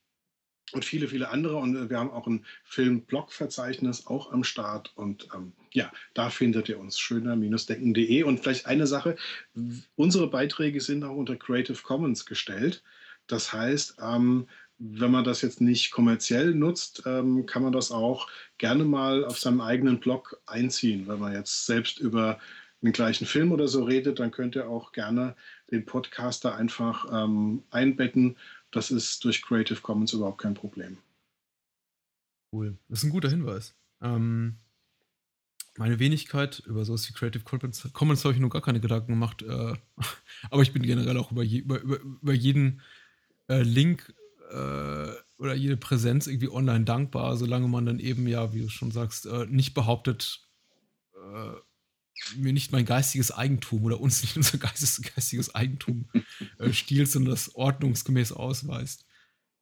und 0.73 0.85
viele, 0.85 1.09
viele 1.09 1.29
andere. 1.29 1.57
Und 1.57 1.91
wir 1.91 1.99
haben 1.99 2.11
auch 2.11 2.27
ein 2.27 2.45
Film-Blog-Verzeichnis 2.65 4.07
auch 4.07 4.33
am 4.33 4.45
Start. 4.45 4.93
Und 4.97 5.29
ähm, 5.35 5.53
ja, 5.79 5.93
da 6.15 6.31
findet 6.31 6.69
ihr 6.69 6.79
uns 6.79 6.99
schöner-denken.de. 6.99 8.23
Und 8.23 8.41
vielleicht 8.41 8.67
eine 8.67 8.87
Sache, 8.87 9.17
unsere 9.97 10.29
Beiträge 10.29 10.81
sind 10.81 11.05
auch 11.05 11.17
unter 11.17 11.37
Creative 11.37 11.83
Commons 11.83 12.27
gestellt. 12.27 12.83
Das 13.27 13.53
heißt, 13.53 13.97
ähm, 14.03 14.47
wenn 14.79 15.11
man 15.11 15.25
das 15.25 15.43
jetzt 15.43 15.61
nicht 15.61 15.91
kommerziell 15.91 16.55
nutzt, 16.55 17.03
ähm, 17.07 17.47
kann 17.47 17.63
man 17.63 17.73
das 17.73 17.91
auch 17.91 18.29
gerne 18.59 18.85
mal 18.85 19.25
auf 19.25 19.39
seinem 19.39 19.61
eigenen 19.61 20.01
Blog 20.01 20.41
einziehen. 20.47 21.09
Wenn 21.09 21.19
man 21.19 21.33
jetzt 21.33 21.67
selbst 21.67 21.99
über 21.99 22.39
den 22.81 22.93
gleichen 22.93 23.27
Film 23.27 23.51
oder 23.51 23.67
so 23.67 23.83
redet, 23.85 24.21
dann 24.21 24.31
könnt 24.31 24.55
ihr 24.55 24.69
auch 24.69 24.93
gerne 24.93 25.35
den 25.71 25.85
Podcaster 25.85 26.55
einfach 26.55 27.07
ähm, 27.13 27.65
einbetten 27.71 28.37
das 28.71 28.91
ist 28.91 29.25
durch 29.25 29.43
Creative 29.43 29.81
Commons 29.81 30.13
überhaupt 30.13 30.39
kein 30.39 30.55
Problem. 30.55 30.99
Cool. 32.53 32.77
Das 32.89 33.01
ist 33.01 33.05
ein 33.05 33.11
guter 33.11 33.31
Hinweis. 33.31 33.75
Ähm, 34.01 34.57
meine 35.79 35.99
Wenigkeit, 35.99 36.63
über 36.67 36.85
sowas 36.85 37.09
wie 37.09 37.13
Creative 37.13 37.45
Commons, 37.45 38.25
habe 38.25 38.35
ich 38.35 38.41
noch 38.41 38.51
gar 38.51 38.63
keine 38.63 38.81
Gedanken 38.81 39.13
gemacht. 39.13 39.43
Äh, 39.43 39.75
aber 40.51 40.63
ich 40.63 40.73
bin 40.73 40.83
generell 40.83 41.17
auch 41.17 41.33
über, 41.33 41.43
je, 41.43 41.59
über, 41.61 41.81
über, 41.81 42.01
über 42.01 42.33
jeden 42.33 42.83
äh, 43.49 43.63
Link 43.63 44.13
äh, 44.51 45.09
oder 45.39 45.55
jede 45.55 45.77
Präsenz 45.77 46.27
irgendwie 46.27 46.51
online 46.51 46.85
dankbar, 46.85 47.37
solange 47.37 47.69
man 47.69 47.87
dann 47.87 48.01
eben, 48.01 48.27
ja, 48.27 48.53
wie 48.53 48.63
du 48.63 48.69
schon 48.69 48.91
sagst, 48.91 49.27
äh, 49.27 49.47
nicht 49.47 49.75
behauptet, 49.75 50.41
äh, 51.15 51.53
mir 52.37 52.53
nicht 52.53 52.73
mein 52.73 52.85
geistiges 52.85 53.31
Eigentum 53.31 53.85
oder 53.85 54.01
uns 54.01 54.23
nicht 54.23 54.37
unser 54.37 54.59
geistes, 54.59 55.01
geistiges 55.15 55.55
Eigentum 55.55 56.09
äh, 56.59 56.73
stiehlt, 56.73 57.09
sondern 57.09 57.31
das 57.31 57.55
ordnungsgemäß 57.55 58.33
ausweist. 58.33 59.07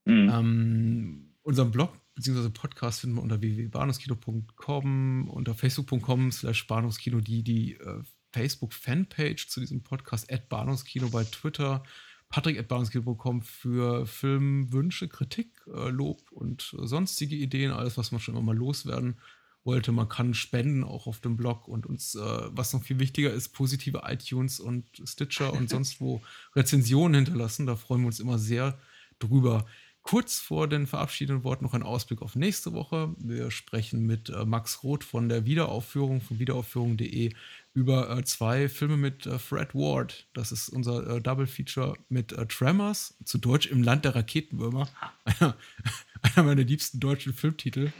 Mhm. 0.06 0.30
Ähm, 0.32 1.34
unseren 1.42 1.70
Blog 1.70 1.92
bzw. 2.16 2.48
Podcast 2.50 3.00
finden 3.00 3.16
wir 3.16 3.22
unter 3.22 3.40
www.bahnhofskino.com, 3.40 5.28
unter 5.28 5.54
facebook.com 5.54 6.32
slash 6.32 6.66
bahnhofskino, 6.66 7.20
die, 7.20 7.42
die 7.42 7.74
äh, 7.74 8.02
Facebook-Fanpage 8.32 9.48
zu 9.48 9.60
diesem 9.60 9.82
Podcast, 9.82 10.32
at 10.32 10.48
Bahnhofskino 10.48 11.08
bei 11.10 11.24
Twitter, 11.24 11.84
patrick.barnskill.com 12.28 13.42
für 13.42 14.06
Filmwünsche, 14.06 15.08
Kritik, 15.08 15.60
äh, 15.72 15.90
Lob 15.90 16.32
und 16.32 16.74
sonstige 16.78 17.36
Ideen, 17.36 17.70
alles, 17.70 17.96
was 17.96 18.10
man 18.12 18.20
schon 18.20 18.34
immer 18.34 18.42
mal 18.44 18.56
loswerden 18.56 19.18
wollte. 19.64 19.92
Man 19.92 20.08
kann 20.08 20.34
spenden 20.34 20.84
auch 20.84 21.06
auf 21.06 21.20
dem 21.20 21.36
Blog 21.36 21.68
und 21.68 21.86
uns, 21.86 22.14
äh, 22.14 22.20
was 22.20 22.72
noch 22.72 22.82
viel 22.82 22.98
wichtiger 22.98 23.32
ist, 23.32 23.50
positive 23.50 24.02
iTunes 24.06 24.58
und 24.58 24.86
Stitcher 25.04 25.52
und 25.52 25.68
sonst 25.68 26.00
wo 26.00 26.22
Rezensionen 26.56 27.24
hinterlassen. 27.24 27.66
Da 27.66 27.76
freuen 27.76 28.02
wir 28.02 28.06
uns 28.06 28.20
immer 28.20 28.38
sehr 28.38 28.78
drüber. 29.18 29.66
Kurz 30.06 30.38
vor 30.38 30.68
den 30.68 30.86
verabschiedenden 30.86 31.42
Worten 31.42 31.64
noch 31.64 31.74
ein 31.74 31.82
Ausblick 31.82 32.22
auf 32.22 32.36
nächste 32.36 32.72
Woche. 32.72 33.12
Wir 33.18 33.50
sprechen 33.50 34.06
mit 34.06 34.28
äh, 34.28 34.44
Max 34.44 34.84
Roth 34.84 35.02
von 35.02 35.28
der 35.28 35.46
Wiederaufführung 35.46 36.20
von 36.20 36.38
wiederaufführung.de 36.38 37.34
über 37.74 38.16
äh, 38.16 38.22
zwei 38.22 38.68
Filme 38.68 38.96
mit 38.96 39.26
äh, 39.26 39.40
Fred 39.40 39.74
Ward. 39.74 40.28
Das 40.32 40.52
ist 40.52 40.68
unser 40.68 41.16
äh, 41.16 41.20
Double 41.20 41.48
Feature 41.48 41.94
mit 42.08 42.30
äh, 42.30 42.46
Tremors, 42.46 43.16
zu 43.24 43.38
Deutsch 43.38 43.66
im 43.66 43.82
Land 43.82 44.04
der 44.04 44.14
Raketenwürmer. 44.14 44.88
Einer, 45.24 45.56
einer 46.22 46.46
meiner 46.46 46.62
liebsten 46.62 47.00
deutschen 47.00 47.34
Filmtitel. 47.34 47.92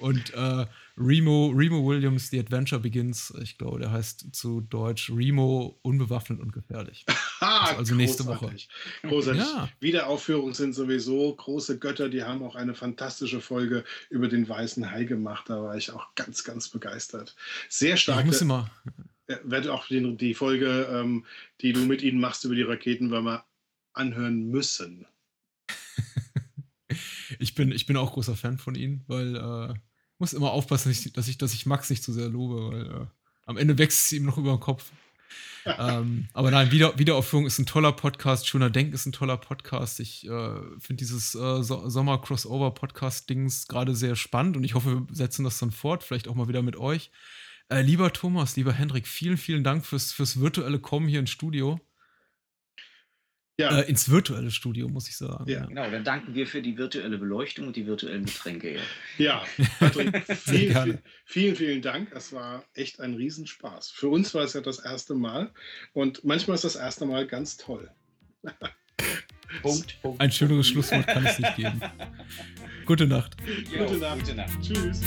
Und 0.00 0.34
äh, 0.34 0.66
Remo, 0.96 1.52
Remo 1.54 1.84
Williams, 1.86 2.28
The 2.30 2.40
Adventure 2.40 2.80
Begins. 2.80 3.32
Ich 3.42 3.56
glaube, 3.56 3.78
der 3.78 3.92
heißt 3.92 4.34
zu 4.34 4.60
Deutsch 4.60 5.10
Remo 5.10 5.78
unbewaffnet 5.82 6.40
und 6.40 6.52
gefährlich. 6.52 7.04
also, 7.40 7.76
also 7.76 7.94
nächste 7.94 8.26
Woche. 8.26 8.54
Großartig. 9.02 9.42
Ja. 9.42 9.68
Wiederaufführungen 9.80 10.54
sind 10.54 10.74
sowieso 10.74 11.34
große 11.34 11.78
Götter. 11.78 12.08
Die 12.08 12.22
haben 12.22 12.42
auch 12.42 12.56
eine 12.56 12.74
fantastische 12.74 13.40
Folge 13.40 13.84
über 14.10 14.28
den 14.28 14.48
Weißen 14.48 14.90
Hai 14.90 15.04
gemacht. 15.04 15.48
Da 15.48 15.62
war 15.62 15.76
ich 15.76 15.90
auch 15.90 16.14
ganz, 16.14 16.44
ganz 16.44 16.68
begeistert. 16.68 17.34
Sehr 17.68 17.96
stark. 17.96 18.20
Ich 18.20 18.26
muss 18.26 18.42
immer. 18.42 18.70
werde 19.44 19.72
auch 19.72 19.86
die, 19.86 20.16
die 20.16 20.34
Folge, 20.34 20.88
ähm, 20.92 21.24
die 21.62 21.72
du 21.72 21.80
mit 21.80 22.02
ihnen 22.02 22.20
machst 22.20 22.44
über 22.44 22.54
die 22.54 22.62
Raketenwürmer, 22.62 23.46
anhören 23.94 24.48
müssen. 24.48 25.06
ich, 27.38 27.54
bin, 27.54 27.72
ich 27.72 27.86
bin 27.86 27.96
auch 27.96 28.12
großer 28.12 28.36
Fan 28.36 28.58
von 28.58 28.74
ihnen, 28.74 29.04
weil 29.06 29.36
äh, 29.36 29.74
muss 30.22 30.32
immer 30.34 30.52
aufpassen, 30.52 30.88
dass 30.88 31.04
ich, 31.04 31.12
dass 31.12 31.26
ich, 31.26 31.36
dass 31.36 31.52
ich 31.52 31.66
Max 31.66 31.90
nicht 31.90 32.04
zu 32.04 32.12
sehr 32.12 32.28
lobe, 32.28 32.70
weil 32.70 32.86
äh, 32.86 33.06
am 33.44 33.56
Ende 33.56 33.76
wächst 33.76 34.06
es 34.06 34.12
ihm 34.12 34.24
noch 34.24 34.38
über 34.38 34.52
den 34.52 34.60
Kopf. 34.60 34.92
ähm, 35.66 36.28
aber 36.32 36.52
nein, 36.52 36.70
Wieder, 36.70 36.96
Wiederaufführung 36.96 37.44
ist 37.44 37.58
ein 37.58 37.66
toller 37.66 37.90
Podcast. 37.90 38.46
Schöner 38.46 38.70
Denk 38.70 38.94
ist 38.94 39.04
ein 39.04 39.10
toller 39.10 39.36
Podcast. 39.36 39.98
Ich 39.98 40.24
äh, 40.28 40.60
finde 40.78 41.00
dieses 41.00 41.34
äh, 41.34 41.64
so 41.64 41.88
Sommer-Crossover-Podcast-Dings 41.88 43.66
gerade 43.66 43.96
sehr 43.96 44.14
spannend 44.14 44.56
und 44.56 44.62
ich 44.62 44.74
hoffe, 44.74 45.08
wir 45.08 45.14
setzen 45.14 45.42
das 45.42 45.58
dann 45.58 45.72
fort. 45.72 46.04
Vielleicht 46.04 46.28
auch 46.28 46.36
mal 46.36 46.46
wieder 46.46 46.62
mit 46.62 46.76
euch. 46.76 47.10
Äh, 47.68 47.82
lieber 47.82 48.12
Thomas, 48.12 48.54
lieber 48.54 48.72
Hendrik, 48.72 49.08
vielen, 49.08 49.38
vielen 49.38 49.64
Dank 49.64 49.84
fürs, 49.84 50.12
fürs 50.12 50.38
virtuelle 50.38 50.78
Kommen 50.78 51.08
hier 51.08 51.18
ins 51.18 51.30
Studio. 51.30 51.80
Ja. 53.58 53.80
Äh, 53.80 53.88
ins 53.88 54.10
virtuelle 54.10 54.50
Studio, 54.50 54.88
muss 54.88 55.08
ich 55.08 55.16
sagen. 55.16 55.48
Ja. 55.48 55.66
Genau, 55.66 55.90
dann 55.90 56.04
danken 56.04 56.34
wir 56.34 56.46
für 56.46 56.62
die 56.62 56.78
virtuelle 56.78 57.18
Beleuchtung 57.18 57.66
und 57.66 57.76
die 57.76 57.86
virtuellen 57.86 58.24
Getränke. 58.24 58.80
Ja, 59.18 59.44
Patrick, 59.78 60.24
vielen, 60.36 60.98
vielen, 61.26 61.56
vielen 61.56 61.82
Dank. 61.82 62.12
Es 62.14 62.32
war 62.32 62.64
echt 62.74 63.00
ein 63.00 63.14
Riesenspaß. 63.14 63.90
Für 63.90 64.08
uns 64.08 64.34
war 64.34 64.42
es 64.42 64.54
ja 64.54 64.62
das 64.62 64.78
erste 64.78 65.14
Mal 65.14 65.50
und 65.92 66.24
manchmal 66.24 66.54
ist 66.54 66.64
das 66.64 66.76
erste 66.76 67.04
Mal 67.04 67.26
ganz 67.26 67.56
toll. 67.58 67.90
Punkt, 69.62 70.00
Punkt. 70.00 70.20
Ein 70.20 70.32
schöneres 70.32 70.68
Schlusswort 70.68 71.06
kann 71.06 71.26
es 71.26 71.38
nicht 71.38 71.56
geben. 71.56 71.80
Gute 72.86 73.06
Nacht. 73.06 73.36
Jo, 73.70 73.84
gute 73.84 73.98
Nacht. 73.98 74.20
Gute 74.20 74.34
Nacht. 74.34 74.62
Tschüss. 74.62 75.02